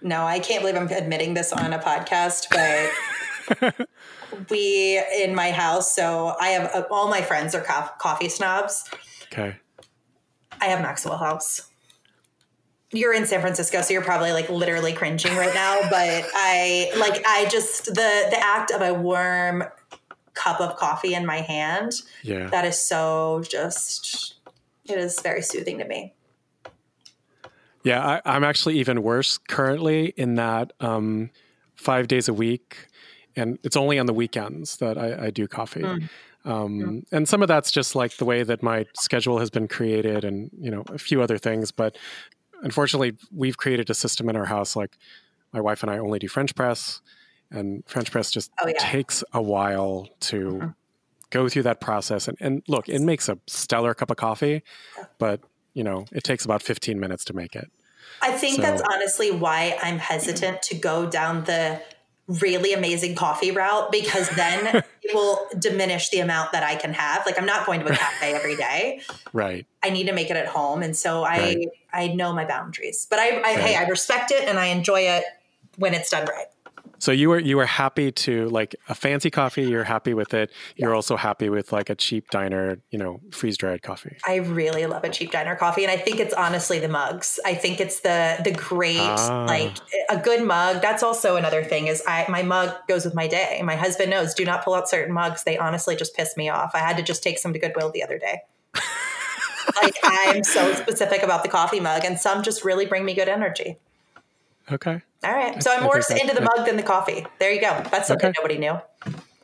No, 0.00 0.24
I 0.24 0.38
can't 0.38 0.62
believe 0.62 0.76
I'm 0.76 0.88
admitting 0.88 1.34
this 1.34 1.52
on 1.52 1.72
a 1.72 1.78
podcast, 1.78 2.46
but 2.50 2.90
we 4.50 5.02
in 5.18 5.34
my 5.34 5.50
house. 5.50 5.94
So 5.94 6.34
I 6.40 6.48
have 6.48 6.70
uh, 6.74 6.82
all 6.90 7.08
my 7.08 7.22
friends 7.22 7.54
are 7.54 7.62
co- 7.62 7.90
coffee 7.98 8.28
snobs. 8.28 8.88
Okay. 9.32 9.56
I 10.60 10.66
have 10.66 10.80
Maxwell 10.80 11.18
House. 11.18 11.68
You're 12.92 13.12
in 13.12 13.26
San 13.26 13.40
Francisco, 13.40 13.82
so 13.82 13.92
you're 13.92 14.02
probably 14.02 14.32
like 14.32 14.48
literally 14.48 14.92
cringing 14.92 15.36
right 15.36 15.54
now. 15.54 15.78
But 15.90 16.24
I 16.34 16.92
like 16.96 17.24
I 17.26 17.46
just 17.46 17.86
the 17.86 18.26
the 18.30 18.38
act 18.40 18.70
of 18.70 18.80
a 18.80 18.94
warm 18.94 19.64
cup 20.34 20.60
of 20.60 20.76
coffee 20.76 21.14
in 21.14 21.26
my 21.26 21.40
hand. 21.40 21.92
Yeah. 22.22 22.48
That 22.48 22.64
is 22.64 22.80
so 22.80 23.42
just 23.48 24.34
it 24.84 24.98
is 24.98 25.20
very 25.20 25.42
soothing 25.42 25.78
to 25.78 25.84
me. 25.84 26.14
Yeah, 27.82 28.20
I, 28.24 28.36
am 28.36 28.42
actually 28.42 28.80
even 28.80 29.02
worse 29.02 29.38
currently 29.38 30.06
in 30.16 30.34
that 30.34 30.72
um, 30.80 31.30
five 31.76 32.08
days 32.08 32.28
a 32.28 32.34
week 32.34 32.88
and 33.36 33.58
it's 33.62 33.76
only 33.76 33.98
on 33.98 34.06
the 34.06 34.14
weekends 34.14 34.78
that 34.78 34.96
I, 34.98 35.26
I 35.26 35.30
do 35.30 35.46
coffee. 35.46 35.82
Mm. 35.82 36.08
Um, 36.44 36.80
yeah. 36.80 37.18
And 37.18 37.28
some 37.28 37.42
of 37.42 37.48
that's 37.48 37.70
just 37.70 37.94
like 37.94 38.16
the 38.16 38.24
way 38.24 38.42
that 38.42 38.62
my 38.62 38.86
schedule 38.94 39.38
has 39.38 39.50
been 39.50 39.68
created, 39.68 40.24
and 40.24 40.50
you 40.58 40.70
know 40.70 40.84
a 40.88 40.98
few 40.98 41.20
other 41.20 41.38
things. 41.38 41.70
But 41.70 41.96
unfortunately, 42.62 43.16
we've 43.34 43.56
created 43.56 43.90
a 43.90 43.94
system 43.94 44.28
in 44.28 44.36
our 44.36 44.44
house. 44.44 44.76
Like 44.76 44.96
my 45.52 45.60
wife 45.60 45.82
and 45.82 45.90
I 45.90 45.98
only 45.98 46.18
do 46.18 46.28
French 46.28 46.54
press, 46.54 47.02
and 47.50 47.82
French 47.86 48.10
press 48.10 48.30
just 48.30 48.52
oh, 48.62 48.68
yeah. 48.68 48.74
takes 48.78 49.24
a 49.32 49.42
while 49.42 50.08
to 50.20 50.36
mm-hmm. 50.36 50.68
go 51.30 51.48
through 51.48 51.64
that 51.64 51.80
process. 51.80 52.28
And, 52.28 52.38
and 52.40 52.62
look, 52.68 52.88
it 52.88 53.00
makes 53.00 53.28
a 53.28 53.38
stellar 53.46 53.92
cup 53.94 54.10
of 54.10 54.16
coffee, 54.16 54.62
but 55.18 55.40
you 55.74 55.82
know 55.82 56.06
it 56.12 56.22
takes 56.22 56.44
about 56.44 56.62
15 56.62 56.98
minutes 56.98 57.24
to 57.26 57.34
make 57.34 57.56
it. 57.56 57.70
I 58.22 58.32
think 58.32 58.56
so, 58.56 58.62
that's 58.62 58.82
honestly 58.82 59.32
why 59.32 59.76
I'm 59.82 59.98
hesitant 60.12 60.62
to 60.62 60.76
go 60.76 61.10
down 61.10 61.44
the 61.44 61.82
really 62.28 62.72
amazing 62.72 63.14
coffee 63.14 63.52
route 63.52 63.92
because 63.92 64.28
then 64.30 64.82
it 65.02 65.14
will 65.14 65.46
diminish 65.58 66.08
the 66.10 66.18
amount 66.18 66.52
that 66.52 66.62
I 66.62 66.74
can 66.74 66.92
have. 66.92 67.24
Like 67.24 67.38
I'm 67.38 67.46
not 67.46 67.66
going 67.66 67.80
to 67.80 67.86
a 67.86 67.96
cafe 67.96 68.34
every 68.34 68.56
day. 68.56 69.00
Right. 69.32 69.66
I 69.82 69.90
need 69.90 70.06
to 70.08 70.12
make 70.12 70.30
it 70.30 70.36
at 70.36 70.48
home. 70.48 70.82
And 70.82 70.96
so 70.96 71.24
I 71.24 71.38
right. 71.38 71.68
I 71.92 72.08
know 72.08 72.32
my 72.32 72.44
boundaries. 72.44 73.06
But 73.08 73.20
I, 73.20 73.28
I 73.28 73.40
right. 73.40 73.58
hey, 73.58 73.76
I 73.76 73.84
respect 73.84 74.30
it 74.32 74.48
and 74.48 74.58
I 74.58 74.66
enjoy 74.66 75.00
it 75.00 75.24
when 75.76 75.94
it's 75.94 76.10
done 76.10 76.26
right. 76.26 76.46
So 76.98 77.12
you 77.12 77.28
were 77.28 77.38
you 77.38 77.56
were 77.56 77.66
happy 77.66 78.10
to 78.12 78.48
like 78.48 78.74
a 78.88 78.94
fancy 78.94 79.30
coffee. 79.30 79.64
You're 79.64 79.84
happy 79.84 80.14
with 80.14 80.34
it. 80.34 80.50
You're 80.76 80.94
also 80.94 81.16
happy 81.16 81.48
with 81.48 81.72
like 81.72 81.90
a 81.90 81.94
cheap 81.94 82.30
diner, 82.30 82.78
you 82.90 82.98
know, 82.98 83.20
freeze 83.30 83.56
dried 83.56 83.82
coffee. 83.82 84.16
I 84.26 84.36
really 84.36 84.86
love 84.86 85.04
a 85.04 85.08
cheap 85.08 85.30
diner 85.30 85.56
coffee, 85.56 85.84
and 85.84 85.90
I 85.90 85.96
think 85.96 86.20
it's 86.20 86.34
honestly 86.34 86.78
the 86.78 86.88
mugs. 86.88 87.38
I 87.44 87.54
think 87.54 87.80
it's 87.80 88.00
the 88.00 88.38
the 88.42 88.52
great 88.52 88.98
ah. 88.98 89.44
like 89.46 89.76
a 90.08 90.16
good 90.16 90.42
mug. 90.42 90.82
That's 90.82 91.02
also 91.02 91.36
another 91.36 91.62
thing. 91.62 91.86
Is 91.86 92.02
I 92.06 92.24
my 92.28 92.42
mug 92.42 92.74
goes 92.88 93.04
with 93.04 93.14
my 93.14 93.26
day. 93.26 93.60
My 93.64 93.76
husband 93.76 94.10
knows. 94.10 94.34
Do 94.34 94.44
not 94.44 94.64
pull 94.64 94.74
out 94.74 94.88
certain 94.88 95.12
mugs. 95.14 95.44
They 95.44 95.58
honestly 95.58 95.96
just 95.96 96.14
piss 96.14 96.36
me 96.36 96.48
off. 96.48 96.72
I 96.74 96.78
had 96.78 96.96
to 96.96 97.02
just 97.02 97.22
take 97.22 97.38
some 97.38 97.52
to 97.52 97.58
Goodwill 97.58 97.90
the 97.90 98.02
other 98.02 98.18
day. 98.18 98.42
like 99.82 99.96
I'm 100.02 100.44
so 100.44 100.74
specific 100.74 101.22
about 101.22 101.42
the 101.42 101.48
coffee 101.48 101.80
mug, 101.80 102.04
and 102.04 102.18
some 102.18 102.42
just 102.42 102.64
really 102.64 102.86
bring 102.86 103.04
me 103.04 103.14
good 103.14 103.28
energy. 103.28 103.78
Okay. 104.70 105.00
All 105.24 105.32
right. 105.32 105.62
So 105.62 105.72
I'm 105.72 105.82
more 105.84 105.96
into 105.96 106.34
the 106.34 106.40
mug 106.40 106.66
than 106.66 106.76
the 106.76 106.82
coffee. 106.82 107.26
There 107.38 107.52
you 107.52 107.60
go. 107.60 107.82
That's 107.90 108.08
something 108.08 108.30
okay. 108.30 108.34
nobody 108.36 108.58
knew. 108.58 108.78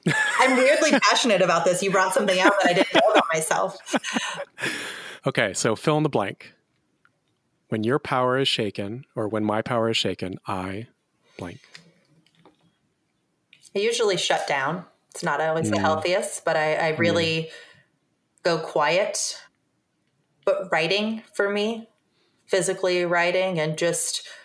I'm 0.41 0.57
weirdly 0.57 0.91
passionate 0.91 1.43
about 1.43 1.65
this. 1.65 1.83
You 1.83 1.91
brought 1.91 2.13
something 2.13 2.39
out 2.41 2.53
that 2.63 2.71
I 2.71 2.73
didn't 2.75 2.95
know 2.95 3.11
about 3.11 3.25
myself. 3.33 3.77
Okay, 5.25 5.53
so 5.55 5.77
fill 5.77 5.97
in 5.99 6.03
the 6.03 6.09
blank. 6.09 6.53
When 7.69 7.85
your 7.85 8.01
power 8.01 8.41
is 8.41 8.49
shaken, 8.49 9.05
or 9.15 9.29
when 9.29 9.45
my 9.45 9.63
power 9.63 9.89
is 9.89 9.97
shaken, 9.97 10.41
I 10.49 10.89
blank. 11.39 11.61
I 13.77 13.79
usually 13.79 14.17
shut 14.17 14.49
down. 14.49 14.85
It's 15.13 15.23
not 15.23 15.41
always 15.41 15.69
mm. 15.69 15.77
the 15.77 15.81
healthiest, 15.81 16.45
but 16.45 16.57
I, 16.57 16.75
I 16.75 16.89
really 16.97 17.45
mm. 17.45 17.51
go 18.43 18.59
quiet. 18.59 19.41
But 20.45 20.73
writing 20.73 21.23
for 21.35 21.49
me, 21.49 21.89
physically 22.47 23.05
writing 23.05 23.61
and 23.61 23.79
just– 23.79 24.27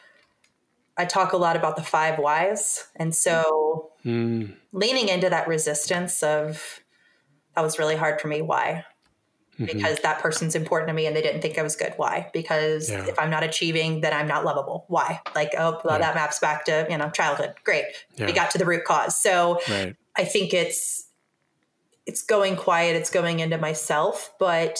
I 0.98 1.06
talk 1.06 1.34
a 1.34 1.38
lot 1.38 1.56
about 1.56 1.76
the 1.76 1.84
five 1.84 2.18
whys. 2.18 2.88
And 2.96 3.14
so 3.14 3.92
mm. 4.04 4.54
leaning 4.72 5.10
into 5.10 5.30
that 5.30 5.48
resistance 5.48 6.24
of 6.24 6.82
that 7.56 7.62
was 7.62 7.80
really 7.80 7.96
hard 7.96 8.20
for 8.20 8.28
me. 8.28 8.42
Why? 8.42 8.86
Mm-hmm. 9.60 9.66
Because 9.66 10.00
that 10.00 10.20
person's 10.20 10.54
important 10.56 10.90
to 10.90 10.94
me 10.94 11.08
and 11.08 11.16
they 11.16 11.22
didn't 11.22 11.42
think 11.42 11.58
I 11.58 11.64
was 11.64 11.76
good. 11.76 11.94
Why? 11.98 12.30
Because 12.32 12.92
yeah. 12.92 13.06
if 13.08 13.18
I'm 13.18 13.30
not 13.30 13.44
achieving, 13.44 14.02
then 14.02 14.14
I'm 14.14 14.28
not 14.28 14.46
lovable. 14.46 14.86
Why? 14.88 15.20
Like, 15.34 15.54
oh, 15.58 15.82
well, 15.84 15.98
that 15.98 16.14
maps 16.14 16.40
back 16.40 16.66
to, 16.66 16.86
you 16.90 16.98
know, 16.98 17.10
childhood. 17.10 17.56
Great. 17.64 17.86
Yeah. 18.16 18.28
We 18.28 18.34
got 18.34 18.52
to 18.52 18.60
the 18.60 18.66
root 18.66 18.84
cause. 18.86 19.20
So 19.20 19.60
right. 19.70 19.96
I 20.16 20.26
think 20.26 20.54
it's 20.54 21.06
it's 22.06 22.24
going 22.24 22.56
quiet, 22.56 22.96
it's 22.96 23.10
going 23.10 23.40
into 23.40 23.58
myself, 23.58 24.32
but 24.40 24.80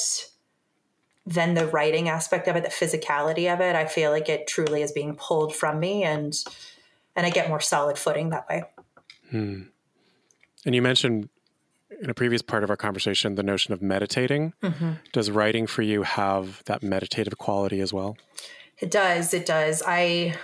then 1.28 1.56
the 1.56 1.68
writing 1.68 2.08
aspect 2.08 2.48
of 2.48 2.56
it, 2.56 2.64
the 2.64 2.70
physicality 2.70 3.54
of 3.54 3.60
it, 3.60 3.76
I 3.76 3.86
feel 3.86 4.12
like 4.12 4.30
it 4.30 4.48
truly 4.48 4.82
is 4.82 4.94
being 4.94 5.16
pulled 5.16 5.54
from 5.54 5.80
me 5.80 6.04
and 6.04 6.34
and 7.16 7.26
I 7.26 7.30
get 7.32 7.50
more 7.50 7.60
solid 7.60 7.98
footing 7.98 8.30
that 8.30 8.48
way. 8.48 8.64
Hmm. 9.32 9.64
And 10.66 10.76
you 10.76 10.82
mentioned 10.82 11.30
in 12.02 12.10
a 12.10 12.14
previous 12.14 12.42
part 12.42 12.64
of 12.64 12.70
our 12.70 12.78
conversation 12.78 13.36
the 13.36 13.44
notion 13.44 13.74
of 13.74 13.82
meditating. 13.82 14.54
Mm-hmm. 14.64 14.92
Does 15.12 15.32
writing 15.32 15.68
for 15.68 15.82
you 15.82 16.04
have 16.04 16.64
that 16.66 16.84
meditative 16.84 17.38
quality 17.38 17.82
as 17.82 17.92
well? 17.92 18.16
It 18.80 18.92
does. 18.92 19.34
It 19.34 19.46
does. 19.46 19.82
I 19.86 20.36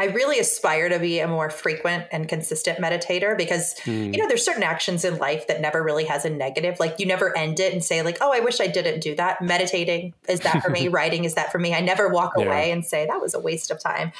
I 0.00 0.06
really 0.06 0.38
aspire 0.38 0.88
to 0.88 0.98
be 0.98 1.18
a 1.18 1.28
more 1.28 1.50
frequent 1.50 2.06
and 2.10 2.26
consistent 2.26 2.78
meditator 2.78 3.36
because 3.36 3.74
mm. 3.80 4.14
you 4.14 4.18
know 4.18 4.26
there's 4.26 4.42
certain 4.42 4.62
actions 4.62 5.04
in 5.04 5.18
life 5.18 5.46
that 5.48 5.60
never 5.60 5.82
really 5.82 6.06
has 6.06 6.24
a 6.24 6.30
negative. 6.30 6.80
Like 6.80 6.98
you 6.98 7.04
never 7.04 7.36
end 7.36 7.60
it 7.60 7.74
and 7.74 7.84
say 7.84 8.00
like, 8.00 8.16
"Oh, 8.22 8.32
I 8.32 8.40
wish 8.40 8.62
I 8.62 8.66
didn't 8.66 9.00
do 9.00 9.14
that." 9.16 9.42
Meditating 9.42 10.14
is 10.26 10.40
that 10.40 10.62
for 10.62 10.70
me. 10.70 10.88
Writing 11.00 11.26
is 11.26 11.34
that 11.34 11.52
for 11.52 11.58
me. 11.58 11.74
I 11.74 11.82
never 11.82 12.08
walk 12.08 12.32
yeah. 12.38 12.46
away 12.46 12.70
and 12.70 12.82
say 12.82 13.06
that 13.06 13.20
was 13.20 13.34
a 13.34 13.38
waste 13.38 13.70
of 13.70 13.78
time. 13.78 14.12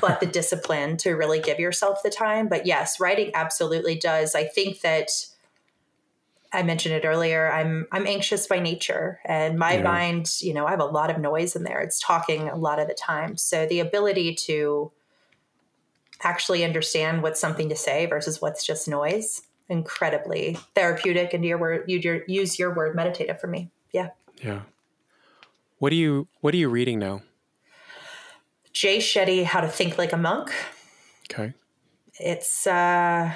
but 0.00 0.20
the 0.20 0.26
discipline 0.26 0.98
to 0.98 1.14
really 1.14 1.40
give 1.40 1.58
yourself 1.58 2.04
the 2.04 2.10
time. 2.10 2.46
But 2.46 2.64
yes, 2.64 3.00
writing 3.00 3.32
absolutely 3.34 3.96
does. 3.96 4.36
I 4.36 4.44
think 4.44 4.82
that 4.82 5.10
I 6.52 6.62
mentioned 6.62 6.94
it 6.94 7.04
earlier. 7.04 7.50
I'm 7.50 7.88
I'm 7.90 8.06
anxious 8.06 8.46
by 8.46 8.60
nature, 8.60 9.18
and 9.24 9.58
my 9.58 9.78
yeah. 9.78 9.82
mind, 9.82 10.30
you 10.42 10.54
know, 10.54 10.64
I 10.64 10.70
have 10.70 10.78
a 10.78 10.84
lot 10.84 11.10
of 11.10 11.18
noise 11.18 11.56
in 11.56 11.64
there. 11.64 11.80
It's 11.80 11.98
talking 11.98 12.48
a 12.48 12.56
lot 12.56 12.78
of 12.78 12.86
the 12.86 12.94
time. 12.94 13.36
So 13.36 13.66
the 13.66 13.80
ability 13.80 14.36
to 14.46 14.92
actually 16.22 16.64
understand 16.64 17.22
what's 17.22 17.40
something 17.40 17.68
to 17.68 17.76
say 17.76 18.06
versus 18.06 18.40
what's 18.40 18.64
just 18.64 18.88
noise. 18.88 19.42
Incredibly 19.68 20.58
therapeutic 20.74 21.32
and 21.32 21.44
your 21.44 21.56
word 21.56 21.84
you 21.86 22.22
use 22.26 22.58
your 22.58 22.74
word 22.74 22.94
meditative 22.94 23.40
for 23.40 23.46
me. 23.46 23.70
Yeah. 23.92 24.10
Yeah. 24.42 24.62
What 25.78 25.92
are 25.92 25.96
you 25.96 26.28
what 26.40 26.52
are 26.52 26.58
you 26.58 26.68
reading 26.68 26.98
now? 26.98 27.22
Jay 28.72 28.98
shetty 28.98 29.44
how 29.44 29.60
to 29.60 29.68
think 29.68 29.96
like 29.96 30.12
a 30.12 30.16
monk. 30.16 30.52
Okay. 31.30 31.54
It's 32.20 32.66
uh 32.66 33.34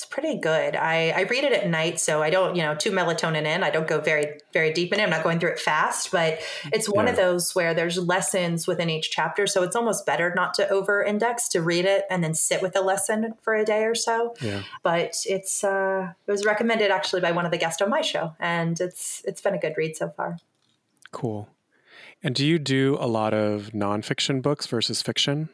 it's 0.00 0.08
pretty 0.08 0.38
good. 0.38 0.76
I, 0.76 1.10
I 1.10 1.20
read 1.24 1.44
it 1.44 1.52
at 1.52 1.68
night, 1.68 2.00
so 2.00 2.22
I 2.22 2.30
don't, 2.30 2.56
you 2.56 2.62
know, 2.62 2.74
two 2.74 2.90
melatonin 2.90 3.44
in. 3.44 3.62
I 3.62 3.68
don't 3.68 3.86
go 3.86 4.00
very, 4.00 4.38
very 4.50 4.72
deep 4.72 4.94
in 4.94 4.98
it. 4.98 5.02
I'm 5.02 5.10
not 5.10 5.22
going 5.22 5.38
through 5.38 5.50
it 5.50 5.58
fast, 5.58 6.10
but 6.10 6.38
it's 6.72 6.88
one 6.88 7.04
yeah. 7.04 7.10
of 7.10 7.16
those 7.18 7.54
where 7.54 7.74
there's 7.74 7.98
lessons 7.98 8.66
within 8.66 8.88
each 8.88 9.10
chapter. 9.10 9.46
So 9.46 9.62
it's 9.62 9.76
almost 9.76 10.06
better 10.06 10.32
not 10.34 10.54
to 10.54 10.66
over 10.70 11.02
index 11.02 11.50
to 11.50 11.60
read 11.60 11.84
it 11.84 12.04
and 12.08 12.24
then 12.24 12.32
sit 12.32 12.62
with 12.62 12.74
a 12.76 12.80
lesson 12.80 13.34
for 13.42 13.54
a 13.54 13.62
day 13.62 13.84
or 13.84 13.94
so. 13.94 14.34
Yeah. 14.40 14.62
But 14.82 15.16
it's 15.26 15.62
uh, 15.62 16.14
it 16.26 16.30
was 16.30 16.46
recommended 16.46 16.90
actually 16.90 17.20
by 17.20 17.32
one 17.32 17.44
of 17.44 17.50
the 17.50 17.58
guests 17.58 17.82
on 17.82 17.90
my 17.90 18.00
show, 18.00 18.34
and 18.40 18.80
it's 18.80 19.20
it's 19.26 19.42
been 19.42 19.52
a 19.52 19.58
good 19.58 19.74
read 19.76 19.96
so 19.96 20.08
far. 20.08 20.38
Cool. 21.12 21.46
And 22.22 22.34
do 22.34 22.46
you 22.46 22.58
do 22.58 22.96
a 22.98 23.06
lot 23.06 23.34
of 23.34 23.72
nonfiction 23.74 24.40
books 24.40 24.66
versus 24.66 25.02
fiction? 25.02 25.50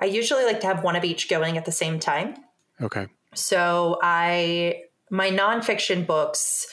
I 0.00 0.06
usually 0.06 0.44
like 0.44 0.58
to 0.62 0.66
have 0.66 0.82
one 0.82 0.96
of 0.96 1.04
each 1.04 1.28
going 1.28 1.56
at 1.56 1.64
the 1.64 1.72
same 1.72 2.00
time. 2.00 2.34
Okay. 2.80 3.06
So 3.34 3.98
I 4.02 4.82
my 5.10 5.30
nonfiction 5.30 6.06
books. 6.06 6.66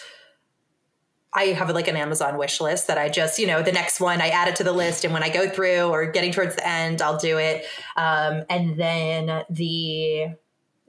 I 1.35 1.45
have 1.45 1.69
like 1.71 1.87
an 1.87 1.95
Amazon 1.95 2.37
wish 2.37 2.61
list 2.61 2.85
that 2.87 2.99
I 2.99 3.09
just, 3.09 3.39
you 3.39 3.47
know, 3.47 3.63
the 3.63 3.71
next 3.71 3.99
one 3.99 4.21
I 4.21 4.27
add 4.29 4.47
it 4.47 4.55
to 4.57 4.63
the 4.63 4.71
list, 4.71 5.03
and 5.03 5.13
when 5.13 5.23
I 5.23 5.29
go 5.29 5.49
through 5.49 5.85
or 5.85 6.05
getting 6.05 6.31
towards 6.31 6.55
the 6.55 6.67
end, 6.67 7.01
I'll 7.01 7.17
do 7.17 7.39
it. 7.39 7.65
Um, 7.97 8.43
and 8.49 8.79
then 8.79 9.43
the 9.49 10.35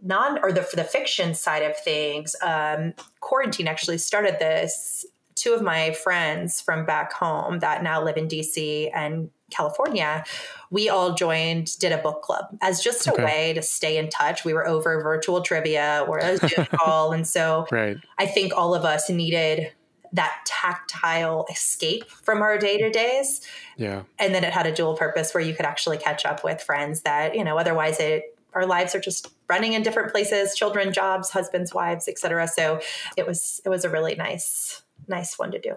non 0.03 0.39
or 0.43 0.53
the 0.53 0.69
the 0.75 0.85
fiction 0.85 1.35
side 1.35 1.63
of 1.63 1.77
things, 1.79 2.37
um, 2.43 2.95
quarantine 3.21 3.67
actually 3.67 3.99
started 3.99 4.39
this. 4.39 5.07
Two 5.35 5.53
of 5.53 5.63
my 5.63 5.93
friends 5.93 6.61
from 6.61 6.87
back 6.87 7.13
home 7.13 7.59
that 7.59 7.83
now 7.83 8.03
live 8.03 8.17
in 8.17 8.29
DC 8.29 8.91
and 8.95 9.31
California, 9.55 10.25
we 10.71 10.89
all 10.89 11.15
joined, 11.15 11.79
did 11.79 11.93
a 11.93 11.99
book 11.99 12.23
club 12.23 12.47
as 12.61 12.83
just 12.83 13.07
a 13.07 13.13
okay. 13.13 13.25
way 13.25 13.53
to 13.55 13.63
stay 13.63 13.97
in 13.97 14.09
touch. 14.09 14.45
We 14.45 14.53
were 14.53 14.67
over 14.67 15.01
virtual 15.01 15.41
trivia 15.43 16.05
or 16.09 16.19
a 16.19 16.37
Zoom 16.37 16.67
call. 16.73 17.13
And 17.13 17.27
so 17.27 17.67
right. 17.71 17.97
I 18.19 18.27
think 18.27 18.53
all 18.57 18.75
of 18.75 18.85
us 18.85 19.09
needed 19.09 19.73
that 20.13 20.43
tactile 20.47 21.45
escape 21.51 22.09
from 22.09 22.41
our 22.41 22.57
day 22.57 22.79
to 22.79 22.91
days. 22.91 23.41
Yeah. 23.77 24.03
And 24.19 24.35
then 24.35 24.45
it 24.45 24.53
had 24.53 24.67
a 24.67 24.73
dual 24.73 24.97
purpose 24.97 25.35
where 25.35 25.43
you 25.43 25.55
could 25.55 25.67
actually 25.67 25.99
catch 25.99 26.25
up 26.25 26.45
with 26.45 26.63
friends 26.63 27.03
that, 27.03 27.35
you 27.35 27.43
know, 27.43 27.59
otherwise 27.59 27.99
it 27.99 28.35
our 28.55 28.67
lives 28.67 28.95
are 28.95 29.01
just 29.01 29.29
running 29.49 29.73
in 29.73 29.83
different 29.83 30.13
places, 30.13 30.55
children, 30.55 30.93
jobs, 30.93 31.31
husbands, 31.31 31.75
wives, 31.75 32.09
etc. 32.09 32.47
So 32.49 32.81
it 33.17 33.27
was 33.27 33.61
it 33.65 33.69
was 33.69 33.85
a 33.85 33.91
really 33.91 34.15
nice 34.15 34.83
nice 35.09 35.39
one 35.39 35.51
to 35.51 35.59
do. 35.59 35.75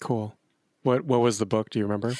Cool. 0.00 0.34
What 0.82 1.04
what 1.04 1.20
was 1.20 1.38
the 1.38 1.46
book? 1.46 1.70
Do 1.70 1.78
you 1.78 1.84
remember? 1.84 2.14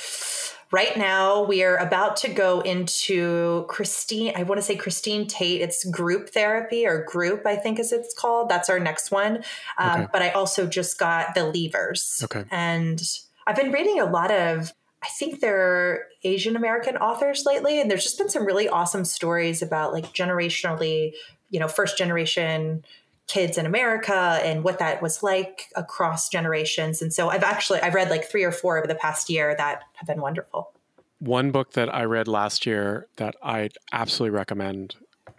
Right 0.71 0.97
now 0.97 1.45
we 1.45 1.65
are 1.65 1.77
about 1.77 2.17
to 2.19 2.29
go 2.29 2.61
into 2.61 3.65
Christine, 3.69 4.35
I 4.37 4.43
want 4.43 4.59
to 4.59 4.63
say 4.63 4.77
Christine 4.77 5.27
Tate. 5.27 5.63
It's 5.63 5.85
group 5.85 6.31
therapy 6.31 6.87
or 6.87 7.05
group, 7.05 7.47
I 7.47 7.57
think 7.57 7.79
as 7.79 7.93
it's 7.93 8.13
called. 8.13 8.51
That's 8.51 8.69
our 8.69 8.79
next 8.79 9.11
one. 9.11 9.45
Um, 9.79 10.03
okay. 10.03 10.09
But 10.13 10.23
I 10.23 10.31
also 10.31 10.67
just 10.67 10.99
got 10.99 11.35
the 11.35 11.41
Leavers. 11.41 12.23
Okay. 12.25 12.45
And 12.51 13.03
I've 13.47 13.57
been 13.57 13.73
reading 13.73 13.99
a 13.99 14.05
lot 14.05 14.31
of 14.31 14.73
I 15.03 15.09
think 15.19 15.41
they're 15.41 16.07
Asian 16.25 16.57
American 16.57 16.97
authors 16.97 17.45
lately, 17.47 17.81
and 17.81 17.91
there's 17.91 18.03
just 18.03 18.19
been 18.19 18.29
some 18.29 18.45
really 18.45 18.69
awesome 18.69 19.05
stories 19.05 19.63
about 19.63 19.93
like 19.93 20.13
generationally, 20.13 21.13
you 21.51 21.61
know, 21.61 21.69
first 21.69 21.97
generation 21.97 22.85
kids 23.29 23.59
in 23.59 23.67
America 23.67 24.41
and 24.43 24.65
what 24.65 24.79
that 24.79 25.01
was 25.01 25.23
like 25.23 25.69
across 25.77 26.29
generations. 26.29 27.01
And 27.03 27.13
so 27.13 27.29
I've 27.29 27.45
actually 27.45 27.81
I've 27.81 27.95
read 27.95 28.11
like 28.11 28.25
three 28.25 28.43
or 28.43 28.53
four 28.53 28.79
over 28.79 28.87
the 28.87 28.95
past 28.95 29.31
year 29.31 29.55
that 29.57 29.83
have 29.95 30.07
been 30.07 30.21
wonderful. 30.21 30.73
One 31.21 31.51
book 31.51 31.73
that 31.73 31.95
I 31.95 32.05
read 32.05 32.27
last 32.29 32.65
year 32.65 33.07
that 33.17 33.37
I 33.43 33.71
absolutely 33.93 34.37
recommend 34.37 34.97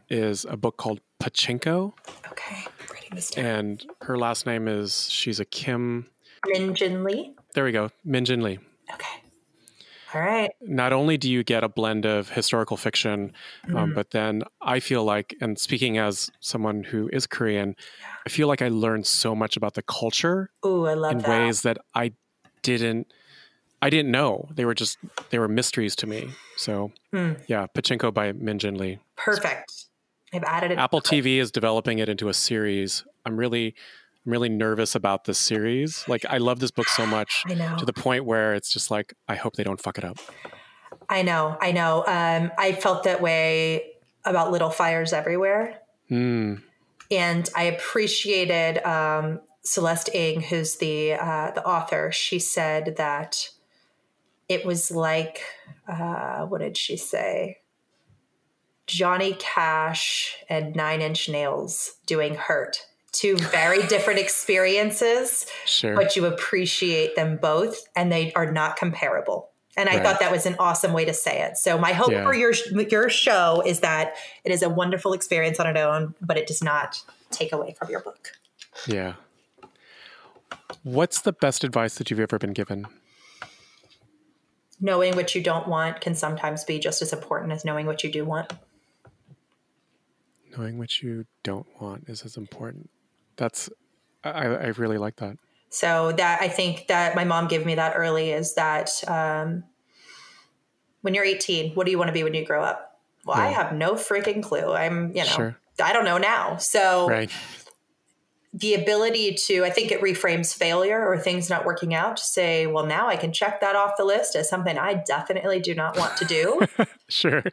is 0.09 0.45
a 0.45 0.57
book 0.57 0.77
called 0.77 0.99
Pachinko. 1.19 1.93
Okay, 2.31 2.65
writing 2.91 3.11
this 3.13 3.31
down. 3.31 3.45
And 3.45 3.85
her 4.01 4.17
last 4.17 4.45
name 4.45 4.67
is 4.67 5.09
she's 5.09 5.39
a 5.39 5.45
Kim 5.45 6.07
Min 6.47 6.75
Jin 6.75 7.03
Lee. 7.03 7.33
There 7.53 7.63
we 7.63 7.71
go, 7.71 7.89
Min 8.05 8.25
Jin 8.25 8.41
Lee. 8.41 8.59
Okay. 8.93 9.18
All 10.13 10.21
right. 10.21 10.51
Not 10.61 10.93
only 10.93 11.17
do 11.17 11.29
you 11.29 11.43
get 11.43 11.63
a 11.63 11.69
blend 11.69 12.05
of 12.05 12.29
historical 12.29 12.77
fiction, 12.77 13.31
um, 13.65 13.73
mm. 13.73 13.79
um, 13.79 13.93
but 13.93 14.11
then 14.11 14.43
I 14.61 14.79
feel 14.79 15.03
like, 15.03 15.35
and 15.39 15.59
speaking 15.59 15.97
as 15.97 16.31
someone 16.39 16.83
who 16.83 17.09
is 17.13 17.27
Korean, 17.27 17.75
I 18.25 18.29
feel 18.29 18.47
like 18.47 18.61
I 18.61 18.69
learned 18.69 19.05
so 19.05 19.35
much 19.35 19.55
about 19.55 19.75
the 19.75 19.83
culture. 19.83 20.49
Ooh, 20.65 20.87
I 20.87 20.95
love 20.95 21.11
in 21.11 21.17
that. 21.19 21.29
ways 21.29 21.61
that 21.61 21.77
I 21.93 22.13
didn't. 22.63 23.11
I 23.81 23.89
didn't 23.89 24.11
know 24.11 24.49
they 24.53 24.65
were 24.65 24.73
just 24.73 24.97
they 25.29 25.39
were 25.39 25.47
mysteries 25.47 25.95
to 25.97 26.07
me. 26.07 26.31
So 26.57 26.91
mm. 27.13 27.39
yeah, 27.47 27.67
Pachinko 27.73 28.13
by 28.13 28.33
Min 28.33 28.59
Jin 28.59 28.75
Lee. 28.75 28.99
Perfect. 29.15 29.85
I've 30.33 30.43
added 30.43 30.71
it. 30.71 30.77
Apple 30.77 31.01
TV 31.01 31.37
is 31.37 31.51
developing 31.51 31.99
it 31.99 32.09
into 32.09 32.29
a 32.29 32.33
series. 32.33 33.05
I'm 33.25 33.37
really 33.37 33.75
I'm 34.25 34.31
really 34.31 34.49
nervous 34.49 34.95
about 34.95 35.25
this 35.25 35.39
series. 35.39 36.03
Like 36.07 36.25
I 36.29 36.37
love 36.37 36.59
this 36.59 36.71
book 36.71 36.89
so 36.89 37.05
much 37.05 37.43
to 37.47 37.85
the 37.85 37.93
point 37.93 38.25
where 38.25 38.53
it's 38.53 38.71
just 38.71 38.91
like 38.91 39.13
I 39.27 39.35
hope 39.35 39.55
they 39.55 39.63
don't 39.63 39.81
fuck 39.81 39.97
it 39.97 40.03
up. 40.03 40.17
I 41.07 41.23
know, 41.23 41.57
I 41.59 41.71
know. 41.71 42.03
Um, 42.05 42.51
I 42.57 42.73
felt 42.73 43.03
that 43.05 43.21
way 43.21 43.93
about 44.25 44.51
Little 44.51 44.69
Fires 44.69 45.13
Everywhere, 45.13 45.79
mm. 46.11 46.61
and 47.09 47.49
I 47.55 47.63
appreciated 47.63 48.85
um, 48.85 49.39
Celeste 49.63 50.09
Ng, 50.13 50.41
who's 50.41 50.75
the 50.75 51.13
uh, 51.13 51.51
the 51.51 51.65
author. 51.65 52.11
She 52.11 52.37
said 52.39 52.97
that 52.97 53.49
it 54.49 54.65
was 54.65 54.91
like, 54.91 55.41
uh, 55.87 56.45
what 56.45 56.59
did 56.59 56.75
she 56.75 56.97
say? 56.97 57.59
Johnny 58.85 59.35
Cash 59.39 60.35
and 60.49 60.75
Nine 60.75 61.01
Inch 61.01 61.29
Nails 61.29 61.97
doing 62.05 62.35
Hurt 62.35 62.85
two 63.11 63.37
very 63.37 63.85
different 63.87 64.19
experiences, 64.19 65.45
sure. 65.65 65.95
but 65.95 66.15
you 66.15 66.25
appreciate 66.25 67.15
them 67.15 67.37
both 67.37 67.87
and 67.95 68.11
they 68.11 68.31
are 68.33 68.51
not 68.51 68.75
comparable. 68.75 69.49
And 69.77 69.87
I 69.87 69.95
right. 69.95 70.03
thought 70.03 70.19
that 70.19 70.31
was 70.31 70.45
an 70.45 70.55
awesome 70.59 70.91
way 70.91 71.05
to 71.05 71.13
say 71.13 71.41
it. 71.41 71.57
So 71.57 71.77
my 71.77 71.93
hope 71.93 72.11
yeah. 72.11 72.23
for 72.23 72.33
your 72.33 72.53
your 72.89 73.09
show 73.09 73.63
is 73.65 73.79
that 73.79 74.15
it 74.43 74.51
is 74.51 74.61
a 74.61 74.69
wonderful 74.69 75.13
experience 75.13 75.59
on 75.59 75.67
its 75.67 75.79
own, 75.79 76.15
but 76.21 76.37
it 76.37 76.47
does 76.47 76.61
not 76.61 77.01
take 77.31 77.53
away 77.53 77.75
from 77.77 77.89
your 77.89 78.01
book. 78.01 78.33
Yeah. 78.87 79.13
What's 80.83 81.21
the 81.21 81.31
best 81.31 81.63
advice 81.63 81.95
that 81.95 82.09
you've 82.09 82.19
ever 82.19 82.37
been 82.37 82.53
given? 82.53 82.87
Knowing 84.81 85.15
what 85.15 85.35
you 85.35 85.41
don't 85.41 85.67
want 85.67 86.01
can 86.01 86.15
sometimes 86.15 86.63
be 86.63 86.79
just 86.79 87.01
as 87.01 87.11
important 87.13 87.51
as 87.51 87.65
knowing 87.65 87.85
what 87.85 88.03
you 88.03 88.11
do 88.11 88.25
want. 88.25 88.51
Knowing 90.57 90.77
what 90.77 91.01
you 91.01 91.25
don't 91.43 91.67
want 91.81 92.05
is 92.07 92.23
as 92.23 92.37
important. 92.37 92.89
That's, 93.39 93.69
I, 94.23 94.45
I 94.45 94.67
really 94.77 94.97
like 94.97 95.15
that. 95.17 95.37
So 95.69 96.11
that 96.11 96.41
I 96.41 96.49
think 96.49 96.87
that 96.87 97.15
my 97.15 97.23
mom 97.23 97.47
gave 97.47 97.65
me 97.65 97.75
that 97.75 97.93
early 97.95 98.31
is 98.31 98.55
that 98.55 98.91
um, 99.07 99.63
when 101.01 101.13
you're 101.13 101.23
18, 101.23 101.73
what 101.73 101.85
do 101.85 101.91
you 101.91 101.97
want 101.97 102.09
to 102.09 102.13
be 102.13 102.23
when 102.23 102.33
you 102.33 102.45
grow 102.45 102.61
up? 102.61 102.99
Well, 103.25 103.37
yeah. 103.37 103.43
I 103.43 103.47
have 103.51 103.73
no 103.73 103.93
freaking 103.93 104.43
clue. 104.43 104.73
I'm, 104.73 105.09
you 105.15 105.23
know, 105.23 105.29
sure. 105.29 105.57
I 105.81 105.93
don't 105.93 106.05
know 106.05 106.17
now. 106.17 106.57
So 106.57 107.07
right. 107.07 107.31
The 108.51 108.73
ability 108.73 109.35
to, 109.45 109.63
I 109.63 109.69
think 109.69 109.91
it 109.91 110.01
reframes 110.01 110.55
failure 110.55 111.07
or 111.07 111.19
things 111.19 111.49
not 111.49 111.65
working 111.65 111.93
out 111.93 112.17
to 112.17 112.23
say, 112.23 112.65
well, 112.65 112.85
now 112.85 113.07
I 113.07 113.15
can 113.15 113.31
check 113.31 113.61
that 113.61 113.75
off 113.75 113.91
the 113.95 114.03
list 114.03 114.35
as 114.35 114.49
something 114.49 114.77
I 114.77 114.95
definitely 114.95 115.59
do 115.59 115.75
not 115.75 115.97
want 115.97 116.17
to 116.17 116.25
do. 116.25 116.59
sure. 117.07 117.43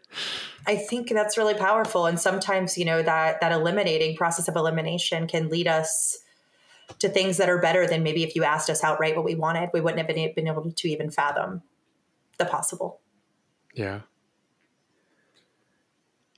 I 0.67 0.77
think 0.77 1.11
that's 1.11 1.37
really 1.37 1.55
powerful. 1.55 2.07
And 2.07 2.19
sometimes, 2.19 2.79
you 2.79 2.87
know, 2.87 3.03
that, 3.03 3.43
that 3.43 3.53
eliminating 3.53 4.17
process 4.17 4.49
of 4.49 4.57
elimination 4.57 5.27
can 5.27 5.51
lead 5.51 5.69
us 5.69 6.19
to 6.99 7.09
things 7.11 7.37
that 7.37 7.51
are 7.51 7.61
better 7.61 7.87
than 7.87 8.03
maybe 8.03 8.23
if 8.23 8.35
you 8.35 8.45
asked 8.45 8.71
us 8.71 8.83
outright 8.83 9.17
what 9.17 9.25
we 9.25 9.35
wanted, 9.35 9.69
we 9.75 9.83
wouldn't 9.83 9.99
have 9.99 10.09
been, 10.09 10.33
been 10.35 10.49
able 10.49 10.71
to 10.71 10.89
even 10.89 11.11
fathom 11.11 11.63
the 12.39 12.47
possible. 12.47 13.01
Yeah. 13.75 14.01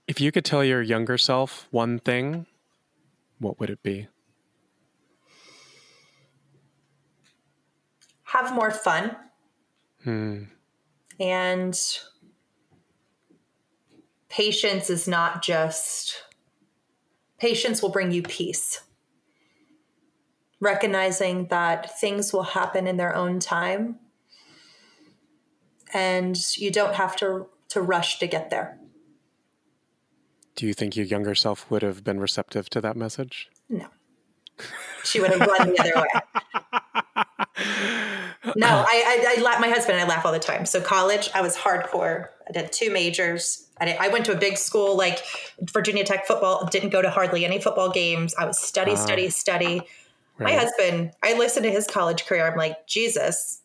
If 0.08 0.20
you 0.20 0.32
could 0.32 0.44
tell 0.44 0.64
your 0.64 0.82
younger 0.82 1.16
self 1.16 1.68
one 1.70 2.00
thing, 2.00 2.46
what 3.38 3.60
would 3.60 3.70
it 3.70 3.82
be? 3.84 4.08
Have 8.28 8.54
more 8.54 8.70
fun. 8.70 9.16
Hmm. 10.04 10.44
And 11.20 11.78
patience 14.28 14.90
is 14.90 15.08
not 15.08 15.42
just, 15.42 16.22
patience 17.38 17.82
will 17.82 17.90
bring 17.90 18.12
you 18.12 18.22
peace 18.22 18.82
recognizing 20.60 21.46
that 21.48 21.98
things 22.00 22.32
will 22.32 22.42
happen 22.42 22.86
in 22.86 22.96
their 22.96 23.14
own 23.14 23.38
time 23.38 23.96
and 25.94 26.36
you 26.56 26.70
don't 26.70 26.94
have 26.94 27.16
to 27.16 27.46
to 27.68 27.82
rush 27.82 28.18
to 28.18 28.26
get 28.26 28.50
there. 28.50 28.78
Do 30.56 30.66
you 30.66 30.74
think 30.74 30.96
your 30.96 31.04
younger 31.04 31.34
self 31.34 31.70
would 31.70 31.82
have 31.82 32.02
been 32.02 32.18
receptive 32.18 32.70
to 32.70 32.80
that 32.80 32.96
message? 32.96 33.48
No. 33.68 33.86
She 35.04 35.20
would 35.20 35.30
have 35.30 35.40
run 35.40 35.72
the 35.72 35.78
other 35.78 35.92
way. 35.96 36.08
No, 38.56 38.66
I, 38.88 39.34
I, 39.38 39.44
I, 39.44 39.58
my 39.58 39.68
husband 39.68 39.98
and 39.98 40.10
I 40.10 40.14
laugh 40.14 40.24
all 40.24 40.32
the 40.32 40.38
time. 40.38 40.66
So 40.66 40.80
college, 40.80 41.30
I 41.34 41.40
was 41.40 41.56
hardcore. 41.56 42.28
I 42.48 42.52
did 42.52 42.72
two 42.72 42.90
majors. 42.90 43.68
I, 43.80 43.84
did, 43.86 43.96
I 43.98 44.08
went 44.08 44.26
to 44.26 44.32
a 44.32 44.38
big 44.38 44.56
school 44.56 44.96
like 44.96 45.22
Virginia 45.60 46.04
Tech 46.04 46.26
football. 46.26 46.66
Didn't 46.66 46.90
go 46.90 47.02
to 47.02 47.10
hardly 47.10 47.44
any 47.44 47.60
football 47.60 47.90
games. 47.90 48.34
I 48.38 48.44
was 48.44 48.58
study, 48.58 48.92
uh, 48.92 48.96
study, 48.96 49.30
study. 49.30 49.82
Right. 50.38 50.52
My 50.52 50.52
husband, 50.52 51.12
I 51.22 51.36
listened 51.36 51.64
to 51.64 51.70
his 51.70 51.86
college 51.86 52.24
career. 52.26 52.48
I'm 52.48 52.56
like, 52.56 52.86
Jesus, 52.86 53.60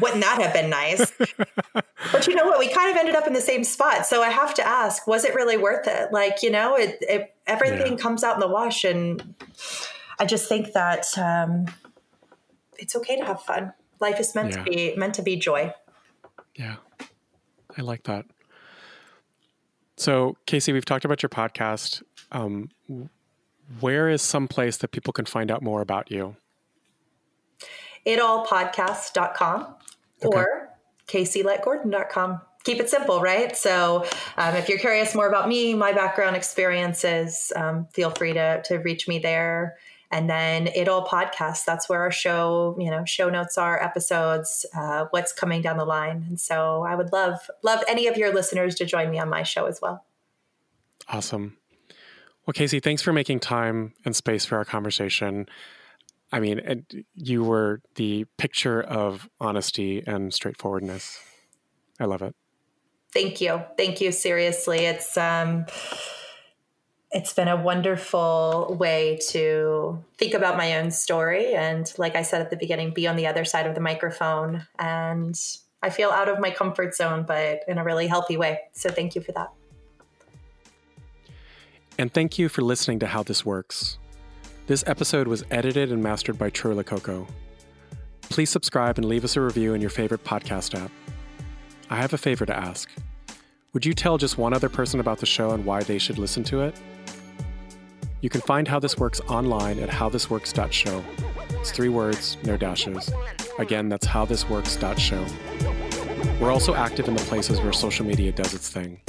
wouldn't 0.00 0.22
that 0.22 0.40
have 0.42 0.52
been 0.52 0.70
nice? 0.70 1.10
but 2.12 2.26
you 2.26 2.34
know 2.34 2.44
what? 2.44 2.58
We 2.58 2.68
kind 2.68 2.90
of 2.90 2.96
ended 2.96 3.14
up 3.14 3.26
in 3.26 3.32
the 3.32 3.40
same 3.40 3.64
spot. 3.64 4.06
So 4.06 4.22
I 4.22 4.28
have 4.28 4.54
to 4.54 4.66
ask, 4.66 5.06
was 5.06 5.24
it 5.24 5.34
really 5.34 5.56
worth 5.56 5.86
it? 5.86 6.12
Like, 6.12 6.42
you 6.42 6.50
know, 6.50 6.76
it, 6.76 6.98
it 7.00 7.34
everything 7.46 7.92
yeah. 7.92 7.98
comes 7.98 8.22
out 8.22 8.34
in 8.34 8.40
the 8.40 8.48
wash. 8.48 8.84
And 8.84 9.34
I 10.18 10.26
just 10.26 10.48
think 10.48 10.72
that 10.72 11.06
um, 11.18 11.66
it's 12.78 12.94
okay 12.96 13.18
to 13.18 13.24
have 13.24 13.42
fun. 13.42 13.72
Life 14.00 14.20
is 14.20 14.34
meant 14.34 14.50
yeah. 14.50 14.64
to 14.64 14.70
be 14.70 14.94
meant 14.96 15.14
to 15.14 15.22
be 15.22 15.36
joy. 15.36 15.72
Yeah. 16.54 16.76
I 17.76 17.82
like 17.82 18.04
that. 18.04 18.26
So, 19.96 20.36
Casey, 20.46 20.72
we've 20.72 20.84
talked 20.84 21.04
about 21.04 21.22
your 21.22 21.30
podcast. 21.30 22.02
Um, 22.30 22.70
where 23.80 24.08
is 24.08 24.22
some 24.22 24.48
place 24.48 24.76
that 24.78 24.92
people 24.92 25.12
can 25.12 25.24
find 25.24 25.50
out 25.50 25.62
more 25.62 25.80
about 25.80 26.10
you? 26.10 26.36
itallpodcast.com 28.06 29.74
okay. 30.24 30.38
or 30.38 30.70
caseyletgordon.com. 31.08 32.40
Keep 32.64 32.80
it 32.80 32.90
simple, 32.90 33.20
right? 33.20 33.56
So, 33.56 34.04
um, 34.36 34.54
if 34.56 34.68
you're 34.68 34.78
curious 34.78 35.14
more 35.14 35.28
about 35.28 35.48
me, 35.48 35.74
my 35.74 35.92
background 35.92 36.36
experiences, 36.36 37.52
um, 37.56 37.86
feel 37.92 38.10
free 38.10 38.32
to, 38.32 38.62
to 38.64 38.76
reach 38.76 39.08
me 39.08 39.18
there. 39.18 39.76
And 40.10 40.28
then 40.28 40.68
It 40.68 40.88
All 40.88 41.06
Podcast, 41.06 41.66
that's 41.66 41.88
where 41.88 42.00
our 42.00 42.10
show, 42.10 42.76
you 42.78 42.90
know, 42.90 43.04
show 43.04 43.28
notes 43.28 43.58
are, 43.58 43.82
episodes, 43.82 44.64
uh, 44.74 45.04
what's 45.10 45.32
coming 45.32 45.60
down 45.60 45.76
the 45.76 45.84
line. 45.84 46.24
And 46.28 46.40
so 46.40 46.82
I 46.82 46.94
would 46.94 47.12
love, 47.12 47.50
love 47.62 47.84
any 47.86 48.06
of 48.06 48.16
your 48.16 48.32
listeners 48.32 48.74
to 48.76 48.86
join 48.86 49.10
me 49.10 49.18
on 49.18 49.28
my 49.28 49.42
show 49.42 49.66
as 49.66 49.80
well. 49.82 50.06
Awesome. 51.08 51.58
Well, 52.46 52.54
Casey, 52.54 52.80
thanks 52.80 53.02
for 53.02 53.12
making 53.12 53.40
time 53.40 53.92
and 54.06 54.16
space 54.16 54.46
for 54.46 54.56
our 54.56 54.64
conversation. 54.64 55.46
I 56.32 56.40
mean, 56.40 56.86
you 57.14 57.44
were 57.44 57.82
the 57.96 58.24
picture 58.38 58.82
of 58.82 59.28
honesty 59.40 60.02
and 60.06 60.32
straightforwardness. 60.32 61.20
I 62.00 62.06
love 62.06 62.22
it. 62.22 62.34
Thank 63.12 63.40
you. 63.40 63.62
Thank 63.76 64.00
you. 64.00 64.12
Seriously, 64.12 64.80
it's 64.80 65.16
um, 65.16 65.66
it's 67.10 67.32
been 67.32 67.48
a 67.48 67.56
wonderful 67.56 68.76
way 68.78 69.18
to 69.30 70.04
think 70.18 70.34
about 70.34 70.56
my 70.56 70.76
own 70.78 70.90
story, 70.90 71.54
and 71.54 71.90
like 71.96 72.14
I 72.14 72.22
said 72.22 72.42
at 72.42 72.50
the 72.50 72.56
beginning, 72.56 72.92
be 72.92 73.06
on 73.06 73.16
the 73.16 73.26
other 73.26 73.44
side 73.44 73.66
of 73.66 73.74
the 73.74 73.80
microphone. 73.80 74.66
And 74.78 75.38
I 75.82 75.90
feel 75.90 76.10
out 76.10 76.28
of 76.28 76.38
my 76.38 76.50
comfort 76.50 76.94
zone, 76.94 77.24
but 77.26 77.60
in 77.66 77.78
a 77.78 77.84
really 77.84 78.08
healthy 78.08 78.36
way. 78.36 78.60
So 78.72 78.90
thank 78.90 79.14
you 79.14 79.22
for 79.22 79.32
that. 79.32 79.52
And 81.98 82.12
thank 82.12 82.38
you 82.38 82.48
for 82.48 82.62
listening 82.62 82.98
to 83.00 83.06
How 83.06 83.22
This 83.22 83.44
Works. 83.44 83.98
This 84.66 84.84
episode 84.86 85.26
was 85.26 85.44
edited 85.50 85.90
and 85.90 86.02
mastered 86.02 86.38
by 86.38 86.50
Troy 86.50 86.74
Lococo. 86.74 87.26
Please 88.22 88.50
subscribe 88.50 88.98
and 88.98 89.08
leave 89.08 89.24
us 89.24 89.36
a 89.36 89.40
review 89.40 89.72
in 89.72 89.80
your 89.80 89.90
favorite 89.90 90.24
podcast 90.24 90.78
app. 90.78 90.90
I 91.88 91.96
have 91.96 92.12
a 92.12 92.18
favor 92.18 92.44
to 92.44 92.54
ask. 92.54 92.90
Would 93.74 93.84
you 93.84 93.92
tell 93.92 94.16
just 94.16 94.38
one 94.38 94.54
other 94.54 94.70
person 94.70 94.98
about 94.98 95.18
the 95.18 95.26
show 95.26 95.50
and 95.50 95.62
why 95.64 95.82
they 95.82 95.98
should 95.98 96.16
listen 96.16 96.42
to 96.44 96.62
it? 96.62 96.74
You 98.22 98.30
can 98.30 98.40
find 98.40 98.66
How 98.66 98.78
This 98.78 98.96
Works 98.96 99.20
online 99.28 99.78
at 99.78 99.90
howthisworks.show. 99.90 101.04
It's 101.50 101.70
three 101.70 101.90
words, 101.90 102.38
no 102.44 102.56
dashes. 102.56 103.10
Again, 103.58 103.90
that's 103.90 104.06
howthisworks.show. 104.06 105.26
We're 106.40 106.50
also 106.50 106.74
active 106.74 107.08
in 107.08 107.14
the 107.14 107.22
places 107.24 107.60
where 107.60 107.74
social 107.74 108.06
media 108.06 108.32
does 108.32 108.54
its 108.54 108.70
thing. 108.70 109.00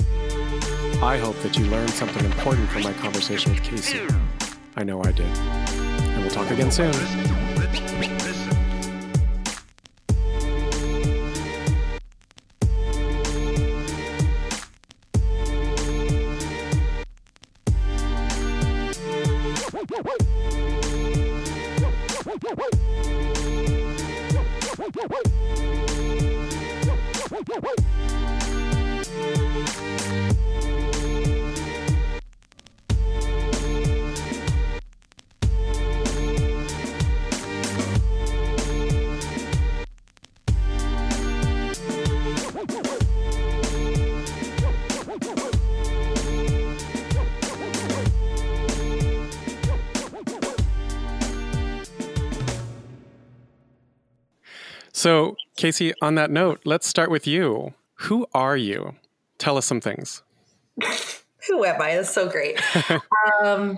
I 1.01 1.17
hope 1.17 1.39
that 1.41 1.57
you 1.57 1.65
learned 1.67 1.91
something 1.91 2.25
important 2.25 2.67
from 2.69 2.83
my 2.83 2.91
conversation 2.93 3.53
with 3.53 3.63
Casey. 3.63 4.01
I 4.75 4.83
know 4.83 5.01
I 5.01 5.13
did. 5.13 5.25
And 5.25 6.21
we'll 6.21 6.31
talk 6.31 6.51
again 6.51 6.69
soon. 6.69 8.18
Casey, 55.59 55.93
on 56.01 56.15
that 56.15 56.31
note, 56.31 56.61
let's 56.63 56.87
start 56.87 57.11
with 57.11 57.27
you. 57.27 57.73
Who 57.95 58.25
are 58.33 58.55
you? 58.55 58.95
Tell 59.39 59.57
us 59.57 59.65
some 59.65 59.81
things. 59.81 60.23
Who 61.49 61.65
am 61.65 61.81
I? 61.81 61.95
That's 61.95 62.09
so 62.09 62.29
great. 62.29 62.61
um, 63.43 63.77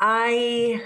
I 0.00 0.82